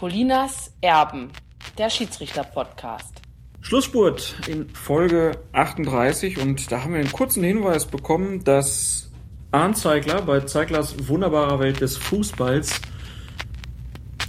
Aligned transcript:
Colinas 0.00 0.72
Erben, 0.80 1.30
der 1.76 1.90
Schiedsrichter-Podcast. 1.90 3.20
Schlussspurt 3.60 4.34
in 4.46 4.70
Folge 4.70 5.32
38 5.52 6.38
und 6.38 6.72
da 6.72 6.82
haben 6.82 6.94
wir 6.94 7.00
einen 7.00 7.12
kurzen 7.12 7.44
Hinweis 7.44 7.84
bekommen, 7.84 8.42
dass 8.42 9.10
Arndt 9.50 9.76
Zeigler 9.76 10.22
bei 10.22 10.40
Zeiglers 10.40 11.06
wunderbarer 11.06 11.58
Welt 11.60 11.82
des 11.82 11.98
Fußballs 11.98 12.80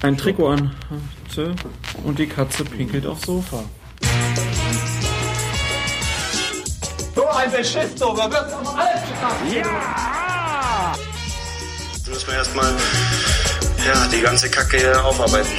ein 0.02 0.18
Trikot 0.18 0.49
anhatte 0.49 1.55
und 2.03 2.19
die 2.19 2.27
Katze 2.27 2.65
pinkelt 2.65 3.05
aufs 3.05 3.27
Sofa. 3.27 3.63
So 7.15 7.29
ein 7.29 7.49
Beschiss, 7.49 7.97
so, 7.97 8.13
da 8.13 8.29
wird 8.29 8.61
noch 8.61 8.77
alles 8.77 9.01
geschafft. 9.03 9.53
Ja! 9.55 10.93
Müssen 12.05 12.27
wir 12.27 12.35
erstmal 12.35 12.73
ja, 13.86 14.07
die 14.07 14.21
ganze 14.21 14.50
Kacke 14.50 15.04
aufarbeiten. 15.04 15.50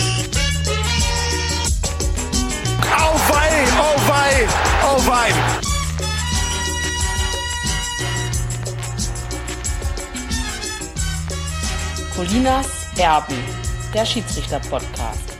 Auf 2.97 3.31
wei, 3.31 3.65
auf 3.81 4.09
wei, 4.09 4.49
auf 4.83 5.07
wei. 5.07 5.33
Colinas 12.15 12.67
Erben, 12.97 13.37
der 13.95 14.05
Schiedsrichter-Podcast. 14.05 15.32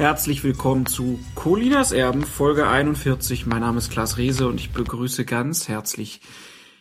Herzlich 0.00 0.42
willkommen 0.44 0.86
zu 0.86 1.20
Colinas 1.34 1.92
Erben, 1.92 2.22
Folge 2.22 2.66
41. 2.66 3.44
Mein 3.44 3.60
Name 3.60 3.76
ist 3.76 3.90
Klaas 3.90 4.16
Rehse 4.16 4.48
und 4.48 4.58
ich 4.58 4.70
begrüße 4.70 5.26
ganz 5.26 5.68
herzlich 5.68 6.22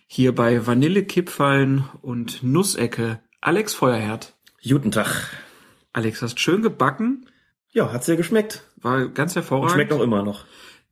hier 0.08 0.34
bei 0.34 0.66
Vanillekipferln 0.66 1.84
und 2.02 2.44
Nussecke 2.44 3.20
Alex 3.42 3.74
Feuerherd. 3.74 4.38
Guten 4.66 4.92
Tag. 4.92 5.32
Alex, 5.92 6.22
hast 6.22 6.40
schön 6.40 6.62
gebacken, 6.62 7.26
Ja, 7.72 7.92
hat's 7.92 8.06
dir 8.06 8.16
geschmeckt? 8.16 8.64
war 8.78 9.10
ganz 9.10 9.34
Und 9.34 9.42
hervorragend. 9.42 9.74
schmeckt 9.74 9.92
auch 9.92 10.00
immer 10.02 10.24
noch. 10.24 10.46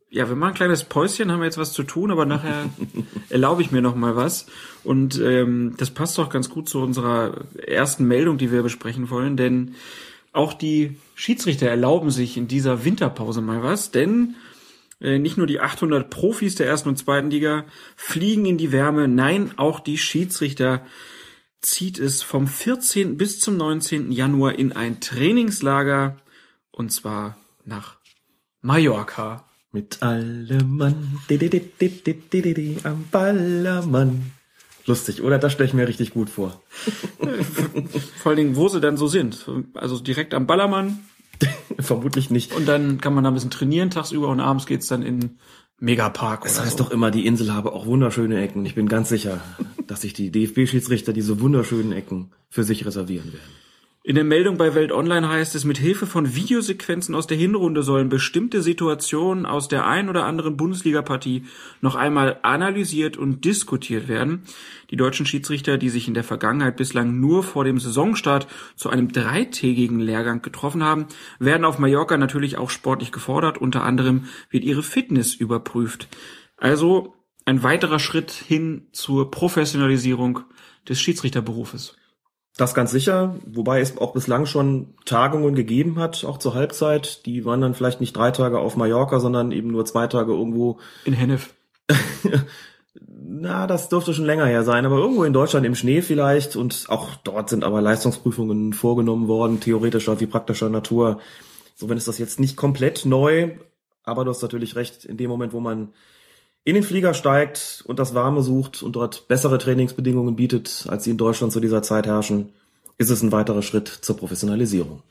Ja, 0.10 0.28
wir 0.28 0.36
machen 0.36 0.50
ein 0.52 0.56
kleines 0.56 0.84
Päuschen, 0.84 1.32
haben 1.32 1.40
wir 1.40 1.46
jetzt 1.46 1.58
was 1.58 1.72
zu 1.72 1.84
tun, 1.84 2.12
aber 2.12 2.26
nachher 2.26 2.66
erlaube 3.30 3.62
ich 3.62 3.72
mir 3.72 3.82
noch 3.82 3.96
mal 3.96 4.18
was. 4.18 4.48
Und 4.84 5.18
ähm, 5.22 5.76
das 5.78 5.92
passt 5.92 6.18
doch 6.18 6.30
ganz 6.30 6.50
gut 6.50 6.68
zu 6.68 6.82
unserer 6.82 7.46
ersten 7.66 8.04
Meldung, 8.06 8.38
die 8.38 8.52
wir 8.52 8.64
besprechen 8.64 9.10
wollen, 9.10 9.38
denn 9.38 9.76
auch 10.34 10.54
die 10.54 10.98
Schiedsrichter 11.20 11.68
erlauben 11.68 12.12
sich 12.12 12.38
in 12.38 12.48
dieser 12.48 12.86
Winterpause 12.86 13.42
mal 13.42 13.64
was, 13.64 13.90
denn 13.90 14.36
äh, 15.02 15.18
nicht 15.18 15.36
nur 15.36 15.48
die 15.48 15.60
800 15.60 16.12
Profis 16.12 16.54
der 16.54 16.68
ersten 16.68 16.90
und 16.90 16.98
zweiten 16.98 17.32
Liga 17.32 17.66
fliegen 17.96 18.46
in 18.46 18.60
die 18.60 18.72
Wärme, 18.72 19.08
nein, 19.08 19.58
auch 19.58 19.80
die 19.80 19.98
Schiedsrichter 19.98 20.86
zieht 21.60 21.98
es 21.98 22.22
vom 22.22 22.46
14. 22.46 23.18
bis 23.18 23.40
zum 23.40 23.58
19. 23.58 24.12
Januar 24.12 24.60
in 24.60 24.74
ein 24.74 25.00
Trainingslager 25.02 26.18
und 26.70 26.92
zwar 26.92 27.36
nach 27.66 27.98
Mallorca. 28.62 29.44
Mit 29.72 30.04
allem 30.04 30.78
Mann, 30.78 31.20
di, 31.32 31.40
di, 31.40 31.50
di, 31.50 32.78
am 32.84 33.06
Ballermann. 33.10 34.37
Lustig, 34.88 35.22
oder? 35.22 35.38
Das 35.38 35.52
stelle 35.54 35.68
ich 35.68 35.74
mir 35.74 35.88
richtig 35.88 36.12
gut 36.12 36.30
vor. 36.30 36.62
Vor 38.18 38.30
allen 38.32 38.38
Dingen, 38.38 38.56
wo 38.56 38.68
sie 38.70 38.80
dann 38.82 38.98
so 38.98 39.08
sind. 39.08 39.46
Also 39.76 40.00
direkt 40.00 40.34
am 40.34 40.48
Ballermann 40.48 41.00
Vermutlich 41.80 42.30
nicht. 42.32 42.54
und 42.56 42.68
dann 42.68 43.00
kann 43.00 43.14
man 43.14 43.24
da 43.24 43.30
ein 43.30 43.34
bisschen 43.36 43.52
trainieren 43.52 43.92
tagsüber 43.92 44.30
und 44.30 44.40
abends 44.40 44.66
geht's 44.66 44.88
dann 44.88 45.04
in 45.04 45.38
Megapark 45.80 46.44
Das 46.44 46.56
oder 46.56 46.66
heißt 46.66 46.78
so. 46.80 46.86
doch 46.86 46.92
immer, 46.92 47.12
die 47.12 47.28
Insel 47.28 47.54
habe 47.54 47.74
auch 47.74 47.86
wunderschöne 47.86 48.42
Ecken. 48.42 48.66
Ich 48.66 48.74
bin 48.74 48.88
ganz 48.88 49.10
sicher, 49.10 49.42
dass 49.86 50.02
sich 50.02 50.14
die 50.14 50.32
DFB-Schiedsrichter 50.32 51.14
diese 51.14 51.40
wunderschönen 51.40 51.92
Ecken 51.92 52.32
für 52.50 52.64
sich 52.64 52.86
reservieren 52.86 53.32
werden. 53.34 53.67
In 54.08 54.16
der 54.16 54.24
Meldung 54.24 54.56
bei 54.56 54.74
Welt 54.74 54.94
Online 54.94 55.28
heißt 55.28 55.54
es, 55.56 55.66
mit 55.66 55.78
Hilfe 55.78 56.08
von 56.08 56.34
Videosequenzen 56.34 57.14
aus 57.14 57.28
der 57.28 57.36
Hinrunde 57.36 57.84
sollen 57.84 58.08
bestimmte 58.08 58.62
Situationen 58.62 59.46
aus 59.46 59.68
der 59.68 59.86
ein 59.86 60.08
oder 60.08 60.24
anderen 60.24 60.56
Bundesliga-Partie 60.56 61.44
noch 61.82 61.96
einmal 61.96 62.40
analysiert 62.42 63.18
und 63.18 63.44
diskutiert 63.44 64.08
werden. 64.08 64.44
Die 64.92 64.96
deutschen 64.96 65.26
Schiedsrichter, 65.26 65.78
die 65.78 65.90
sich 65.90 66.08
in 66.08 66.14
der 66.14 66.24
Vergangenheit 66.24 66.78
bislang 66.78 67.20
nur 67.20 67.44
vor 67.44 67.66
dem 67.66 67.80
Saisonstart 67.80 68.48
zu 68.78 68.90
einem 68.90 69.12
dreitägigen 69.12 70.00
Lehrgang 70.00 70.42
getroffen 70.42 70.86
haben, 70.86 71.08
werden 71.40 71.66
auf 71.66 71.78
Mallorca 71.78 72.16
natürlich 72.16 72.58
auch 72.58 72.70
sportlich 72.70 73.12
gefordert. 73.12 73.58
Unter 73.58 73.84
anderem 73.84 74.30
wird 74.50 74.64
ihre 74.64 74.84
Fitness 74.84 75.36
überprüft. 75.36 76.08
Also 76.56 77.14
ein 77.44 77.62
weiterer 77.62 78.00
Schritt 78.00 78.32
hin 78.32 78.88
zur 78.94 79.32
Professionalisierung 79.32 80.44
des 80.88 81.02
Schiedsrichterberufes. 81.02 81.97
Das 82.58 82.74
ganz 82.74 82.90
sicher, 82.90 83.36
wobei 83.46 83.82
es 83.82 83.98
auch 84.00 84.14
bislang 84.14 84.48
schon 84.48 84.96
Tagungen 85.06 85.54
gegeben 85.54 86.00
hat, 86.00 86.26
auch 86.26 86.40
zur 86.40 86.56
Halbzeit. 86.56 87.26
Die 87.28 87.46
waren 87.46 87.62
dann 87.62 87.76
vielleicht 87.76 88.02
nicht 88.02 88.18
drei 88.18 88.32
Tage 88.32 88.58
auf 88.58 88.76
Mallorca, 88.76 89.20
sondern 89.20 89.52
eben 89.52 89.70
nur 89.70 89.86
zwei 89.86 90.08
Tage 90.08 90.34
irgendwo 90.34 90.80
In 91.06 91.14
Hennef. 91.14 91.54
Na, 93.30 93.68
das 93.68 93.90
dürfte 93.90 94.16
schon 94.16 94.26
länger 94.26 94.48
her 94.48 94.64
sein, 94.64 94.88
aber 94.88 94.98
irgendwo 94.98 95.24
in 95.24 95.34
Deutschland 95.34 95.68
im 95.68 95.76
Schnee 95.76 96.02
vielleicht 96.02 96.56
und 96.56 96.86
auch 96.90 97.14
dort 97.24 97.50
sind 97.50 97.64
aber 97.64 97.80
Leistungsprüfungen 97.82 98.74
vorgenommen 98.74 99.28
worden, 99.28 99.60
theoretischer 99.60 100.20
wie 100.20 100.26
praktischer 100.26 100.70
Natur. 100.70 101.20
So 101.76 101.90
wenn 101.90 101.98
ist 101.98 102.08
das 102.08 102.18
jetzt 102.18 102.40
nicht 102.40 102.58
komplett 102.58 103.06
neu, 103.06 103.52
aber 104.04 104.24
du 104.24 104.32
hast 104.32 104.42
natürlich 104.42 104.76
recht, 104.76 105.06
in 105.06 105.18
dem 105.18 105.30
Moment, 105.30 105.54
wo 105.54 105.60
man 105.60 105.90
in 106.68 106.76
den 106.76 106.84
Flieger 106.84 107.14
steigt 107.14 107.82
und 107.88 107.98
das 107.98 108.14
Warme 108.14 108.44
sucht 108.44 108.84
und 108.84 108.98
dort 108.98 109.30
bessere 109.30 109.58
Trainingsbedingungen 109.58 110.36
bietet, 110.36 110.86
als 110.90 111.06
sie 111.06 111.12
in 111.12 111.18
Deutschland 111.18 111.54
zu 111.54 111.62
dieser 111.62 111.82
Zeit 111.82 112.08
herrschen, 112.08 112.50
ist 112.98 113.10
es 113.10 113.22
ein 113.22 113.32
weiterer 113.32 113.62
Schritt 113.62 113.88
zur 113.88 114.18
Professionalisierung. 114.18 115.02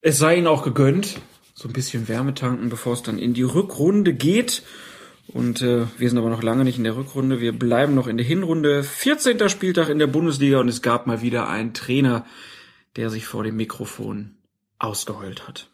Es 0.00 0.16
sei 0.16 0.36
ihnen 0.36 0.46
auch 0.46 0.62
gegönnt, 0.62 1.20
so 1.52 1.68
ein 1.68 1.74
bisschen 1.74 2.08
Wärme 2.08 2.32
tanken, 2.32 2.70
bevor 2.70 2.94
es 2.94 3.02
dann 3.02 3.18
in 3.18 3.34
die 3.34 3.42
Rückrunde 3.42 4.14
geht. 4.14 4.62
Und 5.28 5.60
äh, 5.60 5.84
wir 5.98 6.08
sind 6.08 6.16
aber 6.16 6.30
noch 6.30 6.42
lange 6.42 6.64
nicht 6.64 6.78
in 6.78 6.84
der 6.84 6.96
Rückrunde. 6.96 7.42
Wir 7.42 7.52
bleiben 7.52 7.94
noch 7.94 8.06
in 8.06 8.16
der 8.16 8.24
Hinrunde. 8.24 8.82
14. 8.82 9.46
Spieltag 9.50 9.90
in 9.90 9.98
der 9.98 10.06
Bundesliga 10.06 10.58
und 10.58 10.68
es 10.68 10.80
gab 10.80 11.06
mal 11.06 11.20
wieder 11.20 11.50
einen 11.50 11.74
Trainer, 11.74 12.24
der 12.96 13.10
sich 13.10 13.26
vor 13.26 13.44
dem 13.44 13.56
Mikrofon 13.56 14.36
ausgeheult 14.78 15.46
hat. 15.46 15.68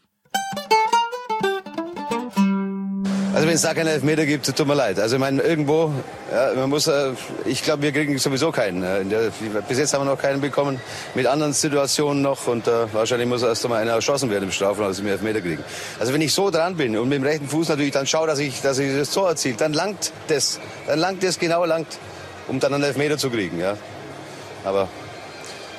Also 3.36 3.48
wenn 3.48 3.54
es 3.56 3.60
da 3.60 3.74
keinen 3.74 3.88
Elfmeter 3.88 4.24
gibt, 4.24 4.46
tut 4.46 4.66
mir 4.66 4.72
leid. 4.74 4.98
Also 4.98 5.16
ich 5.16 5.20
meine, 5.20 5.42
irgendwo, 5.42 5.92
ja, 6.32 6.54
man 6.54 6.70
muss, 6.70 6.86
äh, 6.86 7.10
ich 7.44 7.62
glaube, 7.62 7.82
wir 7.82 7.92
kriegen 7.92 8.16
sowieso 8.16 8.50
keinen. 8.50 8.82
äh, 8.82 9.04
der, 9.04 9.30
bis 9.68 9.76
jetzt 9.76 9.92
haben 9.92 10.06
wir 10.06 10.10
noch 10.10 10.18
keinen 10.18 10.40
bekommen, 10.40 10.80
mit 11.14 11.26
anderen 11.26 11.52
Situationen 11.52 12.22
noch 12.22 12.46
und 12.46 12.66
äh, 12.66 12.90
wahrscheinlich 12.94 13.28
muss 13.28 13.42
erst 13.42 13.62
einmal 13.66 13.82
einer 13.82 13.92
erschossen 13.92 14.30
werden 14.30 14.44
im 14.44 14.52
Strafraum, 14.52 14.88
dass 14.88 15.04
wir 15.04 15.12
Elfmeter 15.12 15.42
kriegen. 15.42 15.62
Also 16.00 16.14
wenn 16.14 16.22
ich 16.22 16.32
so 16.32 16.50
dran 16.50 16.76
bin 16.76 16.96
und 16.96 17.10
mit 17.10 17.18
dem 17.18 17.24
rechten 17.24 17.46
Fuß 17.46 17.68
natürlich 17.68 17.92
dann 17.92 18.06
schaue, 18.06 18.26
dass 18.26 18.38
ich, 18.38 18.62
dass 18.62 18.78
ich 18.78 18.96
das 18.96 19.10
Tor 19.10 19.28
erziele, 19.28 19.56
dann 19.58 19.74
langt 19.74 20.12
das, 20.28 20.58
dann 20.86 20.98
langt 20.98 21.22
das 21.22 21.38
genau 21.38 21.66
langt, 21.66 21.98
um 22.48 22.58
dann 22.58 22.72
einen 22.72 22.84
Elfmeter 22.84 23.18
zu 23.18 23.28
kriegen, 23.28 23.60
ja. 23.60 23.76
Aber 24.64 24.88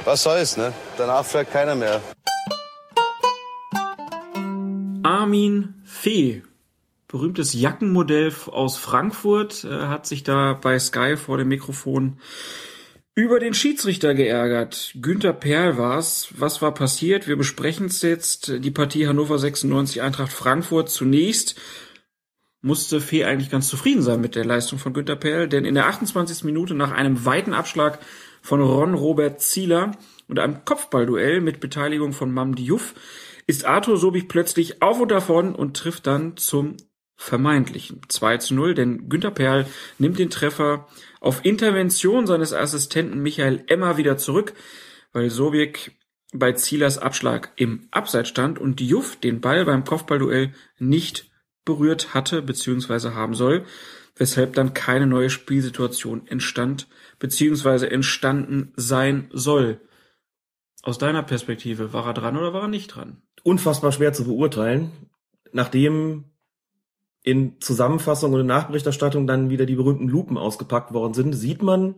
was 0.05 0.21
soll's, 0.21 0.57
ne? 0.57 0.73
Danach 0.99 1.25
fragt 1.25 1.51
keiner 1.51 1.73
mehr. 1.73 2.01
Armin 5.01 5.73
Fee, 5.83 6.43
berühmtes 7.07 7.53
Jackenmodell 7.53 8.33
aus 8.47 8.77
Frankfurt, 8.77 9.63
äh, 9.63 9.69
hat 9.69 10.05
sich 10.05 10.23
da 10.23 10.53
bei 10.53 10.77
Sky 10.77 11.15
vor 11.17 11.37
dem 11.37 11.47
Mikrofon 11.47 12.19
über 13.15 13.39
den 13.39 13.53
Schiedsrichter 13.53 14.13
geärgert. 14.13 14.93
Günther 15.01 15.33
Perl 15.33 15.77
war's. 15.77 16.29
Was 16.37 16.61
war 16.61 16.73
passiert? 16.73 17.27
Wir 17.27 17.35
besprechen 17.35 17.87
es 17.87 18.01
jetzt. 18.03 18.53
Die 18.59 18.71
Partie 18.71 19.07
Hannover 19.07 19.39
96 19.39 20.01
Eintracht 20.03 20.31
Frankfurt 20.31 20.89
zunächst 20.89 21.55
musste 22.61 23.01
Fee 23.01 23.23
eigentlich 23.23 23.49
ganz 23.49 23.69
zufrieden 23.69 24.01
sein 24.01 24.21
mit 24.21 24.35
der 24.35 24.45
Leistung 24.45 24.77
von 24.77 24.93
Günther 24.93 25.15
Perl, 25.15 25.47
denn 25.47 25.65
in 25.65 25.75
der 25.75 25.87
28. 25.87 26.43
Minute 26.43 26.73
nach 26.73 26.91
einem 26.91 27.25
weiten 27.25 27.53
Abschlag 27.53 27.99
von 28.41 28.61
Ron 28.61 28.93
Robert 28.93 29.41
Zieler 29.41 29.91
und 30.27 30.39
einem 30.39 30.65
Kopfballduell 30.65 31.41
mit 31.41 31.59
Beteiligung 31.59 32.13
von 32.13 32.31
Mam 32.31 32.55
Diouf 32.55 32.93
ist 33.47 33.65
Arthur 33.65 33.97
Sobich 33.97 34.27
plötzlich 34.27 34.81
auf 34.81 34.99
und 34.99 35.09
davon 35.09 35.55
und 35.55 35.77
trifft 35.77 36.05
dann 36.05 36.35
zum 36.37 36.75
vermeintlichen 37.17 38.01
2 38.07 38.37
zu 38.37 38.53
0, 38.53 38.75
denn 38.75 39.09
Günther 39.09 39.31
Perl 39.31 39.65
nimmt 39.97 40.19
den 40.19 40.29
Treffer 40.29 40.87
auf 41.19 41.43
Intervention 41.43 42.27
seines 42.27 42.53
Assistenten 42.53 43.19
Michael 43.21 43.63
Emmer 43.67 43.97
wieder 43.97 44.17
zurück, 44.17 44.53
weil 45.11 45.29
Sobik 45.29 45.97
bei 46.31 46.53
Zielers 46.53 46.99
Abschlag 46.99 47.51
im 47.55 47.87
Abseits 47.91 48.29
stand 48.29 48.59
und 48.59 48.79
Diouf 48.79 49.15
den 49.15 49.41
Ball 49.41 49.65
beim 49.65 49.83
Kopfballduell 49.83 50.53
nicht 50.77 51.29
berührt 51.65 52.13
hatte 52.13 52.41
bzw. 52.41 53.11
haben 53.11 53.33
soll, 53.33 53.65
weshalb 54.15 54.53
dann 54.53 54.73
keine 54.73 55.07
neue 55.07 55.29
Spielsituation 55.29 56.27
entstand 56.27 56.87
bzw. 57.19 57.87
entstanden 57.87 58.73
sein 58.75 59.29
soll. 59.33 59.81
Aus 60.83 60.97
deiner 60.97 61.23
Perspektive, 61.23 61.93
war 61.93 62.05
er 62.05 62.13
dran 62.13 62.37
oder 62.37 62.53
war 62.53 62.63
er 62.63 62.67
nicht 62.67 62.87
dran? 62.87 63.21
Unfassbar 63.43 63.91
schwer 63.91 64.13
zu 64.13 64.25
beurteilen, 64.25 64.91
nachdem 65.51 66.25
in 67.27 67.59
Zusammenfassung 67.59 68.31
und 68.31 68.39
in 68.39 68.45
Nachberichterstattung 68.45 69.27
dann 69.27 69.49
wieder 69.49 69.65
die 69.65 69.75
berühmten 69.75 70.07
Lupen 70.07 70.37
ausgepackt 70.37 70.93
worden 70.93 71.13
sind, 71.13 71.33
sieht 71.33 71.61
man, 71.61 71.95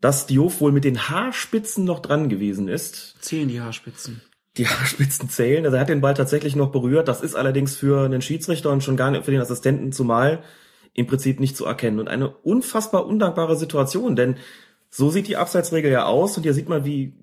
dass 0.00 0.26
Diouf 0.26 0.60
wohl 0.60 0.72
mit 0.72 0.82
den 0.82 1.08
Haarspitzen 1.08 1.84
noch 1.84 2.00
dran 2.00 2.28
gewesen 2.28 2.66
ist. 2.66 3.14
Zählen 3.20 3.46
die 3.46 3.60
Haarspitzen. 3.60 4.20
Die 4.56 4.66
Haarspitzen 4.66 5.28
zählen. 5.28 5.64
Also 5.64 5.76
er 5.76 5.82
hat 5.82 5.90
den 5.90 6.00
Ball 6.00 6.14
tatsächlich 6.14 6.56
noch 6.56 6.72
berührt. 6.72 7.06
Das 7.06 7.20
ist 7.20 7.36
allerdings 7.36 7.76
für 7.76 8.04
einen 8.04 8.20
Schiedsrichter 8.20 8.72
und 8.72 8.82
schon 8.82 8.96
gar 8.96 9.12
nicht 9.12 9.24
für 9.24 9.30
den 9.30 9.40
Assistenten 9.40 9.92
zumal 9.92 10.42
im 10.92 11.06
Prinzip 11.06 11.38
nicht 11.38 11.56
zu 11.56 11.66
erkennen. 11.66 12.00
Und 12.00 12.08
eine 12.08 12.28
unfassbar 12.28 13.06
undankbare 13.06 13.54
Situation, 13.54 14.16
denn 14.16 14.38
so 14.90 15.08
sieht 15.08 15.28
die 15.28 15.36
Abseitsregel 15.36 15.92
ja 15.92 16.06
aus 16.06 16.36
und 16.36 16.42
hier 16.42 16.54
sieht 16.54 16.68
man, 16.68 16.84
wie 16.84 17.14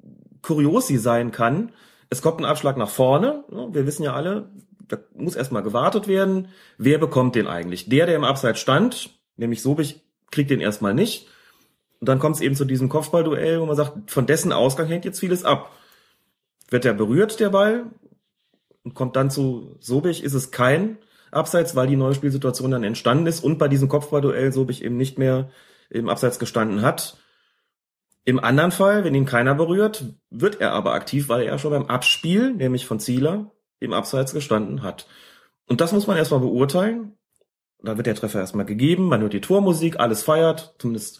kurios 0.41 0.87
sie 0.87 0.97
sein 0.97 1.33
kann. 1.33 1.73
Es 2.09 2.21
kommt 2.21 2.39
ein 2.39 2.45
Abschlag 2.45 2.77
nach 2.77 2.89
vorne. 2.89 3.43
Wir 3.73 3.85
wissen 3.85 4.03
ja 4.03 4.13
alle, 4.13 4.49
da 4.91 4.97
muss 5.15 5.35
erstmal 5.35 5.63
gewartet 5.63 6.07
werden. 6.07 6.49
Wer 6.77 6.97
bekommt 6.97 7.35
den 7.35 7.47
eigentlich? 7.47 7.87
Der, 7.89 8.05
der 8.05 8.15
im 8.15 8.23
Abseits 8.23 8.59
stand, 8.59 9.11
nämlich 9.37 9.61
Sobich, 9.61 10.01
kriegt 10.31 10.49
den 10.49 10.61
erstmal 10.61 10.93
nicht. 10.93 11.27
Und 11.99 12.09
dann 12.09 12.19
kommt 12.19 12.35
es 12.35 12.41
eben 12.41 12.55
zu 12.55 12.65
diesem 12.65 12.89
Kopfballduell, 12.89 13.61
wo 13.61 13.65
man 13.65 13.75
sagt, 13.75 14.09
von 14.09 14.25
dessen 14.25 14.51
Ausgang 14.51 14.87
hängt 14.87 15.05
jetzt 15.05 15.19
vieles 15.19 15.45
ab. 15.45 15.71
Wird 16.69 16.85
er 16.85 16.93
berührt, 16.93 17.39
der 17.39 17.49
Ball, 17.49 17.85
und 18.83 18.95
kommt 18.95 19.15
dann 19.15 19.29
zu 19.29 19.75
Sobich, 19.79 20.23
ist 20.23 20.33
es 20.33 20.51
kein 20.51 20.97
Abseits, 21.31 21.75
weil 21.75 21.87
die 21.87 21.95
neue 21.95 22.15
Spielsituation 22.15 22.71
dann 22.71 22.83
entstanden 22.83 23.27
ist 23.27 23.43
und 23.43 23.57
bei 23.57 23.67
diesem 23.67 23.87
Kopfballduell 23.87 24.51
Sobich 24.51 24.83
eben 24.83 24.97
nicht 24.97 25.17
mehr 25.17 25.51
im 25.89 26.09
Abseits 26.09 26.39
gestanden 26.39 26.81
hat. 26.81 27.17
Im 28.23 28.39
anderen 28.43 28.71
Fall, 28.71 29.03
wenn 29.03 29.15
ihn 29.15 29.25
keiner 29.25 29.55
berührt, 29.55 30.05
wird 30.29 30.61
er 30.61 30.73
aber 30.73 30.93
aktiv, 30.93 31.29
weil 31.29 31.43
er 31.43 31.57
schon 31.57 31.71
beim 31.71 31.85
Abspiel, 31.85 32.53
nämlich 32.53 32.85
von 32.85 32.99
Zieler, 32.99 33.51
im 33.81 33.91
Abseits 33.91 34.33
gestanden 34.33 34.83
hat. 34.83 35.07
Und 35.67 35.81
das 35.81 35.91
muss 35.91 36.07
man 36.07 36.17
erstmal 36.17 36.39
beurteilen. 36.39 37.17
Dann 37.83 37.97
wird 37.97 38.07
der 38.07 38.15
Treffer 38.15 38.39
erstmal 38.39 38.65
gegeben, 38.65 39.07
man 39.07 39.21
hört 39.21 39.33
die 39.33 39.41
Tormusik, 39.41 39.99
alles 39.99 40.23
feiert, 40.23 40.75
zumindest 40.77 41.19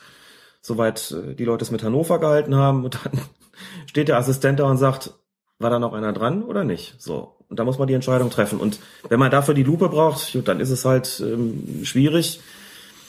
soweit 0.62 1.12
äh, 1.12 1.34
die 1.34 1.46
Leute 1.46 1.64
es 1.64 1.72
mit 1.72 1.84
Hannover 1.84 2.20
gehalten 2.20 2.56
haben. 2.56 2.86
Und 2.86 3.00
dann 3.04 3.20
steht 3.88 4.08
der 4.08 4.18
Assistent 4.18 4.60
da 4.60 4.66
und 4.66 4.78
sagt, 4.78 5.14
war 5.58 5.70
da 5.70 5.80
noch 5.80 5.94
einer 5.94 6.14
dran 6.14 6.44
oder 6.44 6.64
nicht? 6.64 6.96
So. 7.00 7.36
Und 7.50 7.60
da 7.60 7.66
muss 7.66 7.80
man 7.80 7.88
die 7.88 7.94
Entscheidung 7.94 8.30
treffen. 8.30 8.60
Und 8.60 8.80
wenn 9.10 9.20
man 9.20 9.32
dafür 9.32 9.54
die 9.54 9.64
Lupe 9.64 9.90
braucht, 9.90 10.48
dann 10.48 10.60
ist 10.60 10.70
es 10.70 10.86
halt 10.86 11.20
ähm, 11.20 11.82
schwierig. 11.84 12.40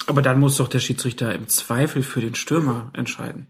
Aber 0.06 0.22
dann 0.22 0.40
muss 0.40 0.56
doch 0.56 0.68
der 0.68 0.80
Schiedsrichter 0.80 1.32
im 1.34 1.46
Zweifel 1.48 2.02
für 2.02 2.20
den 2.20 2.34
Stürmer 2.34 2.90
entscheiden. 2.94 3.46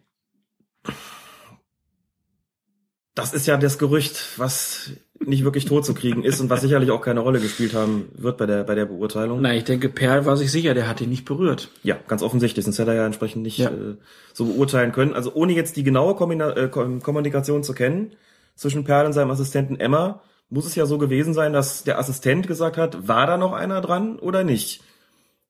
Das 3.14 3.32
ist 3.32 3.46
ja 3.46 3.56
das 3.56 3.78
Gerücht, 3.78 4.38
was 4.38 4.90
nicht 5.26 5.44
wirklich 5.44 5.64
tot 5.64 5.84
zu 5.84 5.94
kriegen 5.94 6.22
ist 6.22 6.40
und 6.40 6.50
was 6.50 6.60
sicherlich 6.60 6.90
auch 6.90 7.00
keine 7.00 7.20
Rolle 7.20 7.40
gespielt 7.40 7.74
haben 7.74 8.08
wird 8.14 8.38
bei 8.38 8.46
der, 8.46 8.64
bei 8.64 8.74
der 8.74 8.86
Beurteilung. 8.86 9.40
Nein, 9.40 9.58
ich 9.58 9.64
denke, 9.64 9.88
Perl 9.88 10.26
war 10.26 10.36
sich 10.36 10.50
sicher, 10.50 10.74
der 10.74 10.88
hat 10.88 11.00
ihn 11.00 11.08
nicht 11.08 11.24
berührt. 11.24 11.70
Ja, 11.82 11.96
ganz 12.08 12.22
offensichtlich, 12.22 12.64
sonst 12.64 12.78
hätte 12.78 12.90
er 12.90 12.96
ja 12.96 13.06
entsprechend 13.06 13.42
nicht 13.42 13.58
ja. 13.58 13.70
äh, 13.70 13.96
so 14.32 14.46
beurteilen 14.46 14.92
können. 14.92 15.14
Also 15.14 15.32
ohne 15.34 15.52
jetzt 15.52 15.76
die 15.76 15.84
genaue 15.84 16.14
Kombina 16.14 16.56
äh, 16.56 16.68
Kommunikation 16.68 17.62
zu 17.62 17.74
kennen 17.74 18.12
zwischen 18.54 18.84
Perl 18.84 19.06
und 19.06 19.12
seinem 19.12 19.30
Assistenten 19.30 19.78
Emma, 19.78 20.22
muss 20.50 20.66
es 20.66 20.74
ja 20.74 20.84
so 20.84 20.98
gewesen 20.98 21.32
sein, 21.32 21.52
dass 21.52 21.84
der 21.84 21.98
Assistent 21.98 22.46
gesagt 22.46 22.76
hat, 22.76 23.08
war 23.08 23.26
da 23.26 23.38
noch 23.38 23.52
einer 23.52 23.80
dran 23.80 24.18
oder 24.18 24.44
nicht? 24.44 24.82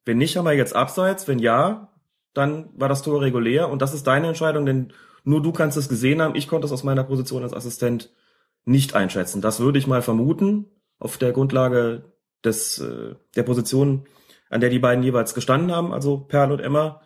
Wenn 0.04 0.19
nicht, 0.19 0.36
haben 0.36 0.44
wir 0.44 0.52
jetzt 0.52 0.76
abseits. 0.76 1.26
Wenn 1.26 1.38
ja, 1.38 1.88
dann 2.34 2.69
war 2.76 2.88
das 2.88 3.02
Tor 3.02 3.20
regulär 3.20 3.69
und 3.69 3.82
das 3.82 3.94
ist 3.94 4.06
deine 4.06 4.28
Entscheidung, 4.28 4.64
denn 4.64 4.92
nur 5.24 5.42
du 5.42 5.52
kannst 5.52 5.76
es 5.76 5.88
gesehen 5.88 6.22
haben. 6.22 6.34
Ich 6.34 6.48
konnte 6.48 6.66
es 6.66 6.72
aus 6.72 6.84
meiner 6.84 7.04
Position 7.04 7.42
als 7.42 7.52
Assistent 7.52 8.10
nicht 8.64 8.94
einschätzen. 8.94 9.41
Das 9.41 9.61
würde 9.61 9.79
ich 9.79 9.87
mal 9.87 10.03
vermuten, 10.03 10.67
auf 10.99 11.19
der 11.19 11.32
Grundlage 11.32 12.12
des, 12.44 12.79
äh, 12.79 13.14
der 13.37 13.43
Position, 13.43 14.06
an 14.50 14.61
der 14.61 14.70
die 14.70 14.79
beiden 14.79 15.03
jeweils 15.03 15.35
gestanden 15.35 15.73
haben, 15.73 15.93
also 15.93 16.19
Perl 16.19 16.53
und 16.53 16.61
Emma. 16.61 17.03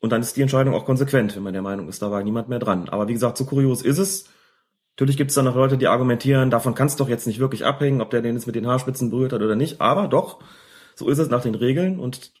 Und 0.00 0.10
dann 0.10 0.20
ist 0.20 0.36
die 0.36 0.42
Entscheidung 0.42 0.74
auch 0.74 0.84
konsequent, 0.84 1.36
wenn 1.36 1.42
man 1.42 1.52
der 1.52 1.62
Meinung 1.62 1.88
ist, 1.88 2.02
da 2.02 2.10
war 2.10 2.22
niemand 2.22 2.48
mehr 2.48 2.58
dran. 2.58 2.88
Aber 2.88 3.08
wie 3.08 3.12
gesagt, 3.12 3.36
so 3.36 3.44
kurios 3.44 3.82
ist 3.82 3.98
es. 3.98 4.28
Natürlich 4.94 5.16
gibt 5.16 5.30
es 5.30 5.34
dann 5.34 5.44
noch 5.44 5.54
Leute, 5.54 5.76
die 5.76 5.88
argumentieren, 5.88 6.50
davon 6.50 6.74
kann 6.74 6.86
es 6.86 6.96
doch 6.96 7.08
jetzt 7.08 7.26
nicht 7.26 7.38
wirklich 7.38 7.64
abhängen, 7.64 8.00
ob 8.00 8.10
der 8.10 8.22
den 8.22 8.34
jetzt 8.34 8.46
mit 8.46 8.56
den 8.56 8.66
Haarspitzen 8.66 9.10
berührt 9.10 9.32
hat 9.32 9.42
oder 9.42 9.54
nicht. 9.54 9.80
Aber 9.80 10.08
doch, 10.08 10.42
so 10.94 11.08
ist 11.08 11.18
es 11.18 11.28
nach 11.28 11.42
den 11.42 11.54
Regeln. 11.54 12.00
Und 12.00 12.32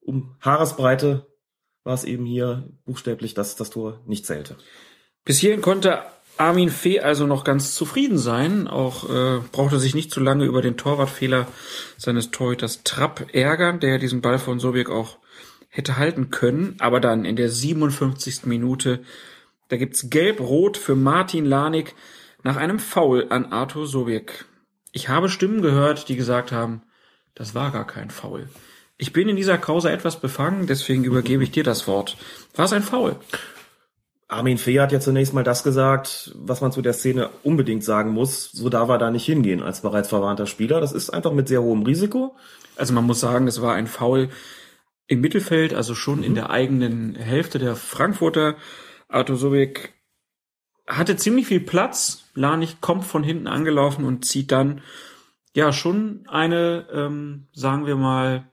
um 0.00 0.36
Haaresbreite 0.40 1.26
war 1.84 1.94
es 1.94 2.04
eben 2.04 2.24
hier 2.24 2.68
buchstäblich, 2.86 3.34
dass 3.34 3.56
das 3.56 3.70
Tor 3.70 4.00
nicht 4.06 4.26
zählte. 4.26 4.56
Bis 5.24 5.38
hierhin 5.38 5.60
konnte 5.60 6.02
Armin 6.38 6.70
Fee 6.70 7.00
also 7.00 7.26
noch 7.26 7.44
ganz 7.44 7.74
zufrieden 7.74 8.18
sein. 8.18 8.68
Auch 8.68 9.08
äh, 9.08 9.40
brauchte 9.52 9.78
sich 9.78 9.94
nicht 9.94 10.10
zu 10.10 10.20
lange 10.20 10.44
über 10.44 10.62
den 10.62 10.76
Torwartfehler 10.76 11.46
seines 11.96 12.30
Torhüters 12.30 12.82
Trapp 12.84 13.26
ärgern, 13.32 13.80
der 13.80 13.98
diesen 13.98 14.20
Ball 14.20 14.38
von 14.38 14.60
Sobek 14.60 14.90
auch 14.90 15.18
hätte 15.68 15.96
halten 15.96 16.30
können. 16.30 16.76
Aber 16.78 17.00
dann 17.00 17.24
in 17.24 17.36
der 17.36 17.50
57. 17.50 18.46
Minute, 18.46 19.00
da 19.68 19.76
gibt's 19.76 20.10
Gelb-Rot 20.10 20.76
für 20.76 20.94
Martin 20.94 21.44
Lanik 21.44 21.94
nach 22.42 22.56
einem 22.56 22.78
Foul 22.78 23.26
an 23.30 23.52
Arthur 23.52 23.86
Sobek. 23.86 24.44
Ich 24.92 25.08
habe 25.08 25.28
Stimmen 25.28 25.60
gehört, 25.60 26.08
die 26.08 26.16
gesagt 26.16 26.52
haben, 26.52 26.82
das 27.34 27.54
war 27.54 27.70
gar 27.70 27.86
kein 27.86 28.10
Foul. 28.10 28.48
Ich 28.96 29.12
bin 29.12 29.28
in 29.28 29.36
dieser 29.36 29.58
Causa 29.58 29.90
etwas 29.90 30.20
befangen, 30.20 30.66
deswegen 30.66 31.04
übergebe 31.04 31.44
ich 31.44 31.52
dir 31.52 31.62
das 31.62 31.86
Wort. 31.86 32.16
War 32.56 32.64
es 32.64 32.72
ein 32.72 32.82
Foul? 32.82 33.16
Armin 34.28 34.58
Fee 34.58 34.78
hat 34.78 34.92
ja 34.92 35.00
zunächst 35.00 35.32
mal 35.32 35.42
das 35.42 35.62
gesagt, 35.64 36.34
was 36.36 36.60
man 36.60 36.70
zu 36.70 36.82
der 36.82 36.92
Szene 36.92 37.30
unbedingt 37.42 37.82
sagen 37.82 38.12
muss. 38.12 38.52
So 38.52 38.68
darf 38.68 38.90
er 38.90 38.98
da 38.98 39.10
nicht 39.10 39.24
hingehen 39.24 39.62
als 39.62 39.80
bereits 39.80 40.10
verwarnter 40.10 40.46
Spieler. 40.46 40.80
Das 40.82 40.92
ist 40.92 41.08
einfach 41.10 41.32
mit 41.32 41.48
sehr 41.48 41.62
hohem 41.62 41.82
Risiko. 41.82 42.36
Also 42.76 42.92
man 42.92 43.04
muss 43.04 43.20
sagen, 43.20 43.48
es 43.48 43.62
war 43.62 43.74
ein 43.74 43.86
Foul 43.86 44.28
im 45.06 45.22
Mittelfeld, 45.22 45.72
also 45.72 45.94
schon 45.94 46.18
mhm. 46.18 46.24
in 46.24 46.34
der 46.34 46.50
eigenen 46.50 47.14
Hälfte 47.14 47.58
der 47.58 47.74
Frankfurter. 47.74 48.56
Arthur 49.08 49.36
Sobek 49.36 49.94
hatte 50.86 51.16
ziemlich 51.16 51.46
viel 51.46 51.60
Platz. 51.60 52.24
Lanich 52.34 52.82
kommt 52.82 53.04
von 53.04 53.24
hinten 53.24 53.46
angelaufen 53.46 54.04
und 54.04 54.26
zieht 54.26 54.52
dann 54.52 54.82
ja 55.54 55.72
schon 55.72 56.26
eine, 56.28 56.86
ähm, 56.92 57.48
sagen 57.54 57.86
wir 57.86 57.96
mal, 57.96 58.52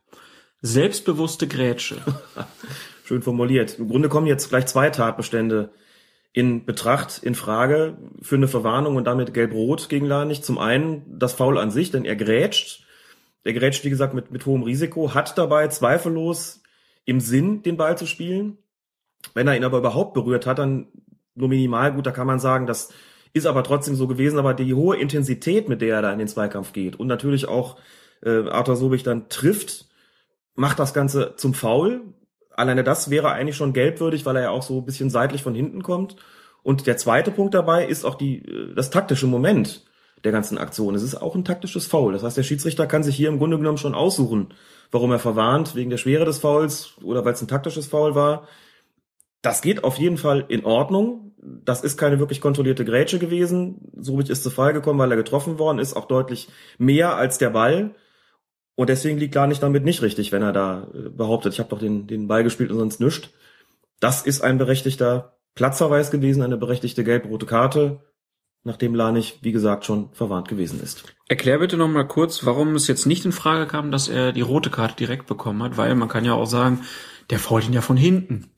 selbstbewusste 0.61 1.47
Grätsche. 1.47 1.97
Schön 3.05 3.21
formuliert. 3.21 3.77
Im 3.77 3.87
Grunde 3.87 4.09
kommen 4.09 4.25
jetzt 4.25 4.49
gleich 4.49 4.65
zwei 4.65 4.89
Tatbestände 4.89 5.69
in 6.33 6.65
Betracht, 6.65 7.21
in 7.21 7.35
Frage 7.35 7.99
für 8.19 8.33
eine 8.33 8.47
Verwarnung 8.47 8.95
und 8.95 9.03
damit 9.03 9.31
gelb-rot 9.31 9.89
gegen 9.89 10.07
Lanich. 10.07 10.41
Zum 10.41 10.57
einen 10.57 11.03
das 11.19 11.33
Foul 11.33 11.59
an 11.59 11.69
sich, 11.69 11.91
denn 11.91 12.03
er 12.03 12.15
grätscht. 12.15 12.83
Er 13.43 13.53
grätscht, 13.53 13.83
wie 13.83 13.91
gesagt, 13.91 14.15
mit, 14.15 14.31
mit 14.31 14.47
hohem 14.47 14.63
Risiko, 14.63 15.13
hat 15.13 15.37
dabei 15.37 15.67
zweifellos 15.67 16.63
im 17.05 17.19
Sinn, 17.19 17.61
den 17.61 17.77
Ball 17.77 17.95
zu 17.95 18.07
spielen. 18.07 18.57
Wenn 19.35 19.47
er 19.47 19.55
ihn 19.55 19.65
aber 19.65 19.77
überhaupt 19.77 20.15
berührt 20.15 20.47
hat, 20.47 20.57
dann 20.57 20.87
nur 21.35 21.49
minimal 21.49 21.93
gut, 21.93 22.07
da 22.07 22.11
kann 22.11 22.25
man 22.25 22.39
sagen, 22.39 22.65
das 22.65 22.91
ist 23.33 23.45
aber 23.45 23.63
trotzdem 23.63 23.93
so 23.93 24.07
gewesen. 24.07 24.39
Aber 24.39 24.55
die 24.55 24.73
hohe 24.73 24.97
Intensität, 24.97 25.69
mit 25.69 25.81
der 25.81 25.97
er 25.97 26.01
da 26.01 26.11
in 26.11 26.17
den 26.17 26.27
Zweikampf 26.27 26.73
geht 26.73 26.95
und 26.95 27.05
natürlich 27.05 27.47
auch 27.47 27.77
äh, 28.23 28.49
Arthur 28.49 28.77
Sobich 28.77 29.03
dann 29.03 29.29
trifft, 29.29 29.85
macht 30.55 30.79
das 30.79 30.95
Ganze 30.95 31.35
zum 31.37 31.53
Foul. 31.53 32.01
Alleine 32.55 32.83
das 32.83 33.09
wäre 33.09 33.31
eigentlich 33.31 33.57
schon 33.57 33.73
gelbwürdig, 33.73 34.25
weil 34.25 34.37
er 34.37 34.43
ja 34.43 34.49
auch 34.49 34.63
so 34.63 34.79
ein 34.79 34.85
bisschen 34.85 35.09
seitlich 35.09 35.43
von 35.43 35.55
hinten 35.55 35.83
kommt. 35.83 36.15
Und 36.63 36.87
der 36.87 36.97
zweite 36.97 37.31
Punkt 37.31 37.53
dabei 37.53 37.85
ist 37.85 38.05
auch 38.05 38.15
die, 38.15 38.39
äh, 38.45 38.73
das 38.73 38.89
taktische 38.89 39.27
Moment 39.27 39.85
der 40.23 40.31
ganzen 40.31 40.57
Aktion. 40.57 40.95
Es 40.95 41.03
ist 41.03 41.15
auch 41.15 41.35
ein 41.35 41.45
taktisches 41.45 41.85
Foul. 41.85 42.13
Das 42.13 42.23
heißt, 42.23 42.37
der 42.37 42.43
Schiedsrichter 42.43 42.87
kann 42.87 43.03
sich 43.03 43.15
hier 43.15 43.29
im 43.29 43.37
Grunde 43.37 43.57
genommen 43.57 43.77
schon 43.77 43.93
aussuchen, 43.93 44.47
warum 44.91 45.11
er 45.11 45.19
verwarnt, 45.19 45.75
wegen 45.75 45.89
der 45.89 45.97
Schwere 45.97 46.25
des 46.25 46.39
Fouls 46.39 46.93
oder 47.03 47.23
weil 47.23 47.33
es 47.33 47.41
ein 47.41 47.47
taktisches 47.47 47.87
Foul 47.87 48.15
war. 48.15 48.47
Das 49.41 49.61
geht 49.61 49.83
auf 49.83 49.97
jeden 49.97 50.17
Fall 50.17 50.45
in 50.47 50.65
Ordnung. 50.65 51.33
Das 51.37 51.83
ist 51.83 51.97
keine 51.97 52.17
wirklich 52.17 52.41
kontrollierte 52.41 52.85
Grätsche 52.85 53.19
gewesen. 53.19 53.91
Sobich 53.95 54.31
ist 54.31 54.41
zu 54.41 54.49
Fall 54.49 54.73
gekommen, 54.73 54.97
weil 54.97 55.11
er 55.11 55.17
getroffen 55.17 55.59
worden 55.59 55.77
ist, 55.77 55.95
auch 55.95 56.07
deutlich 56.07 56.49
mehr 56.79 57.15
als 57.15 57.37
der 57.37 57.51
Ball. 57.51 57.93
Und 58.75 58.89
deswegen 58.89 59.17
liegt 59.17 59.33
gar 59.33 59.47
nicht 59.47 59.63
damit 59.63 59.85
nicht 59.85 60.01
richtig, 60.01 60.31
wenn 60.31 60.41
er 60.41 60.51
da 60.51 60.87
äh, 60.93 61.09
behauptet, 61.09 61.53
ich 61.53 61.59
habe 61.59 61.69
doch 61.69 61.79
den, 61.79 62.07
den 62.07 62.27
Ball 62.27 62.43
gespielt 62.43 62.71
und 62.71 62.77
sonst 62.77 62.99
nischt. 62.99 63.29
Das 63.99 64.21
ist 64.21 64.41
ein 64.41 64.57
berechtigter 64.57 65.37
Platzverweis 65.55 66.11
gewesen, 66.11 66.43
eine 66.43 66.57
berechtigte 66.57 67.05
gelb-rote 67.05 67.45
Karte, 67.45 68.01
nachdem 68.65 68.93
Lanich, 68.93 69.39
wie 69.41 69.53
gesagt, 69.53 69.85
schon 69.85 70.09
verwarnt 70.11 70.49
gewesen 70.49 70.81
ist. 70.81 71.05
Erklär 71.29 71.59
bitte 71.59 71.77
nochmal 71.77 72.07
kurz, 72.07 72.45
warum 72.45 72.75
es 72.75 72.87
jetzt 72.87 73.05
nicht 73.05 73.23
in 73.23 73.31
Frage 73.31 73.67
kam, 73.67 73.91
dass 73.91 74.09
er 74.09 74.33
die 74.33 74.41
rote 74.41 74.69
Karte 74.69 74.95
direkt 74.97 75.27
bekommen 75.27 75.63
hat, 75.63 75.77
weil 75.77 75.95
man 75.95 76.09
kann 76.09 76.25
ja 76.25 76.33
auch 76.33 76.47
sagen, 76.47 76.81
der 77.29 77.39
fault 77.39 77.65
ihn 77.65 77.73
ja 77.73 77.81
von 77.81 77.95
hinten. 77.95 78.51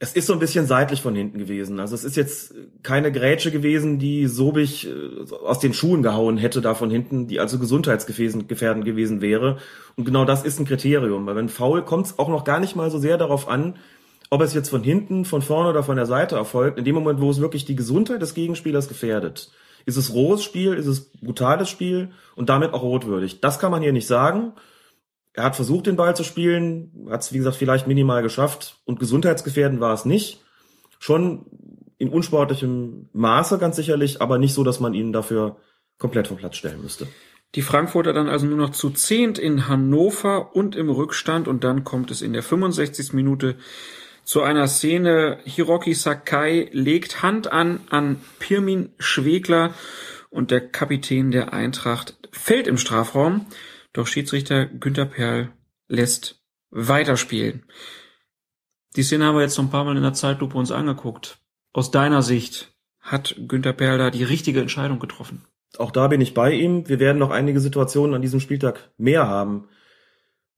Es 0.00 0.12
ist 0.12 0.26
so 0.26 0.32
ein 0.32 0.38
bisschen 0.38 0.66
seitlich 0.66 1.02
von 1.02 1.16
hinten 1.16 1.38
gewesen. 1.38 1.80
Also 1.80 1.96
es 1.96 2.04
ist 2.04 2.16
jetzt 2.16 2.54
keine 2.84 3.10
Grätsche 3.10 3.50
gewesen, 3.50 3.98
die 3.98 4.28
Sobich 4.28 4.86
äh, 4.86 5.34
aus 5.44 5.58
den 5.58 5.74
Schuhen 5.74 6.02
gehauen 6.04 6.38
hätte 6.38 6.60
da 6.60 6.74
von 6.74 6.90
hinten, 6.90 7.26
die 7.26 7.40
also 7.40 7.58
gesundheitsgefährdend 7.58 8.84
gewesen 8.84 9.20
wäre. 9.20 9.58
Und 9.96 10.04
genau 10.04 10.24
das 10.24 10.44
ist 10.44 10.60
ein 10.60 10.66
Kriterium, 10.66 11.26
weil 11.26 11.34
wenn 11.34 11.48
faul 11.48 11.84
kommt 11.84 12.06
es 12.06 12.18
auch 12.18 12.28
noch 12.28 12.44
gar 12.44 12.60
nicht 12.60 12.76
mal 12.76 12.90
so 12.90 12.98
sehr 12.98 13.18
darauf 13.18 13.48
an, 13.48 13.74
ob 14.30 14.42
es 14.42 14.54
jetzt 14.54 14.68
von 14.68 14.82
hinten, 14.82 15.24
von 15.24 15.42
vorne 15.42 15.70
oder 15.70 15.82
von 15.82 15.96
der 15.96 16.06
Seite 16.06 16.36
erfolgt. 16.36 16.78
In 16.78 16.84
dem 16.84 16.94
Moment, 16.94 17.20
wo 17.20 17.30
es 17.30 17.40
wirklich 17.40 17.64
die 17.64 17.76
Gesundheit 17.76 18.22
des 18.22 18.34
Gegenspielers 18.34 18.88
gefährdet, 18.88 19.50
ist 19.84 19.96
es 19.96 20.12
rohes 20.12 20.44
Spiel, 20.44 20.74
ist 20.74 20.86
es 20.86 21.10
brutales 21.10 21.70
Spiel 21.70 22.10
und 22.36 22.50
damit 22.50 22.72
auch 22.72 22.82
rotwürdig. 22.82 23.40
Das 23.40 23.58
kann 23.58 23.70
man 23.70 23.82
hier 23.82 23.92
nicht 23.92 24.06
sagen 24.06 24.52
er 25.38 25.44
hat 25.44 25.54
versucht, 25.54 25.86
den 25.86 25.94
Ball 25.94 26.16
zu 26.16 26.24
spielen, 26.24 27.06
hat 27.08 27.20
es, 27.20 27.32
wie 27.32 27.38
gesagt, 27.38 27.54
vielleicht 27.54 27.86
minimal 27.86 28.22
geschafft 28.22 28.80
und 28.84 28.98
gesundheitsgefährdend 28.98 29.78
war 29.80 29.94
es 29.94 30.04
nicht. 30.04 30.40
Schon 30.98 31.46
in 31.96 32.08
unsportlichem 32.08 33.08
Maße 33.12 33.58
ganz 33.58 33.76
sicherlich, 33.76 34.20
aber 34.20 34.38
nicht 34.38 34.52
so, 34.52 34.64
dass 34.64 34.80
man 34.80 34.94
ihn 34.94 35.12
dafür 35.12 35.56
komplett 35.96 36.26
vom 36.26 36.38
Platz 36.38 36.56
stellen 36.56 36.82
müsste. 36.82 37.06
Die 37.54 37.62
Frankfurter 37.62 38.12
dann 38.12 38.28
also 38.28 38.46
nur 38.46 38.58
noch 38.58 38.70
zu 38.70 38.90
zehnt 38.90 39.38
in 39.38 39.68
Hannover 39.68 40.56
und 40.56 40.74
im 40.74 40.90
Rückstand 40.90 41.46
und 41.46 41.62
dann 41.62 41.84
kommt 41.84 42.10
es 42.10 42.20
in 42.20 42.32
der 42.32 42.42
65. 42.42 43.12
Minute 43.12 43.54
zu 44.24 44.42
einer 44.42 44.66
Szene. 44.66 45.38
Hiroki 45.44 45.94
Sakai 45.94 46.68
legt 46.72 47.22
Hand 47.22 47.52
an 47.52 47.78
an 47.90 48.16
Pirmin 48.40 48.90
Schwegler 48.98 49.72
und 50.30 50.50
der 50.50 50.68
Kapitän 50.68 51.30
der 51.30 51.52
Eintracht 51.52 52.16
fällt 52.32 52.66
im 52.66 52.76
Strafraum. 52.76 53.46
Doch 53.92 54.06
Schiedsrichter 54.06 54.66
Günther 54.66 55.06
Perl 55.06 55.52
lässt 55.88 56.42
weiterspielen. 56.70 57.64
Die 58.96 59.02
Szene 59.02 59.26
haben 59.26 59.36
wir 59.36 59.42
jetzt 59.42 59.56
noch 59.58 59.64
ein 59.64 59.70
paar 59.70 59.84
Mal 59.84 59.96
in 59.96 60.02
der 60.02 60.14
Zeitlupe 60.14 60.56
uns 60.56 60.70
angeguckt. 60.70 61.38
Aus 61.72 61.90
deiner 61.90 62.22
Sicht 62.22 62.72
hat 63.00 63.36
Günther 63.46 63.72
Perl 63.72 63.98
da 63.98 64.10
die 64.10 64.24
richtige 64.24 64.60
Entscheidung 64.60 64.98
getroffen? 64.98 65.44
Auch 65.76 65.90
da 65.90 66.08
bin 66.08 66.20
ich 66.20 66.34
bei 66.34 66.52
ihm. 66.52 66.88
Wir 66.88 66.98
werden 66.98 67.18
noch 67.18 67.30
einige 67.30 67.60
Situationen 67.60 68.14
an 68.14 68.22
diesem 68.22 68.40
Spieltag 68.40 68.90
mehr 68.96 69.26
haben, 69.26 69.68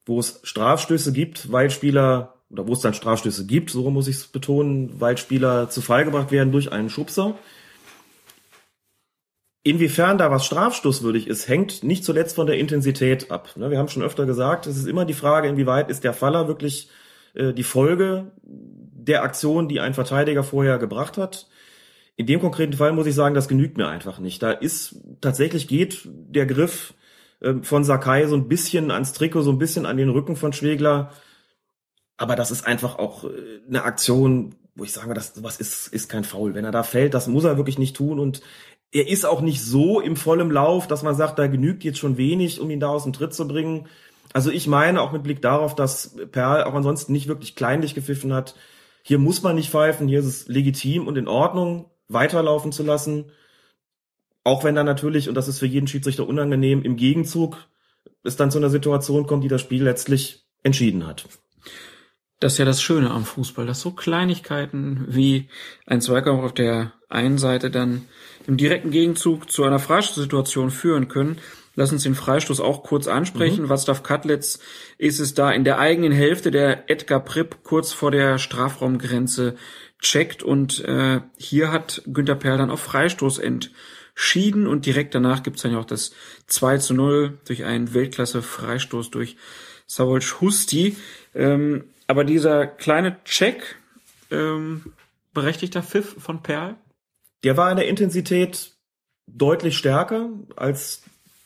wo 0.07 0.19
es 0.21 0.41
Strafstöße 0.45 1.13
gibt, 1.13 1.51
weil 1.51 1.71
Spieler, 1.71 2.43
oder 2.49 2.67
wo 2.67 2.73
es 2.73 2.81
dann 2.81 2.95
Strafstöße 2.95 3.47
gibt, 3.47 3.71
so 3.71 3.91
muss 3.91 4.09
ich 4.09 4.17
es 4.17 4.27
betonen, 4.29 5.01
weil 5.01 5.19
Spieler 5.19 5.69
zu 5.69 5.81
Fall 5.81 6.05
gebracht 6.05 6.31
werden 6.31 6.53
durch 6.53 6.73
einen 6.73 6.91
Schubser. 6.91 7.39
Inwiefern 9.63 10.17
da 10.17 10.31
was 10.31 10.47
strafstoßwürdig 10.47 11.27
ist, 11.27 11.47
hängt 11.47 11.83
nicht 11.83 12.05
zuletzt 12.05 12.37
von 12.37 12.47
der 12.47 12.59
Intensität 12.59 13.31
ab. 13.31 13.51
Ne, 13.57 13.71
wir 13.71 13.79
haben 13.79 13.89
schon 13.89 14.03
öfter 14.03 14.25
gesagt, 14.25 14.67
es 14.67 14.79
ist 14.79 14.87
immer 14.87 15.05
die 15.05 15.15
Frage, 15.15 15.49
inwieweit 15.49 15.91
ist 15.91 16.03
der 16.03 16.15
Faller 16.15 16.49
wirklich 16.49 16.89
äh, 17.35 17.53
die 17.53 17.63
Folge 17.63 18.33
der 18.43 19.23
Aktion, 19.23 19.69
die 19.69 19.81
ein 19.81 19.95
Verteidiger 19.95 20.43
vorher 20.45 20.79
gebracht 20.79 21.19
hat. 21.19 21.47
In 22.17 22.27
dem 22.27 22.41
konkreten 22.41 22.75
Fall 22.75 22.93
muss 22.93 23.07
ich 23.07 23.15
sagen, 23.15 23.35
das 23.35 23.49
genügt 23.49 23.77
mir 23.77 23.89
einfach 23.89 24.19
nicht. 24.19 24.43
Da 24.43 24.51
ist 24.51 24.97
tatsächlich 25.21 25.69
geht 25.69 26.07
der 26.07 26.47
Griff 26.47 26.95
ähm, 27.43 27.63
von 27.63 27.85
Sakai 27.85 28.27
so 28.27 28.37
ein 28.37 28.49
bisschen 28.49 28.91
ans 28.91 29.13
Trikot, 29.13 29.43
so 29.43 29.53
ein 29.53 29.59
bisschen 29.59 29.87
an 29.87 29.97
den 29.97 30.11
Rücken 30.11 30.37
von 30.37 30.53
Schwegler. 30.53 31.13
Aber 32.17 32.37
das 32.37 32.51
ist 32.51 32.67
einfach 32.67 32.99
auch 32.99 33.25
äh, 33.25 33.29
eine 33.69 33.85
Aktion, 33.85 34.55
wo 34.75 34.85
ich 34.85 34.93
sage, 34.93 35.15
das 35.15 35.35
sowas 35.35 35.59
ist, 35.59 35.89
ist 35.89 36.09
kein 36.09 36.25
Foul. 36.25 36.55
Wenn 36.55 36.65
er 36.65 36.73
da 36.73 36.83
fällt, 36.83 37.15
das 37.15 37.27
muss 37.27 37.45
er 37.45 37.57
wirklich 37.57 37.79
nicht 37.79 37.97
tun. 37.97 38.19
Und 38.19 38.43
er 38.93 39.09
ist 39.09 39.25
auch 39.25 39.41
nicht 39.41 39.63
so 39.63 40.01
im 40.01 40.17
vollen 40.17 40.51
Lauf, 40.51 40.87
dass 40.87 41.03
man 41.03 41.15
sagt, 41.15 41.39
da 41.39 41.47
genügt 41.47 41.85
jetzt 41.85 41.99
schon 41.99 42.17
wenig, 42.17 42.61
um 42.61 42.71
ihn 42.71 42.81
da 42.81 42.89
aus 42.89 43.05
dem 43.05 43.13
Tritt 43.13 43.35
zu 43.35 43.47
bringen. 43.47 43.87
Also 44.33 44.51
ich 44.51 44.67
meine, 44.67 45.01
auch 45.01 45.13
mit 45.13 45.23
Blick 45.23 45.43
darauf, 45.43 45.75
dass 45.75 46.17
Perl 46.33 46.65
auch 46.65 46.75
ansonsten 46.75 47.13
nicht 47.13 47.29
wirklich 47.29 47.55
kleinlich 47.55 47.95
gepfiffen 47.95 48.33
hat, 48.33 48.55
hier 49.03 49.19
muss 49.19 49.43
man 49.43 49.57
nicht 49.57 49.71
pfeifen, 49.71 50.09
hier 50.09 50.21
ist 50.21 50.27
es 50.27 50.49
legitim 50.49 51.07
und 51.07 51.17
in 51.17 51.29
Ordnung 51.29 51.91
weiterlaufen 52.09 52.73
zu 52.73 52.83
lassen. 52.83 53.33
Auch 54.45 54.65
wenn 54.65 54.75
dann 54.75 54.87
natürlich, 54.87 55.29
und 55.29 55.35
das 55.35 55.49
ist 55.49 55.59
für 55.59 55.67
jeden 55.67 55.87
Schiedsrichter 55.87 56.27
unangenehm, 56.27 56.83
im 56.83 56.97
Gegenzug 56.97 57.57
es 58.23 58.37
dann 58.37 58.51
zu 58.51 58.59
einer 58.59 58.71
Situation 58.71 59.27
kommt, 59.27 59.45
die 59.45 59.49
das 59.49 59.61
Spiel 59.61 59.83
letztlich 59.83 60.45
entschieden 60.63 61.07
hat. 61.07 61.27
Das 62.41 62.53
ist 62.53 62.59
ja 62.59 62.65
das 62.65 62.83
Schöne 62.83 63.11
am 63.11 63.25
Fußball, 63.25 63.67
dass 63.67 63.81
so 63.81 63.91
Kleinigkeiten 63.93 65.05
wie 65.09 65.49
ein 65.87 66.01
Zweikampf 66.01 66.43
auf 66.43 66.55
der 66.55 66.93
einen 67.09 67.39
Seite 67.39 67.71
dann 67.71 68.07
im 68.51 68.57
direkten 68.57 68.91
Gegenzug 68.91 69.49
zu 69.49 69.63
einer 69.63 69.79
Freistoßsituation 69.79 70.73
führen 70.73 71.07
können. 71.07 71.39
Lass 71.77 71.93
uns 71.93 72.03
den 72.03 72.17
Freistoß 72.17 72.59
auch 72.59 72.83
kurz 72.83 73.07
ansprechen. 73.07 73.67
Mhm. 73.67 73.71
Václav 73.71 74.03
Katlitz 74.03 74.59
ist 74.99 75.21
es 75.21 75.35
da 75.35 75.53
in 75.53 75.63
der 75.63 75.79
eigenen 75.79 76.11
Hälfte, 76.11 76.51
der 76.51 76.91
Edgar 76.91 77.21
Pripp 77.21 77.59
kurz 77.63 77.93
vor 77.93 78.11
der 78.11 78.39
Strafraumgrenze 78.39 79.55
checkt 80.01 80.43
und 80.43 80.85
äh, 80.85 81.21
hier 81.39 81.71
hat 81.71 82.03
Günter 82.07 82.35
Perl 82.35 82.59
dann 82.59 82.73
auf 82.73 82.81
Freistoß 82.81 83.39
entschieden 83.39 84.67
und 84.67 84.85
direkt 84.85 85.15
danach 85.15 85.45
gibt's 85.45 85.63
dann 85.63 85.73
ja 85.73 85.79
auch 85.79 85.85
das 85.85 86.11
2 86.49 86.79
zu 86.79 86.95
0 86.95 87.39
durch 87.45 87.63
einen 87.63 87.95
Weltklasse-Freistoß 87.95 89.13
durch 89.13 89.37
Savolc 89.87 90.41
Husti. 90.41 90.97
Ähm, 91.37 91.85
aber 92.09 92.25
dieser 92.25 92.67
kleine 92.67 93.23
Check, 93.25 93.77
ähm, 94.33 94.93
berechtigter 95.35 95.85
Pfiff 95.85 96.17
von 96.19 96.43
Perl? 96.43 96.75
Der 97.45 97.57
war 97.57 97.71
in 97.71 97.77
der 97.77 97.89
Intensität 97.89 98.73
deutlich 99.27 99.77
stärker 99.77 100.31
als 100.57 101.03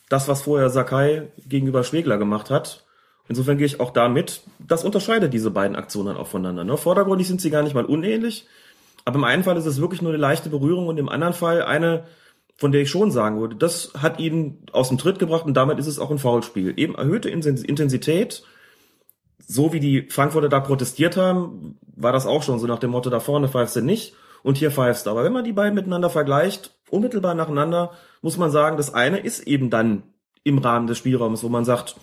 das, 0.09 0.27
was 0.27 0.43
vorher 0.43 0.69
Sakai 0.69 1.31
gegenüber 1.47 1.83
Schwegler 1.83 2.17
gemacht 2.17 2.49
hat. 2.49 2.85
Insofern 3.27 3.57
gehe 3.57 3.65
ich 3.65 3.79
auch 3.79 3.91
da 3.91 4.07
mit. 4.07 4.41
Das 4.59 4.83
unterscheidet 4.83 5.33
diese 5.33 5.51
beiden 5.51 5.75
Aktionen 5.75 6.17
auch 6.17 6.27
voneinander. 6.27 6.63
Ne? 6.63 6.77
Vordergründig 6.77 7.27
sind 7.27 7.41
sie 7.41 7.49
gar 7.49 7.63
nicht 7.63 7.73
mal 7.73 7.85
unähnlich. 7.85 8.45
Aber 9.03 9.17
im 9.17 9.23
einen 9.23 9.43
Fall 9.43 9.57
ist 9.57 9.65
es 9.65 9.81
wirklich 9.81 10.01
nur 10.01 10.11
eine 10.11 10.21
leichte 10.21 10.49
Berührung 10.49 10.87
und 10.87 10.97
im 10.97 11.09
anderen 11.09 11.33
Fall 11.33 11.63
eine, 11.63 12.05
von 12.55 12.71
der 12.71 12.81
ich 12.81 12.89
schon 12.89 13.11
sagen 13.11 13.39
würde, 13.39 13.55
das 13.55 13.93
hat 13.97 14.19
ihn 14.19 14.63
aus 14.71 14.89
dem 14.89 14.97
Tritt 14.97 15.19
gebracht 15.19 15.45
und 15.45 15.55
damit 15.55 15.79
ist 15.79 15.87
es 15.87 15.99
auch 15.99 16.11
ein 16.11 16.19
Foulspiel. 16.19 16.73
Eben 16.77 16.95
erhöhte 16.95 17.29
Intensität, 17.29 18.43
so 19.47 19.73
wie 19.73 19.79
die 19.79 20.07
Frankfurter 20.09 20.49
da 20.49 20.59
protestiert 20.59 21.17
haben, 21.17 21.77
war 21.95 22.13
das 22.13 22.25
auch 22.25 22.41
schon 22.41 22.59
so 22.59 22.67
nach 22.67 22.79
dem 22.79 22.91
Motto, 22.91 23.09
da 23.09 23.19
vorne 23.19 23.47
pfeifst 23.47 23.75
du 23.75 23.81
nicht 23.81 24.15
und 24.45 24.59
hier 24.59 24.69
pfeifst 24.69 25.07
du. 25.07 25.09
Aber 25.09 25.23
wenn 25.23 25.33
man 25.33 25.43
die 25.43 25.53
beiden 25.53 25.73
miteinander 25.73 26.11
vergleicht, 26.11 26.71
unmittelbar 26.91 27.33
nacheinander, 27.33 27.93
muss 28.21 28.37
man 28.37 28.51
sagen, 28.51 28.77
das 28.77 28.93
eine 28.93 29.17
ist 29.17 29.47
eben 29.47 29.71
dann 29.71 30.03
im 30.43 30.59
Rahmen 30.59 30.85
des 30.85 30.99
Spielraums, 30.99 31.43
wo 31.43 31.49
man 31.49 31.65
sagt, 31.65 31.95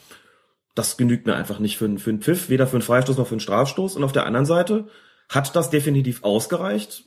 das 0.74 0.96
genügt 0.96 1.24
mir 1.24 1.36
einfach 1.36 1.60
nicht 1.60 1.78
für, 1.78 1.88
für 1.98 2.10
einen 2.10 2.20
Pfiff, 2.20 2.48
weder 2.48 2.66
für 2.66 2.74
einen 2.74 2.82
Freistoß 2.82 3.16
noch 3.16 3.28
für 3.28 3.34
einen 3.34 3.40
Strafstoß. 3.40 3.94
Und 3.94 4.02
auf 4.02 4.10
der 4.10 4.26
anderen 4.26 4.44
Seite 4.44 4.88
hat 5.28 5.54
das 5.54 5.70
definitiv 5.70 6.24
ausgereicht, 6.24 7.04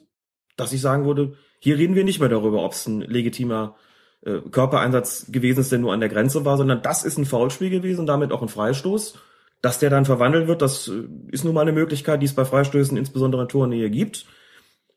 dass 0.56 0.72
ich 0.72 0.80
sagen 0.80 1.06
würde, 1.06 1.34
hier 1.60 1.77
reden 1.77 1.96
wir 1.96 2.06
nicht 2.06 2.22
mehr 2.22 2.30
darüber, 2.30 2.63
ob 2.63 2.72
es 2.72 2.88
ein 2.88 3.01
legitimer 3.01 3.75
äh, 4.22 4.39
Körpereinsatz 4.39 5.25
gewesen 5.34 5.60
ist, 5.60 5.72
der 5.72 5.80
nur 5.80 5.92
an 5.92 6.00
der 6.00 6.08
Grenze 6.08 6.46
war, 6.46 6.56
sondern 6.56 6.82
das 6.82 7.04
ist 7.04 7.18
ein 7.18 7.25
Foulspiel 7.25 7.70
gewesen 7.70 8.06
damit 8.06 8.32
auch 8.32 8.42
ein 8.42 8.48
Freistoß. 8.48 9.15
Dass 9.62 9.80
der 9.80 9.89
dann 9.89 10.06
verwandelt 10.06 10.48
wird, 10.48 10.62
das 10.62 10.88
äh, 10.88 11.04
ist 11.30 11.44
nun 11.44 11.54
mal 11.54 11.62
eine 11.63 11.74
Möglichkeit, 11.74 12.22
die 12.22 12.25
es 12.25 12.36
bei 12.36 12.46
Freistößen 12.46 12.96
insbesondere 12.96 13.42
in 13.42 13.50
Tornähe 13.50 13.89
gibt. 13.89 14.27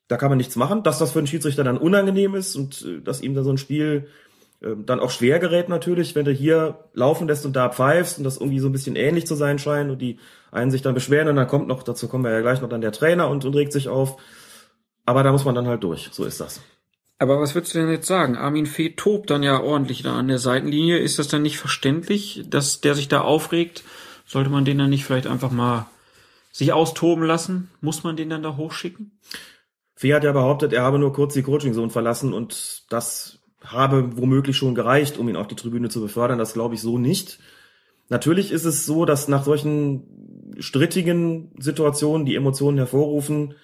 Da 0.09 0.17
kann 0.17 0.31
man 0.31 0.39
nichts 0.39 0.57
machen. 0.57 0.83
Dass 0.83 0.99
das 0.99 1.13
für 1.13 1.19
einen 1.19 1.27
Schiedsrichter 1.27 1.65
dann 1.65 1.79
unangenehm 1.79 2.35
ist 2.35 2.57
und 2.57 2.85
äh, 2.85 3.01
dass 3.01 3.21
ihm 3.21 3.35
da 3.35 3.43
so 3.43 3.51
ein 3.51 3.59
Spiel 3.59 4.09
ähm, 4.63 4.87
dann 4.87 5.01
auch 5.01 5.11
schwer 5.11 5.39
gerät 5.39 5.69
natürlich, 5.69 6.15
wenn 6.15 6.25
du 6.25 6.33
hier 6.33 6.85
laufen 6.93 7.29
lässt 7.29 7.47
und 7.47 7.55
da 7.55 7.69
pfeifst 7.69 8.19
und 8.19 8.25
das 8.25 8.39
irgendwie 8.39 8.59
so 8.59 8.69
ein 8.69 8.73
bisschen 8.73 8.97
ähnlich 8.97 9.27
zu 9.27 9.35
sein 9.35 9.59
scheint 9.59 9.91
und 9.91 10.01
die 10.01 10.19
einen 10.51 10.71
sich 10.71 10.83
dann 10.83 10.95
beschweren 10.95 11.29
und 11.29 11.37
dann 11.37 11.47
kommt 11.47 11.69
noch, 11.69 11.83
dazu 11.83 12.09
kommen 12.09 12.25
wir 12.25 12.33
ja 12.33 12.41
gleich 12.41 12.61
noch 12.61 12.69
dann 12.69 12.81
der 12.81 12.93
Trainer 12.93 13.29
und, 13.29 13.45
und 13.45 13.55
regt 13.55 13.73
sich 13.73 13.89
auf. 13.89 14.17
Aber 15.05 15.23
da 15.23 15.33
muss 15.33 15.45
man 15.45 15.55
dann 15.55 15.67
halt 15.67 15.85
durch. 15.85 16.09
So 16.13 16.25
ist 16.25 16.41
das. 16.41 16.61
Aber 17.19 17.41
was 17.41 17.55
würdest 17.55 17.75
du 17.75 17.79
denn 17.81 17.91
jetzt 17.91 18.07
sagen? 18.07 18.37
Armin 18.37 18.67
Fee 18.67 18.91
tobt 18.91 19.31
dann 19.31 19.43
ja 19.43 19.61
ordentlich 19.61 20.03
da 20.03 20.17
an 20.17 20.29
der 20.29 20.39
Seitenlinie. 20.39 20.99
Ist 20.99 21.19
das 21.19 21.29
dann 21.29 21.43
nicht 21.43 21.59
verständlich, 21.59 22.45
dass 22.49 22.81
der 22.81 22.95
sich 22.95 23.09
da 23.09 23.23
aufregt? 23.23 23.83
Sollte 24.27 24.51
man 24.51 24.65
den 24.65 24.79
dann 24.79 24.91
nicht 24.91 25.05
vielleicht 25.05 25.27
einfach 25.27 25.51
mal 25.51 25.87
sich 26.53 26.73
austoben 26.73 27.25
lassen? 27.25 27.71
Muss 27.81 28.05
man 28.05 28.17
den 28.17 28.31
dann 28.31 28.43
da 28.43 28.57
hochschicken? 28.57 29.13
Fee 29.99 30.15
hat 30.15 30.23
ja 30.23 30.31
behauptet, 30.31 30.73
er 30.73 30.83
habe 30.83 31.01
nur 31.01 31.13
kurz 31.13 31.35
die 31.35 31.43
Coaching-Zone 31.43 31.91
verlassen 31.91 32.33
und 32.33 32.85
das 32.89 33.41
habe 33.65 34.17
womöglich 34.17 34.57
schon 34.57 34.77
gereicht, 34.77 35.19
um 35.19 35.29
ihn 35.29 35.35
auf 35.35 35.49
die 35.49 35.57
Tribüne 35.57 35.89
zu 35.89 36.01
befördern. 36.01 36.39
Das 36.39 36.53
glaube 36.53 36.77
ich 36.77 36.81
so 36.81 36.99
nicht. 36.99 37.41
Natürlich 38.09 38.53
ist 38.53 38.65
es 38.65 38.87
so, 38.87 39.05
dass 39.05 39.27
nach 39.27 39.43
solchen 39.43 40.55
strittigen 40.61 41.51
Situationen, 41.59 42.27
die 42.27 42.37
Emotionen 42.37 42.79
hervorrufen, 42.79 43.57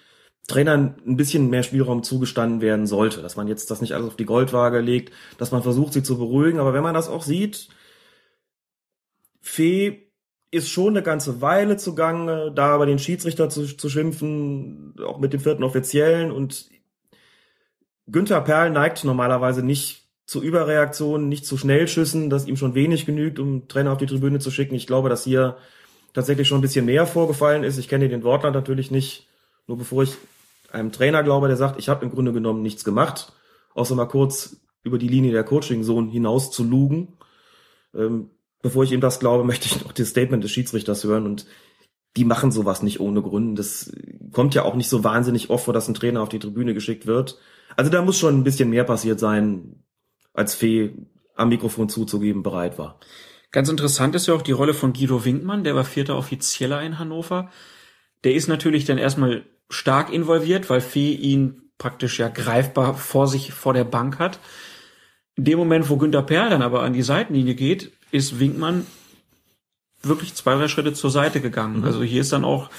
Trainern 0.45 0.95
ein 1.07 1.15
bisschen 1.15 1.49
mehr 1.49 1.63
Spielraum 1.63 2.03
zugestanden 2.03 2.59
werden 2.59 2.85
sollte, 2.85 3.21
dass 3.21 3.37
man 3.37 3.47
jetzt 3.47 3.71
das 3.71 3.79
nicht 3.79 3.93
alles 3.93 4.07
auf 4.07 4.17
die 4.17 4.25
Goldwaage 4.25 4.81
legt, 4.81 5.13
dass 5.37 5.53
man 5.53 5.63
versucht, 5.63 5.93
sie 5.93 6.03
zu 6.03 6.17
beruhigen. 6.17 6.59
Aber 6.59 6.73
wenn 6.73 6.83
man 6.83 6.93
das 6.93 7.07
auch 7.07 7.23
sieht, 7.23 7.69
Fee 9.39 10.04
ist 10.51 10.69
schon 10.69 10.89
eine 10.89 11.03
ganze 11.03 11.41
Weile 11.41 11.77
zugange, 11.77 12.51
da 12.53 12.67
aber 12.67 12.85
den 12.85 12.99
Schiedsrichter 12.99 13.49
zu, 13.49 13.65
zu 13.65 13.89
schimpfen, 13.89 14.95
auch 15.05 15.19
mit 15.19 15.33
dem 15.33 15.39
vierten 15.39 15.63
Offiziellen 15.63 16.31
und 16.31 16.69
Günther 18.07 18.41
Perl 18.41 18.69
neigt 18.69 19.03
normalerweise 19.03 19.63
nicht 19.63 20.05
zu 20.27 20.41
Überreaktionen, 20.41 21.27
nicht 21.27 21.45
zu 21.45 21.57
Schnellschüssen, 21.57 22.29
dass 22.29 22.47
ihm 22.47 22.57
schon 22.57 22.75
wenig 22.75 23.05
genügt, 23.05 23.39
um 23.39 23.67
Trainer 23.67 23.91
auf 23.91 23.97
die 23.97 24.05
Tribüne 24.05 24.39
zu 24.39 24.51
schicken. 24.51 24.75
Ich 24.75 24.87
glaube, 24.87 25.09
dass 25.09 25.23
hier 25.23 25.57
tatsächlich 26.13 26.47
schon 26.47 26.59
ein 26.59 26.61
bisschen 26.61 26.85
mehr 26.85 27.05
vorgefallen 27.05 27.63
ist. 27.63 27.77
Ich 27.77 27.87
kenne 27.87 28.09
den 28.09 28.23
Wortlaut 28.23 28.53
natürlich 28.53 28.91
nicht, 28.91 29.27
nur 29.67 29.77
bevor 29.77 30.03
ich 30.03 30.15
einem 30.71 30.91
Trainer 30.91 31.23
glaube, 31.23 31.47
der 31.47 31.57
sagt, 31.57 31.79
ich 31.79 31.89
habe 31.89 32.05
im 32.05 32.11
Grunde 32.11 32.33
genommen 32.33 32.61
nichts 32.61 32.83
gemacht, 32.83 33.33
außer 33.73 33.95
mal 33.95 34.07
kurz 34.07 34.57
über 34.83 34.97
die 34.97 35.07
Linie 35.07 35.31
der 35.31 35.43
Coaching-Zone 35.43 36.11
hinaus 36.11 36.51
zu 36.51 36.63
lugen. 36.63 37.17
Ähm, 37.93 38.29
bevor 38.65 38.83
ich 38.83 38.91
ihm 38.91 38.99
das 38.99 39.19
glaube, 39.19 39.43
möchte 39.51 39.67
ich 39.67 39.83
noch 39.83 39.91
das 39.91 40.09
Statement 40.09 40.43
des 40.43 40.51
Schiedsrichters 40.51 41.03
hören 41.03 41.27
und 41.27 41.45
die 42.17 42.25
machen 42.25 42.51
sowas 42.51 42.81
nicht 42.81 42.99
ohne 42.99 43.21
Grund. 43.21 43.59
Das 43.59 43.93
kommt 44.31 44.55
ja 44.55 44.63
auch 44.63 44.73
nicht 44.73 44.89
so 44.89 45.03
wahnsinnig 45.03 45.51
oft 45.51 45.65
vor, 45.65 45.73
dass 45.73 45.87
ein 45.87 45.93
Trainer 45.93 46.21
auf 46.21 46.29
die 46.29 46.39
Tribüne 46.39 46.73
geschickt 46.73 47.05
wird. 47.05 47.37
Also 47.75 47.91
da 47.91 48.01
muss 48.01 48.17
schon 48.17 48.35
ein 48.35 48.43
bisschen 48.43 48.71
mehr 48.71 48.83
passiert 48.83 49.19
sein, 49.19 49.83
als 50.33 50.55
Fee 50.55 50.93
am 51.35 51.49
Mikrofon 51.49 51.89
zuzugeben 51.89 52.41
bereit 52.41 52.79
war. 52.79 52.99
Ganz 53.51 53.69
interessant 53.69 54.15
ist 54.15 54.27
ja 54.27 54.33
auch 54.33 54.41
die 54.41 54.53
Rolle 54.53 54.73
von 54.73 54.93
Guido 54.93 55.25
Winkmann, 55.25 55.63
der 55.63 55.75
war 55.75 55.83
vierter 55.83 56.17
Offizieller 56.17 56.81
in 56.81 56.97
Hannover. 56.97 57.51
Der 58.23 58.33
ist 58.33 58.47
natürlich 58.47 58.85
dann 58.85 58.97
erstmal 58.97 59.45
stark 59.69 60.11
involviert, 60.11 60.69
weil 60.71 60.81
Fee 60.81 61.13
ihn 61.13 61.69
praktisch 61.77 62.17
ja 62.17 62.29
greifbar 62.29 62.95
vor 62.95 63.27
sich 63.27 63.53
vor 63.53 63.73
der 63.73 63.83
Bank 63.83 64.17
hat. 64.17 64.39
In 65.35 65.43
dem 65.43 65.59
Moment, 65.59 65.89
wo 65.89 65.97
Günter 65.97 66.23
Perl 66.23 66.49
dann 66.49 66.61
aber 66.61 66.81
an 66.81 66.93
die 66.93 67.03
Seitenlinie 67.03 67.55
geht, 67.55 67.91
ist 68.11 68.39
Winkmann 68.39 68.85
wirklich 70.01 70.35
zwei, 70.35 70.55
drei 70.55 70.67
Schritte 70.67 70.93
zur 70.93 71.09
Seite 71.09 71.41
gegangen. 71.41 71.83
Also 71.83 72.03
hier 72.03 72.21
ist 72.21 72.31
dann 72.31 72.45
auch 72.45 72.69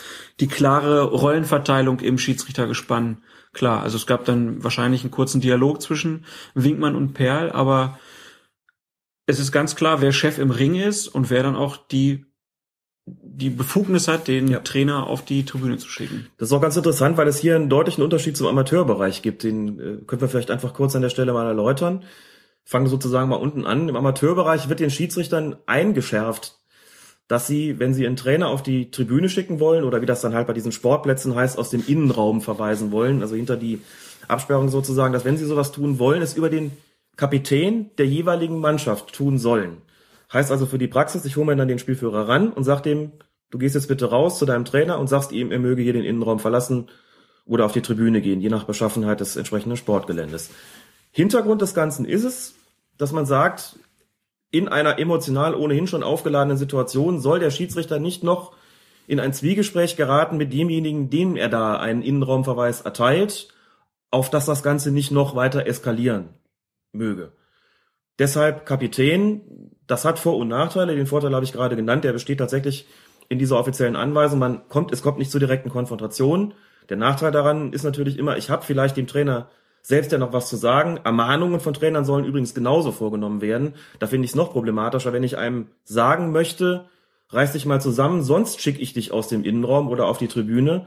die 0.41 0.47
klare 0.47 1.03
Rollenverteilung 1.03 2.01
im 2.01 2.19
Schiedsrichtergespann 2.19 3.19
klar. 3.53 3.83
Also 3.83 3.97
es 3.97 4.07
gab 4.07 4.25
dann 4.25 4.63
wahrscheinlich 4.63 5.03
einen 5.03 5.11
kurzen 5.11 5.41
Dialog 5.41 5.83
zwischen 5.83 6.25
Winkmann 6.55 6.95
und 6.95 7.15
Perl, 7.15 7.51
aber 7.51 7.99
es 9.27 9.41
ist 9.41 9.51
ganz 9.51 9.75
klar, 9.75 10.01
wer 10.01 10.13
Chef 10.13 10.39
im 10.39 10.51
Ring 10.51 10.77
ist 10.77 11.09
und 11.09 11.31
wer 11.31 11.43
dann 11.43 11.57
auch 11.57 11.77
die 11.77 12.25
die 13.09 13.51
Befugnis 13.51 14.09
hat, 14.09 14.27
den 14.27 14.49
Ja. 14.49 14.59
Trainer 14.59 15.07
auf 15.07 15.25
die 15.25 15.45
Tribüne 15.45 15.77
zu 15.79 15.89
schicken. 15.89 16.27
Das 16.39 16.49
ist 16.49 16.53
auch 16.53 16.61
ganz 16.61 16.77
interessant, 16.77 17.17
weil 17.17 17.29
es 17.29 17.39
hier 17.39 17.55
einen 17.55 17.69
deutlichen 17.69 18.03
Unterschied 18.03 18.37
zum 18.37 18.49
Amateurbereich 18.49 19.23
gibt. 19.23 19.45
Den 19.45 19.79
äh, 19.79 20.05
können 20.05 20.21
wir 20.21 20.29
vielleicht 20.29 20.51
einfach 20.51 20.75
kurz 20.75 20.97
an 20.97 21.03
der 21.03 21.11
Stelle 21.11 21.33
mal 21.33 21.47
erläutern. 21.47 22.03
Fangen 22.69 22.89
sozusagen 22.89 23.29
mal 23.29 23.37
unten 23.37 23.65
an. 23.65 23.89
Im 23.89 23.95
Amateurbereich 23.95 24.69
wird 24.69 24.81
den 24.81 24.91
Schiedsrichtern 24.91 25.55
eingeschärft, 25.67 26.59
dass 27.29 27.47
sie, 27.47 27.79
wenn 27.79 27.95
sie 27.95 28.05
einen 28.05 28.17
Trainer 28.17 28.49
auf 28.49 28.61
die 28.61 28.91
Tribüne 28.91 29.29
schicken 29.29 29.61
wollen 29.61 29.85
oder 29.85 30.03
wie 30.03 30.07
das 30.07 30.21
dann 30.21 30.35
halt 30.35 30.49
bei 30.49 30.53
diesen 30.53 30.73
Sportplätzen 30.73 31.37
heißt, 31.37 31.59
aus 31.59 31.71
dem 31.71 31.85
Innenraum 31.87 32.41
verweisen 32.41 32.91
wollen, 32.91 33.23
also 33.23 33.37
hinter 33.37 33.57
die 33.57 33.81
Absperrung 34.27 34.69
sozusagen, 34.69 35.13
dass 35.13 35.25
wenn 35.25 35.37
sie 35.37 35.45
sowas 35.45 35.71
tun 35.71 36.01
wollen, 36.01 36.23
es 36.23 36.37
über 36.37 36.51
den 36.51 36.73
Kapitän 37.17 37.91
der 37.99 38.07
jeweiligen 38.07 38.59
Mannschaft 38.59 39.13
tun 39.13 39.39
sollen. 39.39 39.79
Heißt 40.33 40.51
also 40.51 40.67
für 40.67 40.79
die 40.79 40.89
Praxis, 40.89 41.25
ich 41.25 41.37
hole 41.37 41.47
mir 41.47 41.55
dann 41.55 41.69
den 41.69 41.79
Spielführer 41.79 42.27
ran 42.27 42.53
und 42.53 42.65
sag 42.65 42.83
dem, 42.83 43.13
du 43.53 43.59
gehst 43.59 43.77
jetzt 43.77 43.87
bitte 43.87 44.07
raus 44.07 44.41
zu 44.41 44.45
deinem 44.45 44.65
Trainer 44.65 44.99
und 44.99 45.07
sagst 45.07 45.31
ihm, 45.31 45.53
er 45.53 45.61
möge 45.61 45.83
hier 45.83 45.93
den 45.93 46.05
Innenraum 46.05 46.41
verlassen 46.41 46.89
oder 47.45 47.65
auf 47.65 47.73
die 47.73 47.81
Tribüne 47.81 48.21
gehen, 48.21 48.41
je 48.41 48.49
nach 48.49 48.65
Beschaffenheit 48.65 49.21
des 49.21 49.37
entsprechenden 49.37 49.77
Sportgeländes. 49.77 50.51
Hintergrund 51.17 51.63
des 51.63 51.73
Ganzen 51.73 52.05
ist 52.05 52.25
es, 52.25 52.57
dass 52.99 53.11
man 53.11 53.25
sagt, 53.25 53.79
in 54.51 54.69
einer 54.69 54.99
emotional 54.99 55.55
ohnehin 55.55 55.87
schon 55.87 56.03
aufgeladenen 56.03 56.59
Situation 56.59 57.21
soll 57.21 57.41
der 57.41 57.51
Schiedsrichter 57.51 57.99
nicht 57.99 58.23
noch 58.23 58.53
in 59.07 59.19
ein 59.19 59.33
Zwiegespräch 59.33 59.97
geraten 59.97 60.37
mit 60.37 60.53
demjenigen, 60.53 61.09
dem 61.09 61.37
er 61.37 61.49
da 61.49 61.79
einen 61.79 62.03
Innenraumverweis 62.03 62.83
erteilt, 62.83 63.49
auf 64.11 64.29
dass 64.29 64.45
das 64.45 64.63
Ganze 64.63 64.91
nicht 64.91 65.11
noch 65.11 65.35
weiter 65.35 65.67
eskalieren 65.67 66.35
möge. 66.93 67.33
Deshalb 68.19 68.67
Kapitän, 68.67 69.71
das 69.87 70.05
hat 70.05 70.19
Vor- 70.19 70.37
und 70.37 70.49
Nachteile. 70.49 70.97
Den 70.97 71.07
Vorteil 71.07 71.35
habe 71.35 71.47
ich 71.47 71.53
gerade 71.55 71.77
genannt, 71.77 72.05
der 72.05 72.13
besteht 72.13 72.41
tatsächlich 72.41 72.87
in 73.31 73.39
dieser 73.39 73.59
offiziellen 73.59 73.97
Anweisung. 73.97 74.39
Man 74.39 74.69
kommt, 74.69 74.93
es 74.93 75.01
kommt 75.01 75.17
nicht 75.17 75.31
zu 75.31 75.39
direkten 75.39 75.71
Konfrontationen. 75.71 76.53
Der 76.91 76.99
Nachteil 76.99 77.33
daran 77.33 77.73
ist 77.73 77.85
natürlich 77.85 78.19
immer, 78.19 78.37
ich 78.37 78.51
habe 78.51 78.67
vielleicht 78.67 78.99
dem 78.99 79.07
Trainer 79.07 79.49
selbst 79.87 80.11
ja 80.11 80.19
noch 80.19 80.33
was 80.33 80.49
zu 80.49 80.57
sagen. 80.57 80.99
Ermahnungen 81.05 81.61
von 81.61 81.73
Trainern 81.73 82.05
sollen 82.05 82.25
übrigens 82.25 82.55
genauso 82.55 82.91
vorgenommen 82.91 83.41
werden. 83.41 83.75
Da 84.01 84.09
finde 84.09 84.25
ich 84.25 84.33
es 84.33 84.35
noch 84.35 84.51
problematischer, 84.51 85.13
wenn 85.13 85.23
ich 85.23 85.39
einem 85.39 85.69
sagen 85.85 86.33
möchte, 86.33 86.87
reiß 87.29 87.53
dich 87.53 87.67
mal 87.67 87.81
zusammen, 87.81 88.25
sonst 88.25 88.61
schicke 88.61 88.81
ich 88.81 88.95
dich 88.95 89.13
aus 89.13 89.29
dem 89.29 89.45
Innenraum 89.45 89.87
oder 89.87 90.09
auf 90.09 90.19
die 90.19 90.27
Tribüne. 90.27 90.87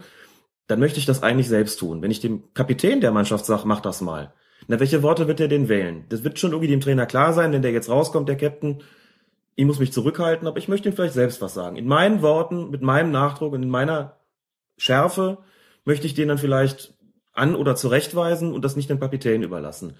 Dann 0.67 0.81
möchte 0.81 0.99
ich 0.99 1.05
das 1.05 1.23
eigentlich 1.23 1.47
selbst 1.47 1.79
tun. 1.79 2.01
Wenn 2.01 2.11
ich 2.11 2.19
dem 2.19 2.53
Kapitän 2.53 2.99
der 2.99 3.11
Mannschaft 3.11 3.45
sage, 3.45 3.63
mach 3.65 3.79
das 3.79 4.01
mal. 4.01 4.33
Na, 4.67 4.81
welche 4.81 5.01
Worte 5.01 5.29
wird 5.29 5.39
er 5.39 5.47
denn 5.47 5.69
wählen? 5.69 6.03
Das 6.09 6.25
wird 6.25 6.37
schon 6.37 6.51
irgendwie 6.51 6.67
dem 6.67 6.81
Trainer 6.81 7.05
klar 7.05 7.31
sein, 7.31 7.53
wenn 7.53 7.61
der 7.61 7.71
jetzt 7.71 7.89
rauskommt, 7.89 8.27
der 8.27 8.35
Captain. 8.35 8.83
Ich 9.55 9.63
muss 9.63 9.79
mich 9.79 9.93
zurückhalten, 9.93 10.45
aber 10.45 10.57
ich 10.57 10.67
möchte 10.67 10.89
ihm 10.89 10.95
vielleicht 10.95 11.13
selbst 11.13 11.41
was 11.41 11.53
sagen. 11.53 11.77
In 11.77 11.87
meinen 11.87 12.21
Worten, 12.21 12.69
mit 12.69 12.81
meinem 12.81 13.11
Nachdruck 13.11 13.53
und 13.53 13.63
in 13.63 13.69
meiner 13.69 14.17
Schärfe 14.77 15.37
möchte 15.85 16.05
ich 16.05 16.15
den 16.15 16.27
dann 16.27 16.37
vielleicht 16.37 16.98
an- 17.33 17.55
oder 17.55 17.75
zurechtweisen 17.75 18.53
und 18.53 18.65
das 18.65 18.75
nicht 18.75 18.89
dem 18.89 18.99
Kapitän 18.99 19.43
überlassen. 19.43 19.93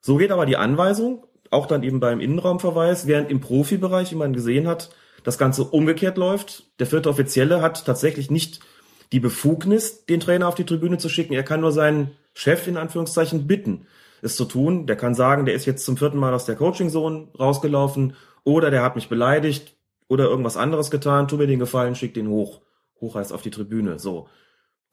So 0.00 0.16
geht 0.16 0.30
aber 0.30 0.46
die 0.46 0.56
Anweisung, 0.56 1.26
auch 1.50 1.66
dann 1.66 1.82
eben 1.82 2.00
beim 2.00 2.20
Innenraumverweis, 2.20 3.06
während 3.06 3.30
im 3.30 3.40
Profibereich, 3.40 4.12
wie 4.12 4.16
man 4.16 4.32
gesehen 4.32 4.66
hat, 4.66 4.90
das 5.22 5.38
Ganze 5.38 5.64
umgekehrt 5.64 6.18
läuft. 6.18 6.64
Der 6.78 6.86
vierte 6.86 7.08
Offizielle 7.08 7.62
hat 7.62 7.84
tatsächlich 7.86 8.30
nicht 8.30 8.60
die 9.12 9.20
Befugnis, 9.20 10.04
den 10.06 10.20
Trainer 10.20 10.48
auf 10.48 10.54
die 10.54 10.66
Tribüne 10.66 10.98
zu 10.98 11.08
schicken. 11.08 11.34
Er 11.34 11.42
kann 11.42 11.60
nur 11.60 11.72
seinen 11.72 12.10
Chef 12.34 12.66
in 12.66 12.76
Anführungszeichen 12.76 13.46
bitten, 13.46 13.86
es 14.22 14.36
zu 14.36 14.44
tun. 14.44 14.86
Der 14.86 14.96
kann 14.96 15.14
sagen, 15.14 15.46
der 15.46 15.54
ist 15.54 15.66
jetzt 15.66 15.84
zum 15.84 15.96
vierten 15.96 16.18
Mal 16.18 16.34
aus 16.34 16.46
der 16.46 16.56
Coaching-Zone 16.56 17.28
rausgelaufen 17.38 18.16
oder 18.42 18.70
der 18.70 18.82
hat 18.82 18.96
mich 18.96 19.08
beleidigt 19.08 19.76
oder 20.08 20.24
irgendwas 20.24 20.56
anderes 20.56 20.90
getan. 20.90 21.28
Tu 21.28 21.36
mir 21.36 21.46
den 21.46 21.58
Gefallen, 21.58 21.94
schick 21.94 22.14
den 22.14 22.28
hoch. 22.28 22.60
Hoch 23.00 23.14
heißt 23.14 23.32
auf 23.32 23.42
die 23.42 23.50
Tribüne. 23.50 23.98
So. 23.98 24.28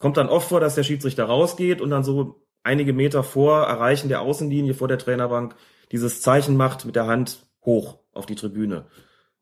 Kommt 0.02 0.18
dann 0.18 0.30
oft 0.30 0.50
vor, 0.50 0.60
dass 0.60 0.74
der 0.74 0.84
Schiedsrichter 0.84 1.26
rausgeht 1.26 1.80
und 1.80 1.92
dann 1.92 2.04
so 2.04 2.44
einige 2.64 2.92
Meter 2.92 3.24
vor 3.24 3.68
Erreichen 3.68 4.10
der 4.10 4.22
Außenlinie 4.22 4.74
vor 4.74 4.88
der 4.88 4.98
Trainerbank 4.98 5.56
dieses 5.92 6.22
Zeichen 6.22 6.58
macht 6.58 6.86
mit 6.86 6.96
der 6.96 7.06
Hand 7.06 7.46
hoch 7.64 8.00
auf 8.12 8.26
die 8.26 8.34
Tribüne. 8.36 8.86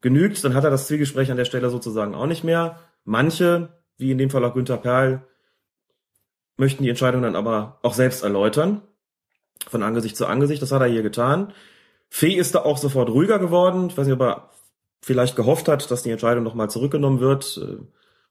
Genügt, 0.01 0.43
dann 0.43 0.53
hat 0.53 0.65
er 0.65 0.69
das 0.69 0.87
Zwiegespräch 0.87 1.31
an 1.31 1.37
der 1.37 1.45
Stelle 1.45 1.69
sozusagen 1.69 2.13
auch 2.13 2.25
nicht 2.25 2.43
mehr. 2.43 2.79
Manche, 3.05 3.69
wie 3.97 4.11
in 4.11 4.17
dem 4.17 4.29
Fall 4.29 4.43
auch 4.43 4.53
Günther 4.53 4.77
Perl, 4.77 5.25
möchten 6.57 6.83
die 6.83 6.89
Entscheidung 6.89 7.21
dann 7.21 7.37
aber 7.37 7.79
auch 7.81 7.93
selbst 7.93 8.23
erläutern. 8.23 8.81
Von 9.69 9.81
Angesicht 9.81 10.17
zu 10.17 10.25
Angesicht, 10.25 10.61
das 10.61 10.73
hat 10.73 10.81
er 10.81 10.87
hier 10.87 11.03
getan. 11.03 11.53
Fee 12.09 12.33
ist 12.33 12.53
da 12.53 12.59
auch 12.59 12.77
sofort 12.77 13.09
ruhiger 13.09 13.39
geworden. 13.39 13.87
Ich 13.87 13.97
weiß 13.97 14.07
nicht, 14.07 14.15
ob 14.15 14.21
er 14.21 14.49
vielleicht 15.01 15.37
gehofft 15.37 15.69
hat, 15.69 15.89
dass 15.89 16.03
die 16.03 16.11
Entscheidung 16.11 16.43
nochmal 16.43 16.69
zurückgenommen 16.69 17.21
wird. 17.21 17.61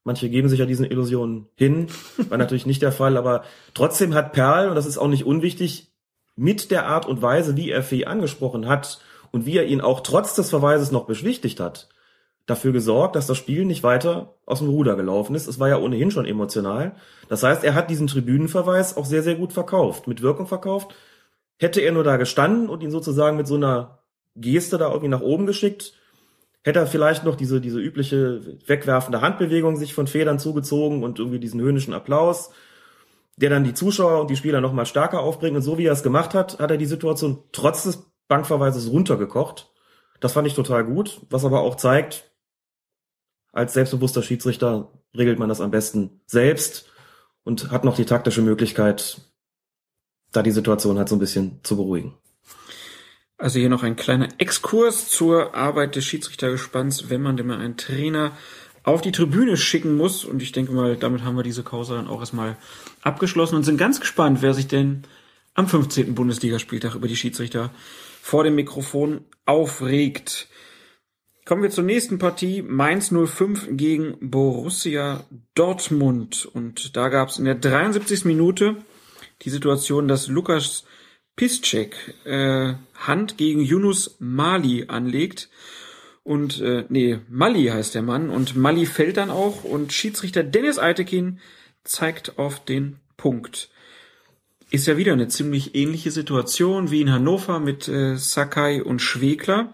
Manche 0.04 0.30
geben 0.30 0.48
sich 0.48 0.60
ja 0.60 0.66
diesen 0.66 0.86
Illusionen 0.86 1.48
hin. 1.54 1.88
War 2.28 2.38
natürlich 2.38 2.66
nicht 2.66 2.82
der 2.82 2.92
Fall, 2.92 3.16
aber 3.16 3.44
trotzdem 3.74 4.14
hat 4.14 4.32
Perl, 4.32 4.68
und 4.68 4.74
das 4.74 4.86
ist 4.86 4.98
auch 4.98 5.08
nicht 5.08 5.26
unwichtig, 5.26 5.92
mit 6.36 6.70
der 6.70 6.86
Art 6.86 7.06
und 7.06 7.20
Weise, 7.20 7.56
wie 7.56 7.70
er 7.70 7.82
Fee 7.82 8.06
angesprochen 8.06 8.68
hat 8.68 9.00
und 9.32 9.44
wie 9.44 9.56
er 9.56 9.66
ihn 9.66 9.80
auch 9.80 10.00
trotz 10.00 10.34
des 10.34 10.50
Verweises 10.50 10.92
noch 10.92 11.04
beschwichtigt 11.04 11.60
hat, 11.60 11.88
dafür 12.46 12.72
gesorgt, 12.72 13.16
dass 13.16 13.26
das 13.26 13.36
Spiel 13.36 13.64
nicht 13.64 13.82
weiter 13.82 14.36
aus 14.46 14.60
dem 14.60 14.68
Ruder 14.68 14.96
gelaufen 14.96 15.34
ist. 15.34 15.48
Es 15.48 15.58
war 15.58 15.68
ja 15.68 15.78
ohnehin 15.78 16.10
schon 16.10 16.24
emotional. 16.24 16.94
Das 17.28 17.42
heißt, 17.42 17.64
er 17.64 17.74
hat 17.74 17.90
diesen 17.90 18.06
Tribünenverweis 18.06 18.96
auch 18.96 19.04
sehr, 19.04 19.22
sehr 19.22 19.34
gut 19.34 19.52
verkauft, 19.52 20.06
mit 20.06 20.22
Wirkung 20.22 20.46
verkauft. 20.46 20.94
Hätte 21.58 21.80
er 21.80 21.92
nur 21.92 22.04
da 22.04 22.16
gestanden 22.16 22.70
und 22.70 22.82
ihn 22.82 22.90
sozusagen 22.90 23.36
mit 23.36 23.46
so 23.46 23.56
einer 23.56 23.98
Geste 24.36 24.78
da 24.78 24.86
irgendwie 24.88 25.08
nach 25.08 25.20
oben 25.20 25.44
geschickt, 25.46 25.92
hätte 26.64 26.80
er 26.80 26.86
vielleicht 26.86 27.24
noch 27.24 27.36
diese, 27.36 27.60
diese 27.60 27.80
übliche 27.80 28.58
wegwerfende 28.66 29.20
Handbewegung 29.20 29.76
sich 29.76 29.94
von 29.94 30.06
Federn 30.06 30.38
zugezogen 30.38 31.02
und 31.02 31.18
irgendwie 31.18 31.38
diesen 31.38 31.60
höhnischen 31.60 31.94
Applaus, 31.94 32.50
der 33.36 33.50
dann 33.50 33.64
die 33.64 33.74
Zuschauer 33.74 34.20
und 34.20 34.30
die 34.30 34.36
Spieler 34.36 34.60
noch 34.60 34.72
mal 34.72 34.86
stärker 34.86 35.20
aufbringt. 35.20 35.56
Und 35.56 35.62
so 35.62 35.78
wie 35.78 35.86
er 35.86 35.92
es 35.92 36.02
gemacht 36.02 36.34
hat, 36.34 36.58
hat 36.58 36.70
er 36.70 36.76
die 36.76 36.86
Situation 36.86 37.44
trotz 37.52 37.84
des 37.84 38.10
Bankverweises 38.26 38.90
runtergekocht. 38.90 39.70
Das 40.20 40.32
fand 40.32 40.46
ich 40.48 40.54
total 40.54 40.84
gut, 40.84 41.20
was 41.30 41.44
aber 41.44 41.60
auch 41.60 41.76
zeigt, 41.76 42.30
als 43.52 43.72
selbstbewusster 43.72 44.22
Schiedsrichter 44.22 44.92
regelt 45.16 45.38
man 45.38 45.48
das 45.48 45.60
am 45.60 45.70
besten 45.70 46.20
selbst 46.26 46.90
und 47.44 47.70
hat 47.70 47.84
noch 47.84 47.96
die 47.96 48.04
taktische 48.04 48.42
Möglichkeit, 48.42 49.20
da 50.32 50.42
die 50.42 50.50
Situation 50.50 50.98
halt 50.98 51.08
so 51.08 51.16
ein 51.16 51.20
bisschen 51.20 51.60
zu 51.62 51.76
beruhigen. 51.76 52.14
Also 53.38 53.60
hier 53.60 53.68
noch 53.68 53.84
ein 53.84 53.94
kleiner 53.94 54.28
Exkurs 54.38 55.08
zur 55.08 55.54
Arbeit 55.54 55.94
des 55.94 56.04
Schiedsrichtergespanns, 56.04 57.08
wenn 57.08 57.22
man 57.22 57.36
denn 57.36 57.46
mal 57.46 57.60
einen 57.60 57.76
Trainer 57.76 58.32
auf 58.82 59.00
die 59.00 59.12
Tribüne 59.12 59.56
schicken 59.56 59.96
muss. 59.96 60.24
Und 60.24 60.42
ich 60.42 60.50
denke 60.50 60.72
mal, 60.72 60.96
damit 60.96 61.22
haben 61.22 61.36
wir 61.36 61.44
diese 61.44 61.62
Causa 61.62 61.94
dann 61.94 62.08
auch 62.08 62.18
erstmal 62.18 62.56
abgeschlossen 63.02 63.54
und 63.54 63.62
sind 63.62 63.78
ganz 63.78 64.00
gespannt, 64.00 64.42
wer 64.42 64.54
sich 64.54 64.66
denn 64.66 65.04
am 65.54 65.68
15. 65.68 66.16
Bundesligaspieltag 66.16 66.96
über 66.96 67.06
die 67.06 67.16
Schiedsrichter 67.16 67.70
vor 68.20 68.42
dem 68.42 68.56
Mikrofon 68.56 69.24
aufregt. 69.46 70.48
Kommen 71.44 71.62
wir 71.62 71.70
zur 71.70 71.84
nächsten 71.84 72.18
Partie. 72.18 72.62
Mainz 72.62 73.10
05 73.10 73.68
gegen 73.70 74.16
Borussia 74.20 75.24
Dortmund. 75.54 76.44
Und 76.52 76.96
da 76.96 77.08
gab 77.08 77.28
es 77.28 77.38
in 77.38 77.44
der 77.44 77.54
73. 77.54 78.24
Minute 78.24 78.76
die 79.42 79.50
Situation, 79.50 80.08
dass 80.08 80.26
Lukas 80.26 80.84
Piszczek 81.38 82.16
äh, 82.24 82.74
Hand 82.96 83.38
gegen 83.38 83.60
Yunus 83.60 84.16
Mali 84.18 84.86
anlegt. 84.88 85.48
Und 86.24 86.60
äh, 86.60 86.84
nee, 86.88 87.20
Mali 87.28 87.66
heißt 87.66 87.94
der 87.94 88.02
Mann. 88.02 88.28
Und 88.28 88.56
Mali 88.56 88.86
fällt 88.86 89.16
dann 89.16 89.30
auch. 89.30 89.62
Und 89.62 89.92
Schiedsrichter 89.92 90.42
Dennis 90.42 90.80
Eitekin 90.80 91.38
zeigt 91.84 92.38
auf 92.40 92.64
den 92.64 92.96
Punkt. 93.16 93.70
Ist 94.70 94.88
ja 94.88 94.96
wieder 94.96 95.12
eine 95.12 95.28
ziemlich 95.28 95.76
ähnliche 95.76 96.10
Situation 96.10 96.90
wie 96.90 97.02
in 97.02 97.12
Hannover 97.12 97.60
mit 97.60 97.86
äh, 97.86 98.16
Sakai 98.16 98.82
und 98.82 99.00
Schwegler. 99.00 99.72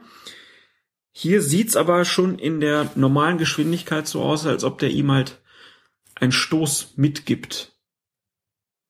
Hier 1.13 1.41
sieht's 1.41 1.77
aber 1.77 2.05
schon 2.05 2.39
in 2.39 2.61
der 2.61 2.93
normalen 2.95 3.39
Geschwindigkeit 3.39 4.07
so 4.07 4.23
aus, 4.23 4.45
als 4.47 4.65
ob 4.65 4.79
der 4.79 4.91
ihm 4.91 5.11
halt 5.11 5.41
einen 6.15 6.31
Stoß 6.31 6.93
mitgibt. 6.97 7.74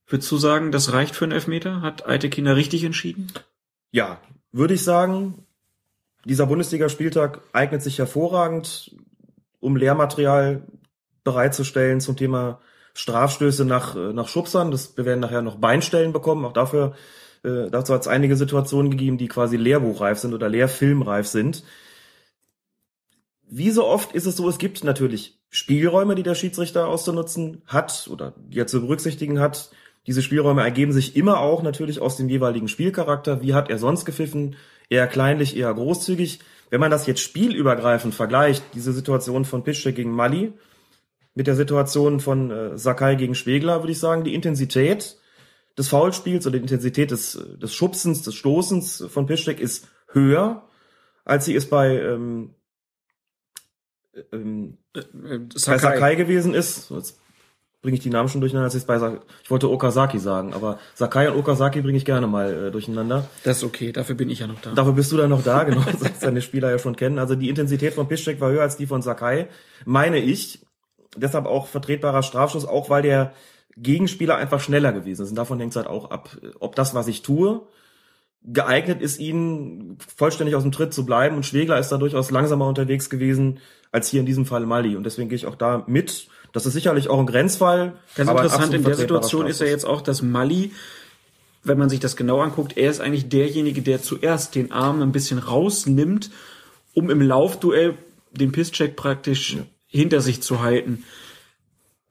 Würdest 0.06 0.30
du 0.30 0.36
sagen, 0.36 0.70
das 0.70 0.92
reicht 0.92 1.16
für 1.16 1.24
einen 1.24 1.32
Elfmeter? 1.32 1.80
Hat 1.80 2.06
Eitekin 2.06 2.44
da 2.44 2.52
richtig 2.52 2.84
entschieden? 2.84 3.32
Ja, 3.90 4.20
würde 4.52 4.74
ich 4.74 4.84
sagen. 4.84 5.46
dieser 6.26 6.46
Bundesligaspieltag 6.46 7.40
eignet 7.52 7.82
sich 7.82 7.98
hervorragend, 7.98 8.96
um 9.60 9.76
Lehrmaterial 9.76 10.62
bereitzustellen 11.22 12.00
zum 12.00 12.16
Thema 12.16 12.60
Strafstöße 12.94 13.64
nach, 13.64 13.96
äh, 13.96 14.12
nach 14.12 14.28
Schubsern. 14.28 14.70
Das, 14.70 14.96
wir 14.96 15.04
werden 15.04 15.20
nachher 15.20 15.42
noch 15.42 15.56
Beinstellen 15.56 16.12
bekommen. 16.12 16.44
Auch 16.44 16.52
dafür, 16.52 16.94
äh, 17.42 17.70
dazu 17.70 17.92
hat 17.92 18.02
es 18.02 18.08
einige 18.08 18.36
Situationen 18.36 18.90
gegeben, 18.90 19.18
die 19.18 19.28
quasi 19.28 19.56
lehrbuchreif 19.56 20.18
sind 20.18 20.32
oder 20.32 20.48
lehrfilmreif 20.48 21.26
sind. 21.26 21.64
Wie 23.42 23.70
so 23.70 23.86
oft 23.86 24.12
ist 24.12 24.26
es 24.26 24.36
so, 24.36 24.48
es 24.48 24.58
gibt 24.58 24.84
natürlich 24.84 25.40
Spielräume, 25.50 26.14
die 26.14 26.22
der 26.22 26.34
Schiedsrichter 26.34 26.88
auszunutzen 26.88 27.62
hat 27.66 28.08
oder 28.10 28.34
die 28.36 28.58
er 28.58 28.66
zu 28.66 28.80
berücksichtigen 28.80 29.40
hat. 29.40 29.70
Diese 30.06 30.22
Spielräume 30.22 30.62
ergeben 30.62 30.92
sich 30.92 31.16
immer 31.16 31.40
auch 31.40 31.62
natürlich 31.62 32.00
aus 32.00 32.16
dem 32.16 32.28
jeweiligen 32.28 32.68
Spielcharakter. 32.68 33.42
Wie 33.42 33.54
hat 33.54 33.70
er 33.70 33.78
sonst 33.78 34.04
gepfiffen? 34.04 34.56
Eher 34.90 35.06
kleinlich, 35.06 35.56
eher 35.56 35.72
großzügig. 35.72 36.40
Wenn 36.70 36.80
man 36.80 36.90
das 36.90 37.06
jetzt 37.06 37.20
spielübergreifend 37.20 38.14
vergleicht, 38.14 38.62
diese 38.74 38.92
Situation 38.92 39.44
von 39.44 39.64
Piszczek 39.64 39.96
gegen 39.96 40.10
Mali, 40.12 40.52
mit 41.34 41.46
der 41.46 41.56
Situation 41.56 42.20
von 42.20 42.50
äh, 42.50 42.78
Sakai 42.78 43.16
gegen 43.16 43.34
Schwegler, 43.34 43.82
würde 43.82 43.92
ich 43.92 43.98
sagen, 43.98 44.24
die 44.24 44.34
Intensität 44.34 45.16
des 45.76 45.88
Foulspiels 45.88 46.46
oder 46.46 46.58
die 46.58 46.62
Intensität 46.62 47.10
des, 47.10 47.38
des 47.60 47.74
Schubsens, 47.74 48.22
des 48.22 48.34
Stoßens 48.34 49.06
von 49.08 49.26
Piszczek 49.26 49.58
ist 49.58 49.88
höher, 50.12 50.68
als 51.24 51.46
sie 51.46 51.56
es 51.56 51.68
bei, 51.68 51.98
ähm, 51.98 52.54
ähm, 54.32 54.78
Äh, 54.94 55.38
bei 55.38 55.78
Sakai 55.78 56.14
gewesen 56.14 56.54
ist. 56.54 56.90
Jetzt 56.90 57.20
bringe 57.84 57.98
ich 57.98 58.02
die 58.02 58.08
Namen 58.08 58.30
schon 58.30 58.40
durcheinander, 58.40 58.64
als 58.64 58.74
ich 58.74 58.80
es 58.80 58.86
bei 58.86 58.98
Sa 58.98 59.18
ich 59.42 59.50
wollte 59.50 59.70
Okazaki 59.70 60.18
sagen, 60.18 60.54
aber 60.54 60.78
Sakai 60.94 61.30
und 61.30 61.38
Okazaki 61.38 61.82
bringe 61.82 61.98
ich 61.98 62.06
gerne 62.06 62.26
mal 62.26 62.68
äh, 62.68 62.70
durcheinander. 62.70 63.28
Das 63.44 63.58
ist 63.58 63.64
okay, 63.64 63.92
dafür 63.92 64.14
bin 64.14 64.30
ich 64.30 64.38
ja 64.38 64.46
noch 64.46 64.60
da. 64.62 64.72
Dafür 64.72 64.94
bist 64.94 65.12
du 65.12 65.18
dann 65.18 65.28
noch 65.28 65.44
da, 65.44 65.64
genau, 65.64 65.82
das 66.00 66.18
deine 66.18 66.40
Spieler 66.40 66.70
ja 66.70 66.78
schon 66.78 66.96
kennen. 66.96 67.18
Also 67.18 67.34
die 67.34 67.50
Intensität 67.50 67.92
von 67.92 68.08
Piszczek 68.08 68.40
war 68.40 68.50
höher 68.50 68.62
als 68.62 68.78
die 68.78 68.86
von 68.86 69.02
Sakai, 69.02 69.48
meine 69.84 70.18
ich. 70.18 70.64
Deshalb 71.14 71.46
auch 71.46 71.66
vertretbarer 71.66 72.22
Strafschuss, 72.22 72.64
auch 72.64 72.88
weil 72.90 73.02
der 73.02 73.34
Gegenspieler 73.76 74.36
einfach 74.36 74.60
schneller 74.60 74.92
gewesen 74.92 75.22
ist. 75.22 75.30
Und 75.30 75.36
davon 75.36 75.60
hängt 75.60 75.72
es 75.72 75.76
halt 75.76 75.86
auch 75.86 76.10
ab, 76.10 76.36
ob 76.60 76.74
das, 76.74 76.94
was 76.94 77.06
ich 77.06 77.20
tue, 77.20 77.60
geeignet 78.42 79.00
ist, 79.02 79.20
ihn 79.20 79.98
vollständig 80.16 80.54
aus 80.54 80.62
dem 80.62 80.72
Tritt 80.72 80.94
zu 80.94 81.04
bleiben. 81.04 81.36
Und 81.36 81.46
Schwegler 81.46 81.78
ist 81.78 81.90
da 81.90 81.98
durchaus 81.98 82.30
langsamer 82.30 82.66
unterwegs 82.66 83.10
gewesen 83.10 83.58
als 83.92 84.08
hier 84.08 84.20
in 84.20 84.26
diesem 84.26 84.46
Fall 84.46 84.66
Mali. 84.66 84.96
Und 84.96 85.04
deswegen 85.04 85.28
gehe 85.28 85.36
ich 85.36 85.46
auch 85.46 85.56
da 85.56 85.84
mit. 85.86 86.28
Das 86.54 86.66
ist 86.66 86.72
sicherlich 86.72 87.10
auch 87.10 87.18
ein 87.18 87.26
Grenzfall. 87.26 87.94
Ganz 88.14 88.30
interessant 88.30 88.72
in 88.72 88.84
der 88.84 88.94
Situation 88.94 89.48
ist 89.48 89.60
ja 89.60 89.66
jetzt 89.66 89.84
auch, 89.84 90.00
dass 90.00 90.22
Mali, 90.22 90.70
wenn 91.64 91.76
man 91.76 91.90
sich 91.90 91.98
das 91.98 92.14
genau 92.14 92.40
anguckt, 92.40 92.76
er 92.76 92.90
ist 92.90 93.00
eigentlich 93.00 93.28
derjenige, 93.28 93.82
der 93.82 94.00
zuerst 94.00 94.54
den 94.54 94.70
Arm 94.70 95.02
ein 95.02 95.10
bisschen 95.10 95.40
rausnimmt, 95.40 96.30
um 96.94 97.10
im 97.10 97.20
Laufduell 97.20 97.98
den 98.30 98.52
Pisscheck 98.52 98.94
praktisch 98.94 99.56
hinter 99.88 100.20
sich 100.20 100.42
zu 100.42 100.62
halten. 100.62 101.04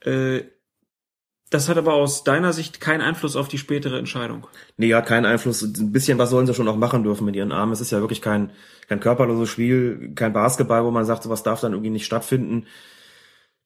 Äh, 0.01 0.41
das 1.49 1.69
hat 1.69 1.77
aber 1.77 1.93
aus 1.93 2.25
deiner 2.25 2.51
Sicht 2.51 2.81
keinen 2.81 3.01
Einfluss 3.01 3.37
auf 3.37 3.47
die 3.47 3.57
spätere 3.57 3.97
Entscheidung. 3.97 4.47
Nee, 4.75 4.93
hat 4.93 5.05
keinen 5.05 5.25
Einfluss. 5.25 5.61
Ein 5.61 5.93
bisschen 5.93 6.17
was 6.17 6.31
sollen 6.31 6.47
sie 6.47 6.53
schon 6.53 6.67
auch 6.67 6.75
machen 6.75 7.03
dürfen 7.03 7.23
mit 7.23 7.35
ihren 7.37 7.53
Armen. 7.53 7.71
Es 7.71 7.79
ist 7.79 7.91
ja 7.91 8.01
wirklich 8.01 8.21
kein, 8.21 8.49
kein 8.89 8.99
körperloses 8.99 9.49
Spiel, 9.49 10.11
kein 10.15 10.33
Basketball, 10.33 10.83
wo 10.83 10.91
man 10.91 11.05
sagt, 11.05 11.23
sowas 11.23 11.43
darf 11.43 11.61
dann 11.61 11.71
irgendwie 11.71 11.91
nicht 11.91 12.05
stattfinden. 12.05 12.65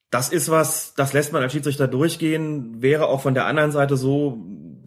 Das 0.09 0.29
ist 0.29 0.49
was, 0.49 0.93
das 0.93 1.11
lässt 1.13 1.33
man 1.33 1.43
als 1.43 1.51
Schiedsrichter 1.51 1.87
durchgehen. 1.87 2.81
Wäre 2.81 3.07
auch 3.07 3.21
von 3.21 3.33
der 3.33 3.45
anderen 3.45 3.71
Seite 3.71 3.97
so, 3.97 4.41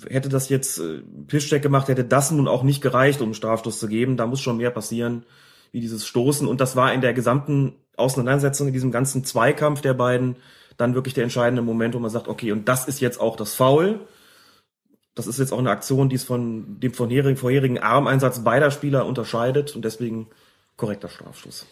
hätte 0.09 0.31
das 0.31 0.49
jetzt 0.49 0.79
äh, 0.79 1.03
Piszczek 1.27 1.63
gemacht, 1.63 1.89
hätte 1.89 2.05
das 2.05 2.31
nun 2.31 2.49
auch 2.49 2.63
nicht 2.63 2.81
gereicht, 2.81 3.21
um 3.21 3.27
einen 3.27 3.35
Strafstoß 3.35 3.79
zu 3.79 3.89
geben. 3.89 4.17
Da 4.17 4.27
muss 4.27 4.41
schon 4.41 4.57
mehr 4.57 4.71
passieren, 4.71 5.25
wie 5.73 5.81
dieses 5.81 6.07
Stoßen. 6.07 6.49
Und 6.49 6.61
das 6.61 6.75
war 6.75 6.93
in 6.95 7.03
der 7.03 7.13
gesamten 7.13 7.75
Auseinandersetzung, 7.97 8.69
in 8.69 8.73
diesem 8.73 8.93
ganzen 8.93 9.25
Zweikampf 9.25 9.83
der 9.83 9.95
beiden, 9.95 10.37
dann 10.79 10.95
wirklich 10.95 11.13
der 11.13 11.25
entscheidende 11.25 11.63
Moment, 11.63 11.95
wo 11.95 11.99
man 11.99 12.11
sagt, 12.11 12.29
okay, 12.29 12.53
und 12.53 12.69
das 12.69 12.89
ist 12.89 13.01
jetzt 13.01 13.21
auch 13.21 13.37
das 13.37 13.55
Foul. 13.55 14.01
Das 15.15 15.27
ist 15.27 15.39
jetzt 15.39 15.53
auch 15.53 15.59
eine 15.59 15.71
Aktion, 15.71 16.09
die 16.09 16.17
es 16.17 16.25
von 16.25 16.81
dem 16.81 16.95
vorherigen, 16.95 17.37
vorherigen 17.37 17.79
Armeinsatz 17.79 18.43
beider 18.43 18.71
Spieler 18.71 19.05
unterscheidet 19.05 19.77
und 19.77 19.85
deswegen 19.85 20.29
korrekter 20.77 21.09
Strafstoß. 21.09 21.67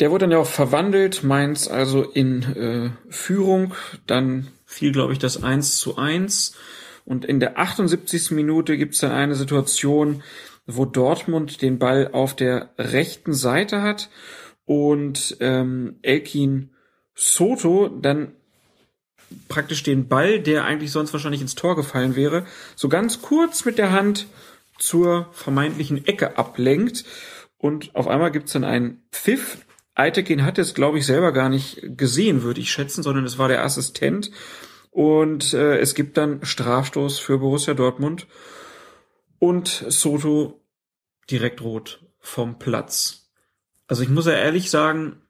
Der 0.00 0.10
wurde 0.10 0.24
dann 0.24 0.32
ja 0.32 0.38
auch 0.38 0.46
verwandelt, 0.46 1.22
Mainz 1.22 1.68
also 1.68 2.02
in 2.02 2.42
äh, 2.42 2.90
Führung. 3.12 3.74
Dann 4.06 4.48
fiel, 4.64 4.92
glaube 4.92 5.12
ich, 5.12 5.18
das 5.18 5.42
1 5.42 5.76
zu 5.76 5.98
1. 5.98 6.56
Und 7.04 7.24
in 7.24 7.38
der 7.38 7.58
78. 7.58 8.30
Minute 8.30 8.76
gibt 8.76 8.94
es 8.94 9.00
dann 9.00 9.12
eine 9.12 9.34
Situation, 9.34 10.22
wo 10.66 10.84
Dortmund 10.84 11.62
den 11.62 11.78
Ball 11.78 12.10
auf 12.12 12.34
der 12.34 12.70
rechten 12.78 13.34
Seite 13.34 13.82
hat 13.82 14.10
und 14.64 15.36
ähm, 15.40 15.98
Elkin 16.02 16.70
Soto 17.14 17.88
dann 17.88 18.32
praktisch 19.48 19.82
den 19.82 20.08
Ball, 20.08 20.40
der 20.40 20.64
eigentlich 20.64 20.92
sonst 20.92 21.12
wahrscheinlich 21.12 21.40
ins 21.40 21.54
Tor 21.54 21.76
gefallen 21.76 22.16
wäre, 22.16 22.46
so 22.76 22.88
ganz 22.88 23.20
kurz 23.22 23.64
mit 23.64 23.78
der 23.78 23.92
Hand 23.92 24.26
zur 24.78 25.28
vermeintlichen 25.32 26.06
Ecke 26.06 26.38
ablenkt. 26.38 27.04
Und 27.58 27.94
auf 27.94 28.08
einmal 28.08 28.30
gibt's 28.30 28.52
dann 28.52 28.64
einen 28.64 29.02
Pfiff. 29.12 29.58
Eitekin 30.00 30.44
hat 30.44 30.58
es, 30.58 30.74
glaube 30.74 30.98
ich, 30.98 31.06
selber 31.06 31.32
gar 31.32 31.48
nicht 31.48 31.82
gesehen, 31.96 32.42
würde 32.42 32.60
ich 32.60 32.72
schätzen, 32.72 33.02
sondern 33.02 33.24
es 33.24 33.38
war 33.38 33.48
der 33.48 33.64
Assistent. 33.64 34.30
Und 34.90 35.52
äh, 35.52 35.78
es 35.78 35.94
gibt 35.94 36.16
dann 36.16 36.44
Strafstoß 36.44 37.18
für 37.18 37.38
Borussia 37.38 37.74
Dortmund 37.74 38.26
und 39.38 39.68
Soto 39.68 40.60
direkt 41.30 41.62
rot 41.62 42.04
vom 42.18 42.58
Platz. 42.58 43.30
Also 43.86 44.02
ich 44.02 44.08
muss 44.08 44.26
ja 44.26 44.32
ehrlich 44.32 44.70
sagen, 44.70 45.22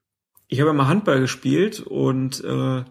ich 0.48 0.61
habe 0.61 0.70
ja 0.70 0.74
mal 0.74 0.88
Handball 0.88 1.20
gespielt 1.20 1.80
und 1.80 2.42
äh, 2.44 2.85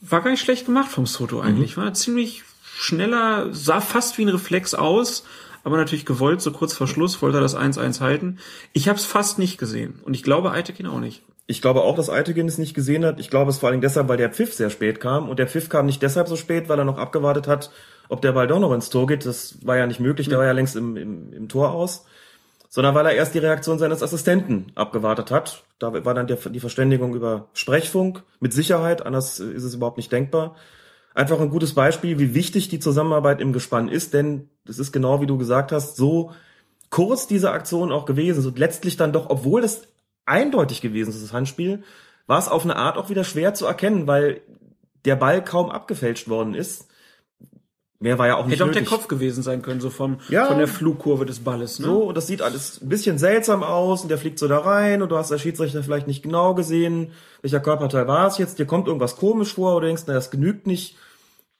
war 0.00 0.22
gar 0.22 0.30
nicht 0.30 0.42
schlecht 0.42 0.66
gemacht 0.66 0.90
vom 0.90 1.06
Soto 1.06 1.40
eigentlich. 1.40 1.76
War 1.76 1.92
ziemlich 1.94 2.44
schneller, 2.62 3.52
sah 3.52 3.80
fast 3.80 4.18
wie 4.18 4.22
ein 4.22 4.28
Reflex 4.28 4.74
aus, 4.74 5.24
aber 5.64 5.76
natürlich 5.76 6.06
gewollt, 6.06 6.40
so 6.40 6.52
kurz 6.52 6.72
vor 6.72 6.86
Schluss 6.86 7.20
wollte 7.22 7.38
er 7.38 7.42
das 7.42 7.56
1-1 7.56 8.00
halten. 8.00 8.38
Ich 8.72 8.88
habe 8.88 8.98
es 8.98 9.04
fast 9.04 9.38
nicht 9.38 9.58
gesehen 9.58 10.00
und 10.04 10.14
ich 10.14 10.22
glaube 10.22 10.52
Eitekin 10.52 10.86
auch 10.86 11.00
nicht. 11.00 11.22
Ich 11.50 11.62
glaube 11.62 11.80
auch, 11.80 11.96
dass 11.96 12.10
Eitekin 12.10 12.46
es 12.46 12.58
nicht 12.58 12.74
gesehen 12.74 13.06
hat. 13.06 13.18
Ich 13.18 13.30
glaube 13.30 13.50
es 13.50 13.56
vor 13.56 13.70
allem 13.70 13.80
deshalb, 13.80 14.08
weil 14.08 14.18
der 14.18 14.30
Pfiff 14.30 14.52
sehr 14.52 14.68
spät 14.68 15.00
kam. 15.00 15.30
Und 15.30 15.38
der 15.38 15.48
Pfiff 15.48 15.70
kam 15.70 15.86
nicht 15.86 16.02
deshalb 16.02 16.28
so 16.28 16.36
spät, 16.36 16.68
weil 16.68 16.78
er 16.78 16.84
noch 16.84 16.98
abgewartet 16.98 17.48
hat, 17.48 17.70
ob 18.10 18.20
der 18.20 18.32
Ball 18.32 18.46
doch 18.46 18.60
noch 18.60 18.74
ins 18.74 18.90
Tor 18.90 19.06
geht. 19.06 19.24
Das 19.24 19.56
war 19.64 19.78
ja 19.78 19.86
nicht 19.86 19.98
möglich, 19.98 20.28
der 20.28 20.36
war 20.36 20.44
ja 20.44 20.52
längst 20.52 20.76
im, 20.76 20.98
im, 20.98 21.32
im 21.32 21.48
Tor 21.48 21.70
aus. 21.70 22.04
Sondern 22.68 22.94
weil 22.94 23.06
er 23.06 23.12
erst 23.12 23.34
die 23.34 23.38
Reaktion 23.38 23.78
seines 23.78 24.02
Assistenten 24.02 24.66
abgewartet 24.74 25.30
hat. 25.30 25.64
Da 25.78 26.04
war 26.04 26.12
dann 26.12 26.26
der, 26.26 26.36
die 26.36 26.60
Verständigung 26.60 27.14
über 27.14 27.46
Sprechfunk. 27.54 28.24
Mit 28.40 28.52
Sicherheit, 28.52 29.06
anders 29.06 29.40
ist 29.40 29.64
es 29.64 29.74
überhaupt 29.74 29.96
nicht 29.96 30.12
denkbar. 30.12 30.54
Einfach 31.18 31.40
ein 31.40 31.50
gutes 31.50 31.74
Beispiel, 31.74 32.20
wie 32.20 32.32
wichtig 32.32 32.68
die 32.68 32.78
Zusammenarbeit 32.78 33.40
im 33.40 33.52
Gespann 33.52 33.88
ist, 33.88 34.14
denn 34.14 34.48
es 34.68 34.78
ist 34.78 34.92
genau 34.92 35.20
wie 35.20 35.26
du 35.26 35.36
gesagt 35.36 35.72
hast, 35.72 35.96
so 35.96 36.30
kurz 36.90 37.26
diese 37.26 37.50
Aktion 37.50 37.90
auch 37.90 38.04
gewesen 38.04 38.38
ist 38.38 38.46
und 38.46 38.56
letztlich 38.56 38.96
dann 38.96 39.12
doch, 39.12 39.28
obwohl 39.28 39.60
das 39.60 39.82
eindeutig 40.26 40.80
gewesen 40.80 41.10
ist, 41.10 41.20
das 41.20 41.32
Handspiel, 41.32 41.82
war 42.28 42.38
es 42.38 42.46
auf 42.46 42.62
eine 42.62 42.76
Art 42.76 42.96
auch 42.96 43.10
wieder 43.10 43.24
schwer 43.24 43.52
zu 43.52 43.66
erkennen, 43.66 44.06
weil 44.06 44.42
der 45.06 45.16
Ball 45.16 45.42
kaum 45.42 45.70
abgefälscht 45.70 46.28
worden 46.28 46.54
ist. 46.54 46.86
Mehr 47.98 48.16
war 48.20 48.28
ja 48.28 48.36
auch 48.36 48.46
nicht 48.46 48.60
Hätte 48.60 48.70
auch 48.70 48.72
der. 48.72 48.84
Kopf 48.84 49.08
gewesen 49.08 49.42
sein 49.42 49.60
können, 49.60 49.80
so 49.80 49.90
vom, 49.90 50.18
Ja. 50.28 50.46
von 50.46 50.58
der 50.58 50.68
Flugkurve 50.68 51.26
des 51.26 51.40
Balles. 51.40 51.80
Ne? 51.80 51.86
So, 51.86 52.04
und 52.04 52.16
das 52.16 52.28
sieht 52.28 52.42
alles 52.42 52.80
ein 52.80 52.88
bisschen 52.88 53.18
seltsam 53.18 53.64
aus 53.64 54.02
und 54.02 54.08
der 54.08 54.18
fliegt 54.18 54.38
so 54.38 54.46
da 54.46 54.58
rein 54.58 55.02
und 55.02 55.08
du 55.08 55.16
hast 55.16 55.32
als 55.32 55.40
Schiedsrichter 55.40 55.82
vielleicht 55.82 56.06
nicht 56.06 56.22
genau 56.22 56.54
gesehen, 56.54 57.10
welcher 57.42 57.58
Körperteil 57.58 58.06
war 58.06 58.28
es 58.28 58.38
jetzt, 58.38 58.60
dir 58.60 58.66
kommt 58.66 58.86
irgendwas 58.86 59.16
komisch 59.16 59.54
vor 59.54 59.74
oder 59.74 59.88
denkst, 59.88 60.04
na, 60.06 60.14
das 60.14 60.30
genügt 60.30 60.68
nicht, 60.68 60.96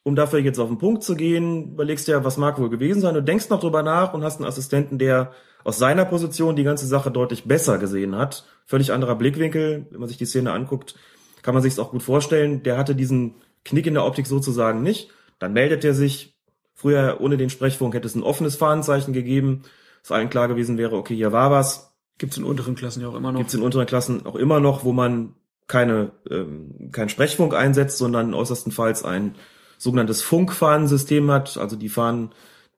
um 0.09 0.17
dafür 0.17 0.41
jetzt 0.41 0.59
auf 0.59 0.69
den 0.69 0.79
Punkt 0.79 1.03
zu 1.03 1.15
gehen, 1.15 1.73
überlegst 1.75 2.09
dir, 2.09 2.25
was 2.25 2.37
mag 2.37 2.59
wohl 2.59 2.71
gewesen 2.71 3.01
sein, 3.01 3.15
du 3.15 3.23
denkst 3.23 3.51
noch 3.51 3.61
drüber 3.61 3.83
nach 3.83 4.15
und 4.15 4.25
hast 4.25 4.39
einen 4.39 4.49
Assistenten, 4.49 4.99
der 4.99 5.33
aus 5.65 5.79
seiner 5.79 6.05
Position 6.05 6.57
die 6.57 6.65
ganze 6.65 6.87
Sache 6.87 7.11
deutlich 7.11 7.45
besser 7.45 7.79
gesehen 7.79 8.17
hat. 8.17 8.45
Völlig 8.65 8.93
anderer 8.93 9.17
Blickwinkel, 9.17 9.87
wenn 9.91 10.01
man 10.01 10.09
sich 10.09 10.19
die 10.19 10.27
Szene 10.27 10.53
anguckt, 10.53 10.95
kann 11.43 11.55
man 11.55 11.63
sich 11.63 11.79
auch 11.79 11.91
gut 11.91 12.03
vorstellen. 12.03 12.63
Der 12.63 12.79
hatte 12.79 12.95
diesen 12.95 13.35
Knick 13.65 13.87
in 13.87 13.95
der 13.95 14.05
Optik 14.05 14.27
sozusagen 14.27 14.83
nicht. 14.83 15.11
Dann 15.39 15.53
meldet 15.53 15.85
er 15.85 15.95
sich. 15.95 16.35
Früher 16.75 17.19
ohne 17.21 17.37
den 17.37 17.51
Sprechfunk 17.51 17.95
hätte 17.95 18.07
es 18.07 18.15
ein 18.15 18.23
offenes 18.23 18.55
Fahnenzeichen 18.55 19.13
gegeben, 19.13 19.63
dass 20.03 20.13
allen 20.13 20.31
klar 20.31 20.47
gewesen 20.47 20.79
wäre, 20.79 20.97
okay, 20.97 21.17
hier 21.17 21.33
war 21.33 21.51
was. 21.51 21.97
Gibt's 22.19 22.37
in 22.37 22.45
unteren 22.45 22.77
Klassen 22.77 23.03
ja 23.03 23.09
auch 23.09 23.17
immer 23.17 23.33
noch. 23.33 23.41
Gibt's 23.41 23.55
in 23.55 23.63
unteren 23.63 23.87
Klassen 23.87 24.25
auch 24.27 24.37
immer 24.37 24.61
noch, 24.61 24.85
wo 24.85 24.93
man 24.93 25.35
keine 25.67 26.13
ähm, 26.31 26.91
kein 26.93 27.09
Sprechfunk 27.09 27.53
einsetzt, 27.53 27.99
sondern 27.99 28.33
äußerstenfalls 28.33 29.05
ein 29.05 29.35
sogenanntes 29.79 30.23
Funkfahnensystem 30.23 31.31
hat, 31.31 31.57
also 31.57 31.77
die 31.77 31.89
Fahnen 31.89 32.31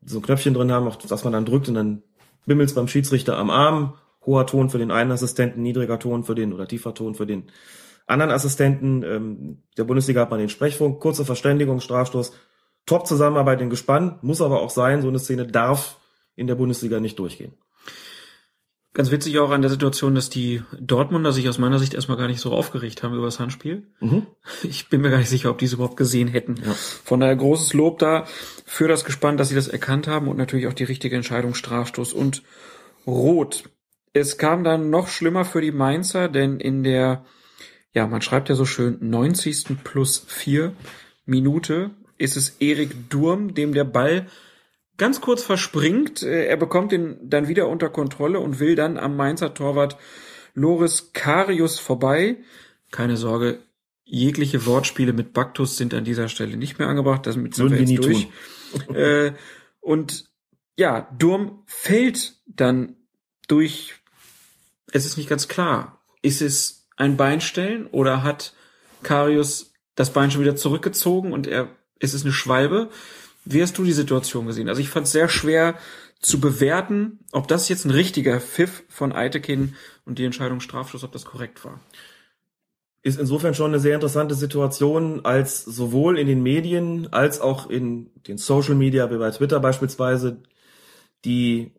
so 0.04 0.18
ein 0.18 0.22
Knöpfchen 0.22 0.54
drin 0.54 0.70
haben, 0.70 0.86
auf 0.86 0.98
das 0.98 1.24
man 1.24 1.32
dann 1.32 1.44
drückt 1.44 1.68
und 1.68 1.74
dann 1.74 2.02
bimmelt's 2.46 2.74
beim 2.74 2.88
Schiedsrichter 2.88 3.36
am 3.36 3.50
Arm, 3.50 3.94
hoher 4.24 4.46
Ton 4.46 4.70
für 4.70 4.78
den 4.78 4.90
einen 4.90 5.10
Assistenten, 5.10 5.62
niedriger 5.62 5.98
Ton 5.98 6.24
für 6.24 6.34
den 6.34 6.52
oder 6.52 6.68
tiefer 6.68 6.94
Ton 6.94 7.14
für 7.14 7.26
den 7.26 7.50
anderen 8.06 8.32
Assistenten. 8.32 9.02
Ähm, 9.02 9.62
der 9.76 9.84
Bundesliga 9.84 10.20
hat 10.20 10.30
man 10.30 10.40
den 10.40 10.48
Sprechfunk, 10.48 11.00
kurze 11.00 11.24
Verständigung, 11.24 11.80
Strafstoß, 11.80 12.32
top 12.86 13.06
Zusammenarbeit 13.06 13.60
in 13.60 13.70
Gespann, 13.70 14.18
muss 14.22 14.42
aber 14.42 14.60
auch 14.60 14.70
sein, 14.70 15.02
so 15.02 15.08
eine 15.08 15.18
Szene 15.18 15.46
darf 15.46 15.98
in 16.36 16.46
der 16.46 16.54
Bundesliga 16.54 17.00
nicht 17.00 17.18
durchgehen. 17.18 17.54
Ganz 18.92 19.12
witzig 19.12 19.38
auch 19.38 19.50
an 19.50 19.62
der 19.62 19.70
Situation, 19.70 20.16
dass 20.16 20.30
die 20.30 20.62
Dortmunder 20.80 21.32
sich 21.32 21.48
aus 21.48 21.58
meiner 21.58 21.78
Sicht 21.78 21.94
erstmal 21.94 22.16
gar 22.18 22.26
nicht 22.26 22.40
so 22.40 22.50
aufgeregt 22.50 23.04
haben 23.04 23.14
über 23.14 23.26
das 23.26 23.38
Handspiel. 23.38 23.86
Mhm. 24.00 24.26
Ich 24.64 24.88
bin 24.88 25.00
mir 25.00 25.10
gar 25.10 25.18
nicht 25.18 25.28
sicher, 25.28 25.50
ob 25.50 25.58
die 25.58 25.66
es 25.66 25.72
überhaupt 25.72 25.96
gesehen 25.96 26.26
hätten. 26.26 26.56
Von 27.04 27.20
daher 27.20 27.36
großes 27.36 27.72
Lob 27.72 28.00
da 28.00 28.26
für 28.66 28.88
das 28.88 29.04
Gespann, 29.04 29.36
dass 29.36 29.48
sie 29.48 29.54
das 29.54 29.68
erkannt 29.68 30.08
haben 30.08 30.26
und 30.26 30.36
natürlich 30.36 30.66
auch 30.66 30.72
die 30.72 30.84
richtige 30.84 31.14
Entscheidung 31.14 31.54
Strafstoß 31.54 32.12
und 32.12 32.42
Rot. 33.06 33.64
Es 34.12 34.38
kam 34.38 34.64
dann 34.64 34.90
noch 34.90 35.06
schlimmer 35.06 35.44
für 35.44 35.60
die 35.60 35.70
Mainzer, 35.70 36.28
denn 36.28 36.58
in 36.58 36.82
der, 36.82 37.24
ja, 37.92 38.08
man 38.08 38.22
schreibt 38.22 38.48
ja 38.48 38.56
so 38.56 38.64
schön, 38.64 38.98
90. 39.00 39.84
plus 39.84 40.24
4 40.26 40.72
Minute 41.26 41.92
ist 42.18 42.36
es 42.36 42.56
Erik 42.58 43.08
Durm, 43.08 43.54
dem 43.54 43.72
der 43.72 43.84
Ball 43.84 44.26
ganz 45.00 45.20
kurz 45.20 45.42
verspringt. 45.42 46.22
Äh, 46.22 46.46
Er 46.46 46.56
bekommt 46.56 46.92
ihn 46.92 47.16
dann 47.22 47.48
wieder 47.48 47.68
unter 47.68 47.88
Kontrolle 47.88 48.38
und 48.38 48.60
will 48.60 48.76
dann 48.76 48.98
am 48.98 49.16
Mainzer 49.16 49.54
Torwart 49.54 49.96
Loris 50.54 51.12
Karius 51.12 51.80
vorbei. 51.80 52.36
Keine 52.92 53.16
Sorge, 53.16 53.58
jegliche 54.04 54.66
Wortspiele 54.66 55.12
mit 55.12 55.32
Baktus 55.32 55.76
sind 55.76 55.94
an 55.94 56.04
dieser 56.04 56.28
Stelle 56.28 56.56
nicht 56.56 56.78
mehr 56.78 56.88
angebracht. 56.88 57.26
Damit 57.26 57.54
sind 57.54 57.70
wir 57.70 57.80
jetzt 57.80 58.04
durch. 58.04 58.28
äh, 58.94 59.32
und 59.80 60.30
ja, 60.76 61.08
Durm 61.18 61.62
fällt 61.66 62.34
dann 62.46 62.96
durch, 63.48 63.94
es 64.92 65.06
ist 65.06 65.16
nicht 65.16 65.28
ganz 65.28 65.48
klar, 65.48 66.02
ist 66.22 66.42
es 66.42 66.88
ein 66.96 67.16
Beinstellen 67.16 67.86
oder 67.86 68.22
hat 68.22 68.54
Karius 69.02 69.72
das 69.94 70.12
Bein 70.12 70.30
schon 70.30 70.42
wieder 70.42 70.56
zurückgezogen 70.56 71.32
und 71.32 71.46
er, 71.46 71.68
ist 71.98 72.14
es 72.14 72.22
eine 72.22 72.32
Schwalbe? 72.32 72.90
Wie 73.44 73.62
hast 73.62 73.76
du 73.78 73.84
die 73.84 73.92
Situation 73.92 74.46
gesehen? 74.46 74.68
Also 74.68 74.80
ich 74.80 74.88
fand 74.88 75.06
es 75.06 75.12
sehr 75.12 75.28
schwer 75.28 75.76
zu 76.20 76.40
bewerten, 76.40 77.20
ob 77.32 77.48
das 77.48 77.68
jetzt 77.68 77.86
ein 77.86 77.90
richtiger 77.90 78.40
Pfiff 78.40 78.84
von 78.88 79.12
Eitekin 79.12 79.74
und 80.04 80.18
die 80.18 80.24
Entscheidung 80.24 80.60
Strafstoß, 80.60 81.04
ob 81.04 81.12
das 81.12 81.24
korrekt 81.24 81.64
war. 81.64 81.80
ist 83.02 83.18
insofern 83.18 83.54
schon 83.54 83.70
eine 83.70 83.80
sehr 83.80 83.94
interessante 83.94 84.34
Situation, 84.34 85.24
als 85.24 85.64
sowohl 85.64 86.18
in 86.18 86.26
den 86.26 86.42
Medien 86.42 87.10
als 87.12 87.40
auch 87.40 87.70
in 87.70 88.10
den 88.28 88.36
Social 88.36 88.74
Media, 88.74 89.10
wie 89.10 89.16
bei 89.16 89.30
Twitter 89.30 89.58
beispielsweise, 89.60 90.42
die 91.24 91.72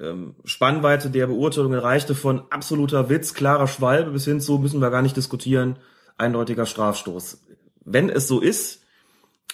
ähm, 0.00 0.36
Spannweite 0.44 1.10
der 1.10 1.26
Beurteilung 1.26 1.72
erreichte 1.72 2.14
von 2.14 2.42
absoluter 2.50 3.10
Witz, 3.10 3.34
klarer 3.34 3.66
Schwalbe 3.66 4.12
bis 4.12 4.24
hin 4.24 4.40
zu, 4.40 4.58
müssen 4.58 4.80
wir 4.80 4.90
gar 4.90 5.02
nicht 5.02 5.16
diskutieren, 5.16 5.78
eindeutiger 6.16 6.66
Strafstoß. 6.66 7.42
Wenn 7.84 8.08
es 8.08 8.28
so 8.28 8.40
ist, 8.40 8.83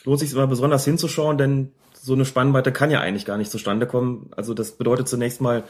lohnt 0.04 0.20
sich 0.20 0.32
immer 0.32 0.46
besonders 0.46 0.84
hinzuschauen, 0.84 1.38
denn 1.38 1.72
so 1.92 2.14
eine 2.14 2.24
Spannweite 2.24 2.72
kann 2.72 2.90
ja 2.90 3.00
eigentlich 3.00 3.26
gar 3.26 3.36
nicht 3.36 3.50
zustande 3.50 3.86
kommen. 3.86 4.30
Also 4.36 4.54
das 4.54 4.72
bedeutet 4.72 5.08
zunächst 5.08 5.40
mal, 5.40 5.64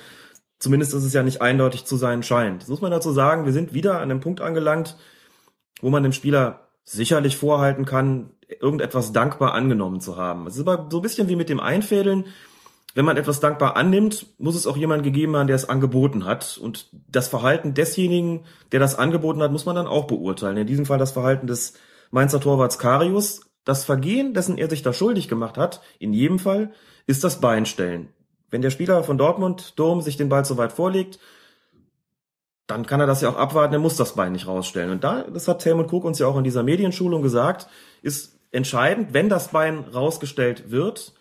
zumindest 0.58 0.94
ist 0.94 1.04
es 1.04 1.12
ja 1.12 1.22
nicht 1.22 1.42
eindeutig 1.42 1.84
zu 1.84 1.96
sein 1.96 2.22
scheint. 2.22 2.62
Das 2.62 2.68
muss 2.68 2.80
man 2.80 2.90
dazu 2.90 3.12
sagen, 3.12 3.44
wir 3.44 3.52
sind 3.52 3.74
wieder 3.74 3.96
an 3.96 4.10
einem 4.10 4.20
Punkt 4.20 4.40
angelangt, 4.40 4.96
wo 5.80 5.90
man 5.90 6.02
dem 6.02 6.12
Spieler 6.12 6.68
sicherlich 6.84 7.36
vorhalten 7.36 7.84
kann, 7.84 8.30
irgendetwas 8.60 9.12
dankbar 9.12 9.54
angenommen 9.54 10.00
zu 10.00 10.16
haben. 10.16 10.46
Es 10.46 10.56
ist 10.56 10.66
aber 10.66 10.88
so 10.90 10.98
ein 10.98 11.02
bisschen 11.02 11.28
wie 11.28 11.36
mit 11.36 11.48
dem 11.48 11.60
Einfädeln. 11.60 12.26
Wenn 12.94 13.04
man 13.04 13.16
etwas 13.16 13.38
dankbar 13.38 13.76
annimmt, 13.76 14.26
muss 14.38 14.56
es 14.56 14.66
auch 14.66 14.76
jemand 14.76 15.04
gegeben 15.04 15.36
haben, 15.36 15.46
der 15.46 15.54
es 15.54 15.68
angeboten 15.68 16.24
hat. 16.24 16.58
Und 16.58 16.88
das 17.08 17.28
Verhalten 17.28 17.74
desjenigen, 17.74 18.44
der 18.72 18.80
das 18.80 18.96
angeboten 18.96 19.42
hat, 19.42 19.52
muss 19.52 19.66
man 19.66 19.76
dann 19.76 19.86
auch 19.86 20.06
beurteilen. 20.06 20.56
In 20.56 20.66
diesem 20.66 20.86
Fall 20.86 20.98
das 20.98 21.12
Verhalten 21.12 21.46
des 21.46 21.74
Mainzer 22.10 22.40
Torwarts 22.40 22.80
Karius. 22.80 23.42
Das 23.64 23.84
Vergehen, 23.84 24.34
dessen 24.34 24.58
er 24.58 24.70
sich 24.70 24.82
da 24.82 24.92
schuldig 24.92 25.28
gemacht 25.28 25.58
hat, 25.58 25.82
in 25.98 26.12
jedem 26.12 26.38
Fall, 26.38 26.72
ist 27.06 27.24
das 27.24 27.40
Beinstellen. 27.40 28.08
Wenn 28.50 28.62
der 28.62 28.70
Spieler 28.70 29.04
von 29.04 29.18
Dortmund, 29.18 29.78
Dom, 29.78 30.00
sich 30.00 30.16
den 30.16 30.28
Ball 30.28 30.44
zu 30.44 30.56
weit 30.56 30.72
vorlegt, 30.72 31.18
dann 32.66 32.86
kann 32.86 33.00
er 33.00 33.06
das 33.06 33.20
ja 33.20 33.28
auch 33.28 33.36
abwarten, 33.36 33.74
er 33.74 33.80
muss 33.80 33.96
das 33.96 34.14
Bein 34.14 34.32
nicht 34.32 34.46
rausstellen. 34.46 34.90
Und 34.90 35.04
da, 35.04 35.24
das 35.24 35.48
hat 35.48 35.64
Helmut 35.64 35.88
Krug 35.88 36.04
uns 36.04 36.18
ja 36.18 36.26
auch 36.26 36.36
in 36.36 36.44
dieser 36.44 36.62
Medienschulung 36.62 37.22
gesagt, 37.22 37.66
ist 38.02 38.38
entscheidend, 38.52 39.12
wenn 39.12 39.28
das 39.28 39.48
Bein 39.48 39.80
rausgestellt 39.92 40.70
wird, 40.70 41.12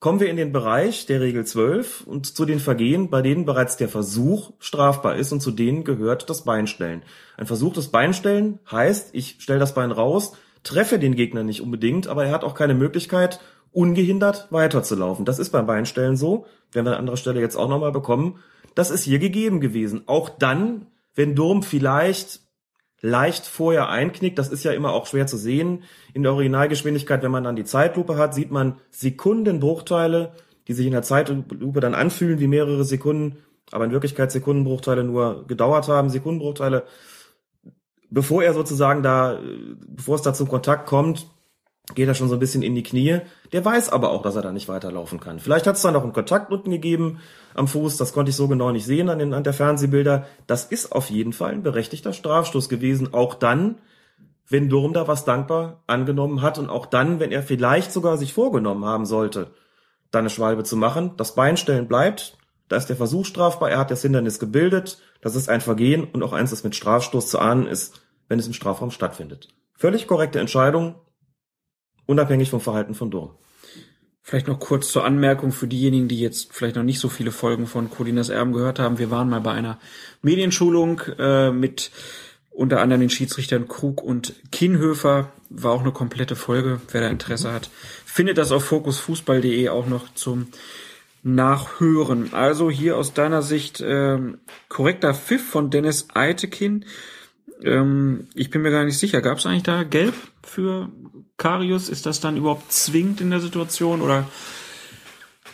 kommen 0.00 0.20
wir 0.20 0.30
in 0.30 0.36
den 0.36 0.52
Bereich 0.52 1.06
der 1.06 1.20
Regel 1.20 1.44
12 1.44 2.06
und 2.06 2.26
zu 2.36 2.44
den 2.44 2.60
Vergehen, 2.60 3.10
bei 3.10 3.22
denen 3.22 3.44
bereits 3.44 3.76
der 3.76 3.88
Versuch 3.88 4.52
strafbar 4.60 5.16
ist 5.16 5.32
und 5.32 5.40
zu 5.40 5.50
denen 5.50 5.82
gehört 5.82 6.30
das 6.30 6.44
Beinstellen. 6.44 7.02
Ein 7.36 7.46
versuchtes 7.46 7.88
Beinstellen 7.88 8.60
heißt, 8.70 9.10
ich 9.12 9.36
stelle 9.40 9.58
das 9.58 9.74
Bein 9.74 9.90
raus, 9.90 10.36
treffe 10.62 10.98
den 10.98 11.14
Gegner 11.14 11.42
nicht 11.42 11.62
unbedingt, 11.62 12.08
aber 12.08 12.24
er 12.24 12.32
hat 12.32 12.44
auch 12.44 12.54
keine 12.54 12.74
Möglichkeit, 12.74 13.40
ungehindert 13.72 14.48
weiterzulaufen. 14.50 15.24
Das 15.24 15.38
ist 15.38 15.50
beim 15.50 15.66
Beinstellen 15.66 16.16
so, 16.16 16.46
werden 16.72 16.86
wir 16.86 16.92
an 16.92 17.00
anderer 17.00 17.16
Stelle 17.16 17.40
jetzt 17.40 17.56
auch 17.56 17.68
nochmal 17.68 17.92
bekommen. 17.92 18.40
Das 18.74 18.90
ist 18.90 19.04
hier 19.04 19.18
gegeben 19.18 19.60
gewesen. 19.60 20.02
Auch 20.06 20.28
dann, 20.28 20.86
wenn 21.14 21.34
Durm 21.34 21.62
vielleicht 21.62 22.40
leicht 23.00 23.46
vorher 23.46 23.88
einknickt, 23.88 24.38
das 24.38 24.48
ist 24.48 24.64
ja 24.64 24.72
immer 24.72 24.92
auch 24.92 25.06
schwer 25.06 25.26
zu 25.26 25.36
sehen. 25.36 25.84
In 26.14 26.22
der 26.22 26.32
Originalgeschwindigkeit, 26.32 27.22
wenn 27.22 27.30
man 27.30 27.44
dann 27.44 27.56
die 27.56 27.64
Zeitlupe 27.64 28.16
hat, 28.16 28.34
sieht 28.34 28.50
man 28.50 28.78
Sekundenbruchteile, 28.90 30.32
die 30.66 30.72
sich 30.72 30.86
in 30.86 30.92
der 30.92 31.02
Zeitlupe 31.02 31.80
dann 31.80 31.94
anfühlen 31.94 32.40
wie 32.40 32.48
mehrere 32.48 32.84
Sekunden, 32.84 33.38
aber 33.70 33.84
in 33.84 33.92
Wirklichkeit 33.92 34.32
Sekundenbruchteile 34.32 35.04
nur 35.04 35.46
gedauert 35.46 35.88
haben. 35.88 36.10
Sekundenbruchteile, 36.10 36.84
bevor 38.10 38.42
er 38.42 38.54
sozusagen 38.54 39.02
da, 39.02 39.38
bevor 39.86 40.16
es 40.16 40.22
da 40.22 40.34
zum 40.34 40.48
Kontakt 40.48 40.86
kommt, 40.86 41.26
geht 41.94 42.08
er 42.08 42.14
schon 42.14 42.28
so 42.28 42.36
ein 42.36 42.40
bisschen 42.40 42.62
in 42.62 42.74
die 42.74 42.82
Knie. 42.82 43.20
Der 43.52 43.64
weiß 43.64 43.90
aber 43.90 44.10
auch, 44.10 44.22
dass 44.22 44.36
er 44.36 44.42
da 44.42 44.52
nicht 44.52 44.68
weiterlaufen 44.68 45.20
kann. 45.20 45.38
Vielleicht 45.38 45.66
hat 45.66 45.76
es 45.76 45.82
da 45.82 45.90
noch 45.90 46.02
einen 46.02 46.12
Kontakt 46.12 46.50
unten 46.52 46.70
gegeben 46.70 47.20
am 47.54 47.66
Fuß, 47.66 47.96
das 47.96 48.12
konnte 48.12 48.30
ich 48.30 48.36
so 48.36 48.48
genau 48.48 48.70
nicht 48.70 48.84
sehen 48.84 49.08
an 49.08 49.18
den 49.18 49.34
an 49.34 49.44
der 49.44 49.54
Fernsehbilder. 49.54 50.26
Das 50.46 50.64
ist 50.64 50.92
auf 50.92 51.10
jeden 51.10 51.32
Fall 51.32 51.52
ein 51.52 51.62
berechtigter 51.62 52.12
Strafstoß 52.12 52.68
gewesen, 52.68 53.14
auch 53.14 53.34
dann, 53.34 53.76
wenn 54.48 54.68
Durm 54.68 54.92
da 54.92 55.08
was 55.08 55.24
dankbar 55.24 55.82
angenommen 55.86 56.42
hat 56.42 56.58
und 56.58 56.70
auch 56.70 56.86
dann, 56.86 57.20
wenn 57.20 57.32
er 57.32 57.42
vielleicht 57.42 57.92
sogar 57.92 58.16
sich 58.16 58.32
vorgenommen 58.32 58.84
haben 58.84 59.06
sollte, 59.06 59.50
da 60.10 60.20
eine 60.20 60.30
Schwalbe 60.30 60.64
zu 60.64 60.76
machen. 60.76 61.12
Das 61.16 61.34
Beinstellen 61.34 61.88
bleibt, 61.88 62.37
da 62.68 62.76
ist 62.76 62.86
der 62.86 62.96
Versuch 62.96 63.26
strafbar, 63.26 63.70
er 63.70 63.78
hat 63.78 63.90
das 63.90 64.02
Hindernis 64.02 64.38
gebildet, 64.38 64.98
das 65.20 65.36
ist 65.36 65.48
ein 65.48 65.60
Vergehen 65.60 66.04
und 66.04 66.22
auch 66.22 66.32
eins, 66.32 66.50
das 66.50 66.64
mit 66.64 66.74
Strafstoß 66.74 67.28
zu 67.28 67.38
ahnen 67.38 67.66
ist, 67.66 68.00
wenn 68.28 68.38
es 68.38 68.46
im 68.46 68.52
Strafraum 68.52 68.90
stattfindet. 68.90 69.48
Völlig 69.74 70.06
korrekte 70.06 70.40
Entscheidung, 70.40 70.96
unabhängig 72.06 72.50
vom 72.50 72.60
Verhalten 72.60 72.94
von 72.94 73.10
Durm. 73.10 73.30
Vielleicht 74.28 74.46
noch 74.46 74.60
kurz 74.60 74.92
zur 74.92 75.04
Anmerkung 75.04 75.52
für 75.52 75.66
diejenigen, 75.66 76.06
die 76.06 76.20
jetzt 76.20 76.52
vielleicht 76.52 76.76
noch 76.76 76.82
nicht 76.82 77.00
so 77.00 77.08
viele 77.08 77.32
Folgen 77.32 77.66
von 77.66 77.88
Colinas 77.88 78.28
Erben 78.28 78.52
gehört 78.52 78.78
haben. 78.78 78.98
Wir 78.98 79.10
waren 79.10 79.30
mal 79.30 79.40
bei 79.40 79.52
einer 79.52 79.78
Medienschulung 80.20 81.00
äh, 81.18 81.50
mit 81.50 81.90
unter 82.50 82.82
anderem 82.82 83.00
den 83.00 83.08
Schiedsrichtern 83.08 83.68
Krug 83.68 84.02
und 84.02 84.34
Kienhöfer. 84.52 85.32
War 85.48 85.72
auch 85.72 85.80
eine 85.80 85.92
komplette 85.92 86.36
Folge. 86.36 86.82
Wer 86.90 87.00
da 87.00 87.08
Interesse 87.08 87.52
hat, 87.52 87.70
findet 88.04 88.36
das 88.36 88.52
auf 88.52 88.64
fokusfußball.de 88.64 89.70
auch 89.70 89.86
noch 89.86 90.12
zum 90.12 90.48
Nachhören. 91.22 92.32
Also 92.32 92.70
hier 92.70 92.96
aus 92.96 93.12
deiner 93.12 93.42
Sicht 93.42 93.82
ähm, 93.84 94.38
korrekter 94.68 95.14
Pfiff 95.14 95.44
von 95.44 95.70
Dennis 95.70 96.08
Eitekin. 96.14 96.84
Ähm, 97.62 98.28
ich 98.34 98.50
bin 98.50 98.62
mir 98.62 98.70
gar 98.70 98.84
nicht 98.84 98.98
sicher. 98.98 99.20
Gab 99.20 99.38
es 99.38 99.46
eigentlich 99.46 99.64
da 99.64 99.82
Gelb 99.82 100.14
für 100.42 100.88
Karius? 101.36 101.88
Ist 101.88 102.06
das 102.06 102.20
dann 102.20 102.36
überhaupt 102.36 102.72
zwingend 102.72 103.20
in 103.20 103.30
der 103.30 103.40
Situation 103.40 104.00
oder 104.00 104.28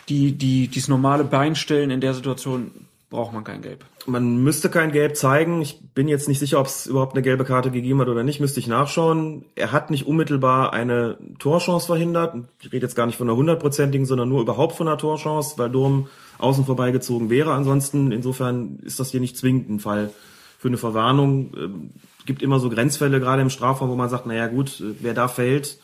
die, 0.09 0.33
die, 0.33 0.67
dieses 0.67 0.89
normale 0.89 1.23
Beinstellen 1.23 1.89
in 1.89 2.01
der 2.01 2.13
Situation 2.13 2.71
braucht 3.09 3.33
man 3.33 3.43
kein 3.43 3.61
Gelb? 3.61 3.85
Man 4.07 4.43
müsste 4.43 4.69
kein 4.69 4.91
Gelb 4.91 5.17
zeigen. 5.17 5.61
Ich 5.61 5.79
bin 5.93 6.07
jetzt 6.07 6.27
nicht 6.27 6.39
sicher, 6.39 6.59
ob 6.59 6.67
es 6.67 6.85
überhaupt 6.85 7.13
eine 7.13 7.23
gelbe 7.23 7.43
Karte 7.43 7.71
gegeben 7.71 7.99
hat 8.01 8.07
oder 8.07 8.23
nicht. 8.23 8.39
Müsste 8.39 8.59
ich 8.59 8.67
nachschauen. 8.67 9.45
Er 9.55 9.71
hat 9.71 9.89
nicht 9.89 10.05
unmittelbar 10.05 10.73
eine 10.73 11.17
Torchance 11.39 11.87
verhindert. 11.87 12.35
Ich 12.61 12.71
rede 12.71 12.85
jetzt 12.85 12.95
gar 12.95 13.07
nicht 13.07 13.17
von 13.17 13.27
einer 13.27 13.37
hundertprozentigen, 13.37 14.05
sondern 14.05 14.29
nur 14.29 14.41
überhaupt 14.41 14.75
von 14.75 14.87
einer 14.87 14.97
Torchance, 14.97 15.57
weil 15.57 15.69
Durm 15.69 16.07
außen 16.37 16.65
vorbeigezogen 16.65 17.29
wäre. 17.29 17.53
Ansonsten, 17.53 18.11
insofern 18.11 18.79
ist 18.83 18.99
das 18.99 19.11
hier 19.11 19.21
nicht 19.21 19.37
zwingend 19.37 19.69
ein 19.69 19.79
Fall 19.79 20.11
für 20.59 20.67
eine 20.67 20.77
Verwarnung. 20.77 21.53
Ähm, 21.57 21.89
gibt 22.25 22.41
immer 22.41 22.59
so 22.59 22.69
Grenzfälle, 22.69 23.19
gerade 23.19 23.41
im 23.41 23.49
Strafraum, 23.49 23.89
wo 23.89 23.95
man 23.95 24.09
sagt, 24.09 24.25
naja 24.25 24.47
gut, 24.47 24.83
wer 25.01 25.13
da 25.13 25.27
fällt, 25.27 25.79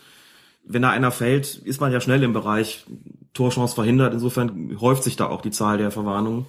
wenn 0.63 0.81
da 0.81 0.89
einer 0.89 1.11
fällt, 1.11 1.55
ist 1.55 1.81
man 1.81 1.91
ja 1.91 2.01
schnell 2.01 2.23
im 2.23 2.33
Bereich 2.33 2.85
Torchance 3.33 3.75
verhindert. 3.75 4.13
Insofern 4.13 4.77
häuft 4.79 5.03
sich 5.03 5.15
da 5.15 5.27
auch 5.27 5.41
die 5.41 5.51
Zahl 5.51 5.77
der 5.77 5.91
Verwarnungen. 5.91 6.45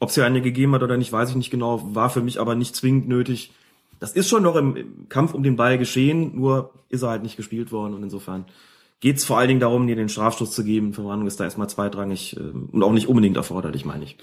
Ob 0.00 0.10
es 0.10 0.14
hier 0.14 0.24
eine 0.24 0.40
gegeben 0.42 0.74
hat 0.74 0.82
oder 0.82 0.96
nicht, 0.96 1.12
weiß 1.12 1.30
ich 1.30 1.36
nicht 1.36 1.50
genau, 1.50 1.94
war 1.94 2.10
für 2.10 2.20
mich 2.20 2.40
aber 2.40 2.54
nicht 2.54 2.76
zwingend 2.76 3.08
nötig. 3.08 3.52
Das 4.00 4.12
ist 4.12 4.28
schon 4.28 4.44
noch 4.44 4.54
im, 4.56 4.76
im 4.76 5.08
Kampf 5.08 5.34
um 5.34 5.42
den 5.42 5.56
Ball 5.56 5.76
geschehen, 5.76 6.36
nur 6.36 6.72
ist 6.88 7.02
er 7.02 7.10
halt 7.10 7.22
nicht 7.22 7.36
gespielt 7.36 7.72
worden 7.72 7.94
und 7.94 8.02
insofern 8.04 8.44
geht 9.00 9.16
es 9.16 9.24
vor 9.24 9.38
allen 9.38 9.48
Dingen 9.48 9.60
darum, 9.60 9.86
dir 9.86 9.96
den 9.96 10.08
Strafstoß 10.08 10.52
zu 10.52 10.64
geben. 10.64 10.92
Verwarnung 10.92 11.26
ist 11.26 11.38
da 11.40 11.44
erstmal 11.44 11.68
zweitrangig 11.68 12.36
äh, 12.36 12.40
und 12.40 12.82
auch 12.82 12.92
nicht 12.92 13.08
unbedingt 13.08 13.36
erforderlich, 13.36 13.84
meine 13.84 14.04
ich. 14.04 14.16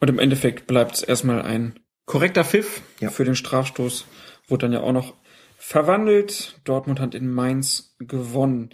Und 0.00 0.08
im 0.08 0.18
Endeffekt 0.18 0.66
bleibt 0.66 0.94
es 0.94 1.02
erstmal 1.02 1.42
ein 1.42 1.78
korrekter 2.06 2.44
Pfiff 2.44 2.82
Ja. 3.00 3.10
für 3.10 3.24
den 3.24 3.34
Strafstoß. 3.34 4.06
Wurde 4.48 4.66
dann 4.66 4.72
ja 4.72 4.80
auch 4.80 4.92
noch 4.92 5.14
verwandelt. 5.58 6.58
Dortmund 6.64 7.00
hat 7.00 7.14
in 7.14 7.30
Mainz 7.32 7.94
gewonnen. 7.98 8.70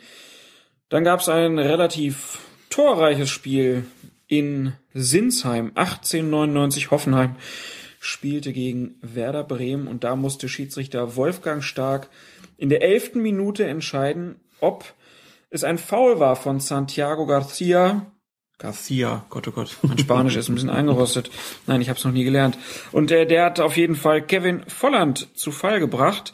Dann 0.88 1.02
gab 1.04 1.20
es 1.20 1.28
ein 1.28 1.58
relativ 1.58 2.38
torreiches 2.70 3.30
Spiel 3.30 3.86
in 4.38 4.72
Sinsheim 4.92 5.72
1899 5.74 6.90
Hoffenheim 6.90 7.36
spielte 8.00 8.52
gegen 8.52 8.96
Werder 9.00 9.44
Bremen 9.44 9.86
und 9.86 10.04
da 10.04 10.16
musste 10.16 10.48
Schiedsrichter 10.48 11.16
Wolfgang 11.16 11.62
Stark 11.62 12.08
in 12.56 12.68
der 12.68 12.82
elften 12.82 13.22
Minute 13.22 13.64
entscheiden, 13.64 14.36
ob 14.60 14.84
es 15.50 15.64
ein 15.64 15.78
Foul 15.78 16.20
war 16.20 16.36
von 16.36 16.60
Santiago 16.60 17.26
Garcia. 17.26 18.06
Garcia, 18.58 19.24
Gott 19.30 19.48
oh 19.48 19.52
Gott, 19.52 19.76
mein 19.82 19.98
Spanisch 19.98 20.36
ist 20.36 20.48
ein 20.48 20.54
bisschen 20.54 20.70
eingerostet. 20.70 21.30
Nein, 21.66 21.80
ich 21.80 21.88
habe 21.88 21.98
es 21.98 22.04
noch 22.04 22.12
nie 22.12 22.24
gelernt. 22.24 22.58
Und 22.92 23.10
der, 23.10 23.26
der 23.26 23.46
hat 23.46 23.60
auf 23.60 23.76
jeden 23.76 23.96
Fall 23.96 24.22
Kevin 24.22 24.64
Volland 24.66 25.28
zu 25.36 25.50
Fall 25.50 25.80
gebracht. 25.80 26.32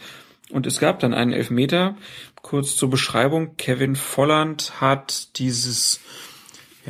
Und 0.50 0.66
es 0.66 0.80
gab 0.80 1.00
dann 1.00 1.14
einen 1.14 1.32
Elfmeter. 1.32 1.96
Kurz 2.42 2.76
zur 2.76 2.90
Beschreibung. 2.90 3.56
Kevin 3.56 3.94
Volland 3.94 4.80
hat 4.80 5.38
dieses 5.38 6.00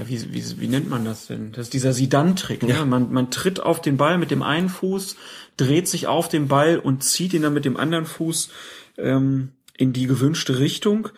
ja, 0.00 0.08
wie, 0.08 0.32
wie, 0.32 0.60
wie 0.60 0.68
nennt 0.68 0.88
man 0.88 1.04
das 1.04 1.26
denn? 1.26 1.52
Das 1.52 1.66
ist 1.66 1.74
dieser 1.74 1.92
Sidan-Trick. 1.92 2.62
Ne? 2.62 2.86
Man, 2.86 3.12
man 3.12 3.30
tritt 3.30 3.60
auf 3.60 3.82
den 3.82 3.96
Ball 3.96 4.16
mit 4.16 4.30
dem 4.30 4.42
einen 4.42 4.68
Fuß, 4.68 5.16
dreht 5.56 5.88
sich 5.88 6.06
auf 6.06 6.28
den 6.28 6.48
Ball 6.48 6.78
und 6.78 7.04
zieht 7.04 7.34
ihn 7.34 7.42
dann 7.42 7.52
mit 7.52 7.64
dem 7.64 7.76
anderen 7.76 8.06
Fuß 8.06 8.50
ähm, 8.96 9.52
in 9.76 9.92
die 9.92 10.06
gewünschte 10.06 10.58
Richtung. 10.58 11.08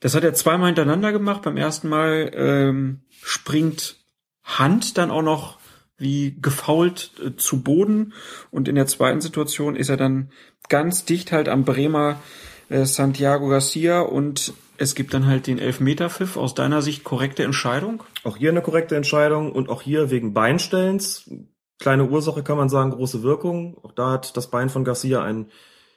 Das 0.00 0.14
hat 0.14 0.24
er 0.24 0.34
zweimal 0.34 0.68
hintereinander 0.68 1.12
gemacht. 1.12 1.42
Beim 1.42 1.56
ersten 1.56 1.88
Mal 1.88 2.30
ähm, 2.34 3.00
springt 3.22 3.96
Hand 4.44 4.96
dann 4.96 5.10
auch 5.10 5.22
noch 5.22 5.58
wie 5.98 6.36
gefault 6.40 7.10
äh, 7.22 7.36
zu 7.36 7.62
Boden 7.62 8.12
und 8.50 8.68
in 8.68 8.76
der 8.76 8.86
zweiten 8.86 9.20
Situation 9.20 9.76
ist 9.76 9.88
er 9.88 9.96
dann 9.96 10.30
ganz 10.68 11.04
dicht 11.04 11.32
halt 11.32 11.48
am 11.48 11.64
Bremer 11.64 12.20
äh, 12.68 12.84
Santiago 12.84 13.48
Garcia 13.48 14.00
und 14.00 14.54
es 14.78 14.94
gibt 14.94 15.14
dann 15.14 15.26
halt 15.26 15.46
den 15.46 15.58
Elfmeterpfiff. 15.58 16.36
Aus 16.36 16.54
deiner 16.54 16.82
Sicht 16.82 17.04
korrekte 17.04 17.42
Entscheidung? 17.44 18.02
Auch 18.24 18.36
hier 18.36 18.50
eine 18.50 18.62
korrekte 18.62 18.96
Entscheidung 18.96 19.52
und 19.52 19.68
auch 19.68 19.82
hier 19.82 20.10
wegen 20.10 20.34
Beinstellens. 20.34 21.30
Kleine 21.78 22.06
Ursache 22.06 22.42
kann 22.42 22.56
man 22.56 22.68
sagen, 22.68 22.90
große 22.90 23.22
Wirkung. 23.22 23.78
Auch 23.82 23.92
da 23.92 24.12
hat 24.12 24.36
das 24.36 24.50
Bein 24.50 24.70
von 24.70 24.84
Garcia 24.84 25.22
ein 25.22 25.46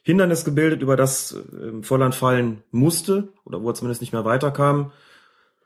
Hindernis 0.03 0.45
gebildet, 0.45 0.81
über 0.81 0.95
das 0.95 1.33
äh, 1.33 1.83
Volland 1.83 2.15
fallen 2.15 2.63
musste 2.71 3.29
oder 3.45 3.61
wo 3.61 3.69
er 3.69 3.75
zumindest 3.75 4.01
nicht 4.01 4.13
mehr 4.13 4.25
weiterkam. 4.25 4.91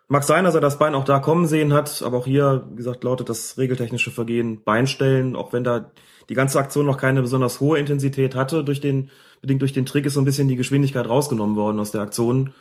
Mag 0.07 0.23
sein, 0.23 0.43
dass 0.43 0.55
er 0.55 0.61
das 0.61 0.77
Bein 0.79 0.95
auch 0.95 1.05
da 1.05 1.19
kommen 1.19 1.47
sehen 1.47 1.73
hat, 1.73 2.03
aber 2.03 2.17
auch 2.17 2.25
hier, 2.25 2.67
wie 2.69 2.75
gesagt, 2.75 3.03
lautet 3.03 3.29
das 3.29 3.57
regeltechnische 3.57 4.11
Vergehen 4.11 4.63
Beinstellen, 4.63 5.35
auch 5.35 5.53
wenn 5.53 5.63
da 5.63 5.91
die 6.29 6.33
ganze 6.33 6.59
Aktion 6.59 6.85
noch 6.85 6.97
keine 6.97 7.21
besonders 7.21 7.59
hohe 7.59 7.79
Intensität 7.79 8.35
hatte, 8.35 8.63
durch 8.63 8.81
den, 8.81 9.09
bedingt 9.41 9.61
durch 9.61 9.73
den 9.73 9.85
Trick 9.85 10.05
ist 10.05 10.13
so 10.13 10.21
ein 10.21 10.25
bisschen 10.25 10.47
die 10.47 10.55
Geschwindigkeit 10.55 11.07
rausgenommen 11.07 11.55
worden 11.55 11.79
aus 11.79 11.91
der 11.91 12.01
Aktion 12.01 12.53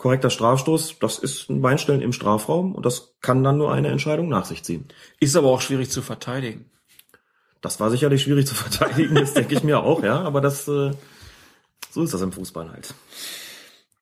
korrekter 0.00 0.30
Strafstoß, 0.30 0.98
das 0.98 1.18
ist 1.18 1.50
ein 1.50 1.60
Beinstellen 1.60 2.00
im 2.00 2.14
Strafraum 2.14 2.74
und 2.74 2.86
das 2.86 3.12
kann 3.20 3.44
dann 3.44 3.58
nur 3.58 3.70
eine 3.70 3.88
Entscheidung 3.88 4.30
nach 4.30 4.46
sich 4.46 4.64
ziehen. 4.64 4.88
Ist 5.20 5.36
aber 5.36 5.48
auch 5.48 5.60
schwierig 5.60 5.90
zu 5.90 6.00
verteidigen. 6.00 6.70
Das 7.60 7.80
war 7.80 7.90
sicherlich 7.90 8.22
schwierig 8.22 8.46
zu 8.46 8.54
verteidigen, 8.54 9.14
das 9.14 9.34
denke 9.34 9.54
ich 9.54 9.62
mir 9.62 9.80
auch, 9.80 10.02
ja, 10.02 10.22
aber 10.22 10.40
das 10.40 10.66
äh, 10.68 10.92
so 11.90 12.02
ist 12.02 12.14
das 12.14 12.22
im 12.22 12.32
Fußball 12.32 12.72
halt. 12.72 12.94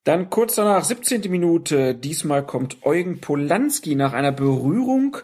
Dann 0.04 0.30
kurz 0.30 0.54
danach, 0.54 0.84
17. 0.84 1.28
Minute, 1.32 1.96
diesmal 1.96 2.46
kommt 2.46 2.76
Eugen 2.84 3.20
Polanski 3.20 3.96
nach 3.96 4.12
einer 4.12 4.30
Berührung 4.30 5.16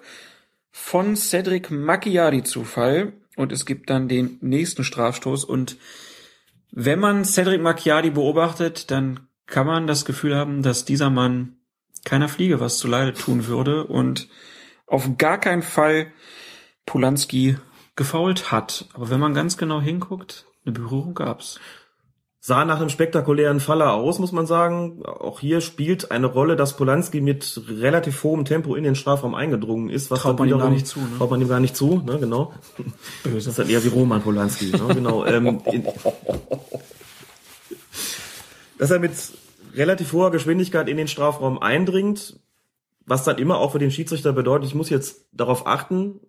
von 0.72 1.14
Cedric 1.14 1.70
Macchiari 1.70 2.42
zu 2.42 2.64
Fall 2.64 3.12
und 3.37 3.52
es 3.52 3.64
gibt 3.64 3.90
dann 3.90 4.08
den 4.08 4.38
nächsten 4.40 4.82
Strafstoß 4.82 5.44
und 5.44 5.76
wenn 6.72 6.98
man 6.98 7.24
Cedric 7.24 7.62
Macchiari 7.62 8.10
beobachtet, 8.10 8.90
dann 8.90 9.28
kann 9.46 9.66
man 9.66 9.87
das 9.87 10.04
Gefühl 10.04 10.37
haben, 10.37 10.62
dass 10.62 10.85
dieser 10.85 11.11
Mann 11.11 11.57
keiner 12.04 12.28
Fliege 12.28 12.61
was 12.61 12.78
zu 12.78 12.88
Leide 12.88 13.14
tun 13.14 13.46
würde 13.46 13.85
und 13.85 14.28
auf 14.87 15.09
gar 15.18 15.38
keinen 15.38 15.62
Fall 15.62 16.12
Polanski 16.87 17.57
gefault 17.96 18.52
hat. 18.52 18.87
Aber 18.94 19.11
wenn 19.11 19.20
man 19.20 19.35
ganz 19.35 19.57
genau 19.57 19.80
hinguckt, 19.80 20.46
eine 20.64 20.72
Berührung 20.72 21.14
gab's. 21.14 21.61
Sah 22.46 22.66
nach 22.66 22.78
einem 22.78 22.90
spektakulären 22.90 23.59
Faller 23.59 23.94
aus, 23.94 24.18
muss 24.18 24.33
man 24.33 24.44
sagen. 24.44 25.02
Auch 25.07 25.40
hier 25.40 25.62
spielt 25.62 26.11
eine 26.11 26.26
Rolle, 26.26 26.57
dass 26.57 26.76
Polanski 26.76 27.22
mit 27.22 27.62
relativ 27.68 28.22
hohem 28.22 28.44
Tempo 28.44 28.74
in 28.74 28.85
den 28.85 28.96
Strafraum 28.96 29.35
eingedrungen 29.35 29.88
ist. 29.88 30.11
Was 30.11 30.20
traut 30.20 30.38
man 30.38 30.50
ihm 30.50 30.59
gar 30.59 30.68
nicht 30.68 30.87
zu. 30.87 31.00
Ne? 31.00 31.07
Traut 31.16 31.30
man 31.30 31.40
ihm 31.40 31.48
gar 31.48 31.61
nicht 31.61 31.74
zu, 31.74 32.02
ne? 32.04 32.18
genau. 32.18 32.52
Böse. 33.22 33.37
Das 33.37 33.46
ist 33.46 33.59
dann 33.59 33.70
eher 33.70 33.83
wie 33.83 33.88
Roman 33.88 34.20
Polanski. 34.20 34.72
Ne? 34.72 34.94
Genau. 34.94 35.24
Ähm, 35.24 35.62
in, 35.72 35.85
dass 38.85 38.90
er 38.90 38.99
mit 38.99 39.12
relativ 39.77 40.12
hoher 40.12 40.31
Geschwindigkeit 40.31 40.90
in 40.90 40.99
den 40.99 41.09
Strafraum 41.09 41.59
eindringt, 41.59 42.38
was 43.07 43.25
dann 43.25 43.38
immer 43.38 43.57
auch 43.57 43.73
für 43.73 43.79
den 43.79 43.90
Schiedsrichter 43.90 44.35
bedeutet, 44.35 44.68
ich 44.68 44.75
muss 44.75 44.90
jetzt 44.90 45.25
darauf 45.33 45.66
achten, 45.66 46.20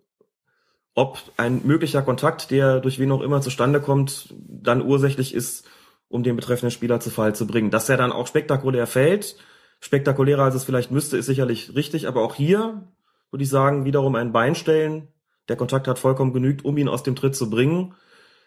ob 0.94 1.18
ein 1.36 1.60
möglicher 1.66 2.00
Kontakt, 2.00 2.50
der 2.50 2.80
durch 2.80 2.98
wen 2.98 3.12
auch 3.12 3.20
immer 3.20 3.42
zustande 3.42 3.82
kommt, 3.82 4.34
dann 4.38 4.80
ursächlich 4.80 5.34
ist, 5.34 5.68
um 6.08 6.22
den 6.22 6.34
betreffenden 6.34 6.70
Spieler 6.70 6.98
zu 6.98 7.10
Fall 7.10 7.34
zu 7.34 7.46
bringen. 7.46 7.70
Dass 7.70 7.90
er 7.90 7.98
dann 7.98 8.10
auch 8.10 8.26
spektakulär 8.26 8.86
fällt, 8.86 9.36
spektakulärer 9.80 10.44
als 10.44 10.54
es 10.54 10.64
vielleicht 10.64 10.90
müsste, 10.90 11.18
ist 11.18 11.26
sicherlich 11.26 11.74
richtig, 11.74 12.08
aber 12.08 12.22
auch 12.22 12.36
hier 12.36 12.90
würde 13.30 13.44
ich 13.44 13.50
sagen, 13.50 13.84
wiederum 13.84 14.14
ein 14.14 14.32
Bein 14.32 14.54
stellen. 14.54 15.08
Der 15.50 15.56
Kontakt 15.56 15.88
hat 15.88 15.98
vollkommen 15.98 16.32
genügt, 16.32 16.64
um 16.64 16.78
ihn 16.78 16.88
aus 16.88 17.02
dem 17.02 17.16
Tritt 17.16 17.36
zu 17.36 17.50
bringen. 17.50 17.92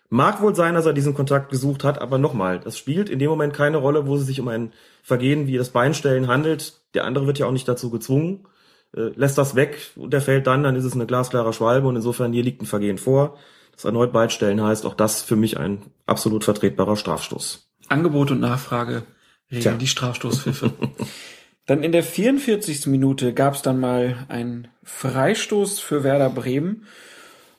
Mag 0.10 0.42
wohl 0.42 0.56
sein, 0.56 0.74
dass 0.74 0.88
er 0.88 0.94
diesen 0.94 1.14
Kontakt 1.14 1.52
gesucht 1.52 1.84
hat, 1.84 2.02
aber 2.02 2.18
nochmal, 2.18 2.60
das 2.60 2.78
spielt 2.78 3.10
in 3.10 3.20
dem 3.20 3.30
Moment 3.30 3.54
keine 3.54 3.78
Rolle, 3.78 4.08
wo 4.08 4.16
es 4.16 4.26
sich 4.26 4.40
um 4.40 4.48
ein 4.48 4.74
Vergehen 5.04 5.46
wie 5.46 5.58
das 5.58 5.70
Beinstellen 5.70 6.28
handelt. 6.28 6.74
Der 6.96 7.06
andere 7.06 7.28
wird 7.28 7.38
ja 7.38 7.46
auch 7.46 7.52
nicht 7.52 7.68
dazu 7.68 7.92
gezwungen, 7.92 8.48
äh, 8.96 9.12
lässt 9.16 9.38
das 9.38 9.54
weg 9.54 9.78
und 9.96 10.12
der 10.12 10.22
fällt 10.22 10.48
dann, 10.48 10.64
dann 10.64 10.76
ist 10.76 10.84
es 10.84 10.94
eine 10.94 11.06
glasklare 11.06 11.54
Schwalbe 11.54 11.88
und 11.88 11.96
insofern 11.96 12.34
hier 12.34 12.44
liegt 12.44 12.62
ein 12.62 12.66
Vergehen 12.66 12.98
vor. 12.98 13.38
Das 13.72 13.86
erneut 13.86 14.12
Beinstellen 14.12 14.64
heißt 14.64 14.86
auch 14.86 14.96
das 14.96 15.22
für 15.22 15.36
mich 15.36 15.58
ein 15.60 15.84
absolut 16.08 16.44
vertretbarer 16.44 16.96
Strafstoß. 16.96 17.70
Angebot 17.88 18.32
und 18.32 18.40
Nachfrage 18.40 19.04
regeln 19.52 19.78
die 19.78 19.88
Strafstoßpfiffe. 19.88 20.74
dann 21.68 21.84
in 21.84 21.92
der 21.92 22.04
44. 22.04 22.88
Minute 22.88 23.34
gab 23.34 23.54
es 23.54 23.62
dann 23.62 23.80
mal 23.80 24.26
einen 24.28 24.70
Freistoß 24.84 25.80
für 25.80 26.04
Werder 26.04 26.32
Bremen 26.32 26.88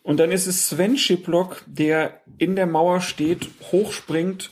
und 0.03 0.19
dann 0.19 0.31
ist 0.31 0.47
es 0.47 0.69
Sven 0.69 0.97
Schiplock, 0.97 1.63
der 1.67 2.21
in 2.39 2.57
der 2.57 2.67
Mauer 2.67 3.01
steht, 3.01 3.49
hochspringt 3.71 4.51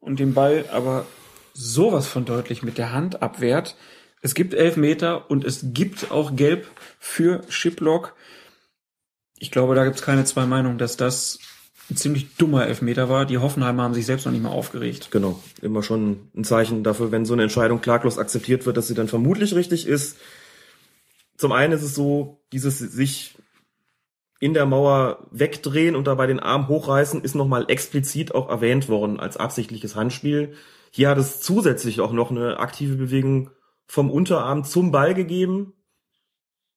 und 0.00 0.18
den 0.18 0.34
Ball 0.34 0.64
aber 0.72 1.06
sowas 1.54 2.06
von 2.06 2.24
deutlich 2.24 2.62
mit 2.62 2.78
der 2.78 2.92
Hand 2.92 3.22
abwehrt. 3.22 3.76
Es 4.22 4.34
gibt 4.34 4.54
elf 4.54 4.76
Meter 4.76 5.30
und 5.30 5.44
es 5.44 5.66
gibt 5.72 6.10
auch 6.10 6.34
Gelb 6.34 6.68
für 6.98 7.42
Schiplock. 7.48 8.14
Ich 9.38 9.50
glaube, 9.50 9.74
da 9.74 9.84
gibt 9.84 9.96
es 9.96 10.02
keine 10.02 10.24
zwei 10.24 10.46
Meinungen, 10.46 10.78
dass 10.78 10.96
das 10.96 11.38
ein 11.90 11.96
ziemlich 11.96 12.36
dummer 12.36 12.66
Elfmeter 12.66 13.08
war. 13.08 13.24
Die 13.24 13.38
Hoffenheimer 13.38 13.84
haben 13.84 13.94
sich 13.94 14.06
selbst 14.06 14.26
noch 14.26 14.32
nicht 14.32 14.42
mal 14.42 14.50
aufgeregt. 14.50 15.10
Genau, 15.10 15.40
immer 15.62 15.82
schon 15.82 16.28
ein 16.36 16.44
Zeichen 16.44 16.82
dafür, 16.82 17.12
wenn 17.12 17.24
so 17.24 17.32
eine 17.32 17.44
Entscheidung 17.44 17.80
klaglos 17.80 18.18
akzeptiert 18.18 18.66
wird, 18.66 18.76
dass 18.76 18.88
sie 18.88 18.94
dann 18.94 19.08
vermutlich 19.08 19.54
richtig 19.54 19.86
ist. 19.86 20.18
Zum 21.36 21.52
einen 21.52 21.72
ist 21.72 21.82
es 21.82 21.94
so, 21.94 22.40
dieses 22.52 22.78
sich 22.78 23.36
in 24.40 24.54
der 24.54 24.66
Mauer 24.66 25.26
wegdrehen 25.30 25.96
und 25.96 26.06
dabei 26.06 26.26
den 26.26 26.40
Arm 26.40 26.68
hochreißen, 26.68 27.22
ist 27.22 27.34
nochmal 27.34 27.66
explizit 27.68 28.34
auch 28.34 28.48
erwähnt 28.48 28.88
worden 28.88 29.18
als 29.18 29.36
absichtliches 29.36 29.96
Handspiel. 29.96 30.54
Hier 30.90 31.08
hat 31.08 31.18
es 31.18 31.40
zusätzlich 31.40 32.00
auch 32.00 32.12
noch 32.12 32.30
eine 32.30 32.58
aktive 32.58 32.96
Bewegung 32.96 33.50
vom 33.86 34.10
Unterarm 34.10 34.64
zum 34.64 34.92
Ball 34.92 35.14
gegeben. 35.14 35.72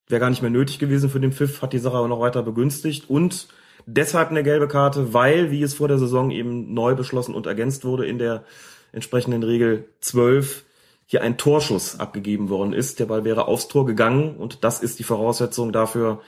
Wäre 0.07 0.19
gar 0.19 0.29
nicht 0.29 0.41
mehr 0.41 0.51
nötig 0.51 0.79
gewesen 0.79 1.09
für 1.09 1.19
den 1.19 1.33
Pfiff, 1.33 1.61
hat 1.61 1.73
die 1.73 1.79
Sache 1.79 1.97
aber 1.97 2.07
noch 2.07 2.19
weiter 2.19 2.41
begünstigt 2.41 3.09
und 3.09 3.47
deshalb 3.85 4.29
eine 4.29 4.43
gelbe 4.43 4.67
Karte, 4.67 5.13
weil, 5.13 5.51
wie 5.51 5.61
es 5.61 5.75
vor 5.75 5.87
der 5.87 5.99
Saison 5.99 6.31
eben 6.31 6.73
neu 6.73 6.95
beschlossen 6.95 7.35
und 7.35 7.45
ergänzt 7.45 7.85
wurde 7.85 8.05
in 8.05 8.17
der 8.17 8.43
entsprechenden 8.91 9.43
Regel 9.43 9.85
12, 10.01 10.65
hier 11.05 11.21
ein 11.21 11.37
Torschuss 11.37 11.99
abgegeben 11.99 12.49
worden 12.49 12.73
ist. 12.73 12.99
Der 12.99 13.05
Ball 13.05 13.23
wäre 13.23 13.47
aufs 13.47 13.67
Tor 13.67 13.85
gegangen 13.85 14.37
und 14.37 14.63
das 14.63 14.81
ist 14.81 14.97
die 14.99 15.03
Voraussetzung 15.03 15.71
dafür, 15.71 16.21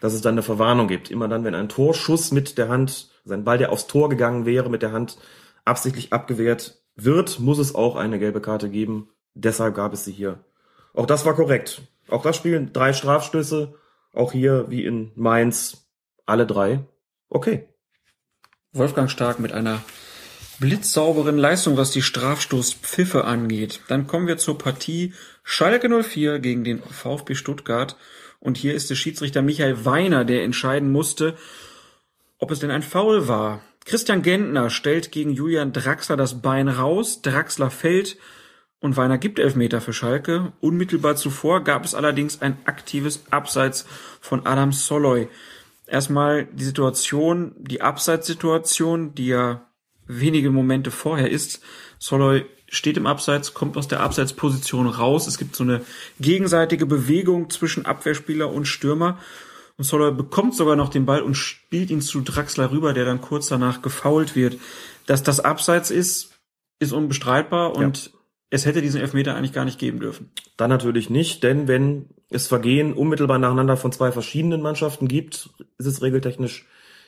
dass 0.00 0.12
es 0.12 0.20
dann 0.20 0.34
eine 0.34 0.42
Verwarnung 0.42 0.88
gibt. 0.88 1.10
Immer 1.10 1.28
dann, 1.28 1.44
wenn 1.44 1.54
ein 1.54 1.68
Torschuss 1.68 2.32
mit 2.32 2.58
der 2.58 2.68
Hand, 2.68 3.10
sein 3.24 3.44
Ball, 3.44 3.58
der 3.58 3.72
aufs 3.72 3.86
Tor 3.86 4.08
gegangen 4.08 4.46
wäre, 4.46 4.70
mit 4.70 4.82
der 4.82 4.92
Hand 4.92 5.18
absichtlich 5.64 6.12
abgewehrt 6.12 6.82
wird, 6.94 7.40
muss 7.40 7.58
es 7.58 7.74
auch 7.74 7.96
eine 7.96 8.18
gelbe 8.18 8.40
Karte 8.40 8.70
geben. 8.70 9.10
Deshalb 9.34 9.74
gab 9.74 9.92
es 9.92 10.04
sie 10.04 10.12
hier. 10.12 10.44
Auch 10.94 11.06
das 11.06 11.26
war 11.26 11.34
korrekt. 11.34 11.82
Auch 12.08 12.22
das 12.22 12.36
spielen 12.36 12.72
drei 12.72 12.92
Strafstöße. 12.92 13.74
Auch 14.12 14.32
hier, 14.32 14.66
wie 14.68 14.84
in 14.84 15.12
Mainz, 15.14 15.88
alle 16.24 16.46
drei. 16.46 16.80
Okay. 17.28 17.68
Wolfgang 18.72 19.10
Stark 19.10 19.40
mit 19.40 19.52
einer 19.52 19.82
blitzsauberen 20.58 21.36
Leistung, 21.36 21.76
was 21.76 21.90
die 21.90 22.02
Strafstoßpfiffe 22.02 23.24
angeht. 23.24 23.80
Dann 23.88 24.06
kommen 24.06 24.26
wir 24.26 24.38
zur 24.38 24.56
Partie 24.56 25.12
Schalke 25.42 25.88
04 26.02 26.38
gegen 26.38 26.64
den 26.64 26.82
VfB 26.82 27.34
Stuttgart. 27.34 27.96
Und 28.46 28.56
hier 28.56 28.74
ist 28.74 28.90
der 28.90 28.94
Schiedsrichter 28.94 29.42
Michael 29.42 29.84
Weiner, 29.84 30.24
der 30.24 30.44
entscheiden 30.44 30.92
musste, 30.92 31.34
ob 32.38 32.52
es 32.52 32.60
denn 32.60 32.70
ein 32.70 32.84
Foul 32.84 33.26
war. 33.26 33.60
Christian 33.84 34.22
Gentner 34.22 34.70
stellt 34.70 35.10
gegen 35.10 35.32
Julian 35.32 35.72
Draxler 35.72 36.16
das 36.16 36.42
Bein 36.42 36.68
raus, 36.68 37.22
Draxler 37.22 37.70
fällt 37.70 38.18
und 38.78 38.96
Weiner 38.96 39.18
gibt 39.18 39.40
Elfmeter 39.40 39.80
für 39.80 39.92
Schalke. 39.92 40.52
Unmittelbar 40.60 41.16
zuvor 41.16 41.64
gab 41.64 41.84
es 41.84 41.96
allerdings 41.96 42.40
ein 42.40 42.56
aktives 42.66 43.24
Abseits 43.30 43.84
von 44.20 44.46
Adam 44.46 44.70
Soloy. 44.70 45.26
Erstmal 45.88 46.44
die 46.44 46.62
Situation, 46.62 47.52
die 47.58 47.80
Abseitssituation, 47.80 49.12
die 49.16 49.26
ja 49.26 49.66
wenige 50.06 50.52
Momente 50.52 50.92
vorher 50.92 51.32
ist. 51.32 51.64
Soloy 51.98 52.46
steht 52.68 52.96
im 52.96 53.06
Abseits, 53.06 53.54
kommt 53.54 53.76
aus 53.76 53.88
der 53.88 54.00
Abseitsposition 54.00 54.86
raus. 54.86 55.26
Es 55.26 55.38
gibt 55.38 55.56
so 55.56 55.64
eine 55.64 55.82
gegenseitige 56.20 56.86
Bewegung 56.86 57.50
zwischen 57.50 57.86
Abwehrspieler 57.86 58.50
und 58.50 58.66
Stürmer. 58.66 59.18
Und 59.76 59.84
Soloy 59.84 60.12
bekommt 60.12 60.54
sogar 60.54 60.76
noch 60.76 60.88
den 60.88 61.06
Ball 61.06 61.22
und 61.22 61.34
spielt 61.34 61.90
ihn 61.90 62.00
zu 62.00 62.22
Draxler 62.22 62.70
rüber, 62.70 62.94
der 62.94 63.04
dann 63.04 63.20
kurz 63.20 63.48
danach 63.48 63.82
gefault 63.82 64.34
wird. 64.34 64.58
Dass 65.06 65.22
das 65.22 65.40
Abseits 65.40 65.90
ist, 65.90 66.32
ist 66.78 66.92
unbestreitbar 66.92 67.76
und 67.76 68.06
ja. 68.06 68.12
es 68.50 68.66
hätte 68.66 68.82
diesen 68.82 69.00
Elfmeter 69.00 69.36
eigentlich 69.36 69.52
gar 69.52 69.64
nicht 69.64 69.78
geben 69.78 70.00
dürfen. 70.00 70.30
Dann 70.56 70.70
natürlich 70.70 71.10
nicht, 71.10 71.42
denn 71.42 71.68
wenn 71.68 72.06
es 72.30 72.48
Vergehen 72.48 72.94
unmittelbar 72.94 73.38
nacheinander 73.38 73.76
von 73.76 73.92
zwei 73.92 74.12
verschiedenen 74.12 74.62
Mannschaften 74.62 75.08
gibt, 75.08 75.50
ist 75.78 75.86
es 75.86 76.02
regeltechnisch 76.02 76.66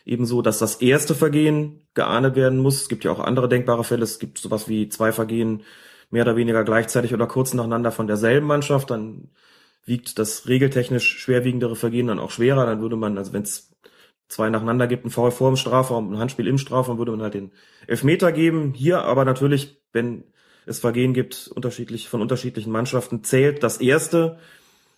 ebenso, 0.08 0.42
dass 0.42 0.58
das 0.58 0.76
erste 0.76 1.14
Vergehen 1.14 1.86
geahndet 1.94 2.34
werden 2.34 2.58
muss. 2.58 2.82
Es 2.82 2.88
gibt 2.88 3.04
ja 3.04 3.12
auch 3.12 3.20
andere 3.20 3.48
denkbare 3.48 3.84
Fälle. 3.84 4.04
Es 4.04 4.18
gibt 4.18 4.38
sowas 4.38 4.68
wie 4.68 4.88
zwei 4.88 5.12
Vergehen 5.12 5.62
mehr 6.10 6.22
oder 6.24 6.36
weniger 6.36 6.64
gleichzeitig 6.64 7.12
oder 7.12 7.26
kurz 7.26 7.52
nacheinander 7.54 7.92
von 7.92 8.06
derselben 8.06 8.46
Mannschaft. 8.46 8.90
Dann 8.90 9.30
wiegt 9.84 10.18
das 10.18 10.48
regeltechnisch 10.48 11.18
schwerwiegendere 11.18 11.76
Vergehen 11.76 12.06
dann 12.06 12.18
auch 12.18 12.30
schwerer. 12.30 12.66
Dann 12.66 12.80
würde 12.80 12.96
man, 12.96 13.18
also 13.18 13.32
wenn 13.32 13.42
es 13.42 13.70
zwei 14.28 14.48
nacheinander 14.50 14.86
gibt, 14.86 15.04
ein 15.04 15.10
Foul 15.10 15.30
vor 15.30 15.50
dem 15.50 15.56
Strafraum, 15.56 16.12
ein 16.12 16.18
Handspiel 16.18 16.46
im 16.46 16.58
Strafraum, 16.58 16.98
würde 16.98 17.12
man 17.12 17.22
halt 17.22 17.34
den 17.34 17.52
Elfmeter 17.86 18.32
geben. 18.32 18.72
Hier 18.74 19.02
aber 19.02 19.24
natürlich, 19.24 19.82
wenn 19.92 20.24
es 20.66 20.78
Vergehen 20.80 21.14
gibt, 21.14 21.50
unterschiedlich, 21.54 22.08
von 22.08 22.22
unterschiedlichen 22.22 22.72
Mannschaften, 22.72 23.24
zählt 23.24 23.62
das 23.62 23.78
erste. 23.78 24.38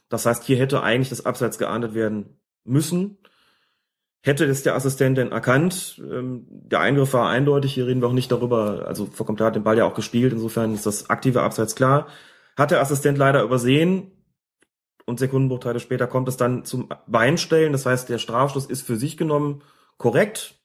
Das 0.08 0.26
heißt, 0.26 0.44
hier 0.44 0.56
hätte 0.56 0.82
eigentlich 0.82 1.10
das 1.10 1.26
Abseits 1.26 1.58
geahndet 1.58 1.94
werden 1.94 2.40
müssen. 2.64 3.18
Hätte 4.22 4.44
es 4.44 4.62
der 4.62 4.74
Assistent 4.74 5.16
denn 5.16 5.32
erkannt, 5.32 5.98
ähm, 5.98 6.46
der 6.48 6.80
Eingriff 6.80 7.14
war 7.14 7.30
eindeutig, 7.30 7.72
hier 7.72 7.86
reden 7.86 8.02
wir 8.02 8.08
auch 8.08 8.12
nicht 8.12 8.30
darüber, 8.30 8.84
also 8.86 9.06
Komtar 9.06 9.46
hat 9.46 9.56
den 9.56 9.62
Ball 9.62 9.78
ja 9.78 9.86
auch 9.86 9.94
gespielt, 9.94 10.34
insofern 10.34 10.74
ist 10.74 10.84
das 10.84 11.08
aktive 11.08 11.40
Abseits 11.42 11.74
klar. 11.74 12.06
Hat 12.56 12.70
der 12.70 12.82
Assistent 12.82 13.16
leider 13.16 13.42
übersehen. 13.42 14.12
Und 15.06 15.18
Sekundenbruchteile 15.18 15.80
später 15.80 16.06
kommt 16.06 16.28
es 16.28 16.36
dann 16.36 16.64
zum 16.64 16.90
Beinstellen, 17.06 17.72
das 17.72 17.86
heißt, 17.86 18.10
der 18.10 18.18
Strafstoß 18.18 18.66
ist 18.66 18.86
für 18.86 18.96
sich 18.96 19.16
genommen 19.16 19.62
korrekt, 19.96 20.60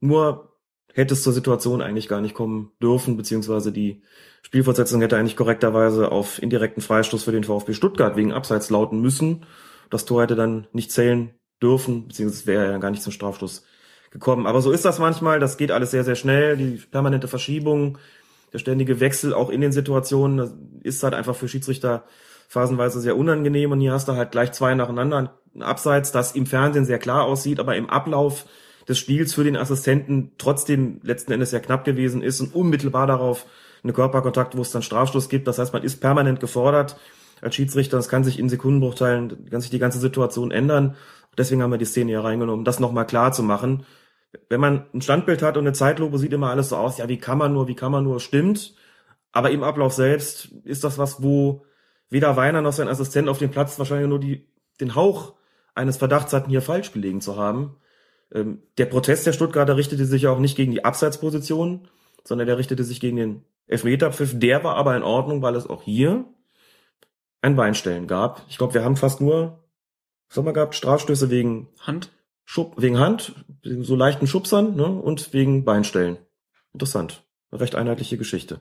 nur 0.00 0.52
hätte 0.92 1.14
es 1.14 1.22
zur 1.22 1.32
Situation 1.32 1.80
eigentlich 1.80 2.08
gar 2.08 2.20
nicht 2.20 2.34
kommen 2.34 2.72
dürfen, 2.80 3.16
beziehungsweise 3.16 3.72
die 3.72 4.02
Spielfortsetzung 4.42 5.00
hätte 5.00 5.16
eigentlich 5.16 5.36
korrekterweise 5.36 6.12
auf 6.12 6.40
indirekten 6.42 6.82
Freistoß 6.82 7.24
für 7.24 7.32
den 7.32 7.44
VfB 7.44 7.72
Stuttgart 7.72 8.16
wegen 8.16 8.32
Abseits 8.32 8.68
lauten 8.70 9.00
müssen. 9.00 9.46
Das 9.90 10.04
Tor 10.04 10.22
hätte 10.22 10.36
dann 10.36 10.66
nicht 10.72 10.92
zählen 10.92 11.34
dürfen, 11.62 12.08
beziehungsweise 12.08 12.46
wäre 12.46 12.72
ja 12.72 12.78
gar 12.78 12.90
nicht 12.90 13.02
zum 13.02 13.12
Strafstoß 13.12 13.64
gekommen. 14.10 14.46
Aber 14.46 14.60
so 14.60 14.70
ist 14.70 14.84
das 14.84 14.98
manchmal, 14.98 15.40
das 15.40 15.56
geht 15.56 15.70
alles 15.70 15.90
sehr, 15.90 16.04
sehr 16.04 16.16
schnell, 16.16 16.56
die 16.56 16.82
permanente 16.90 17.28
Verschiebung, 17.28 17.98
der 18.52 18.58
ständige 18.58 19.00
Wechsel 19.00 19.32
auch 19.32 19.50
in 19.50 19.60
den 19.60 19.72
Situationen, 19.72 20.36
das 20.36 20.52
ist 20.82 21.02
halt 21.02 21.14
einfach 21.14 21.34
für 21.34 21.48
Schiedsrichter 21.48 22.04
phasenweise 22.48 23.00
sehr 23.00 23.16
unangenehm 23.16 23.72
und 23.72 23.80
hier 23.80 23.92
hast 23.92 24.08
du 24.08 24.12
halt 24.12 24.30
gleich 24.30 24.52
zwei 24.52 24.74
nacheinander 24.74 25.30
ein 25.54 25.62
Abseits, 25.62 26.12
das 26.12 26.32
im 26.32 26.46
Fernsehen 26.46 26.84
sehr 26.84 26.98
klar 26.98 27.24
aussieht, 27.24 27.60
aber 27.60 27.76
im 27.76 27.88
Ablauf 27.88 28.44
des 28.88 28.98
Spiels 28.98 29.32
für 29.32 29.44
den 29.44 29.56
Assistenten 29.56 30.32
trotzdem 30.38 31.00
letzten 31.02 31.32
Endes 31.32 31.50
sehr 31.50 31.60
knapp 31.60 31.84
gewesen 31.84 32.22
ist 32.22 32.40
und 32.40 32.54
unmittelbar 32.54 33.06
darauf 33.06 33.46
eine 33.82 33.92
Körperkontakt, 33.92 34.56
wo 34.56 34.62
es 34.62 34.70
dann 34.70 34.82
Strafstoß 34.82 35.28
gibt. 35.28 35.48
Das 35.48 35.58
heißt, 35.58 35.72
man 35.72 35.82
ist 35.82 36.00
permanent 36.00 36.40
gefordert 36.40 36.96
als 37.40 37.54
Schiedsrichter. 37.54 37.96
Das 37.96 38.08
kann 38.08 38.24
sich 38.24 38.38
in 38.38 38.48
Sekundenbruchteilen, 38.48 39.48
kann 39.50 39.60
sich 39.60 39.70
die 39.70 39.78
ganze 39.78 39.98
Situation 39.98 40.50
ändern. 40.50 40.96
Deswegen 41.36 41.62
haben 41.62 41.70
wir 41.70 41.78
die 41.78 41.84
Szene 41.84 42.10
hier 42.10 42.24
reingenommen, 42.24 42.60
um 42.60 42.64
das 42.64 42.80
nochmal 42.80 43.06
klar 43.06 43.32
zu 43.32 43.42
machen. 43.42 43.86
Wenn 44.48 44.60
man 44.60 44.86
ein 44.94 45.02
Standbild 45.02 45.42
hat 45.42 45.56
und 45.56 45.64
eine 45.66 45.72
Zeitlupe, 45.72 46.18
sieht 46.18 46.32
immer 46.32 46.50
alles 46.50 46.70
so 46.70 46.76
aus, 46.76 46.98
ja, 46.98 47.08
wie 47.08 47.18
kann 47.18 47.38
man 47.38 47.52
nur, 47.52 47.68
wie 47.68 47.74
kann 47.74 47.92
man 47.92 48.04
nur, 48.04 48.20
stimmt. 48.20 48.74
Aber 49.32 49.50
im 49.50 49.62
Ablauf 49.62 49.92
selbst 49.92 50.46
ist 50.64 50.84
das 50.84 50.98
was, 50.98 51.22
wo 51.22 51.64
weder 52.10 52.36
Weiner 52.36 52.60
noch 52.60 52.72
sein 52.72 52.88
Assistent 52.88 53.28
auf 53.28 53.38
dem 53.38 53.50
Platz 53.50 53.78
wahrscheinlich 53.78 54.08
nur 54.08 54.20
die, 54.20 54.46
den 54.80 54.94
Hauch 54.94 55.34
eines 55.74 55.96
Verdachts 55.96 56.32
hatten, 56.34 56.50
hier 56.50 56.62
falsch 56.62 56.92
gelegen 56.92 57.22
zu 57.22 57.36
haben. 57.36 57.76
Ähm, 58.34 58.62
der 58.76 58.86
Protest 58.86 59.26
der 59.26 59.32
Stuttgarter 59.32 59.76
richtete 59.76 60.04
sich 60.04 60.26
auch 60.26 60.38
nicht 60.38 60.56
gegen 60.56 60.72
die 60.72 60.84
Abseitsposition, 60.84 61.88
sondern 62.24 62.46
der 62.46 62.58
richtete 62.58 62.84
sich 62.84 63.00
gegen 63.00 63.16
den 63.16 63.44
Elfmeterpfiff. 63.66 64.38
Der 64.38 64.62
war 64.64 64.76
aber 64.76 64.96
in 64.96 65.02
Ordnung, 65.02 65.40
weil 65.40 65.56
es 65.56 65.66
auch 65.66 65.82
hier 65.82 66.26
ein 67.40 67.56
Beinstellen 67.56 68.06
gab. 68.06 68.42
Ich 68.48 68.58
glaube, 68.58 68.74
wir 68.74 68.84
haben 68.84 68.96
fast 68.96 69.20
nur 69.20 69.61
Sommer 70.32 70.54
gehabt, 70.54 70.74
Strafstöße 70.74 71.30
wegen 71.30 71.68
Hand, 71.80 72.10
Schub, 72.44 72.74
wegen 72.78 72.98
Hand, 72.98 73.34
wegen 73.62 73.84
so 73.84 73.94
leichten 73.94 74.26
Schubsern 74.26 74.76
ne, 74.76 74.86
und 74.86 75.32
wegen 75.34 75.64
Beinstellen. 75.64 76.16
Interessant. 76.72 77.22
Eine 77.50 77.60
recht 77.60 77.74
einheitliche 77.74 78.16
Geschichte. 78.16 78.60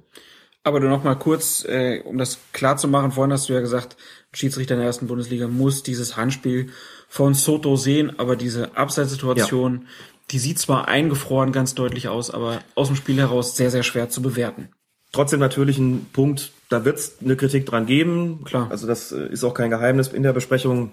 Aber 0.64 0.80
nur 0.80 0.90
noch 0.90 1.04
mal 1.04 1.16
kurz, 1.16 1.66
äh, 1.66 2.02
um 2.06 2.18
das 2.18 2.40
klar 2.52 2.78
zu 2.78 2.88
machen, 2.88 3.12
vorhin 3.12 3.32
hast 3.32 3.50
du 3.50 3.54
ja 3.54 3.62
gesagt, 3.62 3.96
Schiedsrichter 4.34 4.76
in 4.76 4.82
der 4.82 4.88
ersten 4.88 5.08
Bundesliga 5.08 5.48
muss 5.48 5.82
dieses 5.82 6.18
Handspiel 6.18 6.70
von 7.08 7.34
Soto 7.34 7.78
sehen, 7.78 8.20
aber 8.20 8.36
diese 8.36 8.76
Abseitssituation, 8.76 9.74
ja. 9.74 9.88
die 10.30 10.40
sieht 10.40 10.60
zwar 10.60 10.88
eingefroren 10.88 11.52
ganz 11.52 11.74
deutlich 11.74 12.10
aus, 12.10 12.30
aber 12.30 12.62
aus 12.76 12.88
dem 12.88 12.96
Spiel 12.96 13.18
heraus 13.18 13.56
sehr, 13.56 13.72
sehr 13.72 13.84
schwer 13.84 14.10
zu 14.10 14.22
bewerten. 14.22 14.70
Trotzdem 15.14 15.40
natürlich 15.40 15.78
ein 15.78 16.08
Punkt, 16.14 16.52
da 16.70 16.86
wird 16.86 16.98
es 16.98 17.18
eine 17.22 17.36
Kritik 17.36 17.66
dran 17.66 17.86
geben. 17.86 18.44
Klar. 18.44 18.70
Also 18.70 18.88
das 18.88 19.12
äh, 19.12 19.28
ist 19.28 19.44
auch 19.44 19.54
kein 19.54 19.70
Geheimnis 19.70 20.10
in 20.10 20.24
der 20.24 20.34
Besprechung 20.34 20.92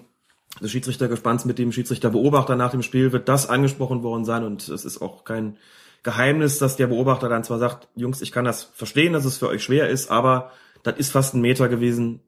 des 0.61 0.71
Schiedsrichtergespanns 0.71 1.45
mit 1.45 1.59
dem 1.59 1.71
Schiedsrichterbeobachter 1.71 2.55
nach 2.55 2.71
dem 2.71 2.81
Spiel 2.81 3.11
wird 3.11 3.29
das 3.29 3.47
angesprochen 3.47 4.03
worden 4.03 4.25
sein 4.25 4.43
und 4.43 4.67
es 4.67 4.85
ist 4.85 5.01
auch 5.01 5.23
kein 5.23 5.57
Geheimnis, 6.03 6.59
dass 6.59 6.77
der 6.77 6.87
Beobachter 6.87 7.29
dann 7.29 7.43
zwar 7.43 7.59
sagt, 7.59 7.87
Jungs, 7.95 8.21
ich 8.21 8.31
kann 8.31 8.45
das 8.45 8.63
verstehen, 8.63 9.13
dass 9.13 9.25
es 9.25 9.37
für 9.37 9.47
euch 9.47 9.63
schwer 9.63 9.89
ist, 9.89 10.09
aber 10.09 10.51
das 10.83 10.97
ist 10.97 11.11
fast 11.11 11.35
ein 11.35 11.41
Meter 11.41 11.67
gewesen. 11.67 12.21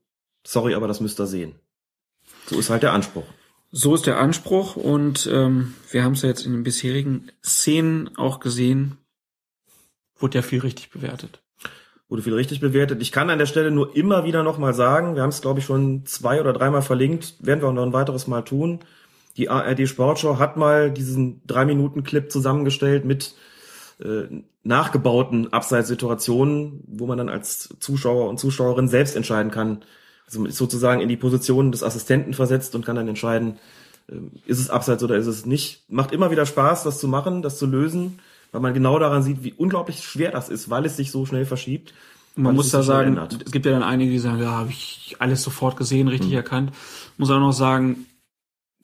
Sorry, 0.46 0.76
aber 0.76 0.88
das 0.88 1.00
müsst 1.00 1.20
ihr 1.20 1.28
sehen. 1.28 1.56
So 2.48 2.60
ist 2.60 2.70
halt 2.70 2.84
der 2.84 2.94
Anspruch. 2.94 3.26
So 3.72 3.96
ist 3.96 4.06
der 4.06 4.20
Anspruch 4.20 4.76
und 4.76 5.30
ähm, 5.32 5.76
wir 5.90 6.04
haben 6.04 6.14
es 6.14 6.22
ja 6.22 6.30
jetzt 6.30 6.46
in 6.46 6.52
den 6.52 6.64
bisherigen 6.64 7.32
Szenen 7.44 8.16
auch 8.18 8.42
gesehen, 8.42 8.98
wurde 10.18 10.40
ja 10.40 10.42
viel 10.42 10.60
richtig 10.60 10.90
bewertet 10.90 11.42
wurde 12.12 12.24
viel 12.24 12.34
richtig 12.34 12.60
bewertet. 12.60 13.02
Ich 13.02 13.14
kann 13.14 13.30
an 13.30 13.40
der 13.40 13.46
Stelle 13.46 13.72
nur 13.72 13.96
immer 13.96 14.26
wieder 14.26 14.44
nochmal 14.44 14.74
sagen, 14.74 15.16
wir 15.16 15.22
haben 15.22 15.30
es, 15.30 15.42
glaube 15.42 15.62
ich, 15.62 15.66
schon 15.66 16.06
zwei 16.06 16.42
oder 16.42 16.52
dreimal 16.52 16.82
verlinkt, 16.82 17.36
werden 17.40 17.62
wir 17.62 17.70
auch 17.70 17.74
noch 17.74 17.86
ein 17.86 17.94
weiteres 17.94 18.28
Mal 18.28 18.42
tun. 18.42 18.80
Die 19.38 19.48
ARD 19.48 19.88
Sportschau 19.88 20.38
hat 20.38 20.58
mal 20.58 20.92
diesen 20.92 21.42
drei 21.48 21.64
Minuten 21.64 22.04
Clip 22.04 22.30
zusammengestellt 22.30 23.06
mit 23.06 23.34
äh, 24.04 24.24
nachgebauten 24.64 25.54
Abseitssituationen, 25.54 26.84
wo 26.86 27.08
man 27.08 27.18
dann 27.18 27.30
als 27.30 27.70
Zuschauer 27.80 28.28
und 28.28 28.42
Zuschauerin 28.42 28.90
selbst 28.90 29.16
entscheiden 29.16 29.50
kann. 29.50 29.86
Also 30.26 30.42
man 30.42 30.50
ist 30.50 30.58
sozusagen 30.58 31.00
in 31.00 31.08
die 31.08 31.16
Position 31.16 31.72
des 31.72 31.82
Assistenten 31.82 32.34
versetzt 32.34 32.76
und 32.76 32.86
kann 32.86 32.98
dann 32.98 33.08
entscheiden, 33.08 33.58
äh, 34.10 34.16
ist 34.48 34.60
es 34.60 34.70
Abseits 34.70 35.02
oder 35.02 35.16
ist 35.16 35.28
es 35.28 35.46
nicht. 35.46 35.86
Macht 35.88 36.12
immer 36.12 36.30
wieder 36.30 36.46
Spaß, 36.46 36.84
das 36.84 37.00
zu 37.00 37.08
machen, 37.08 37.42
das 37.42 37.58
zu 37.58 37.68
lösen 37.68 38.20
weil 38.52 38.62
man 38.62 38.74
genau 38.74 39.00
daran 39.00 39.24
sieht, 39.24 39.44
wie 39.44 39.54
unglaublich 39.54 40.04
schwer 40.04 40.32
das 40.32 40.50
ist, 40.50 40.70
weil 40.70 40.86
es 40.86 40.98
sich 40.98 41.12
so 41.12 41.26
schnell 41.26 41.46
verschiebt. 41.46 41.94
Man 42.36 42.56
muss 42.56 42.70
da 42.70 42.82
sagen, 42.82 43.10
ändert. 43.10 43.44
es 43.46 43.52
gibt 43.52 43.66
ja 43.66 43.74
dann 43.74 43.84
einige, 43.84 44.12
die 44.12 44.20
sagen, 44.20 44.42
ja, 44.42 44.52
habe 44.52 44.70
ich 44.70 45.16
alles 45.20 45.44
sofort 45.44 45.76
gesehen, 45.76 46.08
richtig 46.08 46.30
mhm. 46.30 46.38
erkannt. 46.38 46.72
Muss 47.18 47.30
auch 47.30 47.40
noch 47.40 47.52
sagen, 47.52 48.06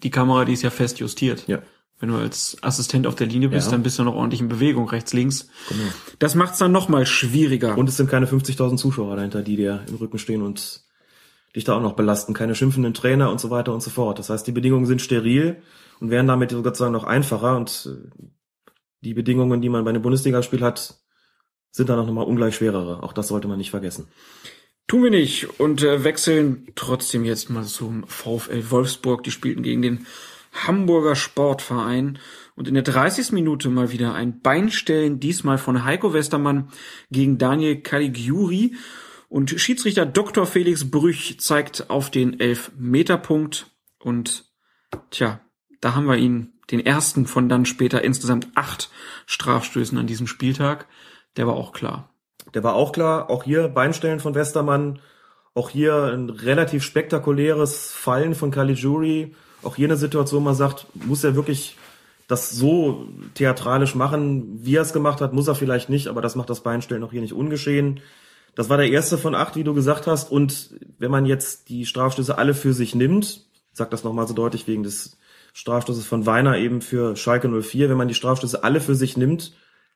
die 0.03 0.09
Kamera, 0.09 0.45
die 0.45 0.53
ist 0.53 0.63
ja 0.63 0.69
fest 0.69 0.99
justiert. 0.99 1.47
Ja. 1.47 1.59
Wenn 1.99 2.09
du 2.09 2.15
als 2.15 2.57
Assistent 2.61 3.07
auf 3.07 3.15
der 3.15 3.25
Linie 3.27 3.49
bist, 3.49 3.67
ja. 3.67 3.71
dann 3.71 3.83
bist 3.83 3.97
du 3.97 4.03
noch 4.03 4.13
ordentlich 4.13 4.41
in 4.41 4.49
Bewegung, 4.49 4.87
rechts, 4.89 5.13
links. 5.13 5.49
Genau. 5.69 5.81
Das 6.19 6.35
macht's 6.35 6.59
dann 6.59 6.71
noch 6.71 6.89
mal 6.89 7.05
schwieriger. 7.05 7.77
Und 7.77 7.89
es 7.89 7.97
sind 7.97 8.09
keine 8.09 8.27
50.000 8.27 8.77
Zuschauer 8.77 9.15
dahinter, 9.15 9.41
die 9.41 9.55
dir 9.55 9.83
im 9.87 9.95
Rücken 9.95 10.19
stehen 10.19 10.43
und 10.43 10.83
dich 11.55 11.63
da 11.63 11.75
auch 11.75 11.81
noch 11.81 11.93
belasten. 11.93 12.35
Keine 12.35 12.53
schimpfenden 12.53 12.93
Trainer 12.93 13.31
und 13.31 13.39
so 13.39 13.49
weiter 13.49 13.73
und 13.73 13.81
so 13.81 13.89
fort. 13.89 14.19
Das 14.19 14.29
heißt, 14.29 14.45
die 14.45 14.51
Bedingungen 14.51 14.85
sind 14.85 15.01
steril 15.01 15.57
und 15.99 16.11
werden 16.11 16.27
damit 16.27 16.51
sozusagen 16.51 16.93
noch 16.93 17.05
einfacher 17.05 17.57
und 17.57 17.89
äh, 17.91 18.27
die 19.01 19.13
Bedingungen, 19.13 19.61
die 19.61 19.69
man 19.69 19.83
bei 19.83 19.91
einem 19.91 20.01
Bundesligaspiel 20.01 20.61
hat, 20.61 20.99
sind 21.71 21.89
dann 21.89 21.99
auch 21.99 22.05
nochmal 22.05 22.25
ungleich 22.25 22.55
schwerere. 22.55 23.03
Auch 23.03 23.13
das 23.13 23.27
sollte 23.27 23.47
man 23.47 23.57
nicht 23.57 23.71
vergessen. 23.71 24.07
Tun 24.87 25.03
wir 25.03 25.11
nicht 25.11 25.59
und 25.59 25.83
äh, 25.83 26.03
wechseln 26.03 26.67
trotzdem 26.75 27.25
jetzt 27.25 27.49
mal 27.49 27.65
zum 27.65 28.07
VfL 28.07 28.71
Wolfsburg. 28.71 29.23
Die 29.23 29.31
spielten 29.31 29.61
gegen 29.61 29.81
den 29.81 30.07
Hamburger 30.53 31.15
Sportverein 31.15 32.19
und 32.55 32.67
in 32.67 32.73
der 32.73 32.83
30. 32.83 33.33
Minute 33.33 33.69
mal 33.69 33.91
wieder 33.91 34.13
ein 34.13 34.39
Beinstellen, 34.41 35.19
diesmal 35.19 35.57
von 35.57 35.83
Heiko 35.83 36.13
Westermann 36.13 36.69
gegen 37.11 37.37
Daniel 37.37 37.81
Caligiuri. 37.81 38.75
Und 39.29 39.51
Schiedsrichter 39.51 40.05
Dr. 40.05 40.45
Felix 40.45 40.89
Brüch 40.89 41.37
zeigt 41.39 41.89
auf 41.89 42.09
den 42.09 42.39
Elf-Meter-Punkt 42.39 43.67
und 43.99 44.45
tja, 45.11 45.41
da 45.81 45.95
haben 45.95 46.05
wir 46.05 46.15
ihn 46.15 46.53
den 46.71 46.85
ersten 46.85 47.27
von 47.27 47.49
dann 47.49 47.65
später 47.65 48.03
insgesamt 48.03 48.47
acht 48.55 48.89
Strafstößen 49.25 49.97
an 49.97 50.07
diesem 50.07 50.27
Spieltag. 50.27 50.87
Der 51.37 51.47
war 51.47 51.55
auch 51.55 51.71
klar. 51.71 52.09
Der 52.53 52.63
war 52.63 52.75
auch 52.75 52.91
klar, 52.91 53.29
auch 53.29 53.43
hier 53.43 53.67
Beinstellen 53.67 54.19
von 54.19 54.35
Westermann, 54.35 54.99
auch 55.53 55.69
hier 55.69 56.05
ein 56.13 56.29
relativ 56.29 56.83
spektakuläres 56.83 57.91
Fallen 57.91 58.35
von 58.35 58.51
Caligiuri, 58.51 59.35
auch 59.63 59.75
hier 59.75 59.87
eine 59.87 59.97
Situation, 59.97 60.43
man 60.43 60.55
sagt, 60.55 60.85
muss 60.93 61.23
er 61.23 61.35
wirklich 61.35 61.77
das 62.27 62.51
so 62.51 63.07
theatralisch 63.33 63.95
machen, 63.95 64.59
wie 64.61 64.75
er 64.75 64.81
es 64.81 64.93
gemacht 64.93 65.21
hat, 65.21 65.33
muss 65.33 65.47
er 65.47 65.55
vielleicht 65.55 65.89
nicht, 65.89 66.07
aber 66.07 66.21
das 66.21 66.35
macht 66.35 66.49
das 66.49 66.61
Beinstellen 66.61 67.03
auch 67.03 67.11
hier 67.11 67.21
nicht 67.21 67.33
ungeschehen. 67.33 68.01
Das 68.55 68.69
war 68.69 68.77
der 68.77 68.89
erste 68.89 69.17
von 69.17 69.35
acht, 69.35 69.55
wie 69.55 69.63
du 69.63 69.73
gesagt 69.73 70.07
hast. 70.07 70.31
Und 70.31 70.71
wenn 70.97 71.11
man 71.11 71.25
jetzt 71.25 71.69
die 71.69 71.85
Strafstöße 71.85 72.37
alle 72.37 72.53
für 72.53 72.73
sich 72.73 72.95
nimmt, 72.95 73.45
sag 73.71 73.91
das 73.91 74.03
nochmal 74.03 74.27
so 74.27 74.33
deutlich 74.33 74.67
wegen 74.67 74.83
des 74.83 75.17
Strafstoßes 75.57 76.05
von 76.05 76.27
Weiner 76.27 76.55
eben 76.59 76.81
für 76.81 77.15
Schalke 77.15 77.49
04, 77.49 77.89
wenn 77.89 77.97
man 77.97 78.07
die 78.07 78.13
Strafstöße 78.13 78.63
alle 78.63 78.79
für 78.79 78.93
sich 78.93 79.17
nimmt, 79.17 79.53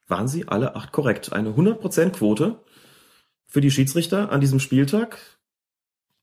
waren 0.07 0.28
sie 0.28 0.47
alle 0.47 0.76
acht 0.76 0.91
korrekt. 0.91 1.34
Eine 1.34 1.51
100% 1.51 2.14
Quote 2.14 2.64
für 3.45 3.62
die 3.62 3.70
Schiedsrichter 3.70 4.32
an 4.32 4.41
diesem 4.41 4.59
Spieltag. 4.59 5.20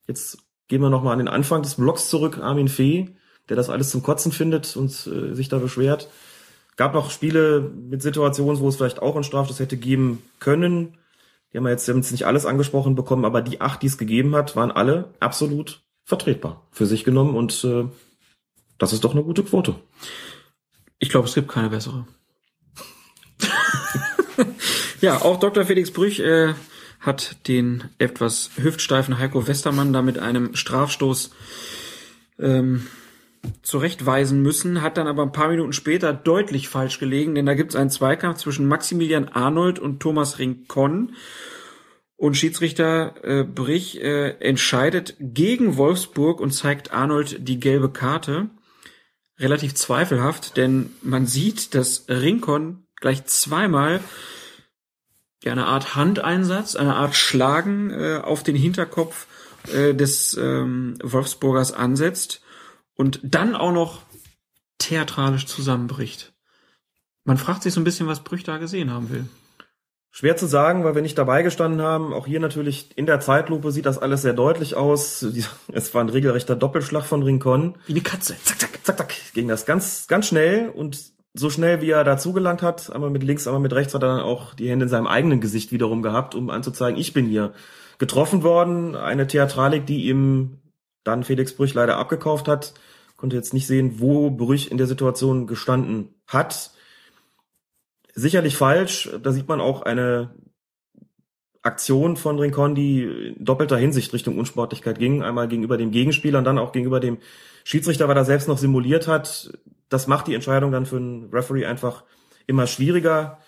Jetzt 0.09 0.39
gehen 0.66 0.82
wir 0.82 0.91
nochmal 0.91 1.12
an 1.12 1.20
den 1.20 1.28
Anfang 1.28 1.62
des 1.62 1.76
Blocks 1.76 2.09
zurück. 2.09 2.39
Armin 2.39 2.66
Fee, 2.66 3.11
der 3.49 3.55
das 3.55 3.70
alles 3.70 3.91
zum 3.91 4.03
Kotzen 4.03 4.32
findet 4.32 4.76
und 4.76 4.91
äh, 5.07 5.36
sich 5.36 5.49
da 5.49 5.59
beschwert. 5.59 6.09
Gab 6.74 6.93
noch 6.93 7.12
Spiele 7.12 7.61
mit 7.61 8.03
Situationen, 8.03 8.61
wo 8.61 8.68
es 8.68 8.74
vielleicht 8.74 9.01
auch 9.01 9.14
einen 9.14 9.22
Strafstoß 9.22 9.61
hätte 9.61 9.76
geben 9.76 10.20
können. 10.41 10.99
Die 11.53 11.59
haben 11.59 11.64
wir 11.64 11.70
jetzt, 11.70 11.89
haben 11.89 11.99
jetzt 11.99 12.11
nicht 12.11 12.26
alles 12.26 12.45
angesprochen 12.45 12.97
bekommen, 12.97 13.24
aber 13.24 13.41
die 13.41 13.61
acht, 13.61 13.82
die 13.82 13.86
es 13.86 13.99
gegeben 13.99 14.34
hat, 14.34 14.57
waren 14.57 14.72
alle 14.72 15.14
absolut 15.20 15.84
vertretbar 16.05 16.66
für 16.72 16.86
sich 16.86 17.05
genommen 17.05 17.36
und 17.36 17.62
äh, 17.62 17.84
das 18.79 18.93
ist 18.93 19.05
doch 19.05 19.12
eine 19.12 19.24
gute 19.24 19.43
Quote. 19.43 19.76
Ich 20.99 21.11
glaube, 21.11 21.29
es 21.29 21.35
gibt 21.35 21.49
keine 21.49 21.70
bessere. 21.70 22.07
ja, 25.01 25.20
auch 25.22 25.39
Dr. 25.39 25.64
Felix 25.64 25.91
Brüch 25.91 26.20
äh, 26.20 26.55
hat 27.01 27.49
den 27.49 27.85
etwas 27.99 28.51
hüftsteifen 28.57 29.18
Heiko 29.18 29.47
Westermann 29.47 29.93
da 29.93 30.03
mit 30.03 30.18
einem 30.18 30.55
Strafstoß 30.55 31.31
ähm, 32.39 32.87
zurechtweisen 33.62 34.43
müssen, 34.43 34.83
hat 34.83 34.97
dann 34.97 35.07
aber 35.07 35.22
ein 35.22 35.33
paar 35.33 35.49
Minuten 35.49 35.72
später 35.72 36.12
deutlich 36.12 36.68
falsch 36.68 36.99
gelegen, 36.99 37.35
denn 37.35 37.47
da 37.47 37.55
gibt 37.55 37.70
es 37.70 37.76
einen 37.76 37.91
Zweikampf 37.91 38.39
zwischen 38.39 38.66
Maximilian 38.66 39.29
Arnold 39.29 39.79
und 39.79 40.01
Thomas 40.01 40.39
Rincon. 40.39 41.12
Und 42.16 42.37
Schiedsrichter 42.37 43.14
äh, 43.22 43.45
Brich 43.45 44.03
äh, 44.03 44.31
entscheidet 44.41 45.14
gegen 45.20 45.76
Wolfsburg 45.76 46.41
und 46.41 46.51
zeigt 46.51 46.93
Arnold 46.93 47.47
die 47.49 47.61
gelbe 47.61 47.91
Karte. 47.91 48.51
Relativ 49.39 49.74
zweifelhaft, 49.74 50.57
denn 50.57 50.91
man 51.03 51.26
sieht, 51.26 51.74
dass 51.74 52.07
Rincon 52.09 52.86
gleich 52.97 53.24
zweimal 53.26 54.01
ja, 55.45 55.53
eine 55.53 55.66
Art 55.66 55.95
Handeinsatz, 55.95 56.74
eine 56.74 56.97
Art 56.97 57.14
Schlagen 57.14 57.91
äh, 57.91 58.20
auf 58.22 58.43
den 58.43 58.57
Hinterkopf 58.57 59.26
äh, 59.72 59.95
des 59.95 60.34
ähm, 60.34 60.99
Wolfsburgers 61.03 61.72
ansetzt 61.72 62.43
und 62.95 63.20
dann 63.22 63.55
auch 63.55 63.72
noch 63.72 64.03
theatralisch 64.78 65.47
zusammenbricht. 65.47 66.32
Man 67.24 67.39
fragt 67.39 67.62
sich 67.62 67.74
so 67.74 67.80
ein 67.80 67.84
bisschen, 67.84 68.07
was 68.07 68.24
Brüch 68.24 68.43
da 68.43 68.59
gesehen 68.59 68.91
haben 68.91 69.11
will. 69.11 69.28
Schwer 70.19 70.37
zu 70.37 70.47
sagen, 70.47 70.83
weil 70.83 70.97
wir 70.97 71.03
nicht 71.03 71.16
dabei 71.16 71.45
gestanden 71.45 71.81
haben. 71.81 72.12
Auch 72.12 72.27
hier 72.27 72.41
natürlich 72.41 72.91
in 72.97 73.07
der 73.07 73.21
Zeitlupe 73.21 73.71
sieht 73.71 73.87
das 73.87 73.99
alles 73.99 74.23
sehr 74.23 74.33
deutlich 74.33 74.75
aus. 74.75 75.25
Es 75.73 75.95
war 75.95 76.03
ein 76.03 76.09
regelrechter 76.09 76.57
Doppelschlag 76.57 77.05
von 77.05 77.23
Rincon. 77.23 77.77
Wie 77.87 77.93
eine 77.93 78.01
Katze. 78.01 78.35
Zack, 78.43 78.59
zack, 78.59 78.81
zack, 78.83 78.99
zack. 78.99 79.14
Ging 79.33 79.47
das 79.47 79.64
ganz, 79.64 80.09
ganz 80.09 80.27
schnell 80.27 80.71
und 80.71 80.99
so 81.35 81.51
schnell, 81.51 81.83
wie 81.83 81.91
er 81.91 82.03
dazu 82.03 82.33
gelangt 82.33 82.62
hat, 82.62 82.93
einmal 82.93 83.11
mit 83.11 83.23
links, 83.23 83.47
einmal 83.47 83.62
mit 83.62 83.73
rechts, 83.73 83.95
hat 83.95 84.03
er 84.03 84.09
dann 84.09 84.21
auch 84.21 84.55
die 84.55 84.69
Hände 84.69 84.87
in 84.87 84.89
seinem 84.89 85.07
eigenen 85.07 85.41
Gesicht 85.41 85.71
wiederum 85.71 86.03
gehabt, 86.03 86.35
um 86.35 86.51
anzuzeigen, 86.51 86.99
ich 86.99 87.12
bin 87.12 87.27
hier 87.27 87.53
getroffen 87.99 88.43
worden. 88.43 88.97
Eine 88.97 89.29
Theatralik, 89.29 89.87
die 89.87 90.09
ihm 90.09 90.59
dann 91.05 91.23
Felix 91.23 91.53
Brüch 91.55 91.75
leider 91.75 91.97
abgekauft 91.97 92.49
hat 92.49 92.75
konnte 93.19 93.37
jetzt 93.37 93.53
nicht 93.53 93.66
sehen, 93.66 93.97
wo 93.99 94.31
Brüch 94.31 94.71
in 94.71 94.79
der 94.79 94.87
Situation 94.87 95.47
gestanden 95.47 96.14
hat. 96.27 96.71
Sicherlich 98.19 98.57
falsch. 98.57 99.11
Da 99.23 99.33
sieht 99.33 99.49
man 99.49 99.61
auch 99.61 99.83
eine 99.83 100.35
Aktion 101.62 102.16
von 102.16 102.39
Rincon, 102.39 102.75
die 102.75 103.03
in 103.03 103.45
doppelter 103.45 103.77
Hinsicht 103.77 104.12
Richtung 104.12 104.39
Unsportlichkeit 104.39 104.99
ging. 104.99 105.23
Einmal 105.23 105.49
gegenüber 105.49 105.77
dem 105.77 105.91
Gegenspieler 105.91 106.39
und 106.39 106.45
dann 106.45 106.59
auch 106.59 106.73
gegenüber 106.73 107.01
dem 107.01 107.19
Schiedsrichter, 107.64 108.09
weil 108.09 108.16
er 108.16 108.25
selbst 108.25 108.49
noch 108.49 108.59
simuliert 108.59 109.09
hat. 109.09 109.53
Das 109.89 110.07
macht 110.07 110.27
die 110.27 110.35
Entscheidung 110.35 110.73
dann 110.73 110.87
für 110.87 110.97
einen 110.97 111.31
Referee 111.33 111.66
einfach 111.66 112.05
immer 112.47 112.66
schwieriger 112.66 113.39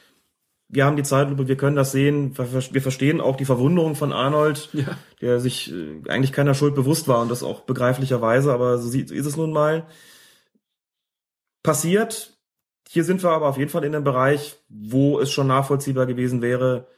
wir 0.72 0.84
haben 0.84 0.96
die 0.96 1.02
Zeitlupe, 1.02 1.48
wir 1.48 1.56
können 1.56 1.76
das 1.76 1.90
sehen, 1.90 2.38
wir 2.38 2.82
verstehen 2.82 3.20
auch 3.20 3.36
die 3.36 3.44
Verwunderung 3.44 3.96
von 3.96 4.12
Arnold, 4.12 4.68
ja. 4.72 4.96
der 5.20 5.40
sich 5.40 5.72
äh, 5.72 6.08
eigentlich 6.08 6.32
keiner 6.32 6.54
Schuld 6.54 6.76
bewusst 6.76 7.08
war 7.08 7.20
und 7.20 7.28
das 7.28 7.42
auch 7.42 7.62
begreiflicherweise, 7.62 8.52
aber 8.52 8.78
so 8.78 8.96
ist 8.96 9.26
es 9.26 9.36
nun 9.36 9.52
mal. 9.52 9.86
Passiert. 11.62 12.38
Hier 12.92 13.04
sind 13.04 13.22
wir 13.22 13.30
aber 13.30 13.46
auf 13.46 13.56
jeden 13.56 13.70
Fall 13.70 13.84
in 13.84 13.94
einem 13.94 14.02
Bereich, 14.02 14.56
wo 14.68 15.20
es 15.20 15.30
schon 15.30 15.46
nachvollziehbar 15.46 16.06
gewesen 16.06 16.42
wäre, 16.42 16.88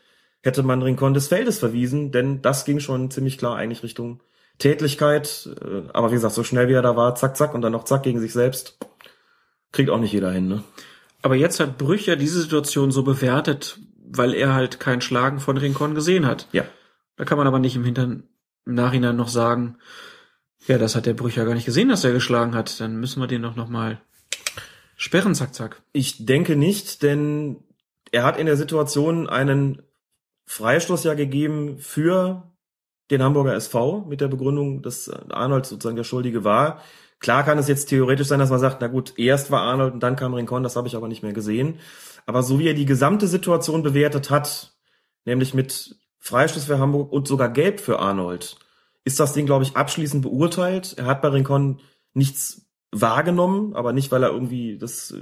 hätte 0.42 0.62
man 0.62 0.80
Rincon 0.80 1.12
des 1.12 1.28
Feldes 1.28 1.58
verwiesen, 1.58 2.12
denn 2.12 2.40
das 2.40 2.64
ging 2.64 2.80
schon 2.80 3.10
ziemlich 3.10 3.36
klar 3.36 3.56
eigentlich 3.56 3.82
Richtung 3.82 4.22
Tätlichkeit. 4.56 5.50
Äh, 5.60 5.90
aber 5.92 6.08
wie 6.08 6.14
gesagt, 6.14 6.32
so 6.32 6.44
schnell 6.44 6.68
wie 6.68 6.72
er 6.72 6.80
da 6.80 6.96
war, 6.96 7.14
zack, 7.14 7.36
zack 7.36 7.52
und 7.52 7.60
dann 7.60 7.72
noch 7.72 7.84
zack 7.84 8.04
gegen 8.04 8.20
sich 8.20 8.32
selbst, 8.32 8.78
kriegt 9.70 9.90
auch 9.90 9.98
nicht 9.98 10.14
jeder 10.14 10.32
hin, 10.32 10.48
ne? 10.48 10.64
Aber 11.20 11.34
jetzt 11.34 11.60
hat 11.60 11.76
Brücher 11.76 12.16
diese 12.16 12.40
Situation 12.40 12.90
so 12.90 13.02
bewertet, 13.02 13.78
weil 13.98 14.32
er 14.32 14.54
halt 14.54 14.80
kein 14.80 15.02
Schlagen 15.02 15.40
von 15.40 15.58
Rincon 15.58 15.94
gesehen 15.94 16.24
hat. 16.24 16.48
Ja. 16.52 16.64
Da 17.16 17.26
kann 17.26 17.36
man 17.36 17.46
aber 17.46 17.58
nicht 17.58 17.76
im, 17.76 17.84
Hintern, 17.84 18.22
im 18.64 18.74
Nachhinein 18.76 19.16
noch 19.16 19.28
sagen, 19.28 19.76
ja, 20.66 20.78
das 20.78 20.96
hat 20.96 21.04
der 21.04 21.12
Brücher 21.12 21.44
gar 21.44 21.52
nicht 21.52 21.66
gesehen, 21.66 21.90
dass 21.90 22.02
er 22.02 22.12
geschlagen 22.12 22.54
hat. 22.54 22.80
Dann 22.80 22.96
müssen 22.96 23.20
wir 23.20 23.26
den 23.26 23.42
doch 23.42 23.56
noch 23.56 23.68
mal 23.68 24.00
sperren, 25.02 25.34
zack, 25.34 25.52
zack. 25.52 25.82
Ich 25.92 26.26
denke 26.26 26.54
nicht, 26.54 27.02
denn 27.02 27.56
er 28.12 28.22
hat 28.22 28.38
in 28.38 28.46
der 28.46 28.56
Situation 28.56 29.28
einen 29.28 29.82
Freistoß 30.46 31.02
ja 31.02 31.14
gegeben 31.14 31.78
für 31.78 32.52
den 33.10 33.20
Hamburger 33.20 33.54
SV 33.54 34.04
mit 34.08 34.20
der 34.20 34.28
Begründung, 34.28 34.80
dass 34.80 35.08
Arnold 35.08 35.66
sozusagen 35.66 35.96
der 35.96 36.04
Schuldige 36.04 36.44
war. 36.44 36.80
Klar 37.18 37.44
kann 37.44 37.58
es 37.58 37.66
jetzt 37.66 37.86
theoretisch 37.86 38.28
sein, 38.28 38.38
dass 38.38 38.50
man 38.50 38.60
sagt, 38.60 38.80
na 38.80 38.86
gut, 38.86 39.14
erst 39.18 39.50
war 39.50 39.62
Arnold 39.62 39.94
und 39.94 40.02
dann 40.04 40.14
kam 40.14 40.34
Rincon, 40.34 40.62
das 40.62 40.76
habe 40.76 40.86
ich 40.86 40.94
aber 40.94 41.08
nicht 41.08 41.24
mehr 41.24 41.32
gesehen. 41.32 41.80
Aber 42.24 42.44
so 42.44 42.60
wie 42.60 42.68
er 42.68 42.74
die 42.74 42.86
gesamte 42.86 43.26
Situation 43.26 43.82
bewertet 43.82 44.30
hat, 44.30 44.76
nämlich 45.24 45.52
mit 45.52 45.96
Freistoß 46.20 46.66
für 46.66 46.78
Hamburg 46.78 47.10
und 47.10 47.26
sogar 47.26 47.48
Gelb 47.48 47.80
für 47.80 47.98
Arnold, 47.98 48.56
ist 49.02 49.18
das 49.18 49.32
Ding, 49.32 49.46
glaube 49.46 49.64
ich, 49.64 49.76
abschließend 49.76 50.22
beurteilt. 50.22 50.94
Er 50.96 51.06
hat 51.06 51.22
bei 51.22 51.28
Rincon 51.28 51.80
nichts 52.14 52.61
wahrgenommen, 52.92 53.74
aber 53.74 53.92
nicht, 53.92 54.12
weil 54.12 54.22
er 54.22 54.30
irgendwie 54.30 54.78
das, 54.78 55.14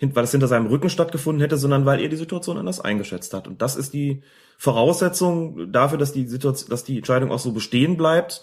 weil 0.00 0.24
es 0.24 0.30
hinter 0.30 0.48
seinem 0.48 0.66
Rücken 0.66 0.90
stattgefunden 0.90 1.40
hätte, 1.40 1.56
sondern 1.56 1.86
weil 1.86 2.00
er 2.00 2.08
die 2.08 2.16
Situation 2.16 2.58
anders 2.58 2.80
eingeschätzt 2.80 3.32
hat. 3.32 3.48
Und 3.48 3.62
das 3.62 3.76
ist 3.76 3.94
die 3.94 4.22
Voraussetzung 4.58 5.72
dafür, 5.72 5.98
dass 5.98 6.12
die 6.12 6.26
Situation, 6.26 6.68
dass 6.70 6.84
die 6.84 6.98
Entscheidung 6.98 7.30
auch 7.30 7.38
so 7.38 7.52
bestehen 7.52 7.96
bleibt 7.96 8.42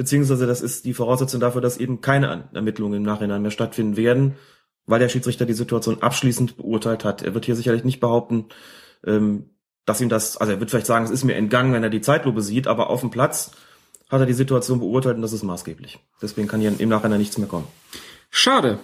beziehungsweise 0.00 0.46
das 0.46 0.62
ist 0.62 0.86
die 0.86 0.94
Voraussetzung 0.94 1.40
dafür, 1.40 1.60
dass 1.60 1.76
eben 1.76 2.00
keine 2.00 2.48
Ermittlungen 2.54 2.94
im 2.94 3.02
Nachhinein 3.02 3.42
mehr 3.42 3.50
stattfinden 3.50 3.98
werden, 3.98 4.36
weil 4.86 4.98
der 4.98 5.10
Schiedsrichter 5.10 5.44
die 5.44 5.52
Situation 5.52 6.00
abschließend 6.00 6.56
beurteilt 6.56 7.04
hat. 7.04 7.20
Er 7.20 7.34
wird 7.34 7.44
hier 7.44 7.54
sicherlich 7.54 7.84
nicht 7.84 8.00
behaupten, 8.00 8.46
ähm, 9.04 9.50
dass 9.84 10.00
ihm 10.00 10.08
das, 10.08 10.38
also 10.38 10.54
er 10.54 10.60
wird 10.60 10.70
vielleicht 10.70 10.86
sagen, 10.86 11.04
es 11.04 11.10
ist 11.10 11.24
mir 11.24 11.34
entgangen, 11.34 11.74
wenn 11.74 11.82
er 11.82 11.90
die 11.90 12.00
Zeitlupe 12.00 12.40
sieht, 12.40 12.66
aber 12.66 12.88
auf 12.88 13.00
dem 13.00 13.10
Platz 13.10 13.50
hat 14.10 14.20
er 14.20 14.26
die 14.26 14.32
Situation 14.32 14.80
beurteilt 14.80 15.16
und 15.16 15.22
das 15.22 15.32
ist 15.32 15.42
maßgeblich. 15.42 15.98
Deswegen 16.20 16.48
kann 16.48 16.60
hier 16.60 16.78
im 16.78 16.88
Nachhinein 16.88 17.20
nichts 17.20 17.38
mehr 17.38 17.48
kommen. 17.48 17.66
Schade. 18.30 18.78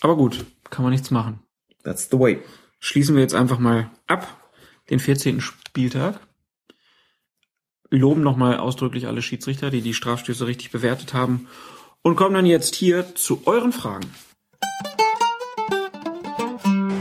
Aber 0.00 0.16
gut, 0.16 0.44
kann 0.70 0.84
man 0.84 0.92
nichts 0.92 1.10
machen. 1.10 1.40
That's 1.82 2.08
the 2.10 2.18
way. 2.18 2.42
Schließen 2.80 3.14
wir 3.16 3.22
jetzt 3.22 3.34
einfach 3.34 3.58
mal 3.58 3.90
ab, 4.06 4.52
den 4.90 5.00
14. 5.00 5.40
Spieltag 5.40 6.20
loben 7.90 8.22
nochmal 8.22 8.58
ausdrücklich 8.58 9.06
alle 9.06 9.22
Schiedsrichter, 9.22 9.70
die 9.70 9.80
die 9.80 9.94
Strafstöße 9.94 10.46
richtig 10.46 10.70
bewertet 10.70 11.14
haben 11.14 11.48
und 12.02 12.16
kommen 12.16 12.34
dann 12.34 12.46
jetzt 12.46 12.74
hier 12.74 13.14
zu 13.14 13.42
euren 13.46 13.72
Fragen. 13.72 14.06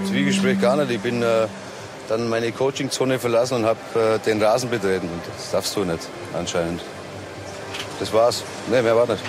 Zwiegespräch 0.06 0.60
gar 0.62 0.78
nicht. 0.78 0.92
Ich 0.92 1.02
bin 1.02 1.22
äh, 1.22 1.48
dann 2.08 2.30
meine 2.30 2.52
Coachingzone 2.52 3.20
verlassen 3.20 3.56
und 3.56 3.66
habe 3.66 3.80
äh, 3.96 4.20
den 4.20 4.42
Rasen 4.42 4.70
betreten. 4.70 5.08
Und 5.08 5.22
das 5.36 5.52
darfst 5.52 5.76
du 5.76 5.84
nicht, 5.84 6.08
anscheinend. 6.34 6.82
Das 8.00 8.14
war's. 8.14 8.44
Nee, 8.70 8.82
mehr 8.82 8.96
war 8.96 9.08
nicht. 9.08 9.24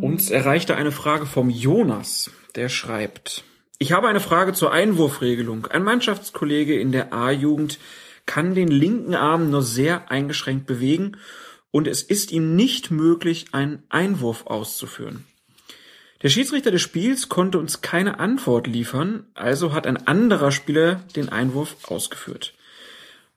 Uns 0.00 0.30
erreichte 0.30 0.76
eine 0.76 0.92
Frage 0.92 1.26
vom 1.26 1.50
Jonas, 1.50 2.30
der 2.54 2.68
schreibt, 2.68 3.44
ich 3.78 3.92
habe 3.92 4.08
eine 4.08 4.20
Frage 4.20 4.52
zur 4.52 4.72
Einwurfregelung. 4.72 5.66
Ein 5.66 5.82
Mannschaftskollege 5.82 6.78
in 6.78 6.92
der 6.92 7.12
A-Jugend 7.12 7.78
kann 8.26 8.54
den 8.54 8.68
linken 8.68 9.14
Arm 9.14 9.50
nur 9.50 9.62
sehr 9.62 10.10
eingeschränkt 10.10 10.66
bewegen 10.66 11.16
und 11.70 11.88
es 11.88 12.02
ist 12.02 12.30
ihm 12.30 12.54
nicht 12.54 12.90
möglich, 12.90 13.46
einen 13.52 13.82
Einwurf 13.88 14.46
auszuführen. 14.46 15.24
Der 16.24 16.30
Schiedsrichter 16.30 16.70
des 16.70 16.80
Spiels 16.80 17.28
konnte 17.28 17.58
uns 17.58 17.82
keine 17.82 18.18
Antwort 18.18 18.66
liefern, 18.66 19.26
also 19.34 19.74
hat 19.74 19.86
ein 19.86 20.06
anderer 20.06 20.52
Spieler 20.52 21.02
den 21.14 21.28
Einwurf 21.28 21.76
ausgeführt. 21.84 22.54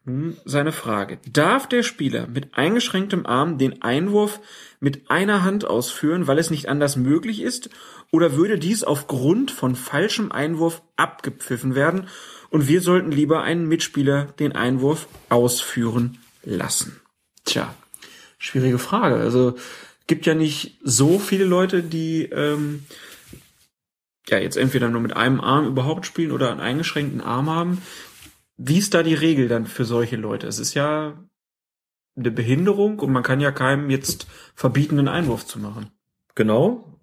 Nun 0.06 0.38
seine 0.46 0.72
Frage. 0.72 1.20
Darf 1.30 1.68
der 1.68 1.84
Spieler 1.84 2.28
mit 2.28 2.58
eingeschränktem 2.58 3.26
Arm 3.26 3.58
den 3.58 3.82
Einwurf 3.82 4.40
mit 4.80 5.12
einer 5.12 5.44
Hand 5.44 5.66
ausführen, 5.66 6.28
weil 6.28 6.40
es 6.40 6.50
nicht 6.50 6.70
anders 6.70 6.96
möglich 6.96 7.42
ist, 7.42 7.70
oder 8.10 8.38
würde 8.38 8.58
dies 8.58 8.86
aufgrund 8.86 9.52
von 9.52 9.76
falschem 9.76 10.32
Einwurf 10.32 10.82
abgepfiffen 10.96 11.76
werden 11.76 12.08
und 12.52 12.70
wir 12.70 12.80
sollten 12.80 13.12
lieber 13.12 13.44
einen 13.44 13.68
Mitspieler 13.68 14.28
den 14.40 14.54
Einwurf 14.54 15.10
ausführen 15.28 16.20
lassen? 16.46 17.02
Tja, 17.44 17.76
schwierige 18.38 18.80
Frage. 18.80 19.18
Also 19.18 19.58
gibt 20.08 20.26
ja 20.26 20.34
nicht 20.34 20.80
so 20.84 21.20
viele 21.20 21.46
Leute, 21.46 21.84
die 21.84 22.24
ähm, 22.24 22.86
ja 24.28 24.40
jetzt 24.40 24.58
entweder 24.58 24.90
nur 24.90 25.02
mit 25.02 25.16
einem 25.16 25.42
Arm 25.42 25.68
überhaupt 25.68 26.06
spielen 26.06 26.32
oder 26.32 26.50
einen 26.52 26.62
eingeschränkten 26.62 27.22
Arm 27.22 27.50
haben. 27.50 27.82
Wie 28.58 28.78
ist 28.78 28.94
da 28.94 29.04
die 29.04 29.14
Regel 29.14 29.48
dann 29.48 29.68
für 29.68 29.86
solche 29.86 30.16
Leute? 30.16 30.48
Es 30.48 30.60
ist 30.60 30.74
ja 30.74 31.24
eine 32.16 32.32
Behinderung 32.32 33.00
und 33.00 33.12
man 33.12 33.24
kann 33.24 33.40
ja 33.40 33.52
keinem 33.52 33.90
jetzt 33.90 34.28
verbieten, 34.56 34.98
einen 34.98 35.08
Einwurf 35.08 35.46
zu 35.46 35.60
machen. 35.60 35.92
Genau. 36.34 37.00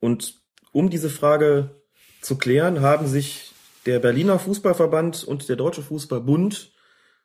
Und 0.00 0.42
um 0.72 0.90
diese 0.90 1.08
Frage 1.08 1.82
zu 2.20 2.36
klären, 2.36 2.80
haben 2.80 3.06
sich 3.06 3.52
der 3.86 4.00
Berliner 4.00 4.38
Fußballverband 4.38 5.24
und 5.24 5.48
der 5.48 5.56
Deutsche 5.56 5.82
Fußballbund 5.82 6.72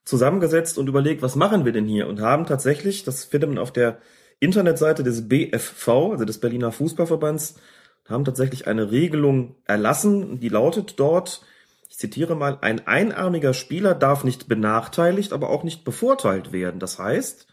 zusammengesetzt 0.06 0.78
und 0.78 0.88
überlegt, 0.88 1.22
was 1.22 1.36
machen 1.36 1.66
wir 1.66 1.72
denn 1.72 1.86
hier? 1.86 2.08
Und 2.08 2.22
haben 2.22 2.46
tatsächlich, 2.46 3.04
das 3.04 3.26
findet 3.26 3.50
man 3.50 3.60
auf 3.60 3.74
der 3.74 4.00
Internetseite 4.40 5.04
des 5.04 5.28
BFV, 5.28 6.12
also 6.12 6.26
des 6.26 6.40
Berliner 6.40 6.72
Fußballverbands, 6.72 7.56
haben 8.08 8.26
tatsächlich 8.26 8.68
eine 8.68 8.92
Regelung 8.92 9.56
erlassen, 9.66 10.40
die 10.40 10.50
lautet 10.50 11.00
dort, 11.00 11.42
ich 11.90 11.98
zitiere 11.98 12.36
mal, 12.36 12.58
ein 12.62 12.88
einarmiger 12.88 13.54
Spieler 13.54 13.94
darf 13.96 14.24
nicht 14.24 14.48
benachteiligt, 14.48 15.34
aber 15.34 15.50
auch 15.50 15.64
nicht 15.64 15.84
bevorteilt 15.84 16.52
werden. 16.52 16.80
Das 16.80 17.00
heißt, 17.00 17.48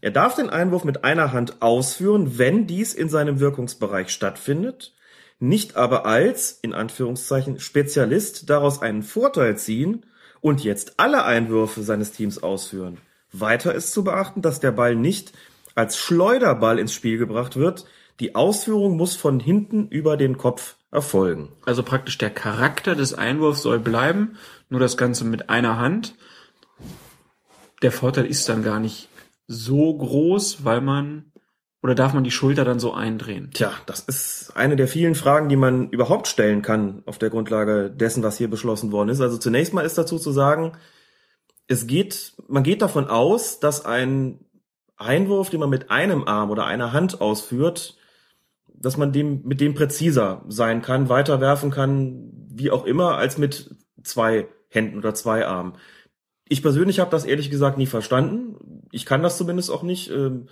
er 0.00 0.10
darf 0.10 0.34
den 0.34 0.50
Einwurf 0.50 0.84
mit 0.84 1.04
einer 1.04 1.32
Hand 1.32 1.62
ausführen, 1.62 2.38
wenn 2.38 2.66
dies 2.66 2.94
in 2.94 3.08
seinem 3.08 3.40
Wirkungsbereich 3.40 4.10
stattfindet, 4.10 4.94
nicht 5.38 5.76
aber 5.76 6.06
als, 6.06 6.58
in 6.62 6.74
Anführungszeichen, 6.74 7.58
Spezialist 7.60 8.50
daraus 8.50 8.82
einen 8.82 9.02
Vorteil 9.02 9.56
ziehen 9.56 10.04
und 10.40 10.62
jetzt 10.62 10.94
alle 10.98 11.24
Einwürfe 11.24 11.82
seines 11.82 12.12
Teams 12.12 12.42
ausführen. 12.42 12.98
Weiter 13.32 13.74
ist 13.74 13.92
zu 13.92 14.04
beachten, 14.04 14.42
dass 14.42 14.60
der 14.60 14.72
Ball 14.72 14.94
nicht 14.94 15.32
als 15.74 15.98
Schleuderball 15.98 16.78
ins 16.78 16.92
Spiel 16.92 17.18
gebracht 17.18 17.56
wird. 17.56 17.84
Die 18.20 18.34
Ausführung 18.34 18.96
muss 18.96 19.16
von 19.16 19.40
hinten 19.40 19.88
über 19.88 20.16
den 20.16 20.38
Kopf 20.38 20.76
erfolgen. 20.90 21.50
Also 21.64 21.82
praktisch 21.82 22.18
der 22.18 22.30
Charakter 22.30 22.94
des 22.94 23.14
Einwurfs 23.14 23.62
soll 23.62 23.80
bleiben, 23.80 24.36
nur 24.68 24.80
das 24.80 24.96
Ganze 24.96 25.24
mit 25.24 25.50
einer 25.50 25.78
Hand. 25.78 26.14
Der 27.82 27.90
Vorteil 27.90 28.26
ist 28.26 28.48
dann 28.48 28.62
gar 28.62 28.78
nicht 28.78 29.08
so 29.46 29.96
groß, 29.96 30.64
weil 30.64 30.80
man 30.80 31.32
oder 31.84 31.94
darf 31.94 32.14
man 32.14 32.24
die 32.24 32.30
Schulter 32.30 32.64
dann 32.64 32.80
so 32.80 32.94
eindrehen? 32.94 33.50
Tja, 33.52 33.70
das 33.84 34.00
ist 34.00 34.52
eine 34.54 34.74
der 34.74 34.88
vielen 34.88 35.14
Fragen, 35.14 35.50
die 35.50 35.56
man 35.56 35.90
überhaupt 35.90 36.28
stellen 36.28 36.62
kann 36.62 37.02
auf 37.04 37.18
der 37.18 37.28
Grundlage 37.28 37.90
dessen, 37.90 38.22
was 38.22 38.38
hier 38.38 38.48
beschlossen 38.48 38.90
worden 38.90 39.10
ist. 39.10 39.20
Also 39.20 39.36
zunächst 39.36 39.74
mal 39.74 39.84
ist 39.84 39.98
dazu 39.98 40.18
zu 40.18 40.32
sagen, 40.32 40.72
es 41.66 41.86
geht, 41.86 42.36
man 42.48 42.62
geht 42.62 42.80
davon 42.80 43.08
aus, 43.08 43.60
dass 43.60 43.84
ein 43.84 44.38
Einwurf, 44.96 45.50
den 45.50 45.60
man 45.60 45.70
mit 45.70 45.90
einem 45.90 46.24
Arm 46.24 46.50
oder 46.50 46.66
einer 46.66 46.92
Hand 46.92 47.20
ausführt, 47.20 47.96
dass 48.68 48.96
man 48.96 49.12
dem 49.12 49.42
mit 49.44 49.60
dem 49.60 49.74
präziser 49.74 50.44
sein 50.48 50.82
kann, 50.82 51.08
weiterwerfen 51.08 51.70
kann, 51.70 52.30
wie 52.50 52.70
auch 52.70 52.84
immer, 52.84 53.16
als 53.16 53.38
mit 53.38 53.74
zwei 54.02 54.48
Händen 54.68 54.98
oder 54.98 55.14
zwei 55.14 55.46
Armen. 55.46 55.74
Ich 56.48 56.62
persönlich 56.62 57.00
habe 57.00 57.10
das 57.10 57.24
ehrlich 57.24 57.50
gesagt 57.50 57.78
nie 57.78 57.86
verstanden. 57.86 58.86
Ich 58.92 59.06
kann 59.06 59.22
das 59.22 59.38
zumindest 59.38 59.70
auch 59.70 59.82
nicht. 59.82 60.10
Ähm, 60.10 60.48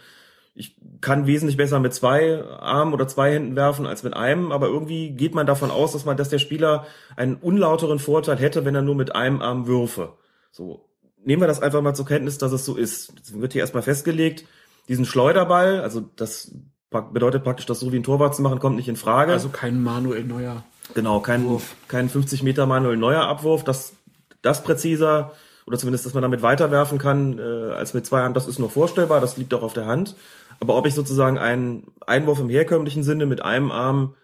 ich 0.55 0.77
kann 1.01 1.27
wesentlich 1.27 1.57
besser 1.57 1.81
mit 1.81 1.95
zwei 1.95 2.45
Armen 2.45 2.93
oder 2.93 3.09
zwei 3.09 3.33
Händen 3.33 3.57
werfen 3.57 3.87
als 3.87 4.03
mit 4.03 4.15
einem, 4.15 4.53
aber 4.53 4.67
irgendwie 4.67 5.11
geht 5.13 5.35
man 5.35 5.47
davon 5.47 5.71
aus, 5.71 5.93
dass 5.93 6.05
man, 6.05 6.17
dass 6.17 6.29
der 6.29 6.39
Spieler 6.39 6.87
einen 7.17 7.37
unlauteren 7.37 7.99
Vorteil 7.99 8.37
hätte, 8.37 8.65
wenn 8.65 8.75
er 8.75 8.83
nur 8.83 8.95
mit 8.95 9.15
einem 9.15 9.41
Arm 9.41 9.67
würfe. 9.67 10.15
So 10.51 10.92
nehmen 11.25 11.43
wir 11.43 11.47
das 11.47 11.63
einfach 11.63 11.83
mal 11.83 11.95
zur 11.95 12.07
Kenntnis, 12.07 12.39
dass 12.39 12.53
es 12.53 12.65
so 12.65 12.77
ist. 12.77 13.13
Jetzt 13.17 13.41
wird 13.41 13.53
hier 13.53 13.61
erstmal 13.61 13.83
festgelegt, 13.83 14.45
diesen 14.89 15.05
Schleuderball, 15.05 15.81
also 15.81 16.01
das 16.17 16.53
bedeutet 16.91 17.45
praktisch, 17.45 17.67
das 17.67 17.81
so 17.81 17.93
wie 17.93 17.97
ein 17.97 18.03
Torwart 18.03 18.35
zu 18.35 18.43
machen, 18.43 18.59
kommt 18.59 18.77
nicht 18.77 18.89
in 18.89 18.97
Frage. 18.97 19.33
Also 19.33 19.49
kein 19.49 19.83
Manuel 19.83 20.25
Neuer. 20.25 20.65
Genau, 20.95 21.21
kein, 21.21 21.45
Wurf. 21.45 21.75
kein 21.89 22.09
50 22.09 22.43
Meter 22.43 22.67
Manuel 22.67 22.97
Neuer 22.97 23.23
Abwurf, 23.23 23.65
das, 23.65 23.95
das 24.43 24.63
präziser, 24.63 25.33
oder 25.67 25.79
zumindest, 25.79 26.05
dass 26.05 26.15
man 26.15 26.23
damit 26.23 26.43
weiterwerfen 26.43 26.99
kann, 26.99 27.39
äh, 27.39 27.73
als 27.73 27.95
mit 27.95 28.05
zwei 28.05 28.23
Hand, 28.23 28.37
das 28.37 28.49
ist 28.49 28.59
nur 28.59 28.71
vorstellbar, 28.71 29.21
das 29.21 29.37
liegt 29.37 29.55
auch 29.55 29.63
auf 29.63 29.75
der 29.75 29.87
Hand. 29.87 30.17
Aber 30.61 30.77
ob 30.77 30.87
ich 30.87 30.95
sozusagen 30.95 31.39
einen 31.39 31.87
Einwurf 32.07 32.41
im 32.41 32.49
herkömmlichen 32.49 33.03
Sinne 33.03 33.27
mit 33.27 33.43
einem 33.43 33.71
Arm 33.71 34.15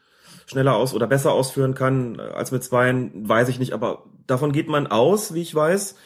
schneller 0.46 0.74
aus 0.76 0.94
oder 0.94 1.06
besser 1.06 1.32
ausführen 1.32 1.74
kann 1.74 2.20
als 2.20 2.52
mit 2.52 2.64
zweien, 2.64 3.28
weiß 3.28 3.48
ich 3.48 3.58
nicht. 3.58 3.72
Aber 3.72 4.04
davon 4.26 4.52
geht 4.52 4.68
man 4.68 4.86
aus, 4.86 5.34
wie 5.34 5.42
ich 5.42 5.54
weiß. 5.54 5.96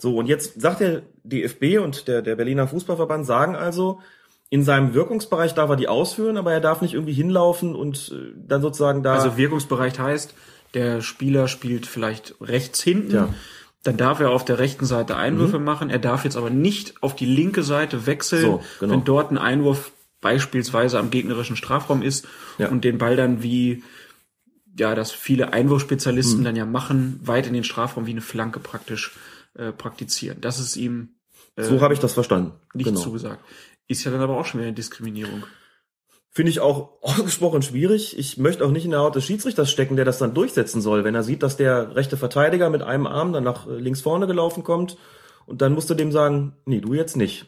So, 0.00 0.16
und 0.16 0.26
jetzt 0.26 0.60
sagt 0.60 0.80
der 0.80 1.02
DFB 1.24 1.78
und 1.78 2.08
der, 2.08 2.22
der 2.22 2.36
Berliner 2.36 2.66
Fußballverband 2.66 3.26
sagen 3.26 3.54
also, 3.54 4.00
in 4.48 4.64
seinem 4.64 4.94
Wirkungsbereich 4.94 5.54
darf 5.54 5.70
er 5.70 5.76
die 5.76 5.88
ausführen, 5.88 6.36
aber 6.36 6.52
er 6.52 6.60
darf 6.60 6.80
nicht 6.80 6.94
irgendwie 6.94 7.12
hinlaufen 7.12 7.76
und 7.76 8.12
äh, 8.12 8.32
dann 8.36 8.62
sozusagen 8.62 9.02
da. 9.02 9.14
Also 9.14 9.36
Wirkungsbereich 9.36 9.98
heißt, 9.98 10.34
der 10.74 11.02
Spieler 11.02 11.48
spielt 11.48 11.86
vielleicht 11.86 12.34
rechts 12.40 12.82
hinten. 12.82 13.14
Ja. 13.14 13.34
Dann 13.82 13.96
darf 13.96 14.20
er 14.20 14.30
auf 14.30 14.44
der 14.44 14.58
rechten 14.58 14.86
Seite 14.86 15.16
Einwürfe 15.16 15.58
mhm. 15.58 15.64
machen. 15.64 15.90
Er 15.90 15.98
darf 15.98 16.24
jetzt 16.24 16.36
aber 16.36 16.50
nicht 16.50 17.02
auf 17.02 17.14
die 17.14 17.26
linke 17.26 17.62
Seite 17.62 18.06
wechseln, 18.06 18.42
so, 18.42 18.62
genau. 18.80 18.92
wenn 18.92 19.04
dort 19.04 19.30
ein 19.30 19.38
Einwurf 19.38 19.92
beispielsweise 20.20 20.98
am 20.98 21.10
gegnerischen 21.10 21.56
Strafraum 21.56 22.02
ist 22.02 22.26
Ja. 22.58 22.68
und 22.68 22.84
den 22.84 22.98
Ball 22.98 23.16
dann 23.16 23.42
wie 23.42 23.82
ja, 24.78 24.94
das 24.94 25.12
viele 25.12 25.52
Einwurfspezialisten 25.52 26.40
Mhm. 26.40 26.44
dann 26.44 26.56
ja 26.56 26.64
machen, 26.66 27.20
weit 27.24 27.46
in 27.46 27.54
den 27.54 27.64
Strafraum 27.64 28.06
wie 28.06 28.12
eine 28.12 28.20
Flanke 28.20 28.60
praktisch 28.60 29.12
äh, 29.54 29.72
praktizieren. 29.72 30.40
Das 30.40 30.58
ist 30.58 30.76
ihm 30.76 31.16
äh, 31.56 31.64
so 31.64 31.80
habe 31.80 31.94
ich 31.94 32.00
das 32.00 32.12
verstanden. 32.14 32.52
nicht 32.74 32.86
genau. 32.86 33.00
zugesagt. 33.00 33.44
Ist 33.88 34.04
ja 34.04 34.10
dann 34.10 34.20
aber 34.20 34.38
auch 34.38 34.46
schon 34.46 34.60
wieder 34.60 34.68
eine 34.68 34.76
Diskriminierung. 34.76 35.44
Finde 36.30 36.50
ich 36.50 36.60
auch 36.60 36.92
ausgesprochen 37.02 37.62
schwierig. 37.62 38.18
Ich 38.18 38.38
möchte 38.38 38.64
auch 38.64 38.70
nicht 38.70 38.84
in 38.84 38.92
der 38.92 39.00
Haut 39.00 39.16
des 39.16 39.24
Schiedsrichters 39.24 39.70
stecken, 39.70 39.96
der 39.96 40.04
das 40.04 40.18
dann 40.18 40.34
durchsetzen 40.34 40.80
soll, 40.80 41.04
wenn 41.04 41.14
er 41.14 41.22
sieht, 41.22 41.42
dass 41.42 41.56
der 41.56 41.96
rechte 41.96 42.16
Verteidiger 42.16 42.70
mit 42.70 42.82
einem 42.82 43.06
Arm 43.06 43.32
dann 43.32 43.44
nach 43.44 43.66
äh, 43.66 43.78
links 43.78 44.00
vorne 44.00 44.26
gelaufen 44.26 44.62
kommt 44.62 44.96
und 45.46 45.62
dann 45.62 45.72
musst 45.72 45.90
du 45.90 45.94
dem 45.94 46.12
sagen, 46.12 46.56
nee, 46.64 46.80
du 46.80 46.94
jetzt 46.94 47.16
nicht. 47.16 47.46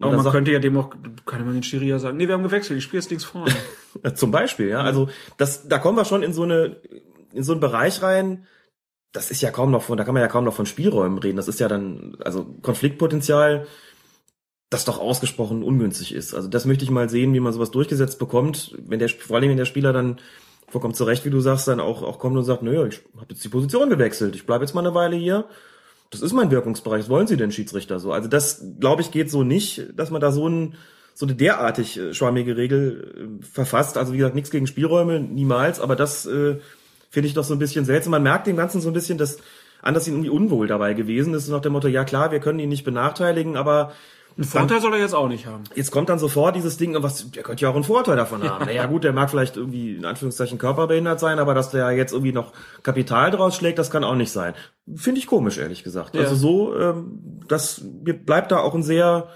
Aber 0.00 0.12
man 0.12 0.22
sagt- 0.22 0.34
könnte 0.34 0.52
ja 0.52 0.60
dem 0.60 0.76
auch, 0.76 0.90
kann 1.26 1.44
man 1.44 1.54
den 1.54 1.62
Schiri 1.64 1.88
ja 1.88 1.98
sagen, 1.98 2.18
nee, 2.18 2.28
wir 2.28 2.34
haben 2.34 2.44
gewechselt, 2.44 2.78
ich 2.78 2.84
spiele 2.84 3.00
jetzt 3.00 3.10
links 3.10 3.24
vorne. 3.24 3.52
Zum 4.14 4.30
Beispiel, 4.30 4.68
ja. 4.68 4.82
Also 4.82 5.08
das, 5.38 5.66
da 5.66 5.78
kommen 5.78 5.96
wir 5.96 6.04
schon 6.04 6.22
in 6.22 6.32
so 6.32 6.44
eine, 6.44 6.76
in 7.32 7.42
so 7.42 7.52
einen 7.52 7.60
Bereich 7.60 8.02
rein. 8.02 8.46
Das 9.12 9.30
ist 9.30 9.40
ja 9.40 9.50
kaum 9.50 9.70
noch 9.70 9.82
von, 9.82 9.96
da 9.96 10.04
kann 10.04 10.14
man 10.14 10.22
ja 10.22 10.28
kaum 10.28 10.44
noch 10.44 10.54
von 10.54 10.66
Spielräumen 10.66 11.18
reden. 11.18 11.36
Das 11.36 11.48
ist 11.48 11.60
ja 11.60 11.68
dann, 11.68 12.16
also 12.24 12.44
Konfliktpotenzial, 12.62 13.66
das 14.70 14.84
doch 14.84 14.98
ausgesprochen 14.98 15.62
ungünstig 15.62 16.14
ist. 16.14 16.34
Also 16.34 16.48
das 16.48 16.66
möchte 16.66 16.84
ich 16.84 16.90
mal 16.90 17.08
sehen, 17.08 17.32
wie 17.32 17.40
man 17.40 17.52
sowas 17.52 17.70
durchgesetzt 17.70 18.18
bekommt, 18.18 18.76
wenn 18.86 18.98
der, 18.98 19.08
vor 19.08 19.36
allem 19.36 19.48
wenn 19.48 19.56
der 19.56 19.64
Spieler 19.64 19.92
dann 19.92 20.18
vollkommen 20.68 20.94
zurecht, 20.94 21.24
wie 21.24 21.30
du 21.30 21.40
sagst, 21.40 21.66
dann 21.68 21.80
auch, 21.80 22.02
auch 22.02 22.18
kommt 22.18 22.36
und 22.36 22.44
sagt, 22.44 22.62
naja, 22.62 22.84
ich 22.84 23.00
habe 23.16 23.26
jetzt 23.30 23.42
die 23.42 23.48
Position 23.48 23.88
gewechselt, 23.88 24.34
ich 24.34 24.44
bleibe 24.44 24.64
jetzt 24.64 24.74
mal 24.74 24.84
eine 24.84 24.94
Weile 24.94 25.16
hier. 25.16 25.46
Das 26.10 26.20
ist 26.22 26.32
mein 26.32 26.50
Wirkungsbereich. 26.50 27.02
Was 27.02 27.08
wollen 27.08 27.26
Sie 27.26 27.36
denn, 27.36 27.52
Schiedsrichter? 27.52 27.98
So, 27.98 28.12
also 28.12 28.28
das, 28.28 28.64
glaube 28.80 29.02
ich, 29.02 29.10
geht 29.10 29.30
so 29.30 29.42
nicht, 29.42 29.88
dass 29.94 30.10
man 30.10 30.20
da 30.20 30.32
so 30.32 30.48
ein, 30.48 30.74
so 31.14 31.26
eine 31.26 31.34
derartig 31.34 31.98
äh, 31.98 32.14
schwammige 32.14 32.56
Regel 32.56 33.40
äh, 33.42 33.44
verfasst. 33.44 33.96
Also 33.98 34.12
wie 34.12 34.18
gesagt, 34.18 34.34
nichts 34.34 34.50
gegen 34.50 34.66
Spielräume, 34.66 35.20
niemals, 35.20 35.80
aber 35.80 35.96
das 35.96 36.26
äh, 36.26 36.58
finde 37.10 37.28
ich 37.28 37.34
doch 37.34 37.44
so 37.44 37.54
ein 37.54 37.58
bisschen 37.58 37.84
seltsam. 37.84 38.10
Man 38.12 38.22
merkt 38.22 38.46
dem 38.46 38.56
Ganzen 38.56 38.80
so 38.80 38.88
ein 38.88 38.94
bisschen, 38.94 39.18
dass 39.18 39.38
Anders 39.80 40.08
ihn 40.08 40.14
irgendwie 40.14 40.30
unwohl 40.30 40.66
dabei 40.66 40.94
gewesen 40.94 41.34
ist, 41.34 41.48
nach 41.48 41.60
dem 41.60 41.72
Motto, 41.72 41.88
ja 41.88 42.04
klar, 42.04 42.32
wir 42.32 42.40
können 42.40 42.58
ihn 42.58 42.68
nicht 42.68 42.84
benachteiligen, 42.84 43.56
aber 43.56 43.92
Einen 44.36 44.44
Vorteil 44.44 44.80
soll 44.80 44.94
er 44.94 45.00
jetzt 45.00 45.14
auch 45.14 45.28
nicht 45.28 45.46
haben. 45.46 45.64
jetzt 45.74 45.92
kommt 45.92 46.08
dann 46.08 46.18
sofort 46.18 46.56
dieses 46.56 46.76
Ding, 46.76 47.00
was, 47.00 47.30
der 47.30 47.44
könnte 47.44 47.62
ja 47.62 47.70
auch 47.70 47.74
einen 47.74 47.84
Vorteil 47.84 48.16
davon 48.16 48.42
haben. 48.42 48.64
Naja 48.66 48.86
gut, 48.86 49.04
der 49.04 49.12
mag 49.12 49.30
vielleicht 49.30 49.56
irgendwie 49.56 49.94
in 49.94 50.04
Anführungszeichen 50.04 50.58
körperbehindert 50.58 51.20
sein, 51.20 51.38
aber 51.38 51.54
dass 51.54 51.70
der 51.70 51.92
jetzt 51.92 52.12
irgendwie 52.12 52.32
noch 52.32 52.52
Kapital 52.82 53.30
draus 53.30 53.54
schlägt, 53.54 53.78
das 53.78 53.90
kann 53.90 54.02
auch 54.02 54.16
nicht 54.16 54.32
sein. 54.32 54.54
Finde 54.96 55.20
ich 55.20 55.26
komisch, 55.28 55.58
ehrlich 55.58 55.84
gesagt. 55.84 56.16
Ja. 56.16 56.22
Also 56.22 56.34
so, 56.34 56.76
ähm, 56.76 57.42
das 57.46 57.82
mir 58.04 58.14
bleibt 58.14 58.50
da 58.50 58.58
auch 58.58 58.74
ein 58.74 58.82
sehr 58.82 59.28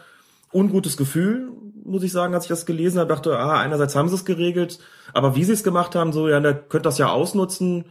ungutes 0.53 0.97
Gefühl, 0.97 1.51
muss 1.85 2.03
ich 2.03 2.13
sagen, 2.13 2.35
als 2.35 2.45
ich 2.45 2.49
das 2.49 2.67
gelesen 2.67 2.99
habe, 2.99 3.09
dachte, 3.09 3.39
ah, 3.39 3.61
einerseits 3.61 3.97
haben 3.97 4.09
sie 4.09 4.15
es 4.15 4.25
geregelt, 4.25 4.79
aber 5.13 5.35
wie 5.37 5.45
sie 5.45 5.53
es 5.53 5.65
gemacht 5.65 5.95
haben, 5.95 6.13
so, 6.13 6.29
ja, 6.29 6.41
der 6.41 6.55
könnte 6.55 6.89
das 6.89 6.99
ja 6.99 7.11
ausnutzen. 7.11 7.87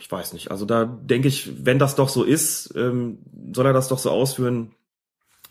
Ich 0.00 0.10
weiß 0.10 0.32
nicht. 0.32 0.50
Also 0.50 0.64
da 0.64 0.84
denke 0.84 1.28
ich, 1.28 1.64
wenn 1.64 1.78
das 1.78 1.94
doch 1.94 2.08
so 2.08 2.24
ist, 2.24 2.74
ähm, 2.76 3.18
soll 3.54 3.66
er 3.66 3.72
das 3.72 3.88
doch 3.88 3.98
so 3.98 4.10
ausführen, 4.10 4.72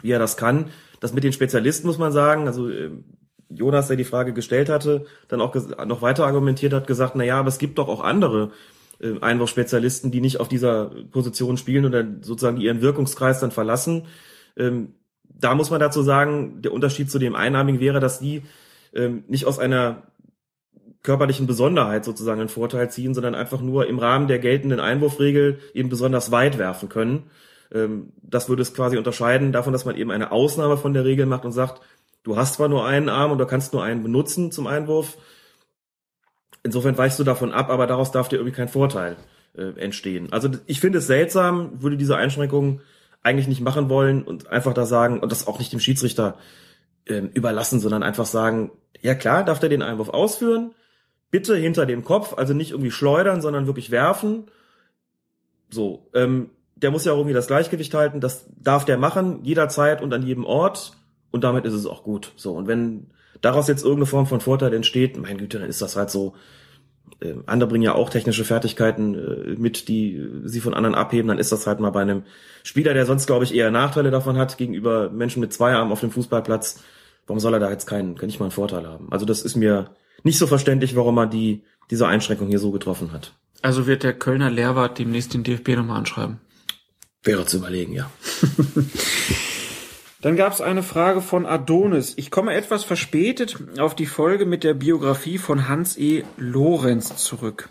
wie 0.02 0.12
er 0.12 0.20
das 0.20 0.38
kann. 0.38 0.68
Das 1.00 1.14
mit 1.14 1.24
den 1.24 1.34
Spezialisten 1.34 1.88
muss 1.88 1.98
man 1.98 2.12
sagen, 2.12 2.48
also 2.48 2.70
ähm, 2.70 3.06
Jonas, 3.50 3.88
der 3.88 3.98
die 3.98 4.04
Frage 4.04 4.34
gestellt 4.34 4.70
hatte, 4.70 5.06
dann 5.28 5.42
auch 5.42 5.54
noch 5.86 6.02
weiter 6.02 6.26
argumentiert 6.26 6.74
hat, 6.74 6.88
gesagt, 6.88 7.16
na 7.16 7.24
ja, 7.24 7.40
aber 7.40 7.50
es 7.50 7.58
gibt 7.58 7.78
doch 7.78 7.88
auch 7.88 8.02
andere 8.02 8.52
äh, 9.00 9.20
Einwurfspezialisten, 9.20 10.12
die 10.12 10.22
nicht 10.22 10.40
auf 10.40 10.48
dieser 10.48 10.92
Position 11.12 11.58
spielen 11.58 11.86
oder 11.86 12.06
sozusagen 12.22 12.58
ihren 12.58 12.82
Wirkungskreis 12.82 13.40
dann 13.40 13.52
verlassen. 13.52 14.08
Ähm, 14.56 14.96
da 15.42 15.56
muss 15.56 15.70
man 15.70 15.80
dazu 15.80 16.02
sagen, 16.02 16.62
der 16.62 16.72
Unterschied 16.72 17.12
zu 17.12 17.20
dem 17.20 17.36
Einnahmigen 17.36 17.82
wäre, 17.82 18.00
dass 18.00 18.20
die 18.20 18.44
ähm, 18.94 19.24
nicht 19.28 19.46
aus 19.46 19.60
einer 19.60 20.04
körperlichen 21.04 21.48
Besonderheit 21.48 22.06
sozusagen 22.06 22.40
einen 22.40 22.50
Vorteil 22.50 22.92
ziehen, 22.92 23.14
sondern 23.14 23.36
einfach 23.36 23.62
nur 23.62 23.88
im 23.88 24.00
Rahmen 24.00 24.28
der 24.28 24.40
geltenden 24.40 24.80
Einwurfregel 24.80 25.60
eben 25.74 25.90
besonders 25.90 26.32
weit 26.32 26.58
werfen 26.58 26.90
können. 26.90 27.32
Ähm, 27.74 28.14
das 28.22 28.50
würde 28.50 28.62
es 28.62 28.74
quasi 28.74 28.98
unterscheiden 28.98 29.52
davon, 29.52 29.74
dass 29.74 29.86
man 29.86 29.96
eben 29.96 30.12
eine 30.12 30.32
Ausnahme 30.32 30.78
von 30.78 30.94
der 30.94 31.06
Regel 31.06 31.26
macht 31.26 31.46
und 31.46 31.52
sagt, 31.52 31.82
du 32.24 32.38
hast 32.38 32.56
zwar 32.56 32.70
nur 32.70 32.86
einen 32.86 33.10
Arm 33.10 33.32
und 33.32 33.40
du 33.40 33.46
kannst 33.46 33.74
nur 33.74 33.84
einen 33.84 34.04
benutzen 34.04 34.52
zum 34.52 34.68
Einwurf. 34.68 35.18
Insofern 36.64 36.98
weichst 36.98 37.18
du 37.18 37.24
davon 37.24 37.52
ab, 37.52 37.72
aber 37.72 37.88
daraus 37.88 38.12
darf 38.12 38.30
dir 38.30 38.36
irgendwie 38.36 38.56
kein 38.56 38.70
Vorteil 38.70 39.18
äh, 39.58 39.80
entstehen. 39.80 40.32
Also 40.32 40.50
ich 40.68 40.80
finde 40.80 41.00
es 41.00 41.08
seltsam, 41.08 41.82
würde 41.82 41.98
diese 41.98 42.16
Einschränkung 42.16 42.82
eigentlich 43.24 43.48
nicht 43.48 43.62
machen 43.62 43.90
wollen 43.90 44.24
und 44.24 44.48
einfach 44.48 44.74
da 44.74 44.86
sagen 44.86 45.20
und 45.20 45.32
das 45.32 45.48
auch 45.48 45.60
nicht 45.60 45.72
dem 45.72 45.80
Schiedsrichter 45.80 46.38
äh, 47.06 47.22
überlassen, 47.34 47.80
sondern 47.80 48.04
einfach 48.04 48.26
sagen, 48.26 48.72
ja 49.02 49.16
klar, 49.16 49.44
darf 49.44 49.60
der 49.60 49.70
den 49.70 49.82
Einwurf 49.82 50.10
ausführen, 50.10 50.74
bitte 51.30 51.56
hinter 51.56 51.86
dem 51.86 52.04
Kopf, 52.04 52.34
also 52.38 52.54
nicht 52.54 52.72
irgendwie 52.72 52.92
schleudern, 52.92 53.42
sondern 53.42 53.68
wirklich 53.68 53.92
werfen. 53.92 54.46
So, 55.70 56.10
ähm, 56.14 56.50
der 56.76 56.92
muss 56.92 57.06
ja 57.06 57.14
auch 57.14 57.18
irgendwie 57.18 57.34
das 57.34 57.48
Gleichgewicht 57.48 57.94
halten, 57.94 58.22
das 58.22 58.48
darf 58.58 58.86
der 58.86 58.98
machen, 58.98 59.44
jederzeit 59.44 60.02
und 60.02 60.14
an 60.14 60.24
jedem 60.24 60.46
Ort 60.46 60.94
und 61.30 61.44
damit 61.44 61.66
ist 61.66 61.74
es 61.74 61.86
auch 61.86 62.04
gut. 62.04 62.34
So, 62.36 62.56
und 62.56 62.68
wenn 62.68 63.08
daraus 63.42 63.68
jetzt 63.68 63.84
irgendeine 63.84 64.08
Form 64.08 64.28
von 64.28 64.42
Vorteil 64.42 64.74
entsteht, 64.74 65.18
mein 65.18 65.38
Güte, 65.38 65.60
dann 65.60 65.70
ist 65.70 65.82
das 65.82 65.96
halt 65.96 66.10
so. 66.10 66.36
Äh, 67.22 67.36
andere 67.46 67.70
bringen 67.70 67.84
ja 67.84 67.96
auch 67.96 68.10
technische 68.10 68.44
Fertigkeiten 68.44 69.16
äh, 69.16 69.56
mit, 69.58 69.88
die 69.88 70.22
sie 70.46 70.60
von 70.60 70.74
anderen 70.74 70.96
abheben, 70.96 71.28
dann 71.28 71.40
ist 71.40 71.52
das 71.52 71.68
halt 71.68 71.80
mal 71.80 71.92
bei 71.92 72.02
einem 72.02 72.24
Spieler, 72.64 72.94
der 72.94 73.06
sonst, 73.06 73.28
glaube 73.28 73.46
ich, 73.46 73.54
eher 73.54 73.72
Nachteile 73.72 74.12
davon 74.12 74.38
hat, 74.38 74.58
gegenüber 74.58 75.10
Menschen 75.10 75.40
mit 75.40 75.54
zwei 75.54 75.74
Armen 75.74 75.92
auf 75.92 76.02
dem 76.02 76.12
Fußballplatz, 76.12 76.84
warum 77.28 77.40
soll 77.40 77.54
er 77.54 77.60
da 77.60 77.70
jetzt 77.70 77.86
keinen, 77.86 78.16
kann 78.16 78.28
nicht 78.28 78.40
mal 78.40 78.46
einen 78.46 78.52
Vorteil 78.52 78.88
haben? 78.88 79.12
Also 79.12 79.26
das 79.26 79.42
ist 79.42 79.56
mir 79.56 79.92
nicht 80.24 80.38
so 80.38 80.48
verständlich, 80.48 80.96
warum 80.96 81.18
er 81.18 81.28
die, 81.28 81.64
diese 81.90 82.08
Einschränkung 82.08 82.48
hier 82.48 82.60
so 82.60 82.72
getroffen 82.72 83.12
hat. 83.12 83.34
Also 83.62 83.88
wird 83.88 84.04
der 84.04 84.14
Kölner 84.14 84.50
Lehrwart 84.50 84.98
demnächst 84.98 85.34
den 85.34 85.44
DFB 85.44 85.70
nochmal 85.70 85.98
anschreiben. 85.98 86.40
Wäre 87.24 87.46
zu 87.46 87.58
überlegen, 87.58 87.94
ja. 87.94 88.10
Dann 90.22 90.36
gab 90.36 90.54
es 90.54 90.62
eine 90.62 90.84
Frage 90.84 91.22
von 91.22 91.48
Adonis. 91.48 92.14
Ich 92.16 92.30
komme 92.30 92.54
etwas 92.54 92.84
verspätet 92.84 93.58
auf 93.80 93.96
die 93.96 94.06
Folge 94.06 94.46
mit 94.46 94.64
der 94.64 94.76
Biografie 94.76 95.40
von 95.40 95.68
Hans 95.68 95.98
E. 95.98 96.24
Lorenz 96.38 97.18
zurück. 97.18 97.70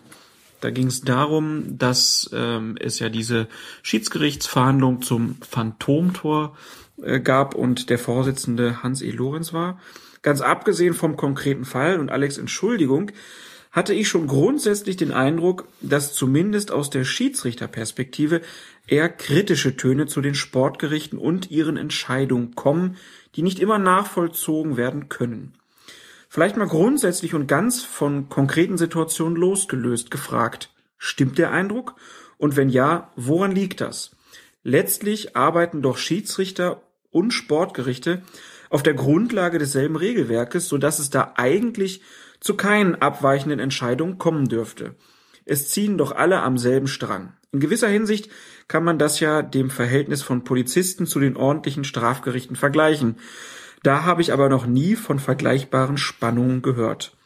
Da 0.60 0.70
ging 0.70 0.88
es 0.88 1.00
darum, 1.00 1.78
dass 1.78 2.28
ähm, 2.34 2.76
es 2.78 2.98
ja 2.98 3.08
diese 3.08 3.46
Schiedsgerichtsverhandlung 3.82 5.00
zum 5.00 5.36
Phantomtor 5.48 6.56
äh, 7.02 7.20
gab 7.20 7.54
und 7.54 7.88
der 7.88 7.98
Vorsitzende 7.98 8.82
Hans 8.82 9.00
E. 9.00 9.10
Lorenz 9.10 9.52
war. 9.52 9.80
Ganz 10.22 10.40
abgesehen 10.40 10.92
vom 10.92 11.16
konkreten 11.16 11.64
Fall 11.64 11.98
und 11.98 12.10
Alex 12.10 12.36
Entschuldigung, 12.36 13.12
hatte 13.70 13.94
ich 13.94 14.08
schon 14.08 14.26
grundsätzlich 14.26 14.96
den 14.96 15.12
Eindruck, 15.12 15.68
dass 15.80 16.12
zumindest 16.12 16.72
aus 16.72 16.90
der 16.90 17.04
Schiedsrichterperspektive 17.04 18.40
eher 18.90 19.08
kritische 19.08 19.76
Töne 19.76 20.06
zu 20.06 20.20
den 20.20 20.34
Sportgerichten 20.34 21.18
und 21.18 21.50
ihren 21.50 21.76
Entscheidungen 21.76 22.54
kommen, 22.54 22.96
die 23.36 23.42
nicht 23.42 23.60
immer 23.60 23.78
nachvollzogen 23.78 24.76
werden 24.76 25.08
können. 25.08 25.54
Vielleicht 26.28 26.56
mal 26.56 26.68
grundsätzlich 26.68 27.34
und 27.34 27.46
ganz 27.46 27.82
von 27.82 28.28
konkreten 28.28 28.78
Situationen 28.78 29.36
losgelöst 29.36 30.10
gefragt, 30.10 30.70
stimmt 30.98 31.38
der 31.38 31.50
Eindruck? 31.50 31.94
Und 32.38 32.56
wenn 32.56 32.68
ja, 32.68 33.10
woran 33.16 33.52
liegt 33.52 33.80
das? 33.80 34.12
Letztlich 34.62 35.36
arbeiten 35.36 35.82
doch 35.82 35.96
Schiedsrichter 35.96 36.82
und 37.10 37.32
Sportgerichte 37.32 38.22
auf 38.70 38.82
der 38.82 38.94
Grundlage 38.94 39.58
desselben 39.58 39.96
Regelwerkes, 39.96 40.68
so 40.68 40.78
dass 40.78 40.98
es 40.98 41.10
da 41.10 41.34
eigentlich 41.36 42.02
zu 42.38 42.54
keinen 42.54 42.94
abweichenden 42.94 43.58
Entscheidungen 43.58 44.18
kommen 44.18 44.48
dürfte. 44.48 44.94
Es 45.44 45.68
ziehen 45.68 45.98
doch 45.98 46.12
alle 46.12 46.42
am 46.42 46.58
selben 46.58 46.86
Strang. 46.86 47.32
In 47.52 47.60
gewisser 47.60 47.88
Hinsicht 47.88 48.30
kann 48.70 48.84
man 48.84 49.00
das 49.00 49.18
ja 49.18 49.42
dem 49.42 49.68
Verhältnis 49.68 50.22
von 50.22 50.44
Polizisten 50.44 51.04
zu 51.04 51.18
den 51.18 51.36
ordentlichen 51.36 51.82
Strafgerichten 51.82 52.54
vergleichen. 52.54 53.16
Da 53.82 54.04
habe 54.04 54.22
ich 54.22 54.32
aber 54.32 54.48
noch 54.48 54.64
nie 54.64 54.94
von 54.94 55.18
vergleichbaren 55.18 55.98
Spannungen 55.98 56.62
gehört. 56.62 57.16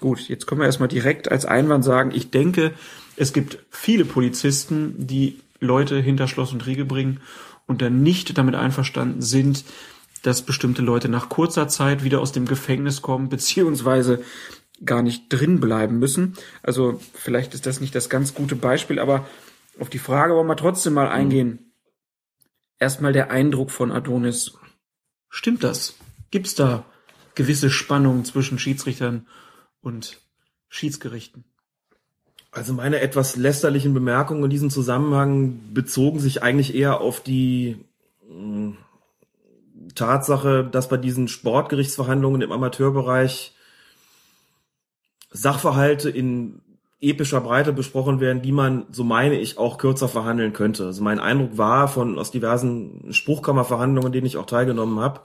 Gut, 0.00 0.20
jetzt 0.30 0.46
können 0.46 0.62
wir 0.62 0.66
erstmal 0.66 0.88
direkt 0.88 1.30
als 1.30 1.44
Einwand 1.44 1.84
sagen, 1.84 2.12
ich 2.14 2.30
denke, 2.30 2.72
es 3.14 3.34
gibt 3.34 3.58
viele 3.68 4.06
Polizisten, 4.06 4.94
die 4.96 5.38
Leute 5.60 6.00
hinter 6.00 6.28
Schloss 6.28 6.54
und 6.54 6.64
Riegel 6.64 6.86
bringen 6.86 7.20
und 7.66 7.82
dann 7.82 8.02
nicht 8.02 8.38
damit 8.38 8.54
einverstanden 8.54 9.20
sind, 9.20 9.64
dass 10.22 10.46
bestimmte 10.46 10.80
Leute 10.80 11.10
nach 11.10 11.28
kurzer 11.28 11.68
Zeit 11.68 12.04
wieder 12.04 12.22
aus 12.22 12.32
dem 12.32 12.46
Gefängnis 12.46 13.02
kommen, 13.02 13.28
beziehungsweise 13.28 14.22
gar 14.82 15.02
nicht 15.02 15.24
drin 15.28 15.60
bleiben 15.60 15.98
müssen. 15.98 16.38
Also 16.62 17.00
vielleicht 17.12 17.52
ist 17.52 17.66
das 17.66 17.82
nicht 17.82 17.94
das 17.94 18.08
ganz 18.08 18.32
gute 18.32 18.56
Beispiel, 18.56 18.98
aber 18.98 19.26
auf 19.78 19.90
die 19.90 19.98
Frage 19.98 20.34
wollen 20.34 20.46
wir 20.46 20.56
trotzdem 20.56 20.94
mal 20.94 21.08
eingehen. 21.08 21.72
Erstmal 22.78 23.12
der 23.12 23.30
Eindruck 23.30 23.70
von 23.70 23.92
Adonis. 23.92 24.54
Stimmt 25.28 25.64
das? 25.64 25.94
Gibt's 26.30 26.54
da 26.54 26.84
gewisse 27.34 27.70
Spannungen 27.70 28.24
zwischen 28.24 28.58
Schiedsrichtern 28.58 29.26
und 29.80 30.20
Schiedsgerichten? 30.68 31.44
Also 32.50 32.72
meine 32.72 33.00
etwas 33.00 33.36
lästerlichen 33.36 33.92
Bemerkungen 33.92 34.44
in 34.44 34.50
diesem 34.50 34.70
Zusammenhang 34.70 35.60
bezogen 35.74 36.20
sich 36.20 36.42
eigentlich 36.42 36.74
eher 36.74 37.00
auf 37.00 37.20
die 37.20 37.84
mh, 38.28 38.32
hm, 38.32 38.76
Tatsache, 39.94 40.64
dass 40.64 40.88
bei 40.88 40.96
diesen 40.96 41.28
Sportgerichtsverhandlungen 41.28 42.42
im 42.42 42.52
Amateurbereich 42.52 43.54
Sachverhalte 45.30 46.10
in 46.10 46.62
epischer 47.00 47.40
Breite 47.40 47.72
besprochen 47.72 48.20
werden, 48.20 48.42
die 48.42 48.52
man, 48.52 48.86
so 48.90 49.04
meine 49.04 49.38
ich, 49.38 49.58
auch 49.58 49.78
kürzer 49.78 50.08
verhandeln 50.08 50.52
könnte. 50.52 50.86
Also 50.86 51.02
mein 51.02 51.20
Eindruck 51.20 51.58
war 51.58 51.88
von 51.88 52.18
aus 52.18 52.30
diversen 52.30 53.12
Spruchkammerverhandlungen, 53.12 54.12
denen 54.12 54.26
ich 54.26 54.38
auch 54.38 54.46
teilgenommen 54.46 54.98
habe, 55.00 55.20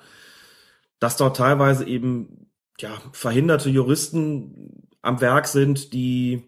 dass 1.00 1.18
dort 1.18 1.38
teilweise 1.38 1.86
eben 1.88 2.50
ja 2.80 2.90
verhinderte 3.14 3.70
Juristen 3.70 4.88
am 5.02 5.22
Werk 5.22 5.48
sind, 5.48 5.94
die 5.94 6.44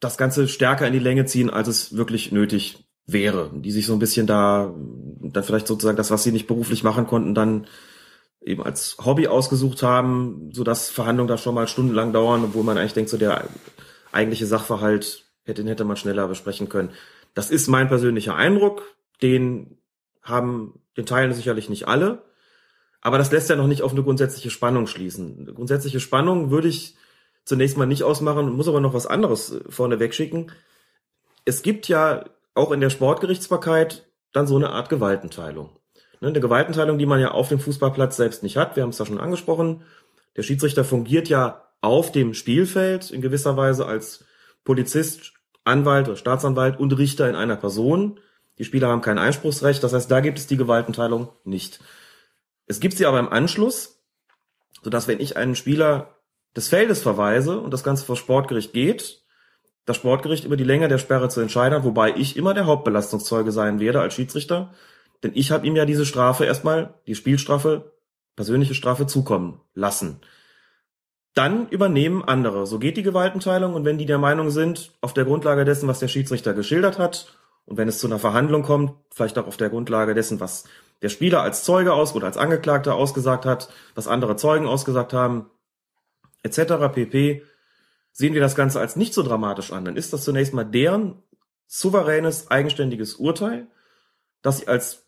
das 0.00 0.18
Ganze 0.18 0.48
stärker 0.48 0.86
in 0.86 0.92
die 0.92 0.98
Länge 0.98 1.24
ziehen, 1.24 1.48
als 1.48 1.68
es 1.68 1.96
wirklich 1.96 2.32
nötig 2.32 2.84
wäre, 3.06 3.50
die 3.54 3.70
sich 3.70 3.86
so 3.86 3.92
ein 3.92 3.98
bisschen 3.98 4.26
da, 4.26 4.74
dann 5.20 5.44
vielleicht 5.44 5.66
sozusagen 5.66 5.96
das, 5.96 6.10
was 6.10 6.24
sie 6.24 6.32
nicht 6.32 6.46
beruflich 6.46 6.82
machen 6.82 7.06
konnten, 7.06 7.34
dann 7.34 7.66
eben 8.44 8.62
als 8.62 8.96
Hobby 9.04 9.26
ausgesucht 9.26 9.82
haben, 9.82 10.50
so 10.52 10.64
dass 10.64 10.90
Verhandlungen 10.90 11.28
da 11.28 11.38
schon 11.38 11.54
mal 11.54 11.66
stundenlang 11.66 12.12
dauern, 12.12 12.44
obwohl 12.44 12.64
man 12.64 12.78
eigentlich 12.78 12.92
denkt, 12.92 13.10
so 13.10 13.16
der 13.16 13.48
eigentliche 14.12 14.46
Sachverhalt 14.46 15.24
hätte, 15.44 15.64
hätte 15.64 15.84
man 15.84 15.96
schneller 15.96 16.28
besprechen 16.28 16.68
können. 16.68 16.90
Das 17.34 17.50
ist 17.50 17.68
mein 17.68 17.88
persönlicher 17.88 18.36
Eindruck. 18.36 18.82
Den 19.22 19.78
haben, 20.22 20.80
den 20.96 21.06
teilen 21.06 21.32
sicherlich 21.32 21.68
nicht 21.68 21.88
alle. 21.88 22.22
Aber 23.00 23.18
das 23.18 23.32
lässt 23.32 23.50
ja 23.50 23.56
noch 23.56 23.66
nicht 23.66 23.82
auf 23.82 23.92
eine 23.92 24.02
grundsätzliche 24.02 24.50
Spannung 24.50 24.86
schließen. 24.86 25.40
Eine 25.40 25.52
grundsätzliche 25.52 26.00
Spannung 26.00 26.50
würde 26.50 26.68
ich 26.68 26.96
zunächst 27.44 27.76
mal 27.76 27.86
nicht 27.86 28.02
ausmachen, 28.02 28.52
muss 28.52 28.68
aber 28.68 28.80
noch 28.80 28.94
was 28.94 29.06
anderes 29.06 29.60
vorne 29.68 30.00
wegschicken. 30.00 30.52
Es 31.44 31.62
gibt 31.62 31.88
ja 31.88 32.24
auch 32.54 32.72
in 32.72 32.80
der 32.80 32.90
Sportgerichtsbarkeit 32.90 34.06
dann 34.32 34.46
so 34.46 34.56
eine 34.56 34.70
Art 34.70 34.88
Gewaltenteilung. 34.88 35.76
Ne, 36.20 36.28
eine 36.28 36.40
Gewaltenteilung, 36.40 36.98
die 36.98 37.06
man 37.06 37.20
ja 37.20 37.32
auf 37.32 37.48
dem 37.48 37.58
Fußballplatz 37.58 38.16
selbst 38.16 38.42
nicht 38.42 38.56
hat. 38.56 38.76
Wir 38.76 38.82
haben 38.82 38.90
es 38.90 38.96
da 38.96 39.06
schon 39.06 39.20
angesprochen. 39.20 39.82
Der 40.36 40.42
Schiedsrichter 40.42 40.84
fungiert 40.84 41.28
ja 41.28 41.68
auf 41.80 42.12
dem 42.12 42.34
Spielfeld 42.34 43.10
in 43.10 43.20
gewisser 43.20 43.56
Weise 43.56 43.86
als 43.86 44.24
Polizist, 44.64 45.34
Anwalt 45.64 46.08
oder 46.08 46.16
Staatsanwalt 46.16 46.78
und 46.78 46.96
Richter 46.96 47.28
in 47.28 47.36
einer 47.36 47.56
Person. 47.56 48.20
Die 48.58 48.64
Spieler 48.64 48.88
haben 48.88 49.02
kein 49.02 49.18
Einspruchsrecht. 49.18 49.82
Das 49.82 49.92
heißt, 49.92 50.10
da 50.10 50.20
gibt 50.20 50.38
es 50.38 50.46
die 50.46 50.56
Gewaltenteilung 50.56 51.28
nicht. 51.44 51.80
Es 52.66 52.80
gibt 52.80 52.96
sie 52.96 53.06
aber 53.06 53.18
im 53.18 53.28
Anschluss, 53.28 54.00
sodass 54.82 55.08
wenn 55.08 55.20
ich 55.20 55.36
einen 55.36 55.54
Spieler 55.54 56.16
des 56.56 56.68
Feldes 56.68 57.02
verweise 57.02 57.60
und 57.60 57.72
das 57.72 57.84
Ganze 57.84 58.04
vor 58.04 58.16
Sportgericht 58.16 58.72
geht, 58.72 59.22
das 59.86 59.96
Sportgericht 59.96 60.44
über 60.44 60.56
die 60.56 60.64
Länge 60.64 60.88
der 60.88 60.98
Sperre 60.98 61.28
zu 61.28 61.40
entscheiden, 61.40 61.84
wobei 61.84 62.14
ich 62.16 62.36
immer 62.36 62.54
der 62.54 62.66
Hauptbelastungszeuge 62.66 63.52
sein 63.52 63.80
werde 63.80 64.00
als 64.00 64.14
Schiedsrichter, 64.14 64.72
denn 65.24 65.32
ich 65.34 65.50
habe 65.50 65.66
ihm 65.66 65.74
ja 65.74 65.86
diese 65.86 66.06
Strafe 66.06 66.44
erstmal, 66.44 66.94
die 67.06 67.14
Spielstrafe, 67.14 67.92
persönliche 68.36 68.74
Strafe 68.74 69.06
zukommen 69.06 69.60
lassen. 69.74 70.20
Dann 71.34 71.68
übernehmen 71.68 72.22
andere. 72.22 72.66
So 72.66 72.78
geht 72.78 72.96
die 72.96 73.02
Gewaltenteilung 73.02 73.74
und 73.74 73.84
wenn 73.84 73.98
die 73.98 74.06
der 74.06 74.18
Meinung 74.18 74.50
sind, 74.50 74.92
auf 75.00 75.14
der 75.14 75.24
Grundlage 75.24 75.64
dessen, 75.64 75.88
was 75.88 75.98
der 75.98 76.08
Schiedsrichter 76.08 76.54
geschildert 76.54 76.98
hat, 76.98 77.34
und 77.66 77.78
wenn 77.78 77.88
es 77.88 77.98
zu 77.98 78.06
einer 78.06 78.18
Verhandlung 78.18 78.62
kommt, 78.62 78.92
vielleicht 79.10 79.38
auch 79.38 79.46
auf 79.46 79.56
der 79.56 79.70
Grundlage 79.70 80.14
dessen, 80.14 80.38
was 80.38 80.64
der 81.00 81.08
Spieler 81.08 81.42
als 81.42 81.64
Zeuge 81.64 81.94
aus 81.94 82.14
oder 82.14 82.26
als 82.26 82.36
Angeklagter 82.36 82.94
ausgesagt 82.94 83.46
hat, 83.46 83.70
was 83.94 84.06
andere 84.06 84.36
Zeugen 84.36 84.66
ausgesagt 84.66 85.14
haben, 85.14 85.46
etc. 86.42 86.92
pp. 86.92 87.42
Sehen 88.12 88.34
wir 88.34 88.42
das 88.42 88.54
Ganze 88.54 88.80
als 88.80 88.96
nicht 88.96 89.14
so 89.14 89.22
dramatisch 89.22 89.72
an, 89.72 89.84
dann 89.84 89.96
ist 89.96 90.12
das 90.12 90.24
zunächst 90.24 90.52
mal 90.52 90.64
deren 90.64 91.22
souveränes, 91.66 92.50
eigenständiges 92.50 93.14
Urteil, 93.14 93.66
dass 94.42 94.58
sie 94.58 94.68
als 94.68 95.03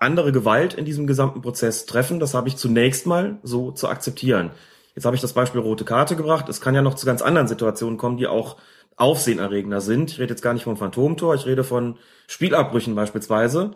andere 0.00 0.32
Gewalt 0.32 0.74
in 0.74 0.84
diesem 0.84 1.06
gesamten 1.06 1.42
Prozess 1.42 1.86
treffen. 1.86 2.18
Das 2.18 2.34
habe 2.34 2.48
ich 2.48 2.56
zunächst 2.56 3.06
mal 3.06 3.38
so 3.42 3.70
zu 3.70 3.88
akzeptieren. 3.88 4.50
Jetzt 4.96 5.04
habe 5.04 5.14
ich 5.14 5.22
das 5.22 5.34
Beispiel 5.34 5.60
rote 5.60 5.84
Karte 5.84 6.16
gebracht. 6.16 6.48
Es 6.48 6.60
kann 6.60 6.74
ja 6.74 6.82
noch 6.82 6.94
zu 6.94 7.06
ganz 7.06 7.22
anderen 7.22 7.46
Situationen 7.46 7.98
kommen, 7.98 8.16
die 8.16 8.26
auch 8.26 8.56
aufsehenerregender 8.96 9.80
sind. 9.80 10.10
Ich 10.10 10.18
rede 10.18 10.32
jetzt 10.32 10.42
gar 10.42 10.52
nicht 10.52 10.64
vom 10.64 10.76
Phantomtor, 10.76 11.34
ich 11.34 11.46
rede 11.46 11.64
von 11.64 11.96
Spielabbrüchen 12.26 12.94
beispielsweise, 12.94 13.72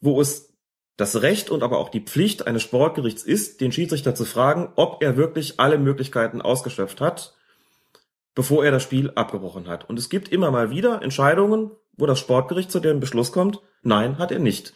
wo 0.00 0.20
es 0.20 0.52
das 0.96 1.22
Recht 1.22 1.50
und 1.50 1.62
aber 1.62 1.78
auch 1.78 1.88
die 1.88 2.02
Pflicht 2.02 2.46
eines 2.46 2.62
Sportgerichts 2.62 3.22
ist, 3.22 3.60
den 3.62 3.72
Schiedsrichter 3.72 4.14
zu 4.14 4.26
fragen, 4.26 4.70
ob 4.76 5.02
er 5.02 5.16
wirklich 5.16 5.58
alle 5.58 5.78
Möglichkeiten 5.78 6.42
ausgeschöpft 6.42 7.00
hat, 7.00 7.34
bevor 8.34 8.64
er 8.64 8.70
das 8.70 8.82
Spiel 8.82 9.12
abgebrochen 9.14 9.66
hat. 9.66 9.88
Und 9.88 9.98
es 9.98 10.10
gibt 10.10 10.28
immer 10.28 10.50
mal 10.50 10.70
wieder 10.70 11.00
Entscheidungen, 11.00 11.70
wo 11.96 12.04
das 12.04 12.18
Sportgericht 12.18 12.70
zu 12.70 12.80
dem 12.80 13.00
Beschluss 13.00 13.32
kommt, 13.32 13.60
nein, 13.82 14.18
hat 14.18 14.30
er 14.30 14.40
nicht. 14.40 14.74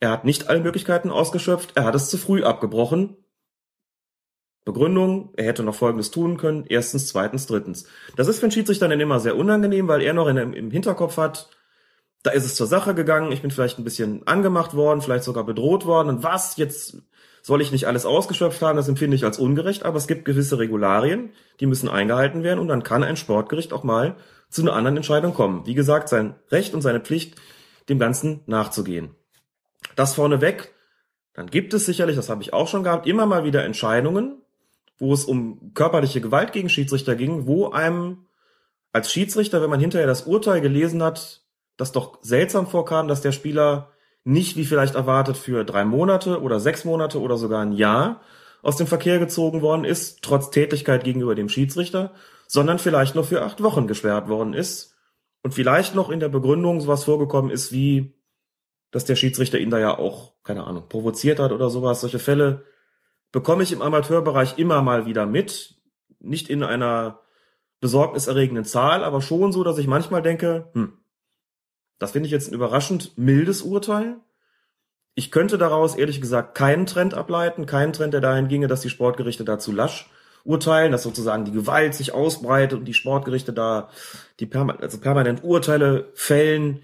Er 0.00 0.10
hat 0.10 0.24
nicht 0.24 0.48
alle 0.48 0.60
Möglichkeiten 0.60 1.10
ausgeschöpft, 1.10 1.72
er 1.74 1.84
hat 1.84 1.94
es 1.94 2.10
zu 2.10 2.18
früh 2.18 2.42
abgebrochen. 2.44 3.16
Begründung, 4.64 5.32
er 5.36 5.46
hätte 5.46 5.62
noch 5.62 5.76
Folgendes 5.76 6.10
tun 6.10 6.36
können. 6.36 6.64
Erstens, 6.68 7.06
zweitens, 7.06 7.46
drittens. 7.46 7.86
Das 8.16 8.26
ist 8.26 8.40
für 8.40 8.46
den 8.46 8.50
Schiedsrichter 8.50 8.88
dann 8.88 9.00
immer 9.00 9.20
sehr 9.20 9.36
unangenehm, 9.36 9.86
weil 9.86 10.02
er 10.02 10.12
noch 10.12 10.26
in, 10.26 10.36
im 10.36 10.70
Hinterkopf 10.72 11.16
hat, 11.16 11.48
da 12.24 12.32
ist 12.32 12.44
es 12.44 12.56
zur 12.56 12.66
Sache 12.66 12.92
gegangen, 12.92 13.30
ich 13.30 13.42
bin 13.42 13.52
vielleicht 13.52 13.78
ein 13.78 13.84
bisschen 13.84 14.26
angemacht 14.26 14.74
worden, 14.74 15.00
vielleicht 15.00 15.22
sogar 15.22 15.44
bedroht 15.44 15.86
worden. 15.86 16.08
Und 16.08 16.24
was, 16.24 16.56
jetzt 16.56 16.96
soll 17.42 17.62
ich 17.62 17.70
nicht 17.70 17.86
alles 17.86 18.04
ausgeschöpft 18.04 18.60
haben, 18.60 18.76
das 18.76 18.88
empfinde 18.88 19.14
ich 19.14 19.24
als 19.24 19.38
ungerecht, 19.38 19.84
aber 19.84 19.98
es 19.98 20.08
gibt 20.08 20.24
gewisse 20.24 20.58
Regularien, 20.58 21.30
die 21.60 21.66
müssen 21.66 21.88
eingehalten 21.88 22.42
werden 22.42 22.58
und 22.58 22.66
dann 22.66 22.82
kann 22.82 23.04
ein 23.04 23.16
Sportgericht 23.16 23.72
auch 23.72 23.84
mal 23.84 24.16
zu 24.50 24.62
einer 24.62 24.72
anderen 24.72 24.96
Entscheidung 24.96 25.32
kommen. 25.32 25.64
Wie 25.66 25.74
gesagt, 25.74 26.08
sein 26.08 26.34
Recht 26.50 26.74
und 26.74 26.82
seine 26.82 26.98
Pflicht, 26.98 27.36
dem 27.88 28.00
Ganzen 28.00 28.40
nachzugehen. 28.46 29.14
Das 29.94 30.14
vorneweg, 30.14 30.74
dann 31.34 31.46
gibt 31.46 31.74
es 31.74 31.86
sicherlich, 31.86 32.16
das 32.16 32.28
habe 32.28 32.42
ich 32.42 32.52
auch 32.52 32.68
schon 32.68 32.82
gehabt, 32.82 33.06
immer 33.06 33.26
mal 33.26 33.44
wieder 33.44 33.64
Entscheidungen, 33.64 34.42
wo 34.98 35.12
es 35.12 35.24
um 35.24 35.72
körperliche 35.74 36.20
Gewalt 36.20 36.52
gegen 36.52 36.68
Schiedsrichter 36.68 37.14
ging, 37.14 37.46
wo 37.46 37.70
einem 37.70 38.26
als 38.92 39.12
Schiedsrichter, 39.12 39.60
wenn 39.60 39.70
man 39.70 39.80
hinterher 39.80 40.06
das 40.06 40.22
Urteil 40.22 40.62
gelesen 40.62 41.02
hat, 41.02 41.42
das 41.76 41.92
doch 41.92 42.18
seltsam 42.22 42.66
vorkam, 42.66 43.08
dass 43.08 43.20
der 43.20 43.32
Spieler 43.32 43.90
nicht 44.24 44.56
wie 44.56 44.64
vielleicht 44.64 44.94
erwartet 44.94 45.36
für 45.36 45.64
drei 45.64 45.84
Monate 45.84 46.40
oder 46.40 46.58
sechs 46.58 46.84
Monate 46.84 47.20
oder 47.20 47.36
sogar 47.36 47.60
ein 47.60 47.72
Jahr 47.72 48.22
aus 48.62 48.76
dem 48.76 48.86
Verkehr 48.86 49.18
gezogen 49.18 49.62
worden 49.62 49.84
ist, 49.84 50.22
trotz 50.22 50.50
Tätigkeit 50.50 51.04
gegenüber 51.04 51.34
dem 51.34 51.48
Schiedsrichter, 51.48 52.12
sondern 52.48 52.78
vielleicht 52.78 53.14
noch 53.14 53.26
für 53.26 53.42
acht 53.42 53.62
Wochen 53.62 53.86
gesperrt 53.86 54.28
worden 54.28 54.54
ist 54.54 54.96
und 55.42 55.52
vielleicht 55.52 55.94
noch 55.94 56.10
in 56.10 56.18
der 56.18 56.28
Begründung 56.28 56.80
sowas 56.80 57.04
vorgekommen 57.04 57.50
ist 57.50 57.70
wie, 57.70 58.15
dass 58.96 59.04
der 59.04 59.14
Schiedsrichter 59.14 59.58
ihn 59.58 59.68
da 59.68 59.78
ja 59.78 59.98
auch, 59.98 60.32
keine 60.42 60.64
Ahnung, 60.64 60.88
provoziert 60.88 61.38
hat 61.38 61.52
oder 61.52 61.68
sowas. 61.68 62.00
Solche 62.00 62.18
Fälle 62.18 62.64
bekomme 63.30 63.62
ich 63.62 63.70
im 63.72 63.82
Amateurbereich 63.82 64.56
immer 64.56 64.80
mal 64.80 65.04
wieder 65.04 65.26
mit. 65.26 65.74
Nicht 66.18 66.48
in 66.48 66.62
einer 66.62 67.20
besorgniserregenden 67.80 68.64
Zahl, 68.64 69.04
aber 69.04 69.20
schon 69.20 69.52
so, 69.52 69.64
dass 69.64 69.76
ich 69.76 69.86
manchmal 69.86 70.22
denke, 70.22 70.70
hm, 70.72 70.94
das 71.98 72.12
finde 72.12 72.24
ich 72.24 72.32
jetzt 72.32 72.48
ein 72.48 72.54
überraschend 72.54 73.18
mildes 73.18 73.60
Urteil. 73.60 74.16
Ich 75.14 75.30
könnte 75.30 75.58
daraus 75.58 75.94
ehrlich 75.94 76.22
gesagt 76.22 76.56
keinen 76.56 76.86
Trend 76.86 77.12
ableiten, 77.12 77.66
keinen 77.66 77.92
Trend, 77.92 78.14
der 78.14 78.22
dahin 78.22 78.48
ginge, 78.48 78.66
dass 78.66 78.80
die 78.80 78.88
Sportgerichte 78.88 79.44
dazu 79.44 79.72
lasch 79.72 80.08
urteilen, 80.42 80.90
dass 80.90 81.02
sozusagen 81.02 81.44
die 81.44 81.52
Gewalt 81.52 81.94
sich 81.94 82.12
ausbreitet 82.12 82.78
und 82.78 82.86
die 82.86 82.94
Sportgerichte 82.94 83.52
da 83.52 83.90
die 84.40 84.46
perma 84.46 84.76
also 84.76 84.96
permanent 84.96 85.44
Urteile 85.44 86.08
fällen, 86.14 86.80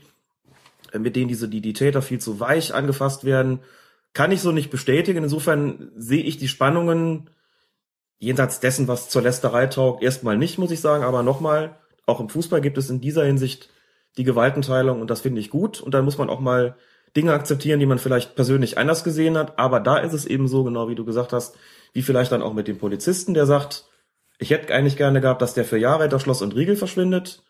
mit 0.98 1.16
denen 1.16 1.28
diese 1.28 1.48
die, 1.48 1.60
die 1.60 1.72
Täter 1.72 2.02
viel 2.02 2.20
zu 2.20 2.40
weich 2.40 2.74
angefasst 2.74 3.24
werden, 3.24 3.60
kann 4.12 4.32
ich 4.32 4.40
so 4.40 4.52
nicht 4.52 4.70
bestätigen. 4.70 5.24
Insofern 5.24 5.90
sehe 5.96 6.22
ich 6.22 6.38
die 6.38 6.48
Spannungen 6.48 7.30
jenseits 8.18 8.60
dessen, 8.60 8.88
was 8.88 9.08
zur 9.08 9.22
Lästerei 9.22 9.66
taugt, 9.66 10.02
erstmal 10.02 10.36
nicht, 10.36 10.58
muss 10.58 10.70
ich 10.70 10.80
sagen. 10.80 11.04
Aber 11.04 11.22
nochmal, 11.22 11.76
auch 12.06 12.20
im 12.20 12.28
Fußball 12.28 12.60
gibt 12.60 12.78
es 12.78 12.90
in 12.90 13.00
dieser 13.00 13.24
Hinsicht 13.24 13.70
die 14.16 14.24
Gewaltenteilung 14.24 15.00
und 15.00 15.10
das 15.10 15.22
finde 15.22 15.40
ich 15.40 15.50
gut. 15.50 15.80
Und 15.80 15.94
dann 15.94 16.04
muss 16.04 16.18
man 16.18 16.30
auch 16.30 16.40
mal 16.40 16.76
Dinge 17.16 17.32
akzeptieren, 17.32 17.80
die 17.80 17.86
man 17.86 17.98
vielleicht 17.98 18.36
persönlich 18.36 18.78
anders 18.78 19.04
gesehen 19.04 19.36
hat. 19.36 19.58
Aber 19.58 19.80
da 19.80 19.98
ist 19.98 20.12
es 20.12 20.26
eben 20.26 20.48
so, 20.48 20.64
genau 20.64 20.88
wie 20.88 20.94
du 20.94 21.04
gesagt 21.04 21.32
hast, 21.32 21.56
wie 21.92 22.02
vielleicht 22.02 22.32
dann 22.32 22.42
auch 22.42 22.54
mit 22.54 22.68
dem 22.68 22.78
Polizisten, 22.78 23.34
der 23.34 23.46
sagt, 23.46 23.86
ich 24.38 24.50
hätte 24.50 24.72
eigentlich 24.74 24.96
gerne 24.96 25.20
gehabt, 25.20 25.42
dass 25.42 25.54
der 25.54 25.64
für 25.64 25.78
Jahre 25.78 26.02
hinter 26.02 26.20
Schloss 26.20 26.42
und 26.42 26.54
Riegel 26.54 26.76
verschwindet. 26.76 27.42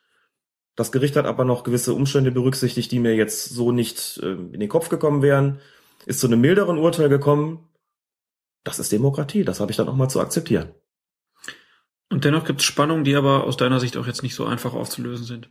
Das 0.75 0.93
Gericht 0.93 1.16
hat 1.16 1.27
aber 1.27 1.45
noch 1.45 1.64
gewisse 1.64 1.95
Umstände 1.95 2.31
berücksichtigt, 2.31 2.91
die 2.91 2.99
mir 2.99 3.14
jetzt 3.14 3.51
so 3.51 3.73
nicht 3.73 4.18
äh, 4.23 4.33
in 4.33 4.61
den 4.61 4.68
Kopf 4.68 4.89
gekommen 4.89 5.23
wären. 5.23 5.61
Ist 6.07 6.20
zu 6.20 6.27
einem 6.27 6.41
milderen 6.41 6.79
Urteil 6.79 7.09
gekommen. 7.09 7.68
Das 8.64 8.79
ist 8.79 8.93
Demokratie, 8.93 9.45
das 9.45 9.61
habe 9.61 9.70
ich 9.70 9.77
dann 9.77 9.89
auch 9.89 9.97
mal 9.97 10.09
zu 10.09 10.20
akzeptieren. 10.20 10.75
Und 12.11 12.25
dennoch 12.25 12.45
gibt 12.45 12.61
es 12.61 12.66
Spannungen, 12.66 13.05
die 13.05 13.14
aber 13.14 13.45
aus 13.45 13.57
deiner 13.57 13.81
Sicht 13.81 13.97
auch 13.97 14.07
jetzt 14.07 14.23
nicht 14.23 14.35
so 14.35 14.45
einfach 14.45 14.75
aufzulösen 14.75 15.25
sind 15.25 15.51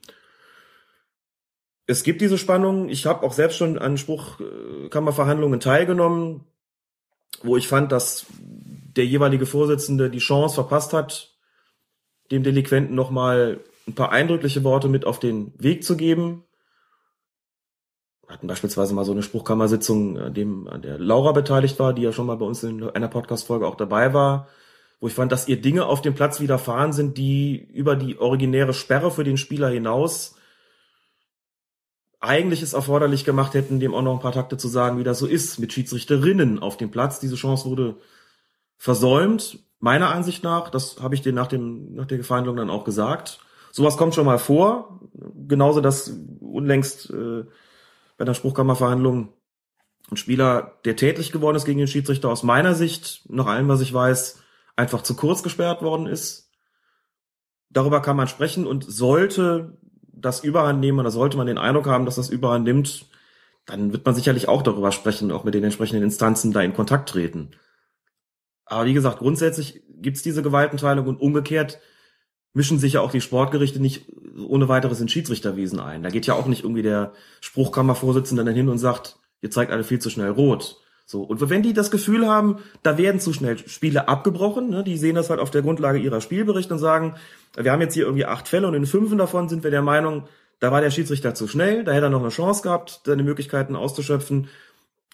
es 1.91 2.03
gibt 2.03 2.21
diese 2.21 2.37
Spannung. 2.37 2.89
Ich 2.89 3.05
habe 3.05 3.23
auch 3.23 3.33
selbst 3.33 3.57
schon 3.57 3.77
an 3.77 3.97
Spruchkammerverhandlungen 3.97 5.59
teilgenommen, 5.59 6.45
wo 7.43 7.57
ich 7.57 7.67
fand, 7.67 7.91
dass 7.91 8.25
der 8.39 9.05
jeweilige 9.05 9.45
Vorsitzende 9.45 10.09
die 10.09 10.19
Chance 10.19 10.55
verpasst 10.55 10.93
hat, 10.93 11.35
dem 12.31 12.43
Delinquenten 12.43 12.95
nochmal 12.95 13.59
ein 13.87 13.95
paar 13.95 14.11
eindrückliche 14.11 14.63
Worte 14.63 14.87
mit 14.87 15.05
auf 15.05 15.19
den 15.19 15.53
Weg 15.57 15.83
zu 15.83 15.97
geben. 15.97 16.43
Wir 18.25 18.35
hatten 18.35 18.47
beispielsweise 18.47 18.93
mal 18.93 19.05
so 19.05 19.11
eine 19.11 19.23
Spruchkammersitzung, 19.23 20.17
an 20.17 20.33
dem 20.33 20.67
an 20.67 20.81
der 20.81 20.97
Laura 20.97 21.31
beteiligt 21.33 21.79
war, 21.79 21.93
die 21.93 22.03
ja 22.03 22.13
schon 22.13 22.27
mal 22.27 22.37
bei 22.37 22.45
uns 22.45 22.63
in 22.63 22.83
einer 22.83 23.09
Podcast-Folge 23.09 23.67
auch 23.67 23.75
dabei 23.75 24.13
war, 24.13 24.47
wo 24.99 25.07
ich 25.07 25.13
fand, 25.13 25.31
dass 25.31 25.47
ihr 25.47 25.59
Dinge 25.59 25.85
auf 25.85 26.01
dem 26.01 26.13
Platz 26.13 26.39
widerfahren 26.39 26.93
sind, 26.93 27.17
die 27.17 27.57
über 27.57 27.95
die 27.95 28.19
originäre 28.19 28.73
Sperre 28.73 29.11
für 29.11 29.23
den 29.23 29.37
Spieler 29.37 29.69
hinaus 29.69 30.35
eigentlich 32.21 32.61
es 32.61 32.73
erforderlich 32.73 33.25
gemacht 33.25 33.55
hätten, 33.55 33.79
dem 33.79 33.95
auch 33.95 34.03
noch 34.03 34.13
ein 34.13 34.19
paar 34.19 34.31
Takte 34.31 34.55
zu 34.55 34.67
sagen, 34.67 34.99
wie 34.99 35.03
das 35.03 35.17
so 35.17 35.25
ist 35.25 35.57
mit 35.57 35.73
Schiedsrichterinnen 35.73 36.59
auf 36.59 36.77
dem 36.77 36.91
Platz. 36.91 37.19
Diese 37.19 37.35
Chance 37.35 37.65
wurde 37.65 37.97
versäumt, 38.77 39.59
meiner 39.79 40.09
Ansicht 40.09 40.43
nach. 40.43 40.69
Das 40.69 41.01
habe 41.01 41.15
ich 41.15 41.21
dir 41.21 41.33
nach, 41.33 41.47
dem, 41.47 41.95
nach 41.95 42.05
der 42.05 42.23
Verhandlung 42.23 42.55
dann 42.55 42.69
auch 42.69 42.83
gesagt. 42.83 43.39
Sowas 43.71 43.97
kommt 43.97 44.15
schon 44.15 44.25
mal 44.25 44.37
vor. 44.39 44.99
Genauso, 45.47 45.81
dass 45.81 46.13
unlängst 46.39 47.09
äh, 47.09 47.45
bei 48.17 48.25
der 48.25 48.33
Spruchkammerverhandlung 48.33 49.33
ein 50.09 50.17
Spieler, 50.17 50.79
der 50.85 50.95
tätlich 50.95 51.31
geworden 51.31 51.55
ist 51.55 51.65
gegen 51.65 51.79
den 51.79 51.87
Schiedsrichter, 51.87 52.29
aus 52.29 52.43
meiner 52.43 52.75
Sicht, 52.75 53.23
nach 53.29 53.47
allem, 53.47 53.67
was 53.67 53.81
ich 53.81 53.93
weiß, 53.93 54.41
einfach 54.75 55.03
zu 55.03 55.15
kurz 55.15 55.43
gesperrt 55.43 55.81
worden 55.81 56.05
ist. 56.05 56.51
Darüber 57.69 58.01
kann 58.01 58.17
man 58.17 58.27
sprechen 58.27 58.67
und 58.67 58.83
sollte 58.83 59.77
das 60.11 60.43
Überhand 60.43 60.79
nehmen 60.79 60.99
oder 60.99 61.11
sollte 61.11 61.37
man 61.37 61.47
den 61.47 61.57
Eindruck 61.57 61.87
haben, 61.87 62.05
dass 62.05 62.15
das 62.15 62.29
Überhand 62.29 62.65
nimmt, 62.65 63.05
dann 63.65 63.93
wird 63.93 64.05
man 64.05 64.15
sicherlich 64.15 64.47
auch 64.49 64.61
darüber 64.63 64.91
sprechen, 64.91 65.31
auch 65.31 65.43
mit 65.43 65.53
den 65.53 65.63
entsprechenden 65.63 66.03
Instanzen 66.03 66.51
da 66.51 66.61
in 66.61 66.73
Kontakt 66.73 67.09
treten. 67.09 67.51
Aber 68.65 68.85
wie 68.85 68.93
gesagt, 68.93 69.19
grundsätzlich 69.19 69.81
gibt's 69.89 70.23
diese 70.23 70.43
Gewaltenteilung 70.43 71.07
und 71.07 71.21
umgekehrt 71.21 71.79
mischen 72.53 72.79
sich 72.79 72.93
ja 72.93 73.01
auch 73.01 73.11
die 73.11 73.21
Sportgerichte 73.21 73.79
nicht 73.79 74.05
ohne 74.47 74.67
weiteres 74.67 74.99
in 74.99 75.07
Schiedsrichterwesen 75.07 75.79
ein. 75.79 76.03
Da 76.03 76.09
geht 76.09 76.27
ja 76.27 76.33
auch 76.33 76.47
nicht 76.47 76.63
irgendwie 76.63 76.81
der 76.81 77.13
Spruchkammervorsitzende 77.41 78.43
dann 78.43 78.55
hin 78.55 78.69
und 78.69 78.77
sagt, 78.77 79.17
ihr 79.41 79.51
zeigt 79.51 79.71
alle 79.71 79.83
viel 79.83 79.99
zu 79.99 80.09
schnell 80.09 80.29
rot. 80.29 80.77
So. 81.05 81.23
Und 81.23 81.49
wenn 81.49 81.63
die 81.63 81.73
das 81.73 81.91
Gefühl 81.91 82.27
haben, 82.27 82.59
da 82.83 82.97
werden 82.97 83.19
zu 83.19 83.33
schnell 83.33 83.57
Spiele 83.57 84.07
abgebrochen, 84.07 84.69
ne, 84.69 84.83
die 84.83 84.97
sehen 84.97 85.15
das 85.15 85.29
halt 85.29 85.39
auf 85.39 85.51
der 85.51 85.61
Grundlage 85.61 85.99
ihrer 85.99 86.21
Spielberichte 86.21 86.73
und 86.73 86.79
sagen, 86.79 87.15
wir 87.57 87.71
haben 87.71 87.81
jetzt 87.81 87.95
hier 87.95 88.05
irgendwie 88.05 88.25
acht 88.25 88.47
Fälle 88.47 88.67
und 88.67 88.73
in 88.73 88.85
fünf 88.85 89.15
davon 89.17 89.49
sind 89.49 89.63
wir 89.63 89.71
der 89.71 89.81
Meinung, 89.81 90.23
da 90.61 90.71
war 90.71 90.79
der 90.79 90.91
Schiedsrichter 90.91 91.33
zu 91.33 91.47
schnell, 91.47 91.83
da 91.83 91.91
hätte 91.91 92.05
er 92.05 92.09
noch 92.11 92.21
eine 92.21 92.29
Chance 92.29 92.61
gehabt, 92.61 93.01
seine 93.05 93.23
Möglichkeiten 93.23 93.75
auszuschöpfen. 93.75 94.47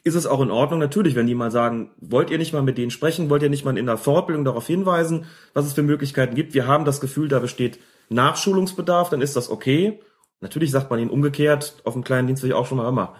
Ist 0.03 0.15
es 0.15 0.25
auch 0.25 0.41
in 0.41 0.51
Ordnung? 0.51 0.79
Natürlich, 0.79 1.15
wenn 1.15 1.27
die 1.27 1.35
mal 1.35 1.51
sagen, 1.51 1.91
wollt 1.99 2.29
ihr 2.29 2.37
nicht 2.37 2.53
mal 2.53 2.61
mit 2.61 2.77
denen 2.77 2.91
sprechen, 2.91 3.29
wollt 3.29 3.43
ihr 3.43 3.49
nicht 3.49 3.65
mal 3.65 3.77
in 3.77 3.85
der 3.85 3.97
Fortbildung 3.97 4.45
darauf 4.45 4.65
hinweisen, 4.67 5.25
was 5.53 5.65
es 5.65 5.73
für 5.73 5.83
Möglichkeiten 5.83 6.35
gibt. 6.35 6.53
Wir 6.53 6.67
haben 6.67 6.85
das 6.85 7.01
Gefühl, 7.01 7.27
da 7.27 7.39
besteht 7.39 7.79
Nachschulungsbedarf, 8.09 9.09
dann 9.09 9.21
ist 9.21 9.35
das 9.35 9.49
okay. 9.49 9.99
Natürlich 10.39 10.71
sagt 10.71 10.89
man 10.89 10.99
ihnen 10.99 11.09
umgekehrt, 11.09 11.81
auf 11.83 11.93
dem 11.93 12.03
kleinen 12.03 12.27
Dienst 12.27 12.43
will 12.43 12.51
ich 12.51 12.55
auch 12.55 12.67
schon 12.67 12.77
mal 12.77 12.87
immer, 12.87 13.15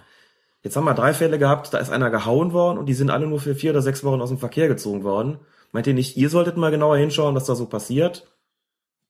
Jetzt 0.68 0.76
haben 0.76 0.84
wir 0.84 0.94
drei 0.94 1.14
Fälle 1.14 1.40
gehabt, 1.40 1.74
da 1.74 1.78
ist 1.78 1.92
einer 1.92 2.10
gehauen 2.10 2.52
worden 2.52 2.78
und 2.78 2.88
die 2.88 2.94
sind 2.94 3.10
alle 3.10 3.26
nur 3.28 3.40
für 3.40 3.56
vier 3.56 3.72
oder 3.72 3.82
sechs 3.82 4.04
Wochen 4.04 4.20
aus 4.20 4.28
dem 4.28 4.38
Verkehr 4.38 4.68
gezogen 4.68 5.04
worden. 5.04 5.40
Meint 5.72 5.88
ihr 5.88 5.94
nicht, 5.94 6.18
ihr 6.18 6.30
solltet 6.30 6.58
mal 6.58 6.72
genauer 6.72 6.98
hinschauen, 6.98 7.36
was 7.36 7.46
da 7.46 7.56
so 7.56 7.68
passiert? 7.68 8.28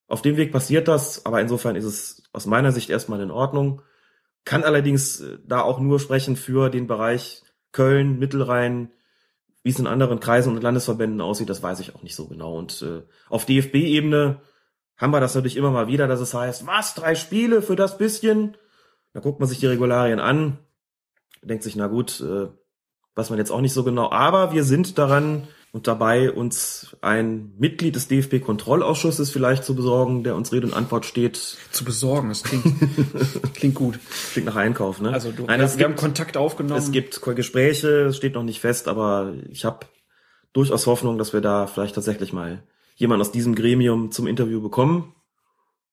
Auf 0.07 0.22
dem 0.22 0.38
Weg 0.38 0.51
passiert 0.51 0.88
das, 0.88 1.26
aber 1.26 1.41
insofern 1.41 1.76
ist 1.76 1.86
es 1.86 2.24
aus 2.32 2.45
meiner 2.45 2.72
Sicht 2.72 2.91
erstmal 2.91 3.22
in 3.22 3.32
Ordnung. 3.32 3.82
Kann 4.45 4.63
allerdings 4.63 5.20
äh, 5.20 5.39
da 5.45 5.61
auch 5.61 5.80
nur 5.80 5.99
sprechen 5.99 6.36
für 6.36 6.70
den 6.70 6.86
Bereich 6.86 7.43
Köln, 7.78 8.17
Mittelrhein, 8.17 8.91
wie 9.61 9.69
es 9.69 9.78
in 9.78 9.86
anderen 9.86 10.19
Kreisen 10.19 10.55
und 10.55 10.63
Landesverbänden 10.63 11.21
aussieht, 11.21 11.49
das 11.49 11.61
weiß 11.61 11.80
ich 11.80 11.93
auch 11.93 12.01
nicht 12.01 12.15
so 12.15 12.28
genau. 12.28 12.57
Und 12.57 12.82
äh, 12.82 13.03
auf 13.30 13.45
DFB-Ebene 13.45 14.41
haben 14.97 15.11
wir 15.11 15.19
das 15.19 15.36
natürlich 15.36 15.57
immer 15.57 15.69
mal 15.69 15.88
wieder, 15.88 16.07
dass 16.07 16.19
es 16.19 16.34
heißt, 16.34 16.65
was, 16.65 16.95
drei 16.95 17.13
Spiele 17.13 17.61
für 17.61 17.75
das 17.75 17.99
bisschen? 17.99 18.57
Da 19.13 19.19
guckt 19.19 19.39
man 19.39 19.47
sich 19.47 19.59
die 19.59 19.67
Regularien 19.67 20.19
an, 20.19 20.57
denkt 21.43 21.63
sich, 21.63 21.75
na 21.75 21.86
gut, 21.86 22.19
äh, 22.19 22.47
weiß 23.13 23.30
man 23.30 23.38
jetzt 23.38 23.51
auch 23.51 23.61
nicht 23.61 23.73
so 23.73 23.84
genau. 23.84 24.09
Aber 24.09 24.53
wir 24.53 24.63
sind 24.63 24.97
daran 24.97 25.47
und 25.72 25.88
dabei, 25.88 26.32
uns 26.32 26.95
ein 27.01 27.53
Mitglied 27.57 27.95
des 27.95 28.07
DFB-Kontrollausschusses 28.07 29.30
vielleicht 29.30 29.63
zu 29.63 29.76
besorgen, 29.76 30.24
der 30.24 30.36
uns 30.36 30.51
Rede 30.51 30.68
und 30.68 30.74
Antwort 30.74 31.05
steht. 31.05 31.36
Zu 31.72 31.84
besorgen, 31.84 32.30
das 32.30 32.43
klingt, 32.43 32.65
klingt 33.53 33.76
gut. 33.76 33.99
Klingt 34.32 34.47
nach 34.47 34.55
Einkauf, 34.55 35.01
ne? 35.01 35.11
Also 35.11 35.32
du, 35.32 35.43
Nein, 35.45 35.59
wir, 35.59 35.68
wir 35.68 35.78
gibt, 35.78 35.84
haben 35.84 35.95
Kontakt 35.95 36.38
aufgenommen. 36.38 36.80
es 36.80 36.91
gibt 36.91 37.22
Gespräche, 37.22 38.05
es 38.05 38.18
steht 38.18 38.34
noch 38.34 38.43
nicht 38.43 38.59
fest, 38.59 38.88
aber 38.88 39.34
ich 39.49 39.65
habe 39.65 39.86
durchaus 40.53 40.88
Hoffnung, 40.88 41.18
dass 41.18 41.34
wir 41.34 41.41
da 41.41 41.68
vielleicht 41.68 41.95
tatsächlich 41.95 42.34
mal 42.34 42.63
jemanden 42.95 43.22
aus 43.22 43.32
diesem 43.32 43.53
Gremium 43.53 44.11
zum 44.11 44.26
Interview 44.26 44.61
bekommen 44.61 45.13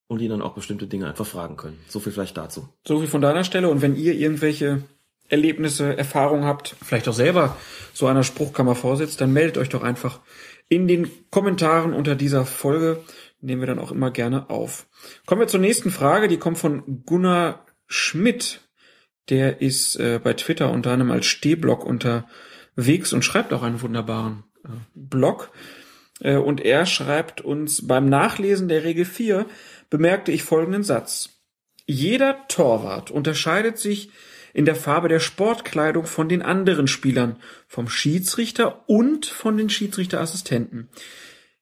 und 0.07 0.21
ihn 0.21 0.31
dann 0.31 0.43
auch 0.43 0.55
bestimmte 0.55 0.87
Dinge 0.87 1.09
einfach 1.09 1.27
fragen 1.27 1.57
können. 1.57 1.79
So 1.89 2.01
viel 2.01 2.13
vielleicht 2.13 2.37
dazu. 2.37 2.69
So 2.87 2.99
viel 2.99 3.09
von 3.09 3.21
deiner 3.21 3.45
Stelle. 3.45 3.69
Und 3.69 3.83
wenn 3.83 3.97
ihr 3.97 4.15
irgendwelche 4.15 4.85
Erlebnisse, 5.29 5.97
Erfahrungen 5.97 6.45
habt, 6.45 6.77
vielleicht 6.85 7.09
auch 7.09 7.15
selber 7.15 7.57
so 7.93 8.07
einer 8.07 8.25
Spruchkammer 8.25 8.75
vorsitzt, 8.75 9.21
dann 9.21 9.33
meldet 9.33 9.59
euch 9.59 9.69
doch 9.69 9.83
einfach 9.83 10.21
in 10.69 10.89
den 10.89 11.11
Kommentaren 11.31 11.93
unter 11.93 12.15
dieser 12.15 12.47
Folge. 12.47 13.03
Nehmen 13.41 13.63
wir 13.63 13.67
dann 13.67 13.79
auch 13.79 13.93
immer 13.93 14.11
gerne 14.11 14.51
auf. 14.51 14.87
Kommen 15.27 15.41
wir 15.41 15.49
zur 15.49 15.61
nächsten 15.61 15.91
Frage. 15.91 16.29
Die 16.29 16.39
kommt 16.39 16.59
von 16.59 17.05
Gunnar 17.05 17.67
Schmidt. 17.87 18.61
Der 19.29 19.61
ist 19.61 19.97
äh, 19.97 20.21
bei 20.23 20.35
Twitter 20.35 20.71
unter 20.71 20.93
anderem 20.93 21.13
als 21.13 21.27
Stehblock 21.27 21.85
unterwegs 21.85 23.13
und 23.13 23.25
schreibt 23.25 23.53
auch 23.53 23.63
einen 23.63 23.83
wunderbaren 23.83 24.45
äh, 24.65 24.69
Blog. 24.95 25.51
Äh, 26.21 26.37
und 26.37 26.61
er 26.61 26.87
schreibt 26.87 27.41
uns, 27.41 27.87
beim 27.87 28.09
Nachlesen 28.09 28.69
der 28.69 28.85
Regel 28.85 29.05
4 29.05 29.47
bemerkte 29.91 30.33
ich 30.33 30.43
folgenden 30.43 30.83
Satz. 30.83 31.31
Jeder 31.87 32.47
Torwart 32.49 33.11
unterscheidet 33.11 33.79
sich 33.79 34.11
in 34.55 34.65
der 34.65 34.77
Farbe 34.77 35.09
der 35.09 35.21
Sportkleidung 35.21 36.07
von 36.07 36.29
den 36.29 36.41
anderen 36.41 36.87
Spielern, 36.87 37.37
vom 37.69 37.89
Schiedsrichter 37.89 38.89
und 38.89 39.27
von 39.27 39.59
den 39.59 39.69
Schiedsrichterassistenten. 39.69 40.89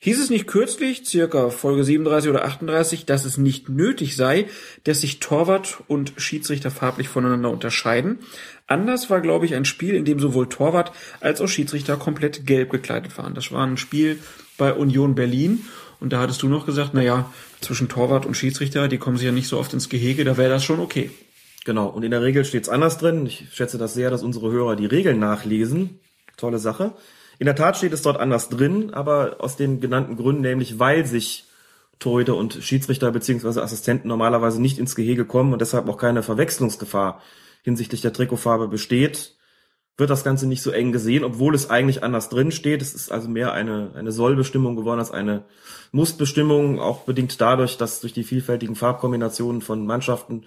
Hieß 0.05 0.19
es 0.19 0.31
nicht 0.31 0.49
kürzlich, 0.49 1.07
circa 1.07 1.51
Folge 1.51 1.85
37 1.85 2.29
oder 2.29 2.45
38, 2.45 3.07
dass 3.07 3.25
es 3.25 3.39
nicht 3.39 3.69
nötig 3.69 4.17
sei, 4.17 4.47
dass 4.83 5.01
sich 5.01 5.21
Torwart 5.21 5.79
und 5.87 6.13
Schiedsrichter 6.17 6.73
farblich 6.73 7.09
voneinander 7.09 7.51
unterscheiden? 7.51 8.19
Anders 8.67 9.11
war, 9.11 9.21
glaube 9.21 9.47
ich, 9.47 9.55
ein 9.55 9.65
Spiel, 9.65 9.95
in 9.95 10.05
dem 10.05 10.19
sowohl 10.19 10.49
Torwart 10.49 10.91
als 11.21 11.41
auch 11.41 11.47
Schiedsrichter 11.47 11.97
komplett 11.97 12.47
gelb 12.47 12.71
gekleidet 12.71 13.17
waren. 13.17 13.35
Das 13.35 13.53
war 13.53 13.65
ein 13.65 13.77
Spiel 13.77 14.19
bei 14.59 14.75
Union 14.75 15.15
Berlin. 15.15 15.65
Und 16.01 16.13
da 16.13 16.19
hattest 16.19 16.43
du 16.43 16.49
noch 16.49 16.67
gesagt, 16.67 16.91
na 16.95 17.03
ja, 17.03 17.33
zwischen 17.61 17.89
Torwart 17.89 18.27
und 18.27 18.37
Schiedsrichter, 18.37 18.89
die 18.89 18.99
kommen 18.99 19.19
sich 19.19 19.27
ja 19.27 19.33
nicht 19.33 19.47
so 19.47 19.57
oft 19.57 19.73
ins 19.73 19.89
Gehege, 19.89 20.25
da 20.25 20.37
wäre 20.37 20.51
das 20.51 20.65
schon 20.65 20.81
okay. 20.81 21.13
Genau, 21.65 21.87
und 21.87 22.03
in 22.03 22.11
der 22.11 22.23
Regel 22.23 22.45
steht's 22.45 22.69
anders 22.69 22.99
drin. 22.99 23.27
Ich 23.27 23.47
schätze 23.53 23.79
das 23.79 23.95
sehr, 23.95 24.11
dass 24.11 24.23
unsere 24.23 24.51
Hörer 24.51 24.77
die 24.77 24.87
Regeln 24.87 25.19
nachlesen. 25.19 26.01
Tolle 26.37 26.59
Sache. 26.59 26.95
In 27.39 27.47
der 27.47 27.55
Tat 27.55 27.77
steht 27.77 27.93
es 27.93 28.03
dort 28.03 28.19
anders 28.19 28.49
drin, 28.49 28.93
aber 28.95 29.37
aus 29.39 29.57
den 29.57 29.81
genannten 29.81 30.17
Gründen, 30.17 30.43
nämlich 30.43 30.79
weil 30.79 31.07
sich 31.07 31.45
Torhüter 31.99 32.37
und 32.37 32.55
Schiedsrichter 32.55 33.13
beziehungsweise 33.13 33.63
Assistenten 33.63 34.09
normalerweise 34.09 34.61
nicht 34.61 34.79
ins 34.79 34.97
Gehege 34.97 35.25
kommen 35.25 35.53
und 35.53 35.61
deshalb 35.61 35.89
auch 35.89 35.99
keine 35.99 36.23
Verwechslungsgefahr 36.23 37.23
hinsichtlich 37.63 38.01
der 38.01 38.13
Trikotfarbe 38.13 38.67
besteht, 38.67 39.37
wird 39.97 40.11
das 40.11 40.25
Ganze 40.25 40.49
nicht 40.49 40.63
so 40.63 40.71
eng 40.71 40.91
gesehen, 40.91 41.23
obwohl 41.23 41.55
es 41.55 41.71
eigentlich 41.71 42.03
anders 42.03 42.29
drin 42.29 42.51
steht. 42.51 42.83
Es 42.83 42.95
ist 42.95 43.13
also 43.13 43.29
mehr 43.29 43.53
eine, 43.53 43.93
eine 43.95 44.11
Sollbestimmung 44.11 44.75
geworden 44.75 44.99
als 44.99 45.13
eine 45.13 45.45
Mussbestimmung, 45.93 46.81
auch 46.81 47.05
bedingt 47.05 47.41
dadurch, 47.41 47.77
dass 47.77 48.01
durch 48.01 48.13
die 48.13 48.25
vielfältigen 48.25 48.75
Farbkombinationen 48.75 49.61
von 49.61 49.87
Mannschaften 49.87 50.45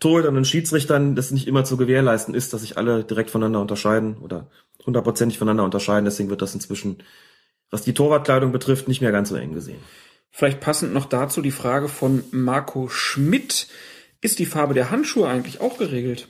Torhütern 0.00 0.36
und 0.36 0.46
Schiedsrichtern 0.46 1.14
das 1.16 1.30
nicht 1.30 1.46
immer 1.46 1.64
zu 1.64 1.76
gewährleisten 1.76 2.34
ist, 2.34 2.52
dass 2.52 2.60
sich 2.62 2.76
alle 2.78 3.04
direkt 3.04 3.30
voneinander 3.30 3.60
unterscheiden 3.60 4.18
oder 4.18 4.48
hundertprozentig 4.84 5.38
voneinander 5.38 5.64
unterscheiden. 5.64 6.04
Deswegen 6.04 6.30
wird 6.30 6.42
das 6.42 6.54
inzwischen, 6.54 6.98
was 7.70 7.82
die 7.82 7.94
Torwartkleidung 7.94 8.52
betrifft, 8.52 8.88
nicht 8.88 9.00
mehr 9.00 9.12
ganz 9.12 9.28
so 9.30 9.36
eng 9.36 9.54
gesehen. 9.54 9.78
Vielleicht 10.30 10.60
passend 10.60 10.92
noch 10.92 11.06
dazu 11.06 11.42
die 11.42 11.50
Frage 11.52 11.88
von 11.88 12.24
Marco 12.32 12.88
Schmidt. 12.88 13.68
Ist 14.20 14.38
die 14.38 14.46
Farbe 14.46 14.74
der 14.74 14.90
Handschuhe 14.90 15.28
eigentlich 15.28 15.60
auch 15.60 15.78
geregelt? 15.78 16.28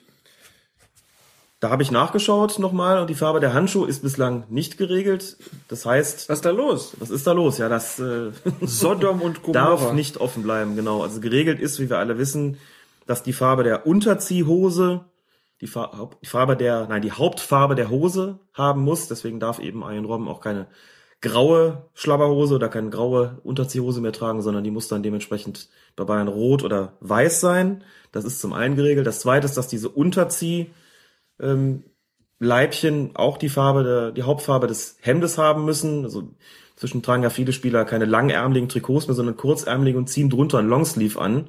Da 1.60 1.70
habe 1.70 1.82
ich 1.82 1.90
nachgeschaut 1.90 2.58
nochmal 2.58 2.98
und 3.00 3.08
die 3.08 3.14
Farbe 3.14 3.40
der 3.40 3.54
Handschuhe 3.54 3.88
ist 3.88 4.02
bislang 4.02 4.44
nicht 4.50 4.76
geregelt. 4.76 5.38
Das 5.68 5.86
heißt, 5.86 6.28
Was 6.28 6.38
ist 6.38 6.44
da 6.44 6.50
los? 6.50 6.92
was 6.98 7.08
ist 7.08 7.26
da 7.26 7.32
los? 7.32 7.56
Ja, 7.56 7.70
das 7.70 7.98
äh, 7.98 8.32
Sodom 8.60 9.22
und 9.22 9.42
Gomorra. 9.42 9.70
darf 9.76 9.92
nicht 9.94 10.18
offen 10.18 10.42
bleiben, 10.42 10.76
genau. 10.76 11.02
Also 11.02 11.20
geregelt 11.20 11.60
ist, 11.60 11.80
wie 11.80 11.88
wir 11.88 11.96
alle 11.98 12.18
wissen, 12.18 12.58
dass 13.06 13.22
die 13.22 13.32
Farbe 13.32 13.64
der 13.64 13.86
Unterziehhose, 13.86 15.04
die, 15.60 15.66
Farbe 15.66 16.56
der, 16.56 16.86
nein, 16.88 17.02
die 17.02 17.12
Hauptfarbe 17.12 17.74
der 17.74 17.90
Hose 17.90 18.40
haben 18.52 18.82
muss. 18.82 19.08
Deswegen 19.08 19.40
darf 19.40 19.58
eben 19.58 19.82
Iron 19.82 20.04
Robben 20.04 20.28
auch 20.28 20.40
keine 20.40 20.66
graue 21.20 21.88
Schlabberhose 21.94 22.56
oder 22.56 22.68
keine 22.68 22.90
graue 22.90 23.40
Unterziehhose 23.44 24.00
mehr 24.00 24.12
tragen, 24.12 24.42
sondern 24.42 24.62
die 24.62 24.70
muss 24.70 24.88
dann 24.88 25.02
dementsprechend 25.02 25.70
bei 25.96 26.04
Bayern 26.04 26.28
rot 26.28 26.62
oder 26.62 26.98
weiß 27.00 27.40
sein. 27.40 27.82
Das 28.12 28.24
ist 28.24 28.40
zum 28.40 28.52
einen 28.52 28.76
geregelt. 28.76 29.06
Das 29.06 29.20
zweite 29.20 29.46
ist, 29.46 29.56
dass 29.56 29.68
diese 29.68 29.88
Unterzieh 29.88 30.70
ähm, 31.40 31.84
Leibchen 32.40 33.16
auch 33.16 33.38
die 33.38 33.48
Farbe 33.48 33.84
der, 33.84 34.10
die 34.12 34.22
Hauptfarbe 34.22 34.66
des 34.66 34.98
Hemdes 35.00 35.38
haben 35.38 35.64
müssen. 35.64 36.04
Also 36.04 36.34
zwischen 36.76 37.02
tragen 37.02 37.22
ja 37.22 37.30
viele 37.30 37.52
Spieler 37.52 37.84
keine 37.84 38.04
langärmeligen 38.04 38.68
Trikots 38.68 39.06
mehr, 39.06 39.14
sondern 39.14 39.36
kurzärmelige 39.36 39.96
und 39.96 40.08
ziehen 40.08 40.30
drunter 40.30 40.58
ein 40.58 40.68
Longsleeve 40.68 41.20
an. 41.20 41.48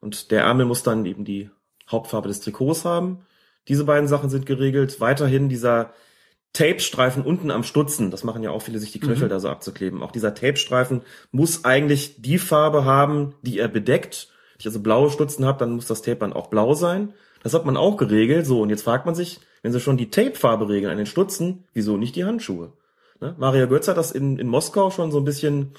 Und 0.00 0.30
der 0.30 0.42
Ärmel 0.42 0.66
muss 0.66 0.82
dann 0.82 1.04
eben 1.04 1.24
die 1.24 1.50
Hauptfarbe 1.88 2.28
des 2.28 2.40
Trikots 2.40 2.84
haben. 2.84 3.26
Diese 3.68 3.84
beiden 3.84 4.08
Sachen 4.08 4.30
sind 4.30 4.46
geregelt. 4.46 5.00
Weiterhin 5.00 5.48
dieser 5.48 5.92
Tape-Streifen 6.52 7.22
unten 7.22 7.50
am 7.50 7.62
Stutzen, 7.62 8.10
das 8.10 8.24
machen 8.24 8.42
ja 8.42 8.50
auch 8.50 8.62
viele, 8.62 8.78
sich 8.78 8.90
die 8.90 8.98
Knöchel 8.98 9.28
da 9.28 9.38
so 9.38 9.48
abzukleben. 9.48 10.02
Auch 10.02 10.10
dieser 10.10 10.34
Tape-Streifen 10.34 11.02
muss 11.30 11.64
eigentlich 11.64 12.20
die 12.22 12.38
Farbe 12.38 12.84
haben, 12.84 13.34
die 13.42 13.58
er 13.58 13.68
bedeckt. 13.68 14.28
Wenn 14.54 14.60
ich 14.60 14.66
also 14.66 14.80
blaue 14.80 15.10
Stutzen 15.10 15.44
habe, 15.44 15.58
dann 15.58 15.72
muss 15.72 15.86
das 15.86 16.02
Tape 16.02 16.18
dann 16.18 16.32
auch 16.32 16.48
blau 16.48 16.74
sein. 16.74 17.14
Das 17.42 17.54
hat 17.54 17.64
man 17.66 17.76
auch 17.76 17.96
geregelt. 17.96 18.46
So, 18.46 18.62
und 18.62 18.70
jetzt 18.70 18.82
fragt 18.82 19.06
man 19.06 19.14
sich, 19.14 19.40
wenn 19.62 19.72
sie 19.72 19.80
schon 19.80 19.96
die 19.96 20.10
Tape-Farbe 20.10 20.68
regeln 20.68 20.90
an 20.90 20.98
den 20.98 21.06
Stutzen, 21.06 21.64
wieso 21.72 21.96
nicht 21.96 22.16
die 22.16 22.24
Handschuhe? 22.24 22.72
Ne? 23.20 23.36
Mario 23.38 23.68
Götz 23.68 23.86
hat 23.86 23.96
das 23.96 24.10
in, 24.10 24.38
in 24.38 24.48
Moskau 24.48 24.90
schon 24.90 25.12
so 25.12 25.18
ein 25.18 25.24
bisschen 25.24 25.72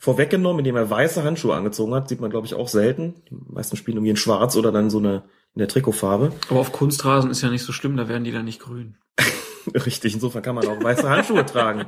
vorweggenommen, 0.00 0.60
indem 0.60 0.76
er 0.76 0.90
weiße 0.90 1.22
Handschuhe 1.22 1.54
angezogen 1.54 1.94
hat. 1.94 2.08
Sieht 2.08 2.20
man, 2.20 2.30
glaube 2.30 2.46
ich, 2.46 2.54
auch 2.54 2.68
selten. 2.68 3.22
Die 3.30 3.36
meisten 3.48 3.76
spielen 3.76 3.98
irgendwie 3.98 4.10
in 4.10 4.16
schwarz 4.16 4.56
oder 4.56 4.72
dann 4.72 4.90
so 4.90 4.98
eine 4.98 5.24
in 5.54 5.58
der 5.58 5.68
Trikotfarbe. 5.68 6.32
Aber 6.48 6.60
auf 6.60 6.72
Kunstrasen 6.72 7.30
ist 7.30 7.42
ja 7.42 7.50
nicht 7.50 7.64
so 7.64 7.72
schlimm, 7.72 7.96
da 7.96 8.08
werden 8.08 8.24
die 8.24 8.32
dann 8.32 8.46
nicht 8.46 8.60
grün. 8.60 8.96
Richtig, 9.74 10.14
insofern 10.14 10.42
kann 10.42 10.54
man 10.54 10.66
auch 10.66 10.82
weiße 10.82 11.08
Handschuhe 11.08 11.44
tragen. 11.44 11.86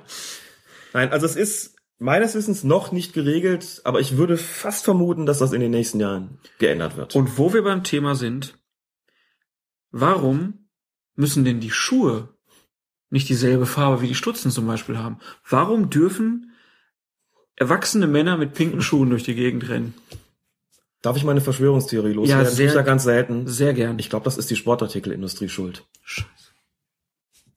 Nein, 0.92 1.10
also 1.10 1.24
es 1.24 1.36
ist 1.36 1.76
meines 1.98 2.34
Wissens 2.34 2.64
noch 2.64 2.92
nicht 2.92 3.14
geregelt, 3.14 3.80
aber 3.84 4.00
ich 4.00 4.16
würde 4.16 4.36
fast 4.36 4.84
vermuten, 4.84 5.24
dass 5.24 5.38
das 5.38 5.52
in 5.52 5.60
den 5.60 5.70
nächsten 5.70 6.00
Jahren 6.00 6.38
geändert 6.58 6.96
wird. 6.96 7.16
Und 7.16 7.38
wo 7.38 7.54
wir 7.54 7.62
beim 7.62 7.82
Thema 7.82 8.14
sind, 8.14 8.58
warum 9.90 10.68
müssen 11.14 11.44
denn 11.44 11.60
die 11.60 11.70
Schuhe 11.70 12.28
nicht 13.08 13.28
dieselbe 13.28 13.64
Farbe 13.64 14.02
wie 14.02 14.08
die 14.08 14.14
Stutzen 14.14 14.50
zum 14.50 14.66
Beispiel 14.66 14.98
haben? 14.98 15.18
Warum 15.48 15.88
dürfen 15.88 16.51
erwachsene 17.62 18.06
Männer 18.06 18.36
mit 18.36 18.54
pinken 18.54 18.82
Schuhen 18.82 19.10
durch 19.10 19.22
die 19.22 19.34
Gegend 19.34 19.68
rennen? 19.68 19.94
Darf 21.00 21.16
ich 21.16 21.24
meine 21.24 21.40
Verschwörungstheorie 21.40 22.12
loswerden? 22.12 22.44
Ja, 22.44 22.50
sehr- 22.50 22.68
ich 22.68 22.74
ja 22.74 22.82
ganz 22.82 23.04
selten. 23.04 23.46
Sehr 23.48 23.72
gern. 23.74 23.98
Ich 23.98 24.10
glaube, 24.10 24.24
das 24.24 24.38
ist 24.38 24.50
die 24.50 24.56
Sportartikelindustrie 24.56 25.48
schuld. 25.48 25.84
Scheiße. 26.02 26.28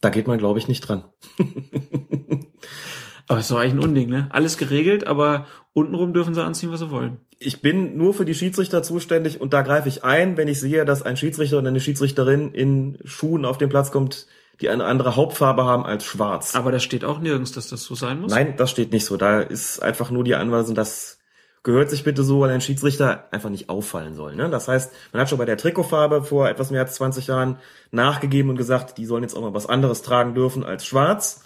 Da 0.01 0.09
geht 0.09 0.27
man, 0.27 0.37
glaube 0.37 0.59
ich, 0.59 0.67
nicht 0.67 0.81
dran. 0.81 1.03
Aber 3.27 3.39
ist 3.39 3.49
doch 3.49 3.57
eigentlich 3.57 3.73
ein 3.73 3.79
Unding, 3.79 4.09
ne? 4.09 4.27
Alles 4.31 4.57
geregelt, 4.57 5.07
aber 5.07 5.47
untenrum 5.73 6.13
dürfen 6.13 6.35
sie 6.35 6.43
anziehen, 6.43 6.71
was 6.71 6.79
sie 6.81 6.91
wollen. 6.91 7.17
Ich 7.39 7.59
bin 7.61 7.97
nur 7.97 8.13
für 8.13 8.23
die 8.23 8.35
Schiedsrichter 8.35 8.83
zuständig 8.83 9.41
und 9.41 9.51
da 9.51 9.63
greife 9.63 9.89
ich 9.89 10.03
ein, 10.03 10.37
wenn 10.37 10.47
ich 10.47 10.59
sehe, 10.59 10.85
dass 10.85 11.01
ein 11.01 11.17
Schiedsrichter 11.17 11.57
oder 11.57 11.69
eine 11.69 11.79
Schiedsrichterin 11.79 12.51
in 12.53 12.99
Schuhen 13.03 13.43
auf 13.45 13.57
den 13.57 13.69
Platz 13.69 13.91
kommt, 13.91 14.27
die 14.61 14.69
eine 14.69 14.85
andere 14.85 15.15
Hauptfarbe 15.15 15.65
haben 15.65 15.85
als 15.85 16.05
schwarz. 16.05 16.55
Aber 16.55 16.71
da 16.71 16.79
steht 16.79 17.03
auch 17.03 17.19
nirgends, 17.19 17.51
dass 17.51 17.67
das 17.67 17.83
so 17.83 17.95
sein 17.95 18.21
muss. 18.21 18.31
Nein, 18.31 18.55
das 18.57 18.71
steht 18.71 18.91
nicht 18.91 19.05
so. 19.05 19.17
Da 19.17 19.41
ist 19.41 19.81
einfach 19.81 20.11
nur 20.11 20.23
die 20.23 20.35
Anweisung, 20.35 20.75
das 20.75 21.19
gehört 21.63 21.89
sich 21.89 22.03
bitte 22.03 22.23
so, 22.23 22.41
weil 22.41 22.51
ein 22.51 22.61
Schiedsrichter 22.61 23.27
einfach 23.31 23.49
nicht 23.49 23.69
auffallen 23.69 24.13
soll. 24.13 24.35
Ne? 24.35 24.49
Das 24.49 24.67
heißt, 24.67 24.93
man 25.11 25.21
hat 25.21 25.29
schon 25.29 25.39
bei 25.39 25.45
der 25.45 25.57
Trikotfarbe 25.57 26.23
vor 26.23 26.47
etwas 26.47 26.71
mehr 26.71 26.81
als 26.81 26.95
20 26.95 27.27
Jahren 27.27 27.57
nachgegeben 27.91 28.51
und 28.51 28.55
gesagt, 28.55 28.97
die 28.97 29.05
sollen 29.05 29.23
jetzt 29.23 29.35
auch 29.35 29.41
mal 29.41 29.53
was 29.53 29.65
anderes 29.65 30.03
tragen 30.03 30.35
dürfen 30.35 30.63
als 30.63 30.85
schwarz. 30.85 31.43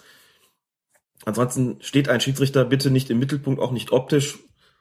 Ansonsten 1.24 1.78
steht 1.80 2.08
ein 2.08 2.20
Schiedsrichter 2.20 2.64
bitte 2.64 2.90
nicht 2.90 3.10
im 3.10 3.18
Mittelpunkt, 3.18 3.60
auch 3.60 3.72
nicht 3.72 3.92
optisch. 3.92 4.38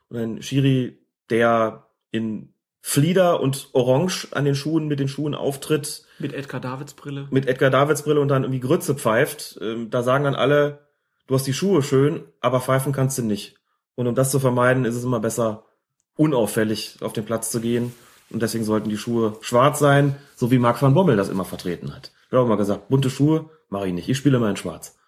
Und 0.09 0.17
ein 0.17 0.41
Schiri, 0.41 0.99
der 1.30 1.88
in 2.11 2.53
Flieder 2.82 3.41
und 3.41 3.69
Orange 3.73 4.27
an 4.32 4.45
den 4.45 4.55
Schuhen 4.55 4.88
mit 4.88 4.99
den 4.99 5.07
Schuhen 5.07 5.36
auftritt. 5.36 6.03
Mit 6.17 6.34
Edgar 6.34 6.61
Davids 6.61 6.93
Brille. 6.93 7.27
Mit 7.30 7.47
Edgar 7.47 7.69
Davids 7.69 8.03
Brille 8.03 8.19
und 8.19 8.30
dann 8.30 8.43
irgendwie 8.43 8.61
Grütze 8.61 8.95
pfeift. 8.95 9.59
Ähm, 9.61 9.89
da 9.89 10.01
sagen 10.03 10.23
dann 10.23 10.36
alle, 10.36 10.88
du 11.27 11.36
hast 11.36 11.45
die 11.47 11.53
Schuhe 11.53 11.84
schön, 11.84 12.23
aber 12.39 12.61
pfeifen 12.61 12.93
kannst 12.93 13.17
du 13.17 13.23
nicht. 13.23 13.55
Und 13.95 14.07
um 14.07 14.15
das 14.15 14.32
zu 14.32 14.39
vermeiden, 14.39 14.86
ist 14.86 14.95
es 14.95 15.03
immer 15.03 15.19
besser, 15.19 15.65
unauffällig 16.15 16.97
auf 17.01 17.13
den 17.13 17.25
Platz 17.25 17.51
zu 17.51 17.59
gehen. 17.59 17.93
Und 18.30 18.41
deswegen 18.41 18.63
sollten 18.63 18.89
die 18.89 18.97
Schuhe 18.97 19.38
schwarz 19.41 19.80
sein, 19.80 20.15
so 20.36 20.51
wie 20.51 20.59
Marc 20.59 20.82
van 20.82 20.93
Bommel 20.93 21.17
das 21.17 21.30
immer 21.30 21.45
vertreten 21.45 21.95
hat. 21.95 22.11
Ich 22.27 22.32
habe 22.32 22.43
auch 22.43 22.47
mal 22.47 22.55
gesagt, 22.55 22.89
bunte 22.89 23.09
Schuhe 23.09 23.49
mache 23.69 23.88
ich 23.88 23.93
nicht. 23.93 24.07
Ich 24.07 24.17
spiele 24.17 24.38
immer 24.38 24.49
in 24.49 24.55
schwarz. 24.55 24.99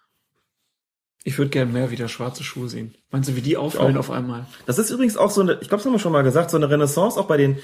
Ich 1.24 1.38
würde 1.38 1.50
gerne 1.50 1.72
mehr 1.72 1.90
wieder 1.90 2.08
schwarze 2.08 2.42
Schuhe 2.42 2.68
sehen. 2.68 2.94
Meinst 3.10 3.28
du, 3.28 3.36
wie 3.36 3.42
die 3.42 3.56
auffallen 3.56 3.96
auf 3.96 4.10
einmal? 4.10 4.46
Das 4.66 4.78
ist 4.78 4.90
übrigens 4.90 5.16
auch 5.16 5.30
so 5.30 5.40
eine, 5.40 5.52
ich 5.54 5.68
glaube, 5.68 5.76
das 5.76 5.86
haben 5.86 5.92
wir 5.92 5.98
schon 6.00 6.12
mal 6.12 6.22
gesagt, 6.22 6.50
so 6.50 6.56
eine 6.56 6.68
Renaissance 6.68 7.18
auch 7.18 7.26
bei 7.26 7.36
den, 7.36 7.58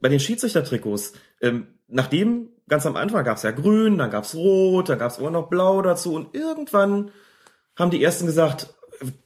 bei 0.00 0.08
den 0.08 0.20
Schiedsrichtertrikots. 0.20 1.14
Ähm, 1.40 1.66
nachdem, 1.88 2.50
ganz 2.68 2.86
am 2.86 2.96
Anfang 2.96 3.24
gab's 3.24 3.42
ja 3.42 3.50
grün, 3.50 3.98
dann 3.98 4.10
gab's 4.10 4.34
rot, 4.34 4.88
dann 4.88 4.98
gab's 4.98 5.18
auch 5.18 5.30
noch 5.30 5.48
blau 5.48 5.82
dazu 5.82 6.14
und 6.14 6.34
irgendwann 6.34 7.10
haben 7.76 7.90
die 7.90 8.02
ersten 8.02 8.26
gesagt, 8.26 8.74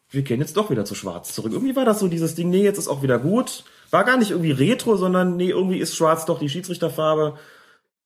wir 0.09 0.23
gehen 0.23 0.41
jetzt 0.41 0.57
doch 0.57 0.71
wieder 0.71 0.85
zu 0.85 0.95
schwarz 0.95 1.35
zurück. 1.35 1.53
Irgendwie 1.53 1.77
war 1.77 1.85
das 1.85 1.99
so 1.99 2.09
dieses 2.09 2.35
Ding, 2.35 2.49
nee, 2.49 2.63
jetzt 2.63 2.79
ist 2.79 2.89
auch 2.89 3.03
wieder 3.03 3.19
gut. 3.19 3.65
War 3.91 4.05
gar 4.05 4.17
nicht 4.17 4.31
irgendwie 4.31 4.53
retro, 4.53 4.97
sondern 4.97 5.37
nee, 5.37 5.51
irgendwie 5.51 5.79
ist 5.79 5.97
schwarz 5.97 6.25
doch 6.25 6.39
die 6.39 6.49
Schiedsrichterfarbe. 6.49 7.37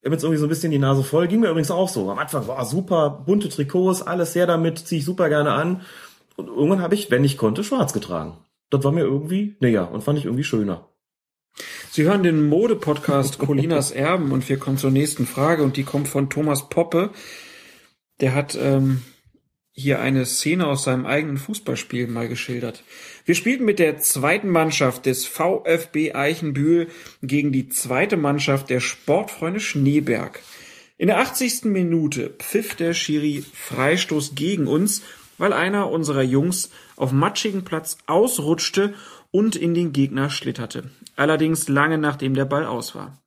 Ich 0.01 0.07
habe 0.07 0.15
jetzt 0.15 0.23
irgendwie 0.23 0.39
so 0.39 0.47
ein 0.47 0.49
bisschen 0.49 0.71
die 0.71 0.79
Nase 0.79 1.03
voll. 1.03 1.27
Ging 1.27 1.41
mir 1.41 1.51
übrigens 1.51 1.73
auch 1.73 1.89
so. 1.89 2.11
Am 2.11 2.19
Anfang 2.19 2.47
war 2.47 2.65
super, 2.65 3.23
bunte 3.27 3.49
Trikots, 3.49 4.03
alles 4.03 4.33
sehr 4.33 4.47
damit, 4.47 4.79
ziehe 4.79 5.01
ich 5.01 5.05
super 5.05 5.29
gerne 5.29 5.53
an. 5.53 5.83
Und 6.37 6.47
irgendwann 6.47 6.83
habe 6.83 6.95
ich, 6.95 7.11
wenn 7.11 7.25
ich 7.25 7.37
konnte, 7.37 7.65
schwarz 7.65 7.93
getragen. 7.93 8.39
Das 8.71 8.85
war 8.85 8.93
mir 8.93 9.01
irgendwie 9.01 9.57
näher 9.61 9.91
und 9.91 10.05
fand 10.05 10.19
ich 10.19 10.27
irgendwie 10.27 10.45
schöner. 10.45 10.89
Sie 11.91 12.05
hören 12.05 12.23
den 12.23 12.49
Mode-Podcast 12.49 13.39
Colinas 13.39 13.91
Erben 13.91 14.31
und 14.31 14.49
wir 14.49 14.59
kommen 14.59 14.79
zur 14.79 14.93
nächsten 14.93 15.27
Frage 15.27 15.65
und 15.65 15.77
die 15.77 15.83
kommt 15.83 16.07
von 16.07 16.31
Thomas 16.31 16.69
Poppe. 16.69 17.11
Der 18.21 18.35
hat 18.35 18.57
ähm, 18.61 19.03
hier 19.79 20.01
eine 20.01 20.27
Szene 20.27 20.67
aus 20.67 20.83
seinem 20.83 21.07
eigenen 21.07 21.37
Fußballspiel 21.37 22.09
mal 22.09 22.29
geschildert. 22.29 22.83
Wir 23.25 23.37
spielten 23.37 23.65
mit 23.65 23.79
der 23.79 23.99
zweiten 23.99 24.49
Mannschaft 24.49 25.07
des 25.07 25.25
VfB 25.25 26.15
Eichenbühl 26.15 26.89
gegen 27.23 27.53
die 27.53 27.69
zweite 27.69 28.17
Mannschaft 28.17 28.71
der 28.71 28.81
Sportfreunde 28.81 29.61
Schneeberg. 29.61 30.41
In 30.97 31.07
der 31.07 31.21
80. 31.21 31.67
Minute 31.67 32.31
pfiff 32.31 32.75
der 32.75 32.93
Schiri 32.93 33.45
Freistoß 33.55 34.35
gegen 34.35 34.67
uns, 34.67 35.03
weil 35.39 35.53
einer 35.53 35.91
unserer 35.91 36.23
Jungs 36.23 36.71
auf 36.97 37.13
matschigen 37.13 37.63
Platz 37.63 37.99
ausrutschte 38.07 38.95
und 39.31 39.55
in 39.55 39.75
den 39.75 39.93
Gegner 39.93 40.29
schlitterte. 40.29 40.91
Allerdings 41.15 41.69
lange 41.69 41.99
nachdem 41.99 42.35
der 42.35 42.47
Ball 42.47 42.67
aus 42.67 42.97
war. 42.97 43.23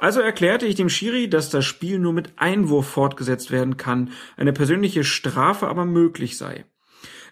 Also 0.00 0.20
erklärte 0.20 0.64
ich 0.64 0.76
dem 0.76 0.88
Schiri, 0.88 1.28
dass 1.28 1.50
das 1.50 1.66
Spiel 1.66 1.98
nur 1.98 2.14
mit 2.14 2.32
Einwurf 2.36 2.86
fortgesetzt 2.86 3.50
werden 3.50 3.76
kann, 3.76 4.12
eine 4.38 4.54
persönliche 4.54 5.04
Strafe 5.04 5.68
aber 5.68 5.84
möglich 5.84 6.38
sei. 6.38 6.64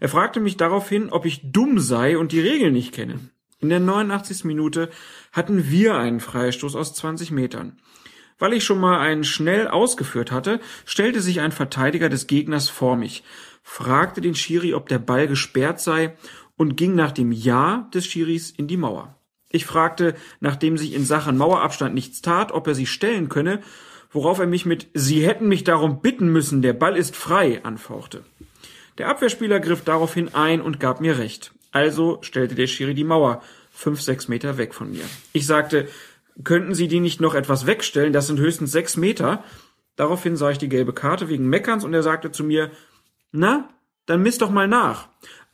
Er 0.00 0.10
fragte 0.10 0.38
mich 0.38 0.58
daraufhin, 0.58 1.08
ob 1.08 1.24
ich 1.24 1.50
dumm 1.50 1.78
sei 1.78 2.18
und 2.18 2.30
die 2.30 2.40
Regeln 2.40 2.74
nicht 2.74 2.92
kenne. 2.92 3.20
In 3.58 3.70
der 3.70 3.80
89. 3.80 4.44
Minute 4.44 4.90
hatten 5.32 5.70
wir 5.70 5.96
einen 5.96 6.20
Freistoß 6.20 6.76
aus 6.76 6.92
20 6.92 7.30
Metern. 7.30 7.80
Weil 8.38 8.52
ich 8.52 8.64
schon 8.64 8.80
mal 8.80 9.00
einen 9.00 9.24
schnell 9.24 9.66
ausgeführt 9.66 10.30
hatte, 10.30 10.60
stellte 10.84 11.22
sich 11.22 11.40
ein 11.40 11.52
Verteidiger 11.52 12.10
des 12.10 12.26
Gegners 12.26 12.68
vor 12.68 12.96
mich, 12.96 13.24
fragte 13.62 14.20
den 14.20 14.34
Schiri, 14.34 14.74
ob 14.74 14.90
der 14.90 14.98
Ball 14.98 15.26
gesperrt 15.26 15.80
sei 15.80 16.18
und 16.58 16.76
ging 16.76 16.94
nach 16.94 17.12
dem 17.12 17.32
Ja 17.32 17.88
des 17.94 18.04
Schiris 18.04 18.50
in 18.50 18.68
die 18.68 18.76
Mauer. 18.76 19.17
Ich 19.50 19.64
fragte, 19.64 20.14
nachdem 20.40 20.76
sich 20.76 20.94
in 20.94 21.04
Sachen 21.04 21.36
Mauerabstand 21.38 21.94
nichts 21.94 22.20
tat, 22.20 22.52
ob 22.52 22.66
er 22.66 22.74
sie 22.74 22.86
stellen 22.86 23.28
könne, 23.28 23.60
worauf 24.10 24.38
er 24.38 24.46
mich 24.46 24.66
mit 24.66 24.88
Sie 24.94 25.26
hätten 25.26 25.48
mich 25.48 25.64
darum 25.64 26.00
bitten 26.00 26.28
müssen, 26.28 26.62
der 26.62 26.74
Ball 26.74 26.96
ist 26.96 27.16
frei 27.16 27.64
anfauchte. 27.64 28.24
Der 28.98 29.08
Abwehrspieler 29.08 29.60
griff 29.60 29.84
daraufhin 29.84 30.34
ein 30.34 30.60
und 30.60 30.80
gab 30.80 31.00
mir 31.00 31.18
recht. 31.18 31.52
Also 31.70 32.18
stellte 32.22 32.54
der 32.54 32.66
Schiri 32.66 32.94
die 32.94 33.04
Mauer 33.04 33.42
fünf, 33.70 34.02
sechs 34.02 34.28
Meter 34.28 34.58
weg 34.58 34.74
von 34.74 34.90
mir. 34.90 35.04
Ich 35.32 35.46
sagte, 35.46 35.88
könnten 36.44 36.74
Sie 36.74 36.88
die 36.88 37.00
nicht 37.00 37.20
noch 37.20 37.34
etwas 37.34 37.66
wegstellen? 37.66 38.12
Das 38.12 38.26
sind 38.26 38.40
höchstens 38.40 38.72
sechs 38.72 38.96
Meter. 38.96 39.44
Daraufhin 39.96 40.36
sah 40.36 40.50
ich 40.50 40.58
die 40.58 40.68
gelbe 40.68 40.92
Karte 40.92 41.28
wegen 41.28 41.48
Meckerns 41.48 41.84
und 41.84 41.94
er 41.94 42.02
sagte 42.02 42.32
zu 42.32 42.44
mir, 42.44 42.70
na, 43.32 43.68
dann 44.06 44.22
misst 44.22 44.42
doch 44.42 44.50
mal 44.50 44.68
nach. 44.68 45.08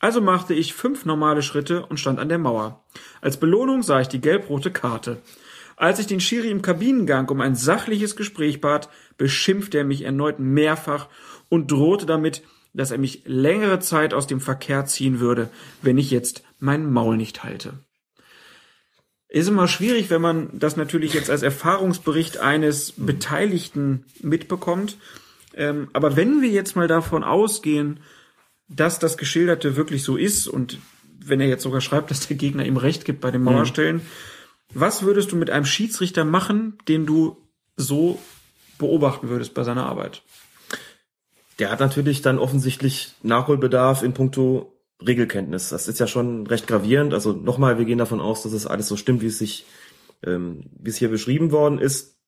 Also 0.04 0.20
machte 0.20 0.52
ich 0.52 0.74
fünf 0.74 1.06
normale 1.06 1.40
Schritte 1.40 1.86
und 1.86 1.98
stand 1.98 2.18
an 2.18 2.28
der 2.28 2.36
Mauer. 2.36 2.84
Als 3.22 3.38
Belohnung 3.38 3.82
sah 3.82 4.02
ich 4.02 4.08
die 4.08 4.20
gelb-rote 4.20 4.70
Karte. 4.70 5.22
Als 5.76 5.98
ich 5.98 6.06
den 6.06 6.20
Schiri 6.20 6.50
im 6.50 6.60
Kabinengang 6.60 7.26
um 7.30 7.40
ein 7.40 7.54
sachliches 7.54 8.14
Gespräch 8.14 8.60
bat, 8.60 8.90
beschimpfte 9.16 9.78
er 9.78 9.84
mich 9.84 10.02
erneut 10.02 10.38
mehrfach 10.40 11.08
und 11.48 11.70
drohte 11.70 12.04
damit, 12.04 12.42
dass 12.74 12.90
er 12.90 12.98
mich 12.98 13.22
längere 13.24 13.80
Zeit 13.80 14.12
aus 14.12 14.26
dem 14.26 14.42
Verkehr 14.42 14.84
ziehen 14.84 15.20
würde, 15.20 15.48
wenn 15.80 15.96
ich 15.96 16.10
jetzt 16.10 16.42
mein 16.58 16.92
Maul 16.92 17.16
nicht 17.16 17.42
halte. 17.42 17.72
Ist 19.30 19.48
immer 19.48 19.68
schwierig, 19.68 20.10
wenn 20.10 20.20
man 20.20 20.50
das 20.52 20.76
natürlich 20.76 21.14
jetzt 21.14 21.30
als 21.30 21.42
Erfahrungsbericht 21.42 22.40
eines 22.40 22.92
Beteiligten 22.98 24.04
mitbekommt. 24.20 24.98
Ähm, 25.54 25.88
aber 25.94 26.14
wenn 26.14 26.42
wir 26.42 26.50
jetzt 26.50 26.76
mal 26.76 26.88
davon 26.88 27.24
ausgehen, 27.24 28.00
dass 28.68 28.98
das 28.98 29.16
Geschilderte 29.16 29.76
wirklich 29.76 30.02
so 30.02 30.16
ist 30.16 30.46
und 30.46 30.78
wenn 31.26 31.40
er 31.40 31.48
jetzt 31.48 31.62
sogar 31.62 31.80
schreibt, 31.80 32.10
dass 32.10 32.26
der 32.26 32.36
Gegner 32.36 32.64
ihm 32.66 32.76
recht 32.76 33.04
gibt 33.04 33.20
bei 33.20 33.30
dem 33.30 33.42
Mauerstellen, 33.42 33.96
mhm. 33.96 34.00
was 34.74 35.02
würdest 35.02 35.32
du 35.32 35.36
mit 35.36 35.50
einem 35.50 35.64
Schiedsrichter 35.64 36.24
machen, 36.24 36.78
den 36.88 37.06
du 37.06 37.36
so 37.76 38.18
beobachten 38.78 39.28
würdest 39.28 39.54
bei 39.54 39.64
seiner 39.64 39.86
Arbeit? 39.86 40.22
Der 41.58 41.70
hat 41.70 41.80
natürlich 41.80 42.20
dann 42.20 42.38
offensichtlich 42.38 43.14
Nachholbedarf 43.22 44.02
in 44.02 44.12
puncto 44.12 44.74
Regelkenntnis. 45.04 45.68
Das 45.68 45.88
ist 45.88 46.00
ja 46.00 46.06
schon 46.06 46.46
recht 46.46 46.66
gravierend. 46.66 47.14
Also 47.14 47.32
nochmal, 47.32 47.78
wir 47.78 47.84
gehen 47.84 47.98
davon 47.98 48.20
aus, 48.20 48.42
dass 48.42 48.52
es 48.52 48.66
alles 48.66 48.88
so 48.88 48.96
stimmt, 48.96 49.22
wie 49.22 49.28
es 49.28 49.38
sich, 49.38 49.64
ähm, 50.24 50.64
wie 50.78 50.90
es 50.90 50.96
hier 50.96 51.10
beschrieben 51.10 51.52
worden 51.52 51.78
ist. 51.78 52.18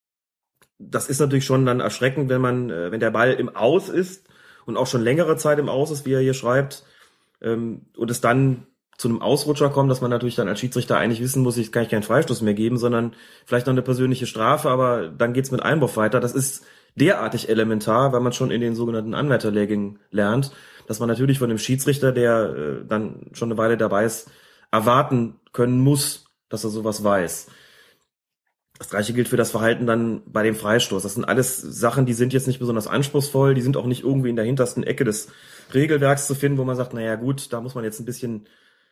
Das 0.78 1.08
ist 1.08 1.20
natürlich 1.20 1.44
schon 1.46 1.66
dann 1.66 1.80
erschreckend, 1.80 2.28
wenn 2.28 2.40
man, 2.40 2.70
äh, 2.70 2.92
wenn 2.92 3.00
der 3.00 3.10
Ball 3.10 3.32
im 3.32 3.48
Aus 3.48 3.88
ist 3.88 4.25
und 4.66 4.76
auch 4.76 4.86
schon 4.86 5.02
längere 5.02 5.36
Zeit 5.36 5.58
im 5.58 5.68
Aus 5.68 5.90
ist, 5.90 6.04
wie 6.04 6.12
er 6.12 6.20
hier 6.20 6.34
schreibt, 6.34 6.84
ähm, 7.40 7.86
und 7.96 8.10
es 8.10 8.20
dann 8.20 8.66
zu 8.98 9.08
einem 9.08 9.20
Ausrutscher 9.20 9.68
kommt, 9.68 9.90
dass 9.90 10.00
man 10.00 10.10
natürlich 10.10 10.36
dann 10.36 10.48
als 10.48 10.60
Schiedsrichter 10.60 10.96
eigentlich 10.96 11.20
wissen 11.20 11.42
muss, 11.42 11.58
ich 11.58 11.70
kann 11.70 11.82
ich 11.82 11.90
keinen 11.90 12.02
Freistoß 12.02 12.40
mehr 12.42 12.54
geben, 12.54 12.78
sondern 12.78 13.12
vielleicht 13.44 13.66
noch 13.66 13.74
eine 13.74 13.82
persönliche 13.82 14.26
Strafe, 14.26 14.70
aber 14.70 15.08
dann 15.08 15.34
geht's 15.34 15.50
mit 15.50 15.62
Einwurf 15.62 15.96
weiter. 15.96 16.18
Das 16.18 16.32
ist 16.32 16.64
derartig 16.94 17.50
elementar, 17.50 18.12
weil 18.12 18.20
man 18.20 18.32
schon 18.32 18.50
in 18.50 18.62
den 18.62 18.74
sogenannten 18.74 19.14
Anwärterlehrgängen 19.14 19.98
lernt, 20.10 20.50
dass 20.86 20.98
man 20.98 21.08
natürlich 21.08 21.38
von 21.38 21.50
dem 21.50 21.58
Schiedsrichter, 21.58 22.12
der 22.12 22.54
äh, 22.56 22.86
dann 22.86 23.26
schon 23.32 23.50
eine 23.50 23.58
Weile 23.58 23.76
dabei 23.76 24.04
ist, 24.04 24.30
erwarten 24.70 25.40
können 25.52 25.80
muss, 25.80 26.24
dass 26.48 26.64
er 26.64 26.70
sowas 26.70 27.04
weiß. 27.04 27.48
Das 28.78 28.90
gleiche 28.90 29.14
gilt 29.14 29.28
für 29.28 29.36
das 29.36 29.50
Verhalten 29.50 29.86
dann 29.86 30.22
bei 30.26 30.42
dem 30.42 30.54
Freistoß. 30.54 31.02
Das 31.02 31.14
sind 31.14 31.24
alles 31.24 31.60
Sachen, 31.60 32.04
die 32.04 32.12
sind 32.12 32.32
jetzt 32.32 32.46
nicht 32.46 32.58
besonders 32.58 32.86
anspruchsvoll, 32.86 33.54
die 33.54 33.62
sind 33.62 33.76
auch 33.76 33.86
nicht 33.86 34.04
irgendwie 34.04 34.28
in 34.28 34.36
der 34.36 34.44
hintersten 34.44 34.82
Ecke 34.82 35.04
des 35.04 35.28
Regelwerks 35.72 36.26
zu 36.26 36.34
finden, 36.34 36.58
wo 36.58 36.64
man 36.64 36.76
sagt, 36.76 36.92
naja 36.92 37.16
gut, 37.16 37.52
da 37.52 37.60
muss 37.60 37.74
man 37.74 37.84
jetzt 37.84 38.00
ein 38.00 38.04
bisschen 38.04 38.46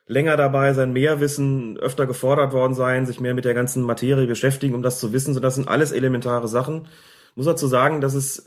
länger 0.06 0.36
dabei 0.36 0.72
sein, 0.72 0.92
mehr 0.92 1.20
wissen, 1.20 1.76
öfter 1.78 2.06
gefordert 2.06 2.52
worden 2.52 2.74
sein, 2.74 3.06
sich 3.06 3.20
mehr 3.20 3.34
mit 3.34 3.44
der 3.44 3.54
ganzen 3.54 3.82
Materie 3.82 4.26
beschäftigen, 4.26 4.74
um 4.74 4.82
das 4.82 5.00
zu 5.00 5.12
wissen. 5.12 5.34
So, 5.34 5.40
das 5.40 5.54
sind 5.54 5.68
alles 5.68 5.92
elementare 5.92 6.48
Sachen. 6.48 6.88
Muss 7.34 7.46
dazu 7.46 7.66
sagen, 7.66 8.00
dass 8.00 8.14
es, 8.14 8.46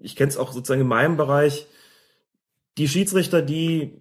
ich 0.00 0.16
kenne 0.16 0.30
es 0.30 0.36
auch 0.36 0.52
sozusagen 0.52 0.80
in 0.80 0.88
meinem 0.88 1.16
Bereich, 1.16 1.66
die 2.78 2.88
Schiedsrichter, 2.88 3.42
die 3.42 4.00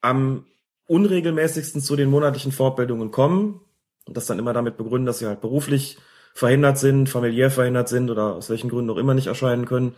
am 0.00 0.44
unregelmäßigsten 0.86 1.80
zu 1.80 1.96
den 1.96 2.10
monatlichen 2.10 2.52
Fortbildungen 2.52 3.10
kommen, 3.10 3.60
und 4.06 4.16
das 4.16 4.26
dann 4.26 4.38
immer 4.38 4.52
damit 4.52 4.76
begründen, 4.76 5.06
dass 5.06 5.18
sie 5.18 5.26
halt 5.26 5.40
beruflich 5.40 5.98
verhindert 6.34 6.78
sind, 6.78 7.08
familiär 7.08 7.50
verhindert 7.50 7.88
sind 7.88 8.10
oder 8.10 8.34
aus 8.34 8.50
welchen 8.50 8.68
Gründen 8.68 8.90
auch 8.90 8.96
immer 8.96 9.14
nicht 9.14 9.28
erscheinen 9.28 9.66
können, 9.66 9.94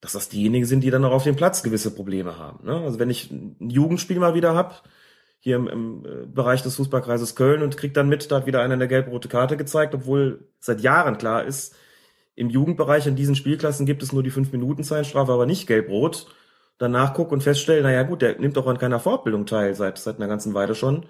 dass 0.00 0.12
das 0.12 0.28
diejenigen 0.28 0.66
sind, 0.66 0.82
die 0.82 0.90
dann 0.90 1.04
auch 1.04 1.12
auf 1.12 1.24
dem 1.24 1.36
Platz 1.36 1.62
gewisse 1.62 1.94
Probleme 1.94 2.38
haben. 2.38 2.66
Ne? 2.66 2.74
Also 2.74 2.98
wenn 2.98 3.10
ich 3.10 3.30
ein 3.30 3.56
Jugendspiel 3.70 4.18
mal 4.18 4.34
wieder 4.34 4.54
hab, 4.54 4.82
hier 5.40 5.56
im, 5.56 5.66
im 5.66 6.04
äh, 6.04 6.26
Bereich 6.26 6.62
des 6.62 6.76
Fußballkreises 6.76 7.34
Köln 7.34 7.62
und 7.62 7.76
krieg 7.76 7.94
dann 7.94 8.08
mit, 8.08 8.30
da 8.30 8.36
hat 8.36 8.46
wieder 8.46 8.62
einer 8.62 8.74
eine 8.74 8.86
gelb-rote 8.86 9.28
Karte 9.28 9.56
gezeigt, 9.56 9.94
obwohl 9.94 10.46
seit 10.60 10.80
Jahren 10.80 11.18
klar 11.18 11.44
ist, 11.44 11.74
im 12.34 12.48
Jugendbereich 12.48 13.06
in 13.06 13.16
diesen 13.16 13.34
Spielklassen 13.34 13.86
gibt 13.86 14.02
es 14.02 14.12
nur 14.12 14.22
die 14.22 14.30
fünf 14.30 14.52
Minuten 14.52 14.84
Zeitstrafe, 14.84 15.32
aber 15.32 15.46
nicht 15.46 15.66
gelb-rot. 15.66 16.26
Danach 16.78 17.14
guck 17.14 17.32
und 17.32 17.42
feststelle, 17.42 17.82
naja 17.82 18.02
gut, 18.04 18.22
der 18.22 18.38
nimmt 18.38 18.56
doch 18.56 18.66
an 18.66 18.78
keiner 18.78 19.00
Fortbildung 19.00 19.46
teil 19.46 19.74
seit 19.74 19.98
seit 19.98 20.16
einer 20.16 20.28
ganzen 20.28 20.54
Weile 20.54 20.74
schon 20.74 21.06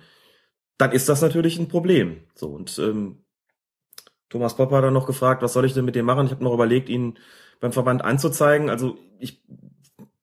dann 0.83 0.91
ist 0.91 1.09
das 1.09 1.23
natürlich 1.23 1.61
ein 1.61 1.69
Problem. 1.69 2.25
So 2.35 2.49
und 2.49 2.77
ähm, 2.81 3.19
Thomas 4.29 4.57
Popper 4.57 4.79
hat 4.79 4.85
dann 4.85 4.93
noch 4.93 5.07
gefragt, 5.07 5.41
was 5.41 5.53
soll 5.53 5.65
ich 5.65 5.75
denn 5.75 5.85
mit 5.85 5.95
dem 5.95 6.05
machen? 6.05 6.27
Ich 6.27 6.33
habe 6.33 6.43
noch 6.43 6.53
überlegt, 6.53 6.89
ihn 6.89 7.21
beim 7.61 7.71
Verband 7.71 8.05
anzuzeigen. 8.05 8.69
Also 8.69 8.99
ich 9.21 9.45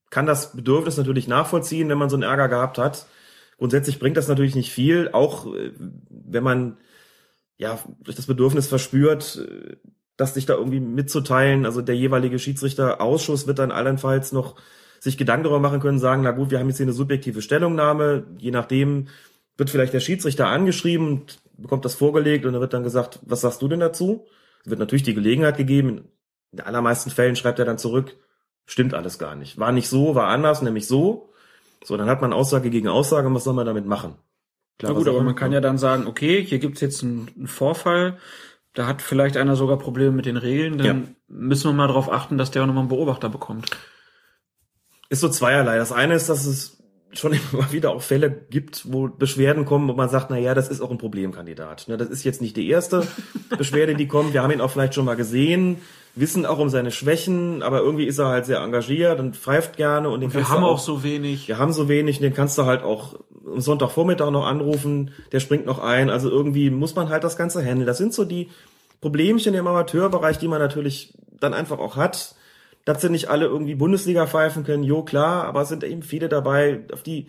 kann 0.10 0.26
das 0.26 0.58
Bedürfnis 0.58 0.98
natürlich 0.98 1.30
nachvollziehen, 1.30 1.88
wenn 1.88 1.98
man 1.98 2.10
so 2.10 2.18
einen 2.18 2.24
Ärger 2.24 2.50
gehabt 2.50 2.78
hat. 2.78 3.08
Grundsätzlich 3.58 4.00
bringt 4.00 4.18
das 4.18 4.28
natürlich 4.28 4.54
nicht 4.54 4.74
viel, 4.74 5.10
auch 5.14 5.46
äh, 5.56 5.72
wenn 6.10 6.44
man 6.44 6.78
ja, 7.56 7.80
das 8.04 8.28
Bedürfnis 8.28 8.68
verspürt, 8.68 9.38
äh, 9.38 9.78
das 10.18 10.34
sich 10.34 10.46
da 10.46 10.56
irgendwie 10.56 10.82
mitzuteilen. 10.82 11.66
Also 11.66 11.82
der 11.82 11.96
jeweilige 11.96 12.38
Schiedsrichterausschuss 12.38 13.48
wird 13.48 13.60
dann 13.60 13.72
allenfalls 13.72 14.34
noch 14.34 14.58
sich 15.00 15.18
Gedanken 15.18 15.46
darüber 15.46 15.62
machen 15.62 15.80
können, 15.80 16.00
sagen, 16.00 16.24
na 16.24 16.32
gut, 16.32 16.52
wir 16.52 16.60
haben 16.60 16.68
jetzt 16.68 16.78
hier 16.78 16.86
eine 16.86 16.92
subjektive 16.92 17.42
Stellungnahme, 17.42 18.26
je 18.38 18.52
nachdem 18.52 19.08
wird 19.60 19.70
vielleicht 19.70 19.94
der 19.94 20.00
Schiedsrichter 20.00 20.48
angeschrieben 20.48 21.08
und 21.08 21.40
bekommt 21.58 21.86
das 21.86 21.96
vorgelegt 21.96 22.46
und 22.46 22.54
dann 22.54 22.62
wird 22.62 22.74
dann 22.74 22.84
gesagt, 22.84 23.20
was 23.24 23.42
sagst 23.42 23.62
du 23.62 23.68
denn 23.68 23.80
dazu? 23.80 24.26
Es 24.64 24.70
wird 24.70 24.80
natürlich 24.80 25.04
die 25.04 25.14
Gelegenheit 25.14 25.58
gegeben, 25.58 25.90
in 26.52 26.58
den 26.58 26.66
allermeisten 26.66 27.10
Fällen 27.12 27.36
schreibt 27.36 27.60
er 27.60 27.66
dann 27.66 27.78
zurück, 27.78 28.16
stimmt 28.66 28.94
alles 28.94 29.20
gar 29.20 29.36
nicht. 29.36 29.60
War 29.60 29.72
nicht 29.72 29.88
so, 29.88 30.16
war 30.16 30.28
anders, 30.28 30.62
nämlich 30.62 30.88
so. 30.88 31.34
So, 31.84 31.96
dann 31.98 32.10
hat 32.10 32.22
man 32.22 32.34
Aussage 32.34 32.70
gegen 32.70 32.88
Aussage 32.88 33.28
und 33.28 33.36
was 33.36 33.44
soll 33.44 33.54
man 33.54 33.66
damit 33.66 33.86
machen? 33.86 34.16
Na 34.82 34.94
gut, 34.94 35.08
aber 35.08 35.22
man 35.22 35.36
kann 35.36 35.52
ja 35.52 35.60
dann 35.62 35.78
sagen, 35.78 36.08
okay, 36.08 36.44
hier 36.44 36.60
gibt's 36.60 36.82
jetzt 36.82 37.04
einen, 37.04 37.30
einen 37.36 37.48
Vorfall, 37.48 38.18
da 38.74 38.88
hat 38.88 39.02
vielleicht 39.02 39.36
einer 39.38 39.56
sogar 39.56 39.78
Probleme 39.78 40.12
mit 40.12 40.26
den 40.26 40.38
Regeln, 40.38 40.78
dann 40.78 40.88
Ja. 40.88 40.96
müssen 41.28 41.70
wir 41.70 41.74
mal 41.74 41.88
darauf 41.88 42.10
achten, 42.12 42.38
dass 42.38 42.52
der 42.52 42.64
auch 42.64 42.68
nochmal 42.68 42.84
einen 42.84 42.90
Beobachter 42.90 43.30
bekommt. 43.30 43.70
ist 45.10 45.22
so 45.22 45.30
zweierlei. 45.30 45.78
Das 45.78 45.92
eine 45.92 46.14
ist, 46.14 46.30
dass 46.30 46.46
es 46.46 46.79
schon 47.14 47.34
immer 47.52 47.72
wieder 47.72 47.92
auch 47.92 48.02
Fälle 48.02 48.30
gibt, 48.50 48.92
wo 48.92 49.08
Beschwerden 49.08 49.66
kommen, 49.66 49.88
wo 49.88 49.94
man 49.94 50.10
sagt, 50.10 50.30
na 50.30 50.38
ja, 50.38 50.54
das 50.54 50.70
ist 50.70 50.82
auch 50.82 50.92
ein 50.92 50.98
Problemkandidat. 50.98 51.88
Ne, 51.88 51.98
Das 51.98 52.10
ist 52.10 52.24
jetzt 52.24 52.42
nicht 52.42 52.56
die 52.58 52.70
erste 52.70 53.08
Beschwerde, 53.58 53.96
die 53.96 54.08
kommt. 54.08 54.34
Wir 54.34 54.44
haben 54.44 54.52
ihn 54.52 54.62
auch 54.62 54.72
vielleicht 54.72 54.94
schon 54.96 55.06
mal 55.06 55.16
gesehen, 55.16 55.78
wissen 56.16 56.46
auch 56.46 56.60
um 56.60 56.70
seine 56.70 56.92
Schwächen, 56.92 57.64
aber 57.64 57.80
irgendwie 57.80 58.06
ist 58.06 58.20
er 58.20 58.28
halt 58.28 58.46
sehr 58.46 58.60
engagiert 58.60 59.20
und 59.20 59.36
pfeift 59.36 59.78
gerne 59.78 60.10
und 60.10 60.22
den 60.22 60.34
Wir 60.34 60.42
kannst 60.42 60.52
haben 60.52 60.62
du 60.62 60.68
auch 60.68 60.80
so 60.80 61.04
wenig. 61.04 61.48
wir 61.48 61.58
haben 61.58 61.74
so 61.74 61.88
wenig, 61.88 62.20
den 62.20 62.34
kannst 62.34 62.58
du 62.58 62.66
halt 62.66 62.84
auch 62.84 63.16
am 63.46 63.62
Sonntagvormittag 63.62 64.30
noch 64.32 64.46
anrufen, 64.46 65.12
der 65.32 65.40
springt 65.40 65.66
noch 65.66 65.80
ein. 65.80 66.10
Also 66.10 66.30
irgendwie 66.30 66.70
muss 66.70 66.96
man 66.96 67.10
halt 67.10 67.24
das 67.24 67.38
Ganze 67.38 67.64
handeln. 67.64 67.88
Das 67.88 67.98
sind 67.98 68.14
so 68.14 68.26
die 68.26 68.50
Problemchen 69.02 69.54
im 69.54 69.66
Amateurbereich, 69.66 70.38
die 70.38 70.48
man 70.48 70.60
natürlich 70.60 71.14
dann 71.40 71.54
einfach 71.54 71.80
auch 71.80 71.96
hat. 71.96 72.36
Dass 72.90 73.02
sie 73.02 73.12
nicht 73.12 73.30
alle 73.30 73.46
irgendwie 73.46 73.76
Bundesliga 73.76 74.26
pfeifen 74.26 74.64
können, 74.64 74.82
jo 74.82 75.04
klar, 75.04 75.44
aber 75.44 75.62
es 75.62 75.70
sind 75.70 75.84
eben 75.84 76.02
viele 76.02 76.28
dabei, 76.28 76.88
auf 76.92 77.04
die 77.04 77.28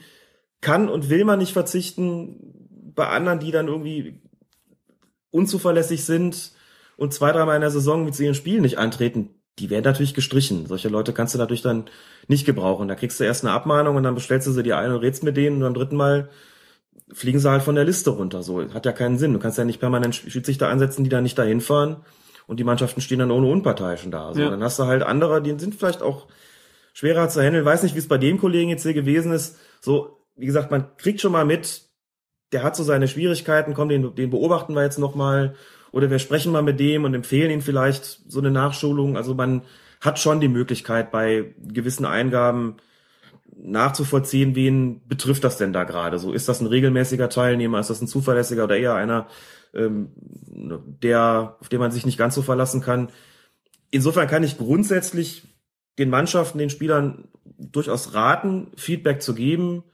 kann 0.63 0.89
und 0.89 1.11
will 1.11 1.27
man 1.27 1.39
nicht 1.39 1.53
verzichten. 1.53 2.95
Bei 2.95 3.09
anderen, 3.09 3.41
die 3.41 3.51
dann 3.51 3.69
irgendwie 3.69 4.23
unzuverlässig 5.31 6.03
sind 6.07 6.53
und 6.97 7.13
zwei, 7.13 7.31
dreimal 7.33 7.57
in 7.57 7.61
der 7.61 7.71
Saison 7.71 8.07
mit 8.07 8.19
ihren 8.19 8.35
Spielen 8.35 8.63
nicht 8.63 8.79
antreten, 8.79 9.35
die 9.59 9.69
werden 9.69 9.85
natürlich 9.85 10.15
gestrichen. 10.15 10.65
Solche 10.65 10.89
Leute 10.89 11.13
kannst 11.13 11.35
du 11.35 11.39
natürlich 11.39 11.61
dann 11.61 11.91
nicht 12.27 12.47
gebrauchen. 12.47 12.89
Da 12.89 12.95
kriegst 12.95 13.21
du 13.21 13.25
erst 13.25 13.45
eine 13.45 13.53
Abmahnung 13.53 13.97
und 13.97 14.03
dann 14.03 14.15
bestellst 14.15 14.47
du 14.47 14.53
sie 14.53 14.63
dir 14.63 14.79
ein 14.79 14.91
und 14.91 15.01
redst 15.01 15.23
mit 15.25 15.37
denen 15.37 15.57
und 15.57 15.63
beim 15.63 15.75
dritten 15.75 15.97
Mal 15.97 16.31
fliegen 17.13 17.39
sie 17.39 17.51
halt 17.51 17.63
von 17.63 17.75
der 17.75 17.85
Liste 17.85 18.09
runter. 18.09 18.43
So 18.43 18.73
hat 18.73 18.87
ja 18.87 18.93
keinen 18.93 19.19
Sinn. 19.19 19.35
Du 19.35 19.39
kannst 19.39 19.59
ja 19.59 19.67
nicht 19.67 19.79
permanent 19.79 20.15
Schiedsrichter 20.15 20.71
einsetzen, 20.71 21.05
die 21.05 21.11
da 21.11 21.21
nicht 21.21 21.37
dahin 21.37 21.61
fahren 21.61 21.99
und 22.51 22.59
die 22.59 22.65
Mannschaften 22.65 23.01
stehen 23.01 23.21
dann 23.21 23.31
ohne 23.31 23.47
Unparteiischen 23.47 24.11
da. 24.11 24.35
So, 24.35 24.41
Ja. 24.41 24.51
Dann 24.51 24.65
hast 24.65 24.77
du 24.81 24.85
halt 24.85 25.05
andere, 25.05 25.41
die 25.41 25.57
sind 25.57 25.73
vielleicht 25.73 26.03
auch 26.03 26.27
schwerer 26.95 27.29
zu 27.29 27.41
handeln. 27.41 27.65
Weiß 27.65 27.85
nicht, 27.85 27.95
wie 27.95 28.01
es 28.01 28.09
bei 28.09 28.19
dem 28.19 28.41
Kollegen 28.41 28.71
jetzt 28.71 28.83
hier 28.83 28.93
gewesen 28.93 29.31
ist. 29.31 29.57
So, 29.81 30.19
wie 30.35 30.47
gesagt, 30.47 30.73
man 30.73 30.97
kriegt 30.97 31.21
schon 31.21 31.31
mal 31.31 31.45
mit, 31.45 31.83
der 32.51 32.65
hat 32.65 32.75
so 32.75 32.83
seine 32.83 33.07
Schwierigkeiten, 33.07 33.73
komm, 33.73 33.89
den, 33.89 34.17
den 34.17 34.31
beobachten 34.31 34.75
wir 34.75 34.83
jetzt 34.83 34.99
noch 34.99 35.15
mal 35.15 35.55
oder 35.93 36.11
wir 36.11 36.19
sprechen 36.19 36.51
mal 36.51 36.65
mit 36.65 36.81
dem 36.81 37.05
und 37.05 37.15
empfehlen 37.15 37.53
ihm 37.53 37.61
vielleicht 37.61 38.05
so 38.27 38.41
eine 38.41 38.51
Nachschulung. 38.51 39.17
Also 39.17 39.35
man 39.35 39.63
hat 40.01 40.19
schon 40.19 40.41
die 40.41 40.49
Möglichkeit 40.49 41.13
bei 41.13 41.55
gewissen 41.65 42.05
Eingaben 42.05 42.79
nachzuvollziehen, 43.63 44.57
wen 44.57 45.07
betrifft 45.07 45.45
das 45.45 45.57
denn 45.57 45.73
da 45.73 45.85
gerade? 45.85 46.19
So 46.19 46.33
ist 46.33 46.49
das 46.49 46.61
ein 46.61 46.67
regelmäßiger 46.67 47.29
Teilnehmer, 47.29 47.79
ist 47.79 47.91
das 47.91 48.01
ein 48.01 48.09
zuverlässiger 48.09 48.65
oder 48.65 48.77
eher 48.77 48.95
einer, 48.95 49.29
ähm, 49.75 50.11
der 50.17 51.57
auf 51.61 51.69
den 51.69 51.81
man 51.81 51.91
sich 51.91 52.07
nicht 52.07 52.19
ganz 52.19 52.35
so 52.35 52.43
verlassen 52.43 52.81
kann? 52.81 53.11
Insofern 53.91 54.29
kann 54.29 54.43
ich 54.43 54.59
grundsätzlich 54.59 55.45
den 55.99 56.11
Mannschaften, 56.11 56.59
den 56.59 56.71
Spielern 56.71 57.29
durchaus 57.59 58.15
raten, 58.15 58.69
Feedback 58.77 59.23
zu 59.23 59.35
geben, 59.35 59.85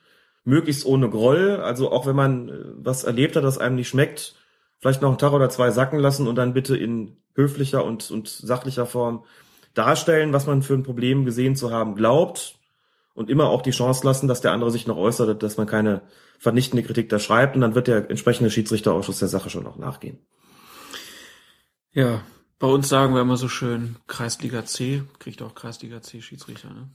möglichst 0.45 0.87
ohne 0.87 1.11
Groll. 1.11 1.61
Also 1.63 1.91
auch 1.91 2.07
wenn 2.07 2.17
man 2.17 2.49
äh, 2.49 2.53
was 2.77 3.05
erlebt 3.05 3.37
hat, 3.37 3.45
das 3.45 3.59
einem 3.59 3.77
nicht 3.77 3.89
schmeckt, 3.89 4.35
vielleicht 4.79 5.03
noch 5.03 5.09
einen 5.09 5.19
Tag 5.19 5.33
oder 5.33 5.51
zwei 5.51 5.71
sacken 5.71 5.99
lassen 5.99 6.29
und 6.29 6.37
dann 6.37 6.55
bitte 6.55 6.77
in 6.77 7.17
höflicher 7.35 7.85
und, 7.85 8.11
und 8.11 8.29
sachlicher 8.29 8.87
Form 8.87 9.25
darstellen, 9.75 10.33
was 10.33 10.47
man 10.47 10.63
für 10.63 10.75
ein 10.75 10.83
Problem 10.83 11.25
gesehen 11.25 11.57
zu 11.57 11.71
haben 11.71 11.95
glaubt 11.95 12.57
und 13.15 13.29
immer 13.29 13.49
auch 13.49 13.63
die 13.63 13.73
Chance 13.73 14.07
lassen, 14.07 14.29
dass 14.29 14.41
der 14.41 14.53
andere 14.53 14.71
sich 14.71 14.87
noch 14.87 14.97
äußert, 14.97 15.43
dass 15.43 15.57
man 15.57 15.67
keine 15.67 16.03
vernichtende 16.39 16.83
Kritik 16.83 17.09
da 17.09 17.19
schreibt 17.19 17.55
und 17.55 17.63
dann 17.63 17.75
wird 17.75 17.89
der 17.89 18.11
entsprechende 18.11 18.51
Schiedsrichterausschuss 18.51 19.19
der 19.19 19.29
Sache 19.29 19.51
schon 19.51 19.65
noch 19.65 19.79
nachgehen. 19.79 20.19
Ja, 21.93 22.23
bei 22.59 22.67
uns 22.67 22.89
sagen 22.89 23.15
wir 23.15 23.23
immer 23.23 23.37
so 23.37 23.49
schön, 23.49 23.97
Kreisliga 24.07 24.65
C, 24.65 25.03
kriegt 25.19 25.43
auch 25.43 25.55
Kreisliga 25.55 26.03
C 26.03 26.21
Schiedsrichter, 26.21 26.69
ne? 26.69 26.91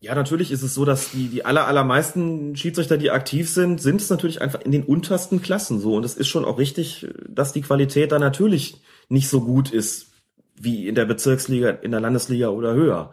Ja, 0.00 0.14
natürlich 0.14 0.52
ist 0.52 0.62
es 0.62 0.74
so, 0.74 0.84
dass 0.84 1.10
die, 1.10 1.26
die 1.26 1.44
aller, 1.44 1.66
allermeisten 1.66 2.54
Schiedsrichter, 2.54 2.98
die 2.98 3.10
aktiv 3.10 3.50
sind, 3.50 3.82
sind 3.82 4.00
es 4.00 4.08
natürlich 4.08 4.40
einfach 4.40 4.60
in 4.60 4.70
den 4.70 4.84
untersten 4.84 5.42
Klassen 5.42 5.80
so. 5.80 5.96
Und 5.96 6.04
es 6.04 6.16
ist 6.16 6.28
schon 6.28 6.44
auch 6.44 6.56
richtig, 6.56 7.08
dass 7.28 7.52
die 7.52 7.62
Qualität 7.62 8.12
da 8.12 8.20
natürlich 8.20 8.80
nicht 9.08 9.28
so 9.28 9.40
gut 9.40 9.72
ist 9.72 10.12
wie 10.54 10.86
in 10.86 10.94
der 10.94 11.04
Bezirksliga, 11.04 11.70
in 11.70 11.90
der 11.90 12.00
Landesliga 12.00 12.48
oder 12.48 12.74
höher. 12.74 13.12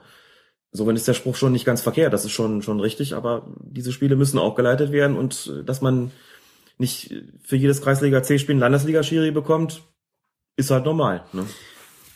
Insofern 0.75 0.97
ist 0.97 1.07
der 1.07 1.13
Spruch 1.13 1.37
schon 1.37 1.53
nicht 1.53 1.63
ganz 1.63 1.79
verkehrt, 1.79 2.11
das 2.11 2.25
ist 2.25 2.33
schon, 2.33 2.61
schon 2.61 2.81
richtig, 2.81 3.13
aber 3.13 3.47
diese 3.61 3.93
Spiele 3.93 4.17
müssen 4.17 4.37
auch 4.37 4.55
geleitet 4.55 4.91
werden 4.91 5.15
und 5.15 5.49
äh, 5.61 5.63
dass 5.63 5.79
man 5.79 6.11
nicht 6.77 7.15
für 7.45 7.55
jedes 7.55 7.81
Kreisliga 7.81 8.21
C-Spiel 8.21 8.55
einen 8.55 8.59
Landesliga-Schiri 8.59 9.31
bekommt, 9.31 9.83
ist 10.57 10.71
halt 10.71 10.83
normal. 10.83 11.23
Ne? 11.31 11.45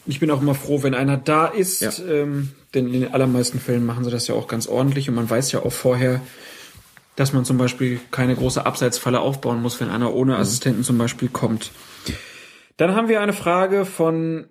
Ich 0.08 0.20
bin 0.20 0.30
auch 0.30 0.42
immer 0.42 0.56
froh, 0.56 0.84
wenn 0.84 0.94
einer 0.94 1.16
da 1.16 1.46
ist, 1.48 1.80
Ja. 1.80 1.92
ähm, 2.06 2.52
denn 2.74 2.88
in 2.94 3.00
den 3.00 3.14
allermeisten 3.14 3.62
Fällen 3.62 3.86
machen 3.86 4.04
sie 4.04 4.12
das 4.12 4.28
ja 4.28 4.36
auch 4.36 4.50
ganz 4.50 4.68
ordentlich 4.68 5.08
und 5.08 5.16
man 5.16 5.30
weiß 5.30 5.54
ja 5.54 5.62
auch 5.64 5.72
vorher, 5.72 6.20
dass 7.16 7.32
man 7.32 7.46
zum 7.46 7.58
Beispiel 7.58 8.02
keine 8.12 8.36
große 8.36 8.66
Abseitsfalle 8.66 9.22
aufbauen 9.22 9.62
muss, 9.62 9.80
wenn 9.80 9.90
einer 9.90 10.14
ohne 10.14 10.36
Assistenten 10.36 10.84
zum 10.84 10.98
Beispiel 10.98 11.30
kommt. 11.30 11.72
Dann 12.76 12.94
haben 12.94 13.08
wir 13.08 13.22
eine 13.22 13.32
Frage 13.32 13.86
von 13.86 14.50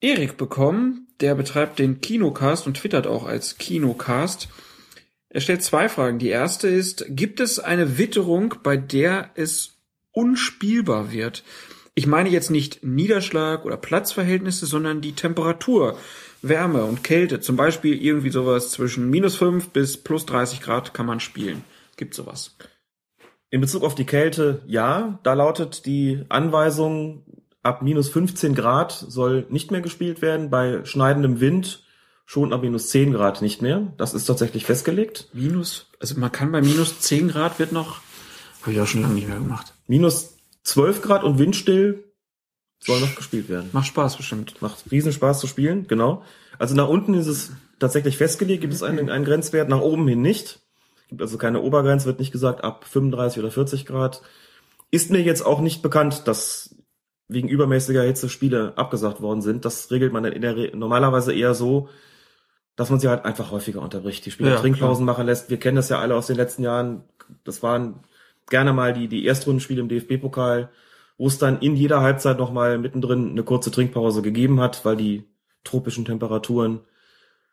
Erik 0.00 0.36
bekommen, 0.36 1.06
der 1.20 1.34
betreibt 1.34 1.78
den 1.78 2.00
Kinocast 2.00 2.66
und 2.66 2.76
twittert 2.76 3.06
auch 3.06 3.24
als 3.24 3.58
Kinocast. 3.58 4.48
Er 5.28 5.40
stellt 5.40 5.62
zwei 5.62 5.88
Fragen. 5.88 6.18
Die 6.18 6.28
erste 6.28 6.68
ist, 6.68 7.04
gibt 7.08 7.40
es 7.40 7.58
eine 7.58 7.98
Witterung, 7.98 8.54
bei 8.62 8.76
der 8.76 9.30
es 9.34 9.78
unspielbar 10.12 11.12
wird? 11.12 11.44
Ich 11.94 12.06
meine 12.06 12.30
jetzt 12.30 12.50
nicht 12.50 12.82
Niederschlag 12.82 13.64
oder 13.64 13.76
Platzverhältnisse, 13.76 14.66
sondern 14.66 15.00
die 15.00 15.12
Temperatur, 15.12 15.98
Wärme 16.42 16.84
und 16.84 17.04
Kälte. 17.04 17.40
Zum 17.40 17.56
Beispiel 17.56 18.00
irgendwie 18.02 18.30
sowas 18.30 18.70
zwischen 18.70 19.10
minus 19.10 19.36
fünf 19.36 19.70
bis 19.70 19.96
plus 19.96 20.26
30 20.26 20.60
Grad 20.62 20.94
kann 20.94 21.06
man 21.06 21.20
spielen. 21.20 21.64
Gibt 21.96 22.14
sowas. 22.14 22.56
In 23.50 23.60
Bezug 23.60 23.82
auf 23.82 23.94
die 23.94 24.06
Kälte, 24.06 24.62
ja, 24.66 25.18
da 25.24 25.34
lautet 25.34 25.84
die 25.84 26.24
Anweisung, 26.28 27.24
ab 27.62 27.82
minus 27.82 28.08
15 28.08 28.54
Grad 28.54 28.92
soll 28.92 29.46
nicht 29.50 29.70
mehr 29.70 29.80
gespielt 29.80 30.22
werden, 30.22 30.50
bei 30.50 30.84
schneidendem 30.84 31.40
Wind 31.40 31.84
schon 32.24 32.52
ab 32.52 32.62
minus 32.62 32.90
10 32.90 33.12
Grad 33.12 33.42
nicht 33.42 33.60
mehr. 33.60 33.92
Das 33.96 34.14
ist 34.14 34.26
tatsächlich 34.26 34.64
festgelegt. 34.64 35.28
Minus, 35.32 35.90
also 35.98 36.18
man 36.18 36.32
kann 36.32 36.52
bei 36.52 36.60
minus 36.62 37.00
10 37.00 37.28
Grad 37.28 37.58
wird 37.58 37.72
noch, 37.72 38.00
habe 38.62 38.72
ich 38.72 38.80
auch 38.80 38.86
schon 38.86 39.02
lange 39.02 39.14
nicht 39.14 39.28
mehr 39.28 39.38
gemacht. 39.38 39.74
Minus 39.86 40.36
12 40.64 41.02
Grad 41.02 41.24
und 41.24 41.38
windstill 41.38 42.04
soll 42.78 43.00
noch 43.00 43.14
gespielt 43.14 43.48
werden. 43.48 43.70
Macht 43.72 43.88
Spaß 43.88 44.16
bestimmt. 44.16 44.62
Macht 44.62 44.90
riesen 44.90 45.12
Spaß 45.12 45.40
zu 45.40 45.46
spielen, 45.46 45.86
genau. 45.86 46.22
Also 46.58 46.74
nach 46.74 46.88
unten 46.88 47.14
ist 47.14 47.26
es 47.26 47.52
tatsächlich 47.78 48.16
festgelegt, 48.16 48.60
gibt 48.60 48.74
es 48.74 48.82
einen, 48.82 49.10
einen 49.10 49.24
Grenzwert, 49.24 49.68
nach 49.68 49.80
oben 49.80 50.06
hin 50.08 50.22
nicht. 50.22 50.60
Gibt 51.08 51.22
also 51.22 51.36
keine 51.36 51.60
Obergrenze, 51.60 52.06
wird 52.06 52.20
nicht 52.20 52.32
gesagt, 52.32 52.62
ab 52.62 52.84
35 52.88 53.40
oder 53.40 53.50
40 53.50 53.86
Grad. 53.86 54.22
Ist 54.90 55.10
mir 55.10 55.20
jetzt 55.20 55.44
auch 55.44 55.60
nicht 55.60 55.82
bekannt, 55.82 56.28
dass 56.28 56.76
wegen 57.32 57.48
übermäßiger 57.48 58.02
Hitze 58.02 58.28
Spiele 58.28 58.72
abgesagt 58.76 59.20
worden 59.20 59.42
sind. 59.42 59.64
Das 59.64 59.90
regelt 59.90 60.12
man 60.12 60.22
dann 60.22 60.32
in 60.32 60.42
der 60.42 60.56
Re 60.56 60.72
normalerweise 60.74 61.32
eher 61.32 61.54
so, 61.54 61.88
dass 62.76 62.90
man 62.90 62.98
sie 62.98 63.08
halt 63.08 63.24
einfach 63.24 63.50
häufiger 63.50 63.82
unterbricht, 63.82 64.24
die 64.26 64.30
Spieler 64.30 64.50
Ja, 64.50 64.56
Trinkpausen 64.56 65.04
machen 65.04 65.26
lässt. 65.26 65.50
Wir 65.50 65.58
kennen 65.58 65.76
das 65.76 65.88
ja 65.88 65.98
alle 65.98 66.14
aus 66.14 66.26
den 66.26 66.36
letzten 66.36 66.62
Jahren. 66.62 67.04
Das 67.44 67.62
waren 67.62 68.00
gerne 68.48 68.72
mal 68.72 68.92
die, 68.92 69.08
die 69.08 69.26
Erstrundenspiele 69.26 69.80
im 69.80 69.88
DFB-Pokal, 69.88 70.70
wo 71.18 71.26
es 71.26 71.38
dann 71.38 71.60
in 71.60 71.76
jeder 71.76 72.00
Halbzeit 72.00 72.38
nochmal 72.38 72.78
mittendrin 72.78 73.30
eine 73.30 73.42
kurze 73.42 73.70
Trinkpause 73.70 74.22
gegeben 74.22 74.60
hat, 74.60 74.84
weil 74.84 74.96
die 74.96 75.24
tropischen 75.62 76.04
Temperaturen 76.04 76.80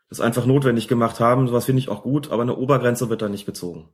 das 0.09 0.21
einfach 0.21 0.45
notwendig 0.45 0.87
gemacht 0.87 1.19
haben. 1.19 1.47
Sowas 1.47 1.65
finde 1.65 1.81
ich 1.81 1.89
auch 1.89 2.03
gut, 2.03 2.31
aber 2.31 2.43
eine 2.43 2.55
Obergrenze 2.55 3.09
wird 3.09 3.21
da 3.21 3.29
nicht 3.29 3.45
gezogen. 3.45 3.89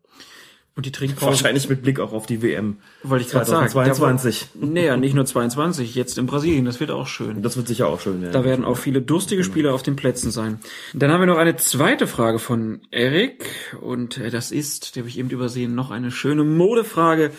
Und 0.75 0.87
die 0.87 0.91
Trinkpause. 0.91 1.27
Wahrscheinlich 1.27 1.69
mit 1.69 1.83
Blick 1.83 1.99
auch 1.99 2.13
auf 2.13 2.25
die 2.25 2.41
WM. 2.41 2.77
Wollte 3.03 3.25
ich 3.25 3.31
gerade 3.31 3.45
sagen. 3.45 3.69
2022. 3.69 4.47
Da- 4.55 4.65
Nee, 4.67 4.85
ja, 4.87 4.97
nicht 4.97 5.13
nur 5.13 5.23
22, 5.25 5.93
jetzt 5.93 6.17
in 6.17 6.25
Brasilien, 6.25 6.65
das 6.65 6.79
wird 6.79 6.89
auch 6.89 7.05
schön. 7.05 7.43
Das 7.43 7.55
wird 7.57 7.67
sicher 7.67 7.87
auch 7.87 7.99
schön 8.01 8.21
werden. 8.23 8.33
Da 8.33 8.43
werden 8.43 8.65
auch 8.65 8.77
viele 8.77 9.01
durstige 9.01 9.43
Spieler 9.43 9.73
auf 9.75 9.83
den 9.83 9.95
Plätzen 9.95 10.31
sein. 10.31 10.59
Dann 10.95 11.11
haben 11.11 11.21
wir 11.21 11.27
noch 11.27 11.37
eine 11.37 11.57
zweite 11.57 12.07
Frage 12.07 12.39
von 12.39 12.81
Erik 12.89 13.45
und 13.81 14.17
äh, 14.17 14.31
das 14.31 14.51
ist, 14.51 14.95
die 14.95 14.99
habe 15.01 15.09
ich 15.09 15.19
eben 15.19 15.29
übersehen, 15.29 15.75
noch 15.75 15.91
eine 15.91 16.09
schöne 16.09 16.43
Modefrage 16.43 17.29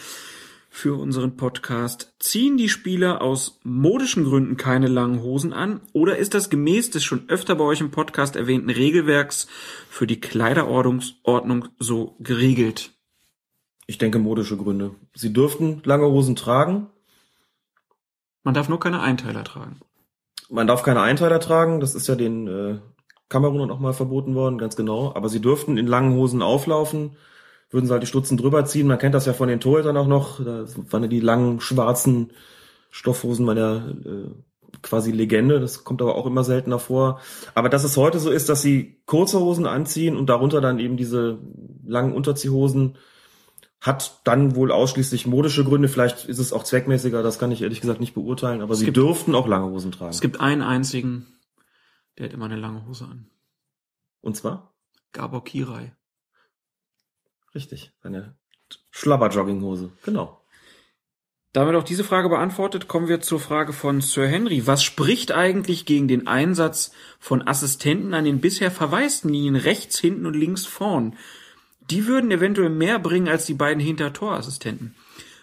für 0.70 0.94
unseren 0.98 1.36
Podcast. 1.36 2.14
Ziehen 2.20 2.56
die 2.56 2.68
Spieler 2.68 3.20
aus 3.20 3.58
modischen 3.64 4.24
Gründen 4.24 4.56
keine 4.56 4.86
langen 4.88 5.22
Hosen 5.22 5.52
an 5.52 5.80
oder 5.92 6.18
ist 6.18 6.34
das 6.34 6.50
gemäß 6.50 6.90
des 6.90 7.02
schon 7.04 7.28
öfter 7.28 7.56
bei 7.56 7.64
euch 7.64 7.80
im 7.80 7.90
Podcast 7.90 8.36
erwähnten 8.36 8.70
Regelwerks 8.70 9.48
für 9.90 10.06
die 10.06 10.20
Kleiderordnung 10.20 11.64
so 11.80 12.16
geregelt? 12.20 12.92
Ich 13.86 13.98
denke 13.98 14.18
modische 14.18 14.56
Gründe. 14.56 14.92
Sie 15.14 15.32
dürften 15.32 15.82
lange 15.84 16.06
Hosen 16.06 16.36
tragen. 16.36 16.88
Man 18.42 18.54
darf 18.54 18.68
nur 18.68 18.80
keine 18.80 19.00
Einteiler 19.00 19.44
tragen. 19.44 19.80
Man 20.50 20.66
darf 20.66 20.82
keine 20.82 21.00
Einteiler 21.00 21.40
tragen. 21.40 21.80
Das 21.80 21.94
ist 21.94 22.06
ja 22.06 22.14
den 22.14 22.46
äh, 22.46 22.78
Kamerunern 23.28 23.70
auch 23.70 23.80
mal 23.80 23.92
verboten 23.92 24.34
worden, 24.34 24.58
ganz 24.58 24.76
genau. 24.76 25.14
Aber 25.14 25.28
sie 25.28 25.40
dürften 25.40 25.76
in 25.76 25.86
langen 25.86 26.14
Hosen 26.14 26.42
auflaufen 26.42 27.16
würden 27.74 27.86
sie 27.86 27.92
halt 27.92 28.04
die 28.04 28.08
Stutzen 28.08 28.36
drüber 28.36 28.64
ziehen. 28.64 28.86
Man 28.86 28.98
kennt 28.98 29.16
das 29.16 29.26
ja 29.26 29.32
von 29.32 29.48
den 29.48 29.58
Torhütern 29.58 29.96
auch 29.96 30.06
noch. 30.06 30.42
Da 30.42 30.64
waren 30.90 31.02
ja 31.02 31.08
die 31.08 31.20
langen 31.20 31.60
schwarzen 31.60 32.30
Stoffhosen 32.90 33.44
meiner 33.44 33.94
äh, 34.04 34.30
quasi 34.80 35.10
Legende. 35.10 35.58
Das 35.58 35.82
kommt 35.82 36.00
aber 36.00 36.14
auch 36.14 36.26
immer 36.26 36.44
seltener 36.44 36.78
vor. 36.78 37.20
Aber 37.54 37.68
dass 37.68 37.82
es 37.82 37.96
heute 37.96 38.20
so 38.20 38.30
ist, 38.30 38.48
dass 38.48 38.62
sie 38.62 39.02
kurze 39.06 39.40
Hosen 39.40 39.66
anziehen 39.66 40.16
und 40.16 40.28
darunter 40.28 40.60
dann 40.60 40.78
eben 40.78 40.96
diese 40.96 41.38
langen 41.84 42.12
Unterziehhosen, 42.12 42.96
hat 43.84 44.22
dann 44.24 44.56
wohl 44.56 44.72
ausschließlich 44.72 45.26
modische 45.26 45.62
Gründe. 45.62 45.88
Vielleicht 45.88 46.24
ist 46.24 46.38
es 46.38 46.54
auch 46.54 46.64
zweckmäßiger. 46.64 47.22
Das 47.22 47.38
kann 47.38 47.52
ich 47.52 47.60
ehrlich 47.60 47.82
gesagt 47.82 48.00
nicht 48.00 48.14
beurteilen. 48.14 48.62
Aber 48.62 48.72
es 48.72 48.78
sie 48.78 48.86
gibt, 48.86 48.96
dürften 48.96 49.34
auch 49.34 49.46
lange 49.46 49.66
Hosen 49.66 49.92
tragen. 49.92 50.10
Es 50.10 50.22
gibt 50.22 50.40
einen 50.40 50.62
einzigen, 50.62 51.26
der 52.16 52.26
hat 52.26 52.32
immer 52.32 52.46
eine 52.46 52.56
lange 52.56 52.86
Hose 52.86 53.04
an. 53.04 53.28
Und 54.22 54.36
zwar? 54.38 54.74
Gabor 55.12 55.44
Kirai. 55.44 55.94
Richtig, 57.54 57.92
eine 58.02 58.34
Schlabber-Jogginghose, 58.90 59.92
genau. 60.02 60.40
Damit 61.52 61.76
auch 61.76 61.84
diese 61.84 62.04
Frage 62.04 62.30
beantwortet, 62.30 62.88
kommen 62.88 63.06
wir 63.06 63.20
zur 63.20 63.38
Frage 63.38 63.74
von 63.74 64.00
Sir 64.00 64.26
Henry. 64.26 64.66
Was 64.66 64.82
spricht 64.82 65.30
eigentlich 65.30 65.84
gegen 65.84 66.08
den 66.08 66.26
Einsatz 66.26 66.90
von 67.20 67.46
Assistenten 67.46 68.14
an 68.14 68.24
den 68.24 68.40
bisher 68.40 68.70
verwaisten 68.70 69.30
Linien 69.30 69.56
rechts, 69.56 70.00
hinten 70.00 70.24
und 70.24 70.34
links 70.34 70.64
vorn? 70.64 71.16
Die 71.90 72.06
würden 72.06 72.30
eventuell 72.30 72.70
mehr 72.70 72.98
bringen 72.98 73.28
als 73.28 73.46
die 73.46 73.54
beiden 73.54 73.80
Hintertorassistenten. 73.80 74.94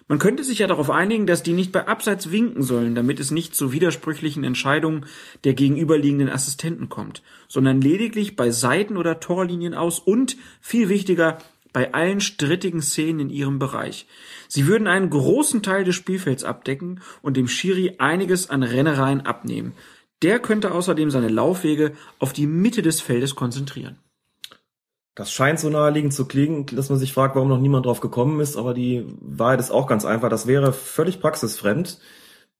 Man 0.07 0.19
könnte 0.19 0.43
sich 0.43 0.59
ja 0.59 0.67
darauf 0.67 0.89
einigen, 0.89 1.25
dass 1.25 1.41
die 1.41 1.53
nicht 1.53 1.71
bei 1.71 1.87
Abseits 1.87 2.31
winken 2.31 2.63
sollen, 2.63 2.95
damit 2.95 3.21
es 3.21 3.31
nicht 3.31 3.55
zu 3.55 3.71
widersprüchlichen 3.71 4.43
Entscheidungen 4.43 5.05
der 5.45 5.53
gegenüberliegenden 5.53 6.27
Assistenten 6.27 6.89
kommt, 6.89 7.21
sondern 7.47 7.79
lediglich 7.79 8.35
bei 8.35 8.51
Seiten- 8.51 8.97
oder 8.97 9.21
Torlinien 9.21 9.73
aus 9.73 9.99
und, 9.99 10.35
viel 10.59 10.89
wichtiger, 10.89 11.37
bei 11.71 11.93
allen 11.93 12.19
strittigen 12.19 12.81
Szenen 12.81 13.21
in 13.21 13.29
ihrem 13.29 13.57
Bereich. 13.57 14.05
Sie 14.49 14.67
würden 14.67 14.87
einen 14.87 15.09
großen 15.09 15.63
Teil 15.63 15.85
des 15.85 15.95
Spielfelds 15.95 16.43
abdecken 16.43 16.99
und 17.21 17.37
dem 17.37 17.47
Schiri 17.47 17.95
einiges 17.99 18.49
an 18.49 18.63
Rennereien 18.63 19.21
abnehmen. 19.21 19.71
Der 20.23 20.39
könnte 20.39 20.73
außerdem 20.73 21.09
seine 21.09 21.29
Laufwege 21.29 21.93
auf 22.19 22.33
die 22.33 22.47
Mitte 22.47 22.81
des 22.81 22.99
Feldes 22.99 23.35
konzentrieren. 23.35 23.97
Das 25.15 25.31
scheint 25.31 25.59
so 25.59 25.69
naheliegend 25.69 26.13
zu 26.13 26.25
klingen, 26.25 26.65
dass 26.67 26.89
man 26.89 26.97
sich 26.97 27.13
fragt, 27.13 27.35
warum 27.35 27.49
noch 27.49 27.59
niemand 27.59 27.85
drauf 27.85 27.99
gekommen 27.99 28.39
ist, 28.39 28.55
aber 28.55 28.73
die 28.73 29.05
Wahrheit 29.19 29.59
ist 29.59 29.71
auch 29.71 29.87
ganz 29.87 30.05
einfach. 30.05 30.29
Das 30.29 30.47
wäre 30.47 30.71
völlig 30.71 31.19
praxisfremd. 31.19 31.99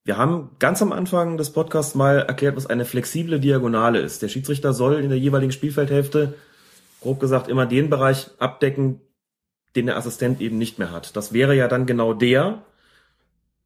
Wir 0.04 0.18
haben 0.18 0.50
ganz 0.60 0.82
am 0.82 0.92
Anfang 0.92 1.38
des 1.38 1.52
Podcasts 1.52 1.96
mal 1.96 2.20
erklärt, 2.20 2.58
was 2.58 2.66
eine 2.66 2.86
flexible 2.86 3.40
Diagonale 3.40 4.00
ist. 4.00 4.22
Der 4.22 4.28
Schiedsrichter 4.28 4.74
soll 4.74 4.96
in 4.96 5.10
der 5.10 5.20
jeweiligen 5.20 5.52
Spielfeldhälfte 5.52 6.34
grob 7.02 7.20
gesagt 7.20 7.48
immer 7.48 7.66
den 7.66 7.90
Bereich 7.90 8.30
abdecken, 8.38 9.02
den 9.76 9.86
der 9.88 9.98
Assistent 9.98 10.42
eben 10.42 10.58
nicht 10.58 10.80
mehr 10.80 10.92
hat. 10.92 11.16
Das 11.16 11.34
wäre 11.34 11.56
ja 11.56 11.68
dann 11.68 11.86
genau 11.86 12.14
der, 12.14 12.64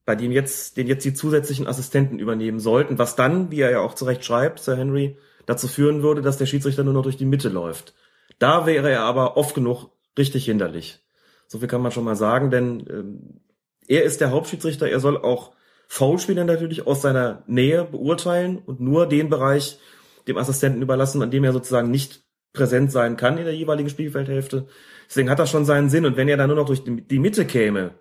bei 0.06 0.16
dem 0.16 0.32
jetzt, 0.32 0.78
den 0.78 0.88
jetzt 0.88 1.06
die 1.06 1.14
zusätzlichen 1.14 1.68
Assistenten 1.68 2.20
übernehmen 2.20 2.60
sollten, 2.60 2.98
was 2.98 3.16
dann, 3.16 3.52
wie 3.52 3.62
er 3.62 3.72
ja 3.72 3.80
auch 3.80 3.95
zu 3.95 4.06
Recht 4.06 4.24
schreibt, 4.24 4.60
Sir 4.60 4.78
Henry, 4.78 5.18
dazu 5.45 5.68
führen 5.68 6.03
würde, 6.03 6.22
dass 6.22 6.38
der 6.38 6.45
Schiedsrichter 6.45 6.84
nur 6.84 6.94
noch 6.94 7.03
durch 7.03 7.18
die 7.18 7.26
Mitte 7.26 7.49
läuft. 7.49 7.94
Da 8.40 8.66
wäre 8.66 8.91
er 8.91 9.02
aber 9.02 9.38
oft 9.38 9.56
genug 9.56 9.90
richtig 10.18 10.45
hinderlich. 10.45 10.99
So 11.48 11.60
viel 11.60 11.68
kann 11.68 11.82
man 11.82 11.91
schon 11.91 12.03
mal 12.03 12.16
sagen, 12.16 12.52
denn 12.52 12.86
ähm, 12.90 13.41
er 13.88 14.03
ist 14.03 14.22
der 14.22 14.32
Hauptschiedsrichter, 14.32 14.90
er 14.90 14.99
soll 14.99 15.18
auch 15.18 15.53
Foulspieler 15.88 16.44
natürlich 16.44 16.88
aus 16.88 17.02
seiner 17.02 17.44
Nähe 17.48 17.86
beurteilen 17.86 18.57
und 18.57 18.80
nur 18.80 19.07
den 19.07 19.30
Bereich 19.30 19.80
dem 20.28 20.38
Assistenten 20.38 20.82
überlassen, 20.82 21.22
an 21.22 21.32
dem 21.32 21.44
er 21.44 21.53
sozusagen 21.53 21.91
nicht 21.91 22.24
präsent 22.53 22.91
sein 22.91 23.18
kann 23.18 23.38
in 23.38 23.45
der 23.45 23.56
jeweiligen 23.56 23.90
Spielfeldhälfte. 23.90 24.68
Deswegen 25.07 25.30
hat 25.30 25.40
das 25.40 25.52
schon 25.52 25.66
seinen 25.66 25.90
Sinn. 25.90 26.06
Und 26.06 26.18
wenn 26.18 26.28
er 26.28 26.38
dann 26.38 26.48
nur 26.48 26.57
noch 26.57 26.66
durch 26.66 26.84
die 26.84 27.20
Mitte 27.20 27.45
käme, 27.45 27.91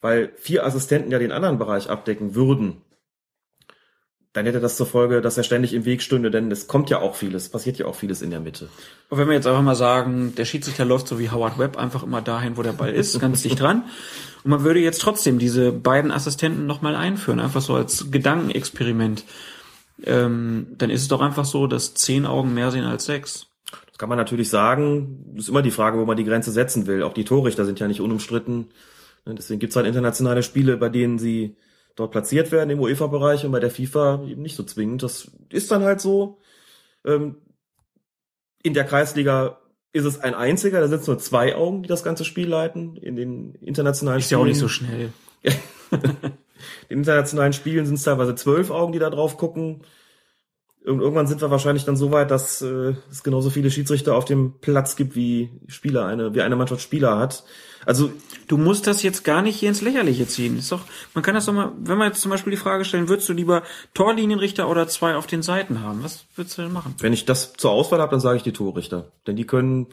weil 0.00 0.32
vier 0.36 0.64
Assistenten 0.64 1.10
ja 1.10 1.18
den 1.18 1.32
anderen 1.32 1.58
Bereich 1.58 1.90
abdecken 1.90 2.34
würden, 2.34 2.82
dann 4.36 4.44
hätte 4.44 4.60
das 4.60 4.76
zur 4.76 4.84
Folge, 4.84 5.22
dass 5.22 5.38
er 5.38 5.44
ständig 5.44 5.72
im 5.72 5.86
Weg 5.86 6.02
stünde, 6.02 6.30
denn 6.30 6.50
es 6.50 6.66
kommt 6.66 6.90
ja 6.90 7.00
auch 7.00 7.14
vieles, 7.14 7.48
passiert 7.48 7.78
ja 7.78 7.86
auch 7.86 7.94
vieles 7.94 8.20
in 8.20 8.28
der 8.28 8.40
Mitte. 8.40 8.68
Und 9.08 9.16
wenn 9.16 9.28
wir 9.28 9.34
jetzt 9.34 9.46
einfach 9.46 9.62
mal 9.62 9.74
sagen, 9.74 10.34
der 10.36 10.44
Schiedsrichter 10.44 10.84
läuft 10.84 11.08
so 11.08 11.18
wie 11.18 11.30
Howard 11.30 11.58
Webb 11.58 11.78
einfach 11.78 12.02
immer 12.02 12.20
dahin, 12.20 12.58
wo 12.58 12.62
der 12.62 12.72
Ball 12.72 12.92
ist, 12.92 13.18
ganz 13.20 13.40
dicht 13.40 13.58
dran. 13.58 13.84
Und 14.44 14.50
man 14.50 14.62
würde 14.62 14.80
jetzt 14.80 15.00
trotzdem 15.00 15.38
diese 15.38 15.72
beiden 15.72 16.10
Assistenten 16.10 16.66
nochmal 16.66 16.96
einführen, 16.96 17.40
einfach 17.40 17.62
so 17.62 17.76
als 17.76 18.10
Gedankenexperiment. 18.10 19.24
Ähm, 20.04 20.66
dann 20.76 20.90
ist 20.90 21.00
es 21.00 21.08
doch 21.08 21.22
einfach 21.22 21.46
so, 21.46 21.66
dass 21.66 21.94
zehn 21.94 22.26
Augen 22.26 22.52
mehr 22.52 22.70
sehen 22.70 22.84
als 22.84 23.06
sechs. 23.06 23.46
Das 23.86 23.96
kann 23.96 24.10
man 24.10 24.18
natürlich 24.18 24.50
sagen. 24.50 25.24
Das 25.32 25.44
ist 25.44 25.48
immer 25.48 25.62
die 25.62 25.70
Frage, 25.70 25.96
wo 25.98 26.04
man 26.04 26.18
die 26.18 26.24
Grenze 26.24 26.52
setzen 26.52 26.86
will. 26.86 27.02
Auch 27.04 27.14
die 27.14 27.24
Torrichter 27.24 27.64
sind 27.64 27.80
ja 27.80 27.88
nicht 27.88 28.02
unumstritten. 28.02 28.66
Deswegen 29.24 29.60
gibt 29.60 29.70
es 29.70 29.76
halt 29.76 29.86
internationale 29.86 30.42
Spiele, 30.42 30.76
bei 30.76 30.90
denen 30.90 31.18
sie 31.18 31.56
dort 31.96 32.12
platziert 32.12 32.52
werden 32.52 32.70
im 32.70 32.80
UEFA-Bereich 32.80 33.44
und 33.44 33.52
bei 33.52 33.60
der 33.60 33.70
FIFA 33.70 34.22
eben 34.26 34.42
nicht 34.42 34.56
so 34.56 34.62
zwingend. 34.62 35.02
Das 35.02 35.30
ist 35.50 35.70
dann 35.70 35.82
halt 35.82 36.00
so. 36.00 36.38
Ähm, 37.04 37.36
in 38.62 38.74
der 38.74 38.84
Kreisliga 38.84 39.58
ist 39.92 40.04
es 40.04 40.20
ein 40.20 40.34
einziger, 40.34 40.80
da 40.80 40.88
sind 40.88 41.00
es 41.00 41.06
nur 41.06 41.18
zwei 41.18 41.56
Augen, 41.56 41.82
die 41.82 41.88
das 41.88 42.04
ganze 42.04 42.24
Spiel 42.24 42.48
leiten. 42.48 42.96
In 42.96 43.16
den 43.16 43.54
internationalen 43.56 44.18
ist 44.18 44.26
Spielen. 44.26 44.28
Ist 44.28 44.30
ja 44.30 44.38
auch 44.38 44.44
nicht 44.44 44.58
so 44.58 44.68
schnell. 44.68 45.12
in 46.88 46.98
internationalen 46.98 47.52
Spielen 47.52 47.86
sind 47.86 47.94
es 47.96 48.02
teilweise 48.02 48.34
zwölf 48.34 48.70
Augen, 48.70 48.92
die 48.92 48.98
da 48.98 49.10
drauf 49.10 49.36
gucken 49.36 49.82
irgendwann 50.86 51.26
sind 51.26 51.40
wir 51.40 51.50
wahrscheinlich 51.50 51.84
dann 51.84 51.96
so 51.96 52.12
weit, 52.12 52.30
dass 52.30 52.62
äh, 52.62 52.94
es 53.10 53.22
genauso 53.22 53.50
viele 53.50 53.70
Schiedsrichter 53.70 54.14
auf 54.14 54.24
dem 54.24 54.60
Platz 54.60 54.96
gibt, 54.96 55.16
wie 55.16 55.50
Spieler 55.66 56.06
eine, 56.06 56.34
wie 56.34 56.42
eine 56.42 56.56
Mannschaft 56.56 56.80
Spieler 56.80 57.18
hat. 57.18 57.44
Also 57.86 58.12
du 58.48 58.58
musst 58.58 58.86
das 58.86 59.02
jetzt 59.02 59.24
gar 59.24 59.40
nicht 59.40 59.56
hier 59.56 59.70
ins 59.70 59.80
Lächerliche 59.80 60.26
ziehen. 60.26 60.58
Ist 60.58 60.70
doch, 60.70 60.82
man 61.14 61.24
kann 61.24 61.34
das 61.34 61.46
doch 61.46 61.54
mal, 61.54 61.72
wenn 61.78 61.96
wir 61.96 62.06
jetzt 62.06 62.20
zum 62.20 62.30
Beispiel 62.30 62.50
die 62.50 62.58
Frage 62.58 62.84
stellen, 62.84 63.08
würdest 63.08 63.28
du 63.28 63.32
lieber 63.32 63.62
Torlinienrichter 63.94 64.68
oder 64.68 64.88
zwei 64.88 65.16
auf 65.16 65.26
den 65.26 65.42
Seiten 65.42 65.80
haben? 65.82 66.04
Was 66.04 66.26
würdest 66.34 66.58
du 66.58 66.62
denn 66.62 66.72
machen? 66.72 66.94
Wenn 66.98 67.12
ich 67.12 67.24
das 67.24 67.54
zur 67.54 67.70
Auswahl 67.70 68.00
habe, 68.00 68.10
dann 68.10 68.20
sage 68.20 68.36
ich 68.36 68.42
die 68.42 68.52
Torrichter, 68.52 69.12
denn 69.26 69.36
die 69.36 69.46
können 69.46 69.86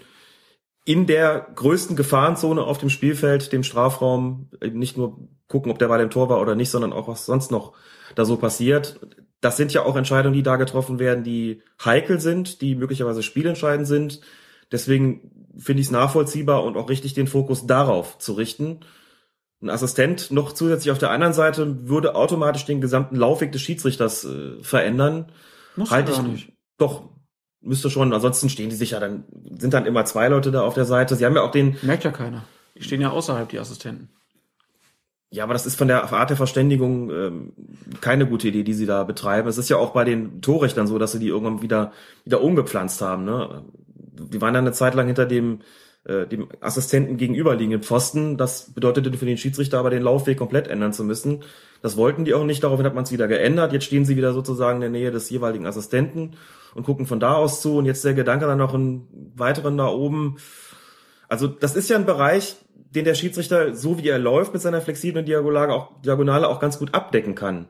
in 0.86 1.06
der 1.06 1.48
größten 1.56 1.95
Gefahrenzone 1.95 2.61
auf 2.61 2.78
dem 2.78 2.90
Spielfeld, 2.90 3.53
dem 3.53 3.64
Strafraum, 3.64 4.49
nicht 4.61 4.98
nur 4.98 5.30
gucken, 5.48 5.72
ob 5.72 5.80
der 5.80 5.88
Ball 5.88 6.02
im 6.02 6.10
Tor 6.10 6.28
war 6.28 6.41
oder 6.41 6.56
nicht, 6.56 6.72
sondern 6.72 6.91
auch 6.91 7.07
was 7.07 7.26
sonst 7.26 7.52
noch 7.52 7.74
da 8.15 8.26
so 8.26 8.36
passiert 8.36 8.99
das 9.44 9.57
sind 9.57 9.74
ja 9.74 9.84
auch 9.84 9.98
Entscheidungen, 9.98 10.34
die 10.34 10.44
da 10.44 10.56
getroffen 10.56 10.99
werden, 10.99 11.24
die 11.24 11.61
heikel 11.84 12.20
sind, 12.22 12.61
die 12.61 12.76
möglicherweise 12.76 13.24
spielentscheidend 13.24 13.88
sind. 13.88 14.22
Deswegen 14.72 15.43
finde 15.58 15.82
ich 15.82 15.88
es 15.88 15.92
nachvollziehbar 15.92 16.64
und 16.64 16.78
auch 16.78 16.90
richtig, 16.90 17.14
den 17.14 17.28
Fokus 17.28 17.68
darauf 17.68 18.18
zu 18.18 18.34
richten. 18.34 18.80
Ein 19.62 19.70
Assistent 19.70 20.32
noch 20.32 20.52
zusätzlich 20.52 20.92
auf 20.92 20.98
der 20.98 21.12
anderen 21.12 21.34
Seite 21.34 21.88
würde 21.88 22.16
automatisch 22.16 22.66
den 22.66 22.82
gesamten 22.82 23.16
Laufweg 23.16 23.52
des 23.52 23.62
Schiedsrichters 23.62 24.26
äh, 24.26 24.62
verändern. 24.62 25.32
Muss 25.76 25.92
halt 25.92 26.10
ich 26.10 26.22
nicht. 26.22 26.54
Doch, 26.78 27.10
müsste 27.62 27.90
schon. 27.90 28.14
Ansonsten 28.14 28.50
stehen 28.50 28.70
die 28.70 28.76
sich 28.76 28.92
ja 28.92 29.00
dann, 29.00 29.24
sind 29.58 29.74
dann 29.74 29.86
immer 29.86 30.06
zwei 30.06 30.28
Leute 30.28 30.52
da 30.52 30.62
auf 30.62 30.74
der 30.74 30.86
Seite. 30.86 31.16
Sie 31.16 31.26
haben 31.26 31.36
ja 31.36 31.44
auch 31.44 31.52
den. 31.52 31.78
Merkt 31.82 32.04
ja 32.04 32.12
keiner. 32.12 32.44
Die 32.76 32.84
stehen 32.84 33.02
ja 33.02 33.12
außerhalb, 33.12 33.48
die 33.50 33.60
Assistenten. 33.60 34.10
Ja, 35.30 35.46
aber 35.46 35.54
das 35.54 35.66
ist 35.66 35.76
von 35.76 35.88
der 35.88 36.12
Art 36.14 36.30
der 36.30 36.38
Verständigung 36.38 37.10
ähm, 37.10 37.54
keine 38.02 38.28
gute 38.28 38.50
Idee, 38.50 38.64
die 38.64 38.74
sie 38.76 38.86
da 38.86 39.04
betreiben. 39.04 39.48
Es 39.48 39.58
ist 39.58 39.70
ja 39.70 39.78
auch 39.78 39.92
bei 39.92 40.04
den 40.04 40.42
Torrichtern 40.42 40.86
so, 40.86 41.00
dass 41.00 41.14
sie 41.14 41.20
die 41.20 41.30
irgendwann 41.30 41.64
wieder 41.64 41.92
wieder 42.24 42.42
umgepflanzt 42.42 43.02
haben. 43.02 43.26
Ne? 43.26 43.64
Die 44.34 44.41
waren 44.41 44.53
dann 44.53 44.65
eine 44.65 44.73
Zeit 44.73 44.95
lang 44.95 45.07
hinter 45.07 45.26
dem 45.26 45.60
äh, 46.05 46.27
dem 46.27 46.49
Assistenten 46.60 47.15
gegenüberliegenden 47.15 47.81
Pfosten. 47.81 48.35
Das 48.38 48.73
bedeutete 48.73 49.18
für 49.18 49.26
den 49.26 49.38
Schiedsrichter 49.38 49.80
aber 49.80 49.89
den 49.89 50.03
Laufweg 50.03 50.38
komplett 50.38 50.68
ändern 50.68 50.91
zu 50.91 51.05
müssen. 51.05 51.43
Das 51.81 51.95
wollten 51.95 52.26
die 52.26 52.34
auch 52.34 52.43
nicht. 52.43 52.61
Daraufhin 52.61 52.85
hat 52.85 52.93
man 52.95 53.05
es 53.05 53.11
wieder 53.14 53.30
geändert. 53.30 53.72
Jetzt 53.72 53.85
stehen 53.85 54.03
sie 54.03 54.18
wieder 54.18 54.34
sozusagen 54.34 54.77
in 54.77 54.81
der 54.81 54.89
Nähe 54.89 55.11
des 55.11 55.30
jeweiligen 55.30 55.65
Assistenten 55.65 56.35
und 56.76 56.84
gucken 56.84 57.05
von 57.05 57.22
da 57.22 57.35
aus 57.35 57.61
zu. 57.61 57.77
Und 57.77 57.85
jetzt 57.85 58.03
der 58.03 58.14
Gedanke 58.14 58.45
dann 58.45 58.57
noch 58.57 58.73
einen 58.73 59.07
weiteren 59.35 59.77
da 59.77 59.88
oben. 59.88 60.38
Also 61.30 61.47
das 61.47 61.76
ist 61.76 61.89
ja 61.89 61.95
ein 61.95 62.05
Bereich, 62.05 62.57
den 62.76 63.05
der 63.05 63.15
Schiedsrichter, 63.15 63.73
so 63.73 63.97
wie 63.97 64.07
er 64.10 64.19
läuft 64.19 64.51
mit 64.51 64.61
seiner 64.61 64.81
flexiblen 64.81 65.26
Diagonale 65.26 65.73
auch, 65.73 66.01
Diagonale 66.01 66.49
auch 66.49 66.60
ganz 66.60 66.80
gut 66.80 66.93
abdecken 66.93 67.34
kann. 67.34 67.68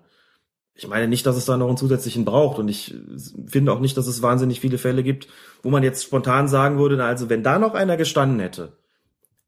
Ich 0.76 0.88
meine 0.88 1.08
nicht, 1.08 1.26
dass 1.26 1.38
es 1.38 1.46
da 1.46 1.56
noch 1.56 1.68
einen 1.68 1.78
zusätzlichen 1.78 2.26
braucht 2.26 2.58
und 2.58 2.68
ich 2.68 2.96
finde 3.48 3.72
auch 3.72 3.80
nicht, 3.80 3.96
dass 3.96 4.08
es 4.08 4.24
wahnsinnig 4.24 4.60
viele 4.60 4.80
Fälle 4.80 5.04
gibt, 5.04 5.28
wo 5.62 5.70
man 5.70 5.84
jetzt 5.84 6.04
spontan 6.04 6.48
sagen 6.48 6.80
würde, 6.80 6.98
na 6.98 7.06
also 7.06 7.30
wenn 7.30 7.44
da 7.44 7.60
noch 7.60 7.76
einer 7.76 7.96
gestanden 7.96 8.40
hätte, 8.40 8.74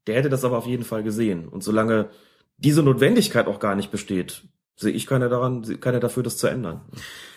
der 0.05 0.15
hätte 0.15 0.29
das 0.29 0.45
aber 0.45 0.57
auf 0.57 0.67
jeden 0.67 0.83
Fall 0.83 1.01
gesehen. 1.01 1.47
Und 1.47 1.63
solange 1.63 2.09
diese 2.57 2.83
Notwendigkeit 2.83 3.47
auch 3.47 3.59
gar 3.59 3.75
nicht 3.75 3.89
besteht, 3.89 4.43
sehe 4.75 4.91
ich 4.91 5.07
keine 5.07 5.29
daran, 5.29 5.79
keine 5.79 5.99
dafür, 5.99 6.21
das 6.21 6.37
zu 6.37 6.47
ändern. 6.47 6.81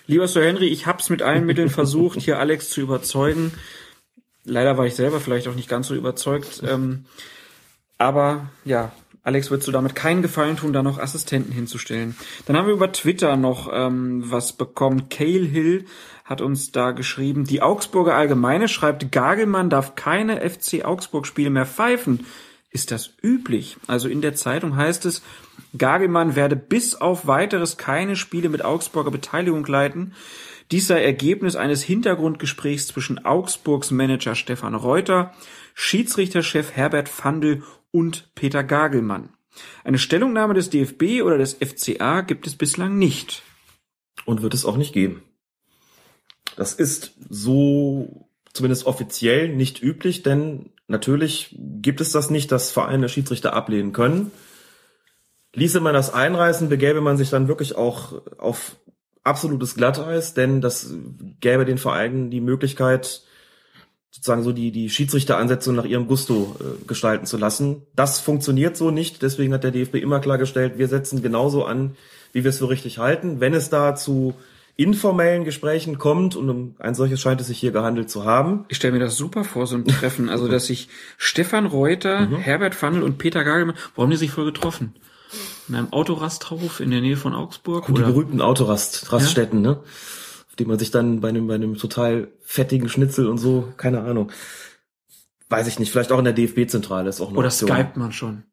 Lieber 0.07 0.29
Sir 0.29 0.45
Henry, 0.45 0.69
ich 0.69 0.87
hab's 0.87 1.09
mit 1.09 1.23
allen 1.23 1.47
Mitteln 1.47 1.71
versucht, 1.71 2.21
hier 2.21 2.39
Alex 2.39 2.71
zu 2.71 2.81
überzeugen. 2.81 3.53
Leider 4.45 4.77
war 4.77 4.87
ich 4.87 4.95
selber 4.95 5.21
vielleicht 5.21 5.49
auch 5.49 5.55
nicht 5.55 5.69
ganz 5.69 5.89
so 5.89 5.95
überzeugt. 5.95 6.63
Ähm, 6.67 7.05
aber 7.97 8.51
ja, 8.65 8.93
Alex, 9.29 9.51
würdest 9.51 9.69
du 9.69 9.73
damit 9.73 9.95
keinen 9.95 10.23
Gefallen 10.23 10.57
tun, 10.57 10.73
da 10.73 10.83
noch 10.83 10.99
Assistenten 10.99 11.53
hinzustellen? 11.53 12.17
Dann 12.47 12.57
haben 12.57 12.67
wir 12.67 12.73
über 12.73 12.93
Twitter 12.93 13.37
noch 13.37 13.69
ähm, 13.71 14.23
was 14.25 14.55
bekommen. 14.55 15.11
Cale 15.11 15.45
Hill 15.45 15.85
hat 16.25 16.41
uns 16.41 16.73
da 16.73 16.93
geschrieben, 16.93 17.45
die 17.45 17.61
Augsburger 17.61 18.15
Allgemeine 18.15 18.69
schreibt, 18.69 19.13
Gagelmann 19.13 19.69
darf 19.69 19.97
keine 19.97 20.41
FC 20.49 20.83
Augsburg-Spiele 20.83 21.51
mehr 21.51 21.67
pfeifen. 21.67 22.25
Ist 22.71 22.91
das 22.91 23.11
üblich? 23.23 23.77
Also 23.87 24.09
in 24.09 24.23
der 24.23 24.35
Zeitung 24.35 24.77
heißt 24.77 25.05
es, 25.05 25.21
Gagelmann 25.77 26.35
werde 26.35 26.57
bis 26.57 26.95
auf 26.95 27.27
weiteres 27.27 27.77
keine 27.77 28.17
Spiele 28.17 28.49
mit 28.49 28.65
Augsburger 28.65 29.11
Beteiligung 29.11 29.67
leiten. 29.67 30.15
Dies 30.71 30.87
sei 30.87 31.05
Ergebnis 31.05 31.55
eines 31.55 31.83
Hintergrundgesprächs 31.83 32.87
zwischen 32.87 33.27
Augsburgs 33.27 33.91
Manager 33.91 34.35
Stefan 34.35 34.75
Reuter, 34.75 35.35
Schiedsrichterchef 35.75 36.73
Herbert 36.73 37.11
Fandl 37.11 37.63
und 37.91 38.35
Peter 38.35 38.65
Gagelmann. 38.65 39.31
Eine 39.85 39.99
Stellungnahme 39.99 40.55
des 40.55 40.71
DFB 40.71 41.23
oder 41.23 41.39
des 41.39 41.55
FCA 41.55 42.21
gibt 42.21 42.47
es 42.47 42.57
bislang 42.57 42.99
nicht. 42.99 43.43
Und 44.25 44.43
wird 44.43 44.55
es 44.55 44.65
auch 44.65 44.77
nicht 44.77 44.93
geben. 44.93 45.23
Das 46.57 46.75
ist 46.75 47.13
so 47.29 48.29
zumindest 48.53 48.87
offiziell 48.87 49.55
nicht 49.55 49.83
üblich, 49.83 50.23
denn 50.23 50.71
natürlich 50.89 51.57
gibt 51.59 52.01
es 52.01 52.13
das 52.13 52.31
nicht, 52.31 52.51
dass 52.51 52.73
Vereine 52.73 53.09
Schiedsrichter 53.09 53.53
ablehnen 53.53 53.93
können. 53.93 54.33
Ließe 55.55 55.81
man 55.81 55.95
das 55.95 56.13
einreißen, 56.13 56.69
begäbe 56.69 57.01
man 57.01 57.17
sich 57.17 57.31
dann 57.31 57.49
wirklich 57.49 57.77
auch 57.77 58.21
auf 58.39 58.77
absolutes 59.23 59.77
Glatteis, 59.77 60.35
denn 60.35 60.61
das 60.61 60.93
gäbe 61.41 61.65
den 61.65 61.79
Vereinen 61.79 62.31
die 62.31 62.41
Möglichkeit, 62.41 63.23
sozusagen 64.11 64.43
so 64.43 64.53
die, 64.53 64.71
die 64.71 64.91
Schiedsrichteransetzung 64.91 65.75
nach 65.75 65.85
ihrem 65.85 66.07
Gusto 66.07 66.57
äh, 66.61 66.87
gestalten 66.87 67.27
zu 67.27 67.37
lassen. 67.37 67.83
Das 67.95 68.21
funktioniert 68.21 68.77
so 68.77 68.91
nicht, 68.91 69.23
deswegen 69.23 69.53
hat 69.53 69.65
der 69.65 69.71
DFB 69.71 69.97
immer 69.97 70.21
klargestellt, 70.21 70.79
wir 70.79 70.89
setzen 70.89 71.23
genauso 71.23 71.65
an, 71.65 71.97
wie 72.33 72.45
wir 72.45 72.51
es 72.51 72.59
für 72.59 72.69
richtig 72.69 72.99
halten. 72.99 73.41
Wenn 73.41 73.55
es 73.55 73.71
da 73.71 73.95
zu 73.95 74.35
informellen 74.79 75.45
Gesprächen 75.45 75.99
kommt, 75.99 76.37
und 76.37 76.49
um 76.49 76.75
ein 76.79 76.95
solches 76.95 77.21
scheint 77.21 77.41
es 77.41 77.49
sich 77.49 77.59
hier 77.59 77.73
gehandelt 77.73 78.09
zu 78.09 78.25
haben. 78.25 78.65
Ich 78.69 78.77
stelle 78.77 78.93
mir 78.93 79.01
das 79.01 79.17
super 79.17 79.43
vor, 79.43 79.67
so 79.67 79.75
ein 79.75 79.85
Treffen. 79.85 80.29
Also, 80.29 80.47
dass 80.47 80.67
sich 80.67 80.89
Stefan 81.17 81.67
Reuter, 81.67 82.21
mhm. 82.21 82.37
Herbert 82.37 82.77
Fandl 82.77 83.03
und 83.03 83.19
Peter 83.19 83.43
Gagelmann, 83.43 83.75
wo 83.97 84.03
haben 84.03 84.11
die 84.11 84.17
sich 84.17 84.31
voll 84.31 84.45
getroffen? 84.45 84.95
In 85.69 85.75
einem 85.75 85.93
Autorasthof 85.93 86.79
in 86.79 86.93
der 86.93 87.01
Nähe 87.01 87.17
von 87.17 87.35
Augsburg? 87.35 87.89
Und 87.89 87.99
die 87.99 88.03
berühmten 88.03 88.41
Autorast, 88.41 89.13
Raststätten, 89.13 89.65
ja? 89.65 89.73
ne? 89.73 89.81
Die 90.59 90.65
man 90.65 90.79
sich 90.79 90.91
dann 90.91 91.21
bei 91.21 91.29
einem, 91.29 91.47
bei 91.47 91.55
einem 91.55 91.77
total 91.77 92.29
fettigen 92.41 92.89
Schnitzel 92.89 93.29
und 93.29 93.39
so, 93.39 93.73
keine 93.77 94.03
Ahnung. 94.03 94.33
Weiß 95.49 95.67
ich 95.67 95.79
nicht, 95.79 95.91
vielleicht 95.91 96.13
auch 96.13 96.19
in 96.19 96.25
der 96.25 96.35
DFB-Zentrale 96.35 97.09
ist 97.09 97.21
auch 97.21 97.31
noch. 97.31 97.39
Oder 97.39 97.51
skypt 97.51 97.97
man 97.97 98.13
schon. 98.13 98.45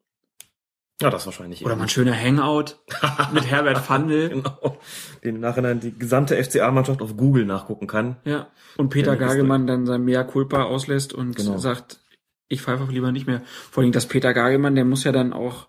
Ja, 1.02 1.10
das 1.10 1.26
wahrscheinlich. 1.26 1.66
Oder 1.66 1.76
mal 1.76 1.84
ein 1.84 1.90
schöner 1.90 2.18
Hangout 2.18 2.78
mit 3.34 3.46
Herbert 3.46 3.80
Fandel. 3.80 4.30
genau. 4.30 4.78
Den 5.24 5.36
im 5.36 5.42
Nachhinein 5.42 5.82
die 5.82 5.98
gesamte 5.98 6.42
FCA-Mannschaft 6.42 7.02
auf 7.02 7.18
Google 7.18 7.46
nachgucken 7.46 7.88
kann. 7.88 8.16
Ja. 8.24 8.48
Und 8.78 8.90
Peter 8.90 9.18
Gagelmann 9.18 9.68
dann 9.68 9.86
sein 9.86 10.04
Mea 10.04 10.24
Culpa 10.24 10.64
auslässt 10.64 11.14
und 11.14 11.36
genau. 11.36 11.58
sagt, 11.58 12.00
ich 12.48 12.62
pfeife 12.62 12.84
auch 12.84 12.92
lieber 12.92 13.12
nicht 13.12 13.28
mehr. 13.28 13.42
Vor 13.72 13.84
allem, 13.84 13.92
dass 13.92 14.06
Peter 14.06 14.34
Gagelmann, 14.34 14.76
der 14.76 14.86
muss 14.86 15.04
ja 15.04 15.12
dann 15.12 15.34
auch 15.34 15.68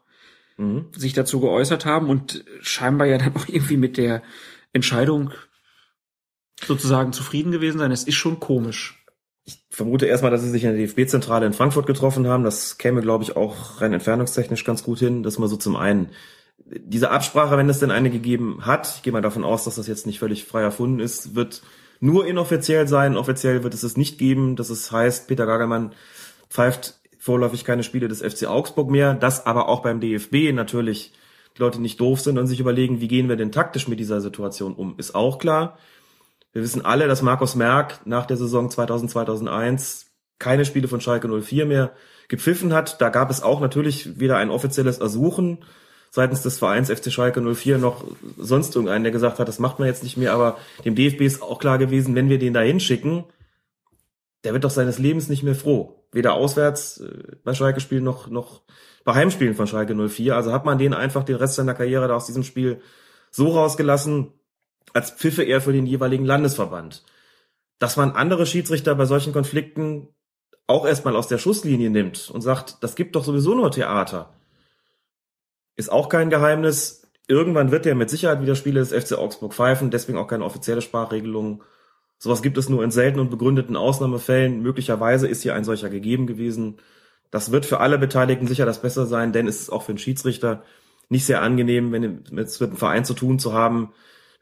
mhm. 0.58 0.86
sich 0.94 1.12
dazu 1.12 1.40
geäußert 1.40 1.86
haben 1.86 2.08
und 2.08 2.44
scheinbar 2.60 3.08
ja 3.08 3.18
dann 3.18 3.34
auch 3.34 3.48
irgendwie 3.48 3.78
mit 3.78 3.96
der 3.96 4.22
Entscheidung 4.72 5.32
sozusagen 6.64 7.12
zufrieden 7.12 7.52
gewesen 7.52 7.78
sein. 7.78 7.92
Es 7.92 8.04
ist 8.04 8.14
schon 8.14 8.40
komisch. 8.40 9.04
Ich 9.44 9.64
vermute 9.70 10.06
erstmal, 10.06 10.30
dass 10.30 10.42
sie 10.42 10.50
sich 10.50 10.64
in 10.64 10.70
der 10.70 10.78
DFB-Zentrale 10.78 11.46
in 11.46 11.52
Frankfurt 11.52 11.86
getroffen 11.86 12.26
haben. 12.26 12.42
Das 12.42 12.78
käme, 12.78 13.00
glaube 13.00 13.22
ich, 13.22 13.36
auch 13.36 13.80
rein 13.80 13.92
entfernungstechnisch 13.92 14.64
ganz 14.64 14.82
gut 14.82 14.98
hin. 14.98 15.22
Das 15.22 15.38
mal 15.38 15.48
so 15.48 15.56
zum 15.56 15.76
einen. 15.76 16.10
Diese 16.64 17.10
Absprache, 17.10 17.56
wenn 17.56 17.68
es 17.68 17.78
denn 17.78 17.92
eine 17.92 18.10
gegeben 18.10 18.66
hat, 18.66 18.94
ich 18.96 19.02
gehe 19.02 19.12
mal 19.12 19.22
davon 19.22 19.44
aus, 19.44 19.64
dass 19.64 19.76
das 19.76 19.86
jetzt 19.86 20.06
nicht 20.06 20.18
völlig 20.18 20.44
frei 20.44 20.62
erfunden 20.62 20.98
ist, 20.98 21.36
wird 21.36 21.62
nur 22.00 22.26
inoffiziell 22.26 22.88
sein. 22.88 23.16
Offiziell 23.16 23.62
wird 23.62 23.74
es 23.74 23.84
es 23.84 23.96
nicht 23.96 24.18
geben. 24.18 24.56
Das 24.56 24.70
es 24.70 24.90
heißt, 24.90 25.28
Peter 25.28 25.46
Gagelmann 25.46 25.92
pfeift 26.50 26.98
vorläufig 27.18 27.64
keine 27.64 27.82
Spiele 27.82 28.08
des 28.08 28.22
FC 28.22 28.46
Augsburg 28.46 28.90
mehr. 28.90 29.14
Das 29.14 29.46
aber 29.46 29.68
auch 29.68 29.82
beim 29.82 30.00
DFB 30.00 30.52
natürlich 30.52 31.12
die 31.56 31.62
Leute 31.62 31.80
nicht 31.80 32.00
doof 32.00 32.20
sind 32.20 32.38
und 32.38 32.46
sich 32.46 32.60
überlegen, 32.60 33.00
wie 33.00 33.08
gehen 33.08 33.28
wir 33.28 33.36
denn 33.36 33.52
taktisch 33.52 33.88
mit 33.88 33.98
dieser 33.98 34.20
Situation 34.20 34.74
um, 34.74 34.94
ist 34.98 35.14
auch 35.14 35.38
klar. 35.38 35.78
Wir 36.56 36.62
wissen 36.62 36.86
alle, 36.86 37.06
dass 37.06 37.20
Markus 37.20 37.54
Merck 37.54 38.00
nach 38.06 38.24
der 38.24 38.38
Saison 38.38 38.70
2000, 38.70 39.10
2001 39.10 40.06
keine 40.38 40.64
Spiele 40.64 40.88
von 40.88 41.02
Schalke 41.02 41.28
04 41.28 41.66
mehr 41.66 41.92
gepfiffen 42.28 42.72
hat. 42.72 42.98
Da 42.98 43.10
gab 43.10 43.28
es 43.28 43.42
auch 43.42 43.60
natürlich 43.60 44.18
weder 44.18 44.38
ein 44.38 44.48
offizielles 44.48 44.96
Ersuchen 44.96 45.58
seitens 46.10 46.40
des 46.40 46.58
Vereins 46.58 46.90
FC 46.90 47.12
Schalke 47.12 47.42
04 47.42 47.76
noch 47.76 48.06
sonst 48.38 48.74
irgendeinen, 48.74 49.04
der 49.04 49.12
gesagt 49.12 49.38
hat, 49.38 49.48
das 49.48 49.58
macht 49.58 49.78
man 49.78 49.86
jetzt 49.86 50.02
nicht 50.02 50.16
mehr. 50.16 50.32
Aber 50.32 50.56
dem 50.82 50.94
DFB 50.94 51.20
ist 51.20 51.42
auch 51.42 51.58
klar 51.58 51.76
gewesen, 51.76 52.14
wenn 52.14 52.30
wir 52.30 52.38
den 52.38 52.54
da 52.54 52.62
hinschicken, 52.62 53.24
der 54.42 54.54
wird 54.54 54.64
doch 54.64 54.70
seines 54.70 54.98
Lebens 54.98 55.28
nicht 55.28 55.42
mehr 55.42 55.56
froh. 55.56 56.06
Weder 56.10 56.32
auswärts 56.32 57.00
äh, 57.00 57.36
bei 57.44 57.52
Schalke 57.52 57.80
spielen 57.80 58.04
noch, 58.04 58.30
noch 58.30 58.62
bei 59.04 59.12
Heimspielen 59.12 59.56
von 59.56 59.66
Schalke 59.66 59.94
04. 59.94 60.34
Also 60.34 60.54
hat 60.54 60.64
man 60.64 60.78
den 60.78 60.94
einfach 60.94 61.22
den 61.22 61.36
Rest 61.36 61.56
seiner 61.56 61.74
Karriere 61.74 62.08
da 62.08 62.14
aus 62.14 62.24
diesem 62.24 62.44
Spiel 62.44 62.80
so 63.30 63.48
rausgelassen, 63.48 64.32
als 64.97 65.10
Pfiffe 65.10 65.44
eher 65.44 65.60
für 65.60 65.73
den 65.73 65.86
jeweiligen 65.86 66.24
Landesverband. 66.24 67.05
Dass 67.78 67.97
man 67.97 68.12
andere 68.12 68.47
Schiedsrichter 68.47 68.94
bei 68.94 69.05
solchen 69.05 69.35
Konflikten 69.35 70.09
auch 70.66 70.86
erstmal 70.86 71.14
aus 71.14 71.28
der 71.28 71.39
Schusslinie 71.39 71.90
nimmt 71.90 72.31
und 72.31 72.40
sagt, 72.40 72.78
das 72.81 72.97
gibt 72.97 73.14
doch 73.14 73.23
sowieso 73.23 73.55
nur 73.55 73.70
Theater. 73.70 74.32
Ist 75.77 75.93
auch 75.93 76.09
kein 76.09 76.31
Geheimnis. 76.31 77.09
Irgendwann 77.28 77.70
wird 77.70 77.85
der 77.85 77.94
mit 77.94 78.09
Sicherheit 78.09 78.40
wieder 78.40 78.56
Spiele 78.56 78.81
des 78.81 78.93
FC 78.93 79.18
Augsburg 79.18 79.52
pfeifen, 79.52 79.90
deswegen 79.90 80.16
auch 80.16 80.28
keine 80.28 80.44
offizielle 80.44 80.81
Sprachregelung. 80.81 81.62
Sowas 82.18 82.40
gibt 82.40 82.56
es 82.56 82.70
nur 82.70 82.82
in 82.82 82.90
seltenen 82.90 83.27
und 83.27 83.31
begründeten 83.31 83.77
Ausnahmefällen. 83.77 84.62
Möglicherweise 84.62 85.28
ist 85.28 85.43
hier 85.43 85.55
ein 85.55 85.64
solcher 85.64 85.90
gegeben 85.90 86.27
gewesen. 86.27 86.78
Das 87.31 87.52
wird 87.52 87.66
für 87.66 87.81
alle 87.81 87.98
Beteiligten 87.98 88.47
sicher 88.47 88.64
das 88.64 88.81
Bessere 88.81 89.06
sein, 89.06 89.32
denn 89.32 89.47
es 89.47 89.60
ist 89.60 89.70
auch 89.70 89.82
für 89.82 89.93
einen 89.93 89.98
Schiedsrichter 89.98 90.62
nicht 91.10 91.27
sehr 91.27 91.43
angenehm, 91.43 91.93
wenn 91.93 92.39
es 92.39 92.59
mit 92.60 92.70
einem 92.70 92.78
Verein 92.78 93.05
zu 93.05 93.12
tun 93.12 93.39
zu 93.39 93.52
haben, 93.52 93.93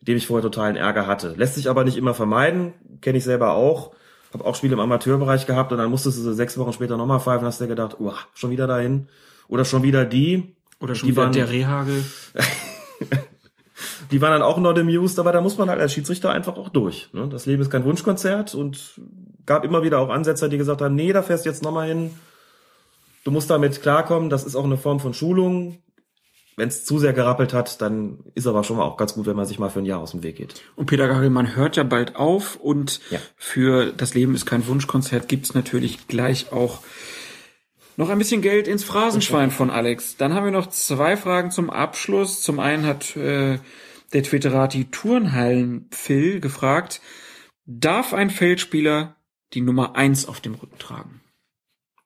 dem 0.07 0.17
ich 0.17 0.27
vorher 0.27 0.43
totalen 0.43 0.77
Ärger 0.77 1.07
hatte. 1.07 1.35
Lässt 1.37 1.55
sich 1.55 1.69
aber 1.69 1.85
nicht 1.85 1.97
immer 1.97 2.15
vermeiden, 2.15 2.75
kenne 3.01 3.19
ich 3.19 3.25
selber 3.25 3.55
auch. 3.55 3.93
Habe 4.33 4.45
auch 4.45 4.55
Spiele 4.55 4.75
im 4.75 4.81
Amateurbereich 4.81 5.47
gehabt 5.47 5.73
und 5.73 5.79
dann 5.79 5.91
musstest 5.91 6.19
du 6.19 6.23
so 6.23 6.33
sechs 6.33 6.59
Wochen 6.59 6.73
später 6.73 6.97
nochmal 6.97 7.21
pfeifen, 7.21 7.47
hast 7.47 7.61
du 7.61 7.69
gedacht, 7.69 8.01
uah, 8.01 8.19
schon 8.35 8.51
wieder 8.51 8.67
dahin. 8.67 9.09
Oder 9.49 9.65
schon 9.65 9.83
wieder 9.83 10.05
die. 10.05 10.55
Oder 10.81 10.95
schon 10.95 11.07
die 11.07 11.13
wieder 11.13 11.23
waren, 11.23 11.33
der 11.33 11.51
Rehagel. 11.51 12.05
die 14.11 14.21
waren 14.21 14.33
dann 14.33 14.43
auch 14.43 14.59
not 14.59 14.79
amused, 14.79 15.19
aber 15.19 15.33
da 15.33 15.41
muss 15.41 15.57
man 15.57 15.71
halt 15.71 15.81
als 15.81 15.93
Schiedsrichter 15.93 16.31
einfach 16.31 16.57
auch 16.57 16.69
durch. 16.69 17.09
Ne? 17.13 17.29
Das 17.29 17.47
Leben 17.47 17.63
ist 17.63 17.71
kein 17.71 17.85
Wunschkonzert 17.85 18.55
und 18.55 19.01
gab 19.47 19.65
immer 19.65 19.83
wieder 19.83 20.01
auch 20.01 20.09
Ansetzer, 20.09 20.49
die 20.49 20.59
gesagt 20.59 20.83
haben, 20.83 20.95
nee, 20.95 21.13
da 21.13 21.23
fährst 21.23 21.45
du 21.45 21.51
jetzt 21.51 21.63
nochmal 21.63 21.89
hin. 21.89 22.11
Du 23.25 23.31
musst 23.31 23.49
damit 23.49 23.81
klarkommen, 23.81 24.29
das 24.29 24.45
ist 24.45 24.57
auch 24.57 24.65
eine 24.65 24.77
Form 24.77 25.01
von 25.01 25.15
Schulung 25.15 25.79
wenn 26.57 26.69
es 26.69 26.85
zu 26.85 26.99
sehr 26.99 27.13
gerappelt 27.13 27.53
hat, 27.53 27.81
dann 27.81 28.21
ist 28.35 28.47
aber 28.47 28.65
schon 28.65 28.77
mal 28.77 28.85
auch 28.85 28.97
ganz 28.97 29.15
gut, 29.15 29.27
wenn 29.27 29.37
man 29.37 29.47
sich 29.47 29.59
mal 29.59 29.71
für 29.71 29.81
ein 29.81 29.85
Jahr 29.85 30.01
aus 30.01 30.13
dem 30.13 30.23
Weg 30.23 30.37
geht. 30.37 30.63
Und 30.77 30.87
Peter 30.87 31.09
Gagelmann 31.09 31.57
hört 31.57 31.77
ja 31.77 31.83
bald 31.83 32.17
auf 32.17 32.57
und 32.57 33.01
ja. 33.11 33.19
für 33.37 33.93
Das 33.93 34.15
Leben 34.15 34.35
ist 34.35 34.47
kein 34.47 34.67
Wunschkonzert 34.67 35.29
gibt's 35.29 35.55
natürlich 35.55 36.07
gleich 36.07 36.53
auch 36.53 36.81
noch 37.97 38.09
ein 38.09 38.19
bisschen 38.19 38.43
Geld 38.43 38.67
ins 38.67 38.85
Phrasenschwein 38.85 39.51
von 39.51 39.71
Alex. 39.71 40.17
Dann 40.17 40.35
haben 40.35 40.45
wir 40.45 40.53
noch 40.53 40.69
zwei 40.69 41.17
Fragen 41.17 41.51
zum 41.51 41.71
Abschluss. 41.71 42.41
Zum 42.41 42.59
einen 42.59 42.87
hat 42.87 43.17
äh, 43.17 43.59
der 44.13 44.23
Twitterati 44.23 44.87
Turnhallen 44.91 45.87
Phil 45.91 46.41
gefragt, 46.41 47.01
darf 47.67 48.13
ein 48.13 48.31
Feldspieler 48.31 49.17
die 49.53 49.61
Nummer 49.61 49.95
eins 49.97 50.27
auf 50.27 50.41
dem 50.41 50.55
Rücken 50.55 50.79
tragen? 50.79 51.21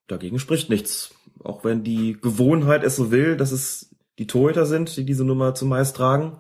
Dagegen 0.07 0.39
spricht 0.39 0.71
nichts. 0.71 1.15
Auch 1.43 1.65
wenn 1.65 1.85
die 1.85 2.19
Gewohnheit 2.21 2.83
es 2.83 2.97
so 2.97 3.11
will, 3.11 3.37
dass 3.37 3.53
es 3.53 3.95
die 4.19 4.27
Torhüter 4.27 4.67
sind, 4.67 4.97
die 4.97 5.05
diese 5.05 5.25
Nummer 5.25 5.55
zumeist 5.55 5.97
tragen. 5.97 6.39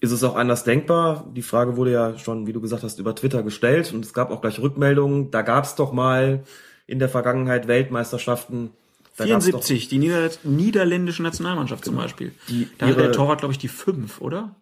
Ist 0.00 0.12
es 0.12 0.22
auch 0.22 0.36
anders 0.36 0.62
denkbar? 0.62 1.28
Die 1.34 1.42
Frage 1.42 1.76
wurde 1.76 1.90
ja 1.90 2.18
schon, 2.18 2.46
wie 2.46 2.52
du 2.52 2.60
gesagt 2.60 2.84
hast, 2.84 3.00
über 3.00 3.16
Twitter 3.16 3.42
gestellt 3.42 3.92
und 3.92 4.04
es 4.04 4.14
gab 4.14 4.30
auch 4.30 4.40
gleich 4.40 4.60
Rückmeldungen. 4.60 5.32
Da 5.32 5.42
gab 5.42 5.64
es 5.64 5.74
doch 5.74 5.92
mal 5.92 6.44
in 6.86 7.00
der 7.00 7.08
Vergangenheit 7.08 7.66
Weltmeisterschaften. 7.66 8.70
Da 9.16 9.24
74, 9.24 9.88
die 9.88 9.98
Nieder 9.98 10.30
niederländische 10.44 11.24
Nationalmannschaft 11.24 11.84
zum 11.84 11.96
Beispiel. 11.96 12.32
Die 12.48 12.68
da 12.78 12.86
ihre, 12.86 12.96
hat 12.96 13.04
der 13.06 13.12
Torwart, 13.12 13.40
glaube 13.40 13.52
ich, 13.52 13.58
die 13.58 13.66
fünf, 13.66 14.20
oder? 14.20 14.54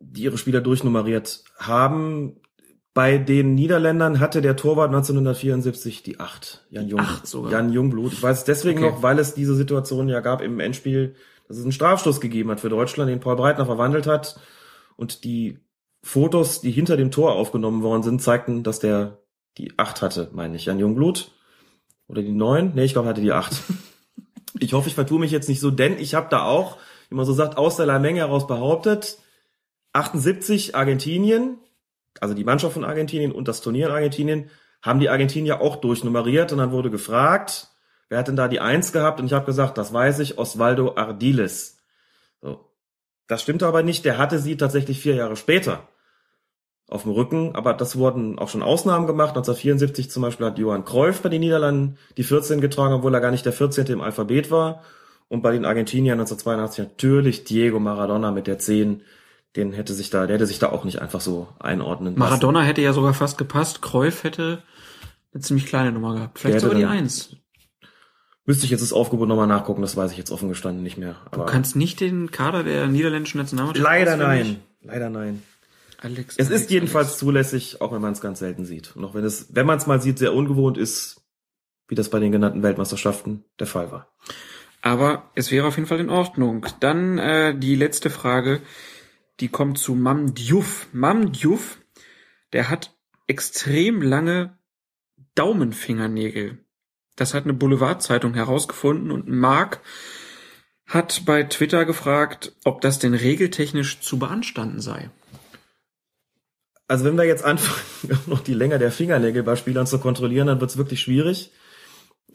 Die 0.00 0.22
ihre 0.22 0.38
Spieler 0.38 0.62
durchnummeriert 0.62 1.44
haben. 1.58 2.36
Bei 2.94 3.18
den 3.18 3.54
Niederländern 3.54 4.20
hatte 4.20 4.40
der 4.40 4.56
Torwart 4.56 4.88
1974 4.88 6.02
die 6.04 6.20
acht. 6.20 6.64
Jan 6.70 6.88
Jung, 6.88 7.00
acht 7.00 7.26
sogar. 7.26 7.52
Jan 7.52 7.70
Jungblut. 7.70 8.14
Ich 8.14 8.22
weiß 8.22 8.38
es 8.38 8.44
deswegen 8.44 8.82
okay. 8.82 8.94
noch, 8.94 9.02
weil 9.02 9.18
es 9.18 9.34
diese 9.34 9.54
Situation 9.54 10.08
ja 10.08 10.20
gab 10.20 10.40
im 10.40 10.60
Endspiel 10.60 11.16
dass 11.46 11.58
es 11.58 11.62
einen 11.62 11.72
Strafstoß 11.72 12.20
gegeben 12.20 12.50
hat 12.50 12.60
für 12.60 12.68
Deutschland, 12.68 13.10
den 13.10 13.20
Paul 13.20 13.36
Breitner 13.36 13.66
verwandelt 13.66 14.06
hat. 14.06 14.38
Und 14.96 15.24
die 15.24 15.58
Fotos, 16.02 16.60
die 16.60 16.70
hinter 16.70 16.96
dem 16.96 17.10
Tor 17.10 17.32
aufgenommen 17.32 17.82
worden 17.82 18.02
sind, 18.02 18.22
zeigten, 18.22 18.62
dass 18.62 18.78
der 18.78 19.18
die 19.58 19.78
acht 19.78 20.02
hatte, 20.02 20.30
meine 20.32 20.56
ich, 20.56 20.64
Jan 20.64 20.78
Jungblut. 20.78 21.30
Oder 22.08 22.22
die 22.22 22.32
neun? 22.32 22.72
Nee, 22.74 22.84
ich 22.84 22.92
glaube, 22.92 23.08
er 23.08 23.10
hatte 23.10 23.20
die 23.20 23.32
acht. 23.32 23.54
Ich 24.60 24.72
hoffe, 24.72 24.88
ich 24.88 24.94
vertue 24.94 25.18
mich 25.18 25.32
jetzt 25.32 25.48
nicht 25.48 25.58
so, 25.58 25.72
denn 25.72 25.98
ich 25.98 26.14
habe 26.14 26.28
da 26.30 26.44
auch, 26.44 26.76
wie 27.08 27.16
man 27.16 27.26
so 27.26 27.32
sagt, 27.32 27.58
aus 27.58 27.74
der 27.74 27.98
Menge 27.98 28.20
heraus 28.20 28.46
behauptet, 28.46 29.18
78 29.94 30.76
Argentinien, 30.76 31.58
also 32.20 32.34
die 32.34 32.44
Mannschaft 32.44 32.74
von 32.74 32.84
Argentinien 32.84 33.32
und 33.32 33.48
das 33.48 33.62
Turnier 33.62 33.86
in 33.86 33.92
Argentinien, 33.92 34.50
haben 34.80 35.00
die 35.00 35.08
Argentinier 35.08 35.60
auch 35.60 35.74
durchnummeriert 35.74 36.52
und 36.52 36.58
dann 36.58 36.70
wurde 36.70 36.88
gefragt, 36.88 37.73
wer 38.14 38.20
hat 38.20 38.28
denn 38.28 38.36
da 38.36 38.46
die 38.46 38.60
Eins 38.60 38.92
gehabt? 38.92 39.18
Und 39.18 39.26
ich 39.26 39.32
habe 39.32 39.44
gesagt, 39.44 39.76
das 39.76 39.92
weiß 39.92 40.20
ich, 40.20 40.38
Osvaldo 40.38 40.94
Ardiles. 40.94 41.78
So. 42.40 42.70
Das 43.26 43.42
stimmte 43.42 43.66
aber 43.66 43.82
nicht, 43.82 44.04
der 44.04 44.18
hatte 44.18 44.38
sie 44.38 44.56
tatsächlich 44.56 45.00
vier 45.00 45.16
Jahre 45.16 45.34
später 45.34 45.88
auf 46.88 47.02
dem 47.02 47.10
Rücken, 47.10 47.56
aber 47.56 47.74
das 47.74 47.96
wurden 47.96 48.38
auch 48.38 48.48
schon 48.48 48.62
Ausnahmen 48.62 49.08
gemacht. 49.08 49.30
1974 49.30 50.12
zum 50.12 50.22
Beispiel 50.22 50.46
hat 50.46 50.58
Johann 50.58 50.84
Cruyff 50.84 51.22
bei 51.22 51.28
den 51.28 51.40
Niederlanden 51.40 51.98
die 52.16 52.22
14 52.22 52.60
getragen, 52.60 52.94
obwohl 52.94 53.12
er 53.12 53.20
gar 53.20 53.32
nicht 53.32 53.46
der 53.46 53.52
14. 53.52 53.86
im 53.88 54.00
Alphabet 54.00 54.52
war. 54.52 54.84
Und 55.26 55.42
bei 55.42 55.50
den 55.50 55.64
Argentiniern 55.64 56.20
1982 56.20 56.84
natürlich 56.84 57.42
Diego 57.42 57.80
Maradona 57.80 58.30
mit 58.30 58.46
der 58.46 58.60
10. 58.60 59.02
Den 59.56 59.72
hätte 59.72 59.92
sich 59.92 60.10
da, 60.10 60.28
der 60.28 60.36
hätte 60.36 60.46
sich 60.46 60.60
da 60.60 60.70
auch 60.70 60.84
nicht 60.84 61.02
einfach 61.02 61.20
so 61.20 61.48
einordnen 61.58 62.16
Maradona 62.16 62.60
lassen. 62.60 62.68
hätte 62.68 62.82
ja 62.82 62.92
sogar 62.92 63.14
fast 63.14 63.38
gepasst. 63.38 63.82
Cruyff 63.82 64.22
hätte 64.22 64.62
eine 65.32 65.40
ziemlich 65.42 65.66
kleine 65.66 65.90
Nummer 65.90 66.14
gehabt. 66.14 66.38
Vielleicht 66.38 66.60
sogar 66.60 66.78
die 66.78 66.84
1. 66.84 67.38
Müsste 68.46 68.66
ich 68.66 68.70
jetzt 68.70 68.82
das 68.82 68.92
Aufgebot 68.92 69.28
nochmal 69.28 69.46
nachgucken, 69.46 69.80
das 69.80 69.96
weiß 69.96 70.12
ich 70.12 70.18
jetzt 70.18 70.30
offen 70.30 70.50
gestanden 70.50 70.82
nicht 70.82 70.98
mehr. 70.98 71.16
Aber 71.30 71.44
du 71.44 71.50
kannst 71.50 71.76
nicht 71.76 72.00
den 72.00 72.30
Kader 72.30 72.62
der 72.62 72.86
niederländischen 72.88 73.38
Nationalmannschaft 73.38 73.82
Leider 73.84 74.16
nein. 74.16 74.60
Leider 74.82 75.08
nein. 75.08 75.42
Alex, 76.00 76.34
es 76.36 76.48
Alex, 76.48 76.62
ist 76.62 76.70
jedenfalls 76.70 77.06
Alex. 77.08 77.18
zulässig, 77.18 77.80
auch 77.80 77.92
wenn 77.92 78.02
man 78.02 78.12
es 78.12 78.20
ganz 78.20 78.40
selten 78.40 78.66
sieht. 78.66 78.94
Und 78.94 79.04
auch 79.04 79.14
wenn 79.14 79.24
es, 79.24 79.54
wenn 79.54 79.64
man 79.64 79.78
es 79.78 79.86
mal 79.86 80.02
sieht, 80.02 80.18
sehr 80.18 80.34
ungewohnt 80.34 80.76
ist, 80.76 81.22
wie 81.88 81.94
das 81.94 82.10
bei 82.10 82.20
den 82.20 82.32
genannten 82.32 82.62
Weltmeisterschaften 82.62 83.44
der 83.58 83.66
Fall 83.66 83.90
war. 83.90 84.08
Aber 84.82 85.30
es 85.34 85.50
wäre 85.50 85.66
auf 85.66 85.76
jeden 85.76 85.88
Fall 85.88 86.00
in 86.00 86.10
Ordnung. 86.10 86.66
Dann 86.80 87.16
äh, 87.16 87.58
die 87.58 87.74
letzte 87.74 88.10
Frage, 88.10 88.60
die 89.40 89.48
kommt 89.48 89.78
zu 89.78 89.94
Mam 89.94 90.34
Diouf. 90.34 90.88
Mam 90.92 91.32
Diouf, 91.32 91.78
der 92.52 92.68
hat 92.68 92.94
extrem 93.26 94.02
lange 94.02 94.58
Daumenfingernägel. 95.34 96.63
Das 97.16 97.34
hat 97.34 97.44
eine 97.44 97.52
Boulevardzeitung 97.52 98.34
herausgefunden 98.34 99.10
und 99.10 99.28
Mark 99.28 99.80
hat 100.86 101.22
bei 101.24 101.44
Twitter 101.44 101.84
gefragt, 101.84 102.52
ob 102.64 102.80
das 102.80 102.98
denn 102.98 103.14
regeltechnisch 103.14 104.00
zu 104.00 104.18
beanstanden 104.18 104.80
sei. 104.80 105.10
Also 106.88 107.04
wenn 107.04 107.16
wir 107.16 107.24
jetzt 107.24 107.44
anfangen, 107.44 108.20
noch 108.26 108.40
die 108.40 108.54
Länge 108.54 108.78
der 108.78 108.90
Fingernägel 108.90 109.42
bei 109.42 109.56
Spielern 109.56 109.86
zu 109.86 109.98
kontrollieren, 109.98 110.46
dann 110.46 110.60
wird 110.60 110.70
es 110.70 110.76
wirklich 110.76 111.00
schwierig. 111.00 111.52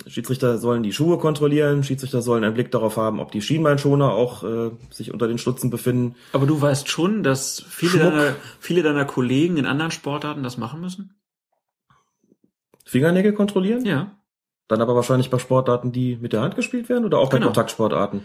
Schiedsrichter 0.08 0.58
sollen 0.58 0.82
die 0.82 0.94
Schuhe 0.94 1.18
kontrollieren, 1.18 1.84
Schiedsrichter 1.84 2.22
sollen 2.22 2.44
einen 2.44 2.54
Blick 2.54 2.72
darauf 2.72 2.96
haben, 2.96 3.20
ob 3.20 3.32
die 3.32 3.42
Schienbeinschoner 3.42 4.12
auch 4.12 4.44
äh, 4.44 4.72
sich 4.92 5.12
unter 5.12 5.28
den 5.28 5.38
Stutzen 5.38 5.70
befinden. 5.70 6.16
Aber 6.32 6.46
du 6.46 6.60
weißt 6.60 6.88
schon, 6.88 7.22
dass 7.22 7.64
viele 7.68 8.00
deiner, 8.00 8.36
viele 8.60 8.82
deiner 8.82 9.04
Kollegen 9.06 9.58
in 9.58 9.66
anderen 9.66 9.92
Sportarten 9.92 10.42
das 10.42 10.58
machen 10.58 10.80
müssen? 10.80 11.16
Fingernägel 12.86 13.34
kontrollieren? 13.34 13.86
Ja. 13.86 14.19
Dann 14.70 14.82
aber 14.82 14.96
wahrscheinlich 14.96 15.30
bei 15.30 15.40
Sportarten, 15.40 15.92
die 15.92 16.16
mit 16.16 16.32
der 16.32 16.42
Hand 16.42 16.56
gespielt 16.56 16.88
werden 16.88 17.04
oder 17.04 17.18
auch 17.18 17.30
genau. 17.30 17.42
bei 17.42 17.46
Kontaktsportarten? 17.48 18.22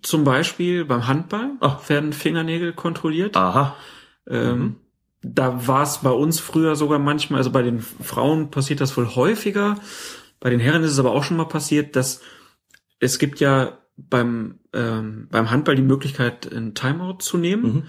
Zum 0.00 0.24
Beispiel 0.24 0.86
beim 0.86 1.06
Handball 1.06 1.50
Ach. 1.60 1.86
werden 1.90 2.14
Fingernägel 2.14 2.72
kontrolliert. 2.72 3.36
Aha. 3.36 3.76
Ähm, 4.26 4.58
mhm 4.58 4.76
da 5.22 5.66
war 5.66 5.82
es 5.82 5.98
bei 5.98 6.10
uns 6.10 6.40
früher 6.40 6.76
sogar 6.76 6.98
manchmal, 6.98 7.38
also 7.38 7.50
bei 7.50 7.62
den 7.62 7.80
Frauen 7.80 8.50
passiert 8.50 8.80
das 8.80 8.96
wohl 8.96 9.14
häufiger. 9.14 9.78
Bei 10.40 10.50
den 10.50 10.60
Herren 10.60 10.82
ist 10.82 10.90
es 10.90 10.98
aber 10.98 11.12
auch 11.12 11.22
schon 11.22 11.36
mal 11.36 11.46
passiert, 11.46 11.94
dass 11.94 12.20
es 12.98 13.18
gibt 13.18 13.38
ja 13.40 13.78
beim, 13.96 14.58
ähm, 14.72 15.28
beim 15.30 15.50
Handball 15.50 15.76
die 15.76 15.82
Möglichkeit, 15.82 16.52
ein 16.52 16.74
Timeout 16.74 17.18
zu 17.20 17.38
nehmen. 17.38 17.62
Mhm. 17.62 17.82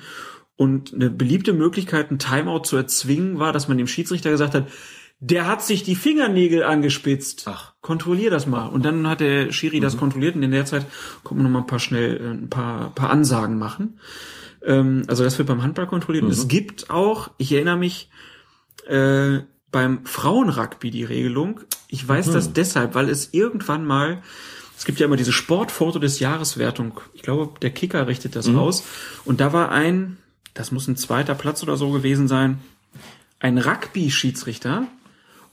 Und 0.55 0.93
eine 0.93 1.09
beliebte 1.09 1.53
Möglichkeit, 1.53 2.11
ein 2.11 2.19
Timeout 2.19 2.65
zu 2.65 2.77
erzwingen, 2.77 3.39
war, 3.39 3.51
dass 3.51 3.67
man 3.67 3.79
dem 3.79 3.87
Schiedsrichter 3.87 4.29
gesagt 4.29 4.53
hat, 4.53 4.67
der 5.25 5.47
hat 5.47 5.63
sich 5.63 5.83
die 5.83 5.95
Fingernägel 5.95 6.63
angespitzt. 6.63 7.43
Ach. 7.47 7.73
Kontrollier 7.79 8.29
das 8.29 8.45
mal. 8.45 8.67
Und 8.67 8.83
dann 8.83 9.07
hat 9.07 9.21
der 9.21 9.53
Schiri 9.53 9.77
mhm. 9.77 9.83
das 9.83 9.97
kontrolliert 9.97 10.35
und 10.35 10.43
in 10.43 10.51
der 10.51 10.65
Zeit 10.65 10.85
konnte 11.23 11.41
man 11.41 11.51
noch 11.51 11.59
mal 11.59 11.63
ein 11.63 11.67
paar 11.67 11.79
schnell, 11.79 12.17
äh, 12.17 12.29
ein 12.29 12.49
paar, 12.49 12.93
paar 12.93 13.09
Ansagen 13.09 13.57
machen. 13.57 13.99
Ähm, 14.65 15.03
also 15.07 15.23
das 15.23 15.37
wird 15.37 15.47
beim 15.47 15.63
Handball 15.63 15.87
kontrolliert. 15.87 16.23
Mhm. 16.23 16.29
Und 16.29 16.37
es 16.37 16.49
gibt 16.49 16.89
auch, 16.89 17.31
ich 17.37 17.53
erinnere 17.53 17.77
mich, 17.77 18.09
äh, 18.87 19.39
beim 19.71 20.05
Frauenrugby 20.05 20.91
die 20.91 21.05
Regelung. 21.05 21.61
Ich 21.87 22.05
weiß 22.05 22.27
mhm. 22.27 22.33
das 22.33 22.51
deshalb, 22.51 22.93
weil 22.93 23.07
es 23.07 23.33
irgendwann 23.33 23.85
mal, 23.85 24.21
es 24.77 24.83
gibt 24.83 24.99
ja 24.99 25.05
immer 25.05 25.15
diese 25.15 25.31
Sportfoto 25.31 25.99
des 25.99 26.19
Jahreswertung. 26.19 26.99
Ich 27.13 27.21
glaube, 27.21 27.57
der 27.61 27.69
Kicker 27.69 28.07
richtet 28.07 28.35
das 28.35 28.47
mhm. 28.47 28.59
aus. 28.59 28.83
Und 29.23 29.39
da 29.39 29.53
war 29.53 29.71
ein, 29.71 30.17
das 30.53 30.73
muss 30.73 30.89
ein 30.89 30.97
zweiter 30.97 31.33
Platz 31.33 31.63
oder 31.63 31.77
so 31.77 31.91
gewesen 31.91 32.27
sein, 32.27 32.59
ein 33.39 33.57
Rugby-Schiedsrichter. 33.57 34.87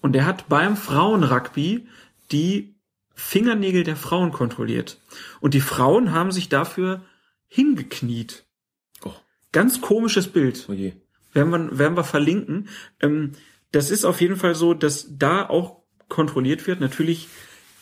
Und 0.01 0.13
der 0.13 0.27
hat 0.27 0.49
beim 0.49 0.77
Frauenrugby 0.77 1.87
die 2.33 2.75
Fingernägel 3.15 3.85
der 3.85 3.97
Frauen 3.97 4.33
kontrolliert. 4.33 4.99
Und 5.41 5.55
die 5.55 5.61
Frauen 5.61 6.13
haben 6.13 6.33
sich 6.33 6.49
dafür 6.49 7.03
hingekniet. 7.49 8.45
Ganz 9.53 9.81
komisches 9.81 10.29
Bild. 10.29 10.67
Oh 10.69 10.73
je. 10.73 10.93
Werden 11.33 11.51
wir, 11.51 11.79
werden 11.79 11.97
wir 11.97 12.05
verlinken. 12.05 12.69
Ähm, 13.01 13.33
das 13.73 13.91
ist 13.91 14.05
auf 14.05 14.21
jeden 14.21 14.37
Fall 14.37 14.55
so, 14.55 14.75
dass 14.75 15.07
da 15.19 15.49
auch 15.49 15.83
kontrolliert 16.09 16.67
wird. 16.67 16.81
Natürlich 16.81 17.29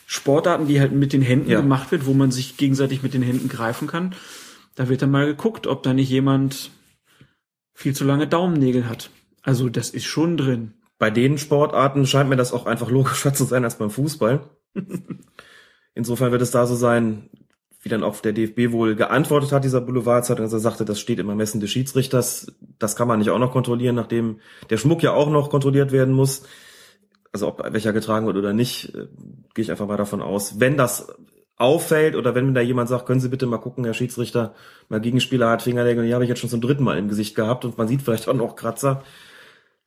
Sportarten, 0.05 0.67
die 0.67 0.79
halt 0.79 0.91
mit 0.91 1.13
den 1.13 1.21
Händen 1.21 1.51
ja. 1.51 1.61
gemacht 1.61 1.91
wird, 1.91 2.05
wo 2.05 2.13
man 2.13 2.31
sich 2.31 2.57
gegenseitig 2.57 3.03
mit 3.03 3.13
den 3.13 3.21
Händen 3.21 3.49
greifen 3.49 3.87
kann. 3.87 4.15
Da 4.75 4.89
wird 4.89 5.01
dann 5.01 5.11
mal 5.11 5.25
geguckt, 5.25 5.67
ob 5.67 5.83
da 5.83 5.93
nicht 5.93 6.09
jemand 6.09 6.71
viel 7.73 7.95
zu 7.95 8.05
lange 8.05 8.27
Daumennägel 8.27 8.89
hat. 8.89 9.09
Also 9.43 9.69
das 9.69 9.91
ist 9.91 10.05
schon 10.05 10.37
drin. 10.37 10.73
Bei 10.99 11.09
den 11.09 11.37
Sportarten 11.37 12.05
scheint 12.05 12.29
mir 12.29 12.35
das 12.35 12.53
auch 12.53 12.65
einfach 12.65 12.91
logischer 12.91 13.33
zu 13.33 13.45
sein 13.45 13.63
als 13.63 13.77
beim 13.77 13.89
Fußball. 13.89 14.41
Insofern 15.95 16.31
wird 16.31 16.41
es 16.41 16.51
da 16.51 16.67
so 16.67 16.75
sein, 16.75 17.29
wie 17.81 17.89
dann 17.89 18.03
auch 18.03 18.19
der 18.19 18.33
DFB 18.33 18.73
wohl 18.73 18.95
geantwortet 18.95 19.53
hat, 19.53 19.63
dieser 19.63 19.79
Boulevardzeitung, 19.79 20.43
also 20.43 20.57
er 20.57 20.61
sagte, 20.61 20.83
das 20.83 20.99
steht 20.99 21.19
im 21.19 21.29
Ermessen 21.29 21.61
des 21.61 21.71
Schiedsrichters, 21.71 22.51
das 22.77 22.97
kann 22.97 23.07
man 23.07 23.19
nicht 23.19 23.29
auch 23.29 23.39
noch 23.39 23.53
kontrollieren, 23.53 23.95
nachdem 23.95 24.39
der 24.69 24.77
Schmuck 24.77 25.01
ja 25.01 25.13
auch 25.13 25.29
noch 25.29 25.49
kontrolliert 25.49 25.93
werden 25.93 26.13
muss. 26.13 26.43
Also 27.31 27.47
ob 27.47 27.63
welcher 27.71 27.93
getragen 27.93 28.25
wird 28.25 28.37
oder 28.37 28.53
nicht, 28.53 28.93
äh, 28.95 29.07
gehe 29.53 29.63
ich 29.63 29.71
einfach 29.71 29.87
mal 29.87 29.97
davon 29.97 30.21
aus. 30.21 30.59
Wenn 30.59 30.77
das 30.77 31.07
auffällt 31.55 32.15
oder 32.15 32.35
wenn 32.35 32.53
da 32.53 32.61
jemand 32.61 32.89
sagt, 32.89 33.05
können 33.05 33.19
Sie 33.19 33.29
bitte 33.29 33.45
mal 33.45 33.59
gucken, 33.59 33.85
Herr 33.85 33.93
Schiedsrichter, 33.93 34.55
mein 34.89 35.01
Gegenspieler 35.01 35.49
hat 35.49 35.61
Fingernägel, 35.61 36.05
die 36.05 36.13
habe 36.13 36.23
ich 36.23 36.29
jetzt 36.29 36.39
schon 36.39 36.49
zum 36.49 36.61
dritten 36.61 36.83
Mal 36.83 36.97
im 36.97 37.07
Gesicht 37.07 37.35
gehabt 37.35 37.63
und 37.63 37.77
man 37.77 37.87
sieht 37.87 38.01
vielleicht 38.01 38.27
auch 38.27 38.33
noch 38.33 38.55
Kratzer, 38.55 39.03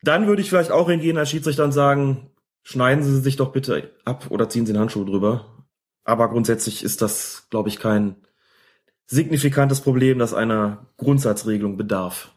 dann 0.03 0.27
würde 0.27 0.41
ich 0.41 0.49
vielleicht 0.49 0.71
auch 0.71 0.89
hingehen 0.89 1.17
als 1.17 1.29
Schiedsrichter 1.29 1.63
und 1.63 1.71
sagen, 1.71 2.29
schneiden 2.61 3.03
Sie 3.03 3.21
sich 3.21 3.37
doch 3.37 3.51
bitte 3.51 3.91
ab 4.05 4.27
oder 4.29 4.49
ziehen 4.49 4.65
Sie 4.65 4.73
einen 4.73 4.81
Handschuh 4.81 5.05
drüber. 5.05 5.65
Aber 6.03 6.29
grundsätzlich 6.29 6.83
ist 6.83 7.01
das, 7.01 7.47
glaube 7.49 7.69
ich, 7.69 7.79
kein 7.79 8.15
signifikantes 9.07 9.81
Problem, 9.81 10.19
das 10.19 10.33
einer 10.33 10.87
Grundsatzregelung 10.97 11.77
bedarf. 11.77 12.31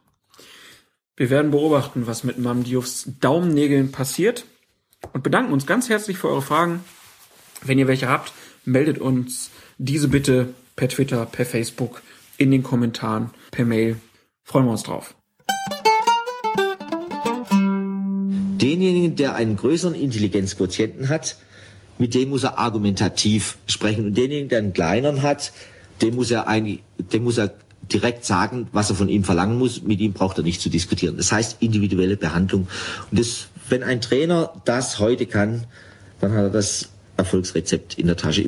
Wir 1.16 1.30
werden 1.30 1.50
beobachten, 1.50 2.06
was 2.06 2.24
mit 2.24 2.38
Mamdiufs 2.38 3.10
Daumennägeln 3.20 3.90
passiert 3.90 4.44
und 5.12 5.22
bedanken 5.22 5.52
uns 5.52 5.66
ganz 5.66 5.88
herzlich 5.88 6.18
für 6.18 6.28
eure 6.28 6.42
Fragen. 6.42 6.84
Wenn 7.62 7.78
ihr 7.78 7.88
welche 7.88 8.08
habt, 8.08 8.32
meldet 8.64 8.98
uns 8.98 9.50
diese 9.78 10.08
bitte 10.08 10.54
per 10.76 10.88
Twitter, 10.88 11.26
per 11.26 11.46
Facebook, 11.46 12.02
in 12.36 12.50
den 12.50 12.62
Kommentaren, 12.62 13.30
per 13.50 13.64
Mail. 13.64 13.98
Freuen 14.44 14.66
wir 14.66 14.72
uns 14.72 14.82
drauf. 14.82 15.14
Denjenigen, 18.60 19.16
der 19.16 19.34
einen 19.34 19.56
größeren 19.56 19.94
Intelligenzquotienten 19.94 21.08
hat, 21.08 21.36
mit 21.98 22.14
dem 22.14 22.30
muss 22.30 22.44
er 22.44 22.58
argumentativ 22.58 23.58
sprechen. 23.66 24.06
Und 24.06 24.16
denjenigen, 24.16 24.48
der 24.48 24.58
einen 24.58 24.72
kleineren 24.72 25.22
hat, 25.22 25.52
dem 26.02 26.14
muss 26.14 26.30
er 26.30 26.46
eigentlich, 26.46 26.82
dem 26.98 27.24
muss 27.24 27.38
er 27.38 27.54
direkt 27.92 28.24
sagen, 28.24 28.68
was 28.72 28.90
er 28.90 28.96
von 28.96 29.08
ihm 29.08 29.24
verlangen 29.24 29.58
muss. 29.58 29.82
Mit 29.82 30.00
ihm 30.00 30.12
braucht 30.12 30.38
er 30.38 30.44
nicht 30.44 30.60
zu 30.60 30.68
diskutieren. 30.68 31.16
Das 31.16 31.32
heißt 31.32 31.58
individuelle 31.60 32.16
Behandlung. 32.16 32.68
Und 33.10 33.18
das, 33.18 33.48
wenn 33.68 33.82
ein 33.82 34.00
Trainer 34.00 34.52
das 34.64 34.98
heute 34.98 35.26
kann, 35.26 35.64
dann 36.20 36.32
hat 36.32 36.44
er 36.44 36.50
das 36.50 36.90
Erfolgsrezept 37.16 37.98
in 37.98 38.06
der 38.06 38.16
Tasche. 38.16 38.46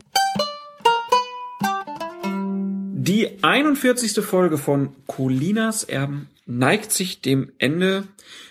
Die 2.93 3.43
41. 3.43 4.25
Folge 4.25 4.59
von 4.59 4.91
Colinas 5.07 5.85
Erben 5.85 6.29
neigt 6.47 6.93
sich 6.93 7.21
dem 7.21 7.53
Ende. 7.59 8.05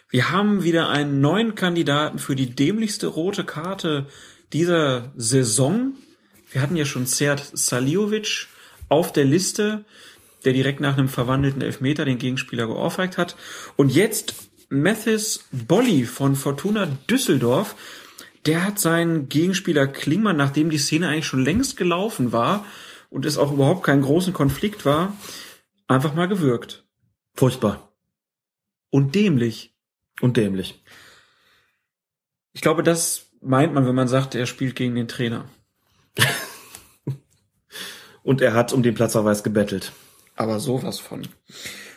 Wir 0.09 0.31
haben 0.31 0.63
wieder 0.63 0.89
einen 0.89 1.19
neuen 1.19 1.55
Kandidaten 1.55 2.17
für 2.17 2.35
die 2.35 2.55
dämlichste 2.55 3.07
rote 3.07 3.43
Karte 3.43 4.07
dieser 4.53 5.11
Saison. 5.17 5.93
Wir 6.49 6.61
hatten 6.61 6.77
ja 6.77 6.85
schon 6.85 7.05
Serd 7.05 7.43
Saliovic 7.53 8.47
auf 8.87 9.11
der 9.11 9.25
Liste, 9.25 9.83
der 10.45 10.53
direkt 10.53 10.79
nach 10.79 10.97
einem 10.97 11.09
verwandelten 11.09 11.61
Elfmeter 11.61 12.05
den 12.05 12.19
Gegenspieler 12.19 12.67
geohrfeigt 12.67 13.17
hat. 13.17 13.35
Und 13.75 13.93
jetzt 13.93 14.33
Mathis 14.69 15.45
Bolli 15.51 16.05
von 16.05 16.35
Fortuna 16.35 16.87
Düsseldorf, 17.09 17.75
der 18.45 18.63
hat 18.63 18.79
seinen 18.79 19.27
Gegenspieler 19.27 19.87
Klingmann, 19.87 20.37
nachdem 20.37 20.69
die 20.69 20.77
Szene 20.77 21.09
eigentlich 21.09 21.27
schon 21.27 21.43
längst 21.43 21.75
gelaufen 21.75 22.31
war 22.31 22.65
und 23.09 23.25
es 23.25 23.37
auch 23.37 23.51
überhaupt 23.51 23.83
keinen 23.83 24.03
großen 24.03 24.31
Konflikt 24.31 24.85
war, 24.85 25.17
einfach 25.87 26.13
mal 26.15 26.29
gewürgt. 26.29 26.85
Furchtbar. 27.33 27.91
Und 28.89 29.15
dämlich. 29.15 29.76
Und 30.21 30.37
dämlich. 30.37 30.83
Ich 32.53 32.61
glaube, 32.61 32.83
das 32.83 33.27
meint 33.41 33.73
man, 33.73 33.85
wenn 33.85 33.95
man 33.95 34.07
sagt, 34.07 34.35
er 34.35 34.45
spielt 34.45 34.75
gegen 34.75 34.95
den 34.95 35.07
Trainer. 35.07 35.49
Und 38.23 38.41
er 38.41 38.53
hat 38.53 38.73
um 38.73 38.83
den 38.83 38.95
Platzverweis 38.95 39.43
gebettelt. 39.43 39.93
Aber 40.35 40.59
sowas 40.59 40.99
von. 40.99 41.27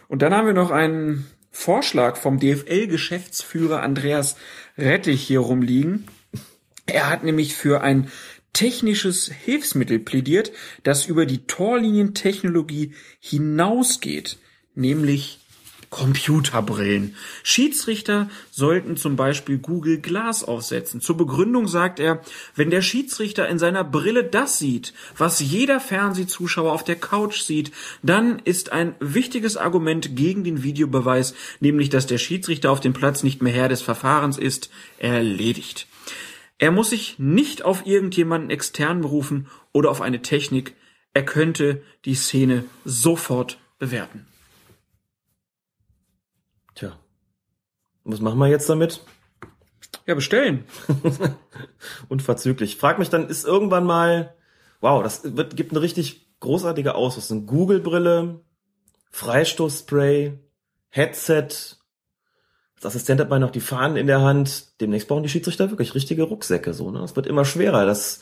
Und 0.09 0.23
dann 0.23 0.35
haben 0.35 0.47
wir 0.47 0.55
noch 0.55 0.71
einen 0.71 1.27
Vorschlag 1.51 2.17
vom 2.17 2.39
DFL-Geschäftsführer 2.39 3.83
Andreas 3.83 4.37
Rettich 4.79 5.23
hier 5.23 5.41
rumliegen. 5.41 6.07
Er 6.87 7.11
hat 7.11 7.25
nämlich 7.25 7.55
für 7.55 7.83
ein 7.83 8.11
technisches 8.53 9.31
Hilfsmittel 9.31 9.99
plädiert, 9.99 10.53
das 10.83 11.07
über 11.07 11.27
die 11.27 11.47
Torlinientechnologie 11.47 12.95
hinausgeht, 13.21 14.39
nämlich 14.75 15.40
Computerbrillen. 15.91 17.17
Schiedsrichter 17.43 18.31
sollten 18.53 18.97
zum 18.97 19.17
Beispiel 19.17 19.59
Google 19.59 19.99
Glass 19.99 20.45
aufsetzen. 20.45 21.01
Zur 21.01 21.17
Begründung 21.17 21.67
sagt 21.67 21.99
er, 21.99 22.23
wenn 22.55 22.71
der 22.71 22.81
Schiedsrichter 22.81 23.49
in 23.49 23.59
seiner 23.59 23.83
Brille 23.83 24.23
das 24.23 24.59
sieht, 24.59 24.95
was 25.19 25.41
jeder 25.41 25.81
Fernsehzuschauer 25.81 26.73
auf 26.73 26.85
der 26.85 26.95
Couch 26.95 27.41
sieht, 27.41 27.73
dann 28.05 28.39
ist 28.39 28.71
ein 28.71 28.95
wichtiges 29.01 29.57
Argument 29.57 30.15
gegen 30.15 30.45
den 30.45 30.63
Videobeweis, 30.63 31.35
nämlich 31.59 31.91
dass 31.91 32.07
der 32.07 32.19
Schiedsrichter 32.19 32.71
auf 32.71 32.81
dem 32.81 32.93
Platz 32.93 33.25
nicht 33.25 33.43
mehr 33.43 33.53
Herr 33.53 33.69
des 33.69 33.83
Verfahrens 33.83 34.39
ist, 34.39 34.71
erledigt. 34.99 35.89
Er 36.59 36.71
muss 36.71 36.91
sich 36.91 37.19
nicht 37.19 37.65
auf 37.65 37.85
irgendjemanden 37.87 38.51
extern 38.51 39.01
berufen 39.01 39.49
oder 39.73 39.91
auf 39.91 40.01
eine 40.01 40.23
Technik. 40.23 40.75
Er 41.15 41.25
könnte 41.25 41.83
die 42.05 42.15
Szene 42.15 42.65
sofort 42.85 43.59
bewerten. 43.79 44.30
Tja. 46.75 46.99
Was 48.05 48.21
machen 48.21 48.39
wir 48.39 48.49
jetzt 48.49 48.69
damit? 48.69 49.01
Ja, 50.07 50.15
bestellen. 50.15 50.65
Unverzüglich. 52.09 52.77
Frag 52.77 52.99
mich 52.99 53.11
dann, 53.11 53.29
ist 53.29 53.45
irgendwann 53.45 53.85
mal, 53.85 54.35
wow, 54.81 55.03
das 55.03 55.37
wird, 55.37 55.57
gibt 55.57 55.73
eine 55.73 55.83
richtig 55.83 56.27
großartige 56.41 56.95
Ausrüstung. 56.95 57.47
Google-Brille, 57.47 58.41
Freistoßspray, 59.11 60.39
Headset. 60.89 61.49
Als 62.77 62.87
Assistent 62.87 63.21
hat 63.21 63.29
man 63.29 63.41
noch 63.41 63.51
die 63.51 63.61
Fahnen 63.61 63.97
in 63.97 64.07
der 64.07 64.23
Hand. 64.23 64.81
Demnächst 64.81 65.09
brauchen 65.09 65.23
die 65.23 65.29
Schiedsrichter 65.29 65.71
wirklich 65.71 65.95
richtige 65.95 66.23
Rucksäcke, 66.23 66.73
so, 66.73 66.91
ne? 66.91 67.01
Es 67.01 67.15
wird 67.15 67.27
immer 67.27 67.45
schwerer, 67.45 67.85
dass 67.85 68.21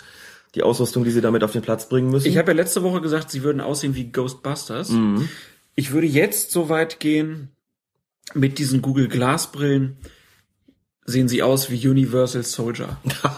die 0.54 0.62
Ausrüstung, 0.62 1.04
die 1.04 1.10
sie 1.10 1.20
damit 1.20 1.44
auf 1.44 1.52
den 1.52 1.62
Platz 1.62 1.88
bringen 1.88 2.10
müssen. 2.10 2.26
Ich 2.26 2.38
habe 2.38 2.50
ja 2.50 2.56
letzte 2.56 2.82
Woche 2.82 3.00
gesagt, 3.00 3.30
sie 3.30 3.42
würden 3.42 3.60
aussehen 3.60 3.94
wie 3.94 4.10
Ghostbusters. 4.10 4.90
Mhm. 4.90 5.28
Ich 5.74 5.92
würde 5.92 6.06
jetzt 6.06 6.50
so 6.50 6.68
weit 6.68 6.98
gehen, 7.00 7.50
mit 8.34 8.58
diesen 8.58 8.82
Google 8.82 9.08
Glass 9.08 9.50
Brillen 9.52 9.96
sehen 11.04 11.28
sie 11.28 11.42
aus 11.42 11.70
wie 11.70 11.88
Universal 11.88 12.42
Soldier. 12.42 12.98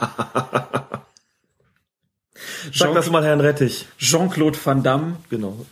Sag 2.72 2.94
das 2.94 3.10
mal 3.10 3.24
Herrn 3.24 3.40
Rettich. 3.40 3.86
Jean-Claude 3.98 4.58
Van 4.62 4.82
Damme. 4.82 5.16
Genau. 5.30 5.64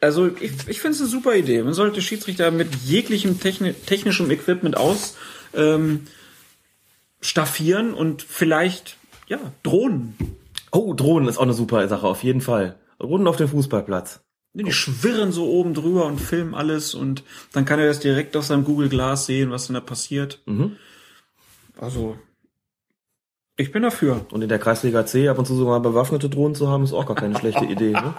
Also 0.00 0.28
ich, 0.28 0.52
ich 0.68 0.80
finde 0.80 0.94
es 0.94 1.00
eine 1.00 1.08
super 1.08 1.34
Idee. 1.34 1.62
Man 1.62 1.74
sollte 1.74 2.02
Schiedsrichter 2.02 2.50
mit 2.50 2.74
jeglichem 2.84 3.40
techni 3.40 3.72
technischem 3.72 4.30
Equipment 4.30 4.76
aus 4.76 5.16
ähm, 5.54 6.06
staffieren 7.20 7.94
und 7.94 8.22
vielleicht 8.22 8.96
ja 9.26 9.38
Drohnen. 9.62 10.14
Oh, 10.70 10.92
Drohnen 10.94 11.28
ist 11.28 11.38
auch 11.38 11.42
eine 11.42 11.54
super 11.54 11.88
Sache, 11.88 12.06
auf 12.06 12.22
jeden 12.22 12.42
Fall. 12.42 12.78
Drohnen 12.98 13.26
auf 13.26 13.36
dem 13.36 13.48
Fußballplatz. 13.48 14.20
Die 14.64 14.72
schwirren 14.72 15.32
so 15.32 15.46
oben 15.50 15.74
drüber 15.74 16.06
und 16.06 16.18
filmen 16.18 16.54
alles 16.54 16.94
und 16.94 17.24
dann 17.52 17.66
kann 17.66 17.78
er 17.78 17.86
das 17.86 18.00
direkt 18.00 18.36
auf 18.38 18.46
seinem 18.46 18.64
Google 18.64 18.88
Glass 18.88 19.26
sehen, 19.26 19.50
was 19.50 19.66
denn 19.66 19.74
da 19.74 19.80
passiert. 19.80 20.40
Mhm. 20.46 20.76
Also, 21.78 22.16
ich 23.56 23.70
bin 23.70 23.82
dafür. 23.82 24.24
Und 24.30 24.40
in 24.40 24.48
der 24.48 24.58
Kreisliga 24.58 25.04
C 25.04 25.28
ab 25.28 25.38
und 25.38 25.44
zu 25.44 25.54
sogar 25.54 25.80
bewaffnete 25.80 26.30
Drohnen 26.30 26.54
zu 26.54 26.68
haben, 26.68 26.84
ist 26.84 26.94
auch 26.94 27.04
gar 27.04 27.16
keine 27.16 27.38
schlechte 27.38 27.66
Idee. 27.66 27.92
Ne? 27.92 28.14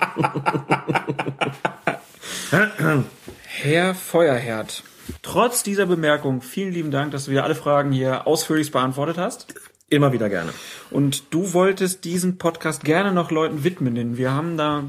Herr 3.44 3.96
Feuerherd, 3.96 4.84
trotz 5.24 5.64
dieser 5.64 5.88
Bemerkung, 5.88 6.42
vielen 6.42 6.72
lieben 6.72 6.92
Dank, 6.92 7.12
dass 7.12 7.26
du 7.26 7.32
wieder 7.32 7.46
alle 7.46 7.56
Fragen 7.56 7.92
hier 7.92 8.28
ausführlich 8.28 8.72
beantwortet 8.72 9.18
hast. 9.18 9.56
Immer 9.90 10.14
wieder 10.14 10.30
gerne. 10.30 10.54
Und 10.92 11.34
du 11.34 11.54
wolltest 11.54 12.04
diesen 12.04 12.38
Podcast 12.38 12.84
gerne 12.84 13.12
noch 13.12 13.32
Leuten 13.32 13.64
widmen, 13.64 13.96
denn 13.96 14.18
wir 14.18 14.34
haben 14.34 14.58
da 14.58 14.84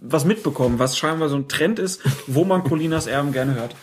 was 0.00 0.24
mitbekommen, 0.24 0.78
was 0.78 0.96
scheinbar 0.96 1.28
so 1.28 1.36
ein 1.36 1.48
Trend 1.48 1.78
ist, 1.78 2.02
wo 2.26 2.44
man 2.44 2.64
Colinas 2.64 3.06
Erben 3.06 3.32
gerne 3.32 3.54
hört. 3.54 3.76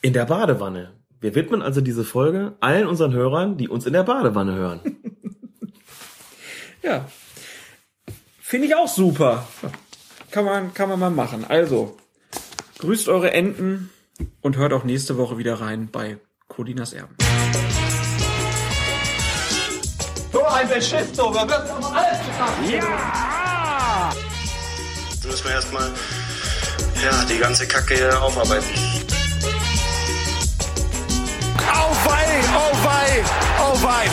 In 0.00 0.12
der 0.12 0.26
Badewanne. 0.26 0.92
Wir 1.20 1.34
widmen 1.34 1.62
also 1.62 1.80
diese 1.80 2.04
Folge 2.04 2.54
allen 2.60 2.86
unseren 2.86 3.12
Hörern, 3.12 3.56
die 3.56 3.68
uns 3.68 3.86
in 3.86 3.92
der 3.92 4.04
Badewanne 4.04 4.54
hören. 4.54 4.80
Ja. 6.82 7.06
Finde 8.42 8.66
ich 8.66 8.76
auch 8.76 8.88
super. 8.88 9.48
Kann 10.30 10.44
man, 10.44 10.74
kann 10.74 10.90
man 10.90 11.00
mal 11.00 11.10
machen. 11.10 11.46
Also, 11.48 11.96
grüßt 12.78 13.08
eure 13.08 13.32
Enten 13.32 13.88
und 14.42 14.58
hört 14.58 14.74
auch 14.74 14.84
nächste 14.84 15.16
Woche 15.16 15.38
wieder 15.38 15.62
rein 15.62 15.88
bei 15.90 16.18
Colinas 16.46 16.92
Erben. 16.92 17.16
So 20.30 20.44
ein 20.44 20.68
Beschiss, 20.68 21.12
du, 21.12 21.22
wir 21.22 21.48
wird 21.48 21.70
doch 21.70 21.94
alles 21.94 22.18
getan. 22.18 22.52
Jetzt 22.68 23.43
müssen 25.34 25.46
wir 25.48 25.54
erstmal 25.54 25.90
ja, 27.02 27.24
die 27.24 27.38
ganze 27.38 27.66
Kacke 27.66 27.96
hier 27.96 28.22
aufarbeiten. 28.22 28.68
Auf 31.72 32.06
wei, 32.06 32.40
auf 32.54 32.84
wei, 32.84 33.24
auf 33.58 33.82
wei. 33.82 34.10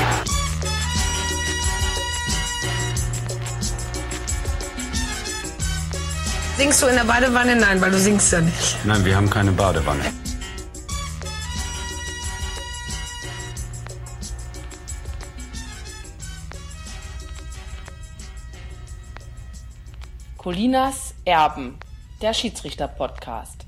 Singst 6.57 6.81
du 6.81 6.87
in 6.87 6.95
der 6.95 7.03
Badewanne? 7.03 7.55
Nein, 7.55 7.79
weil 7.79 7.91
du 7.91 7.99
singst 7.99 8.31
ja 8.33 8.41
nicht. 8.41 8.83
Nein, 8.83 9.05
wir 9.05 9.15
haben 9.15 9.29
keine 9.29 9.51
Badewanne. 9.51 10.05
Colinas 20.41 21.10
Erben, 21.25 21.77
der 22.23 22.33
Schiedsrichter-Podcast. 22.33 23.60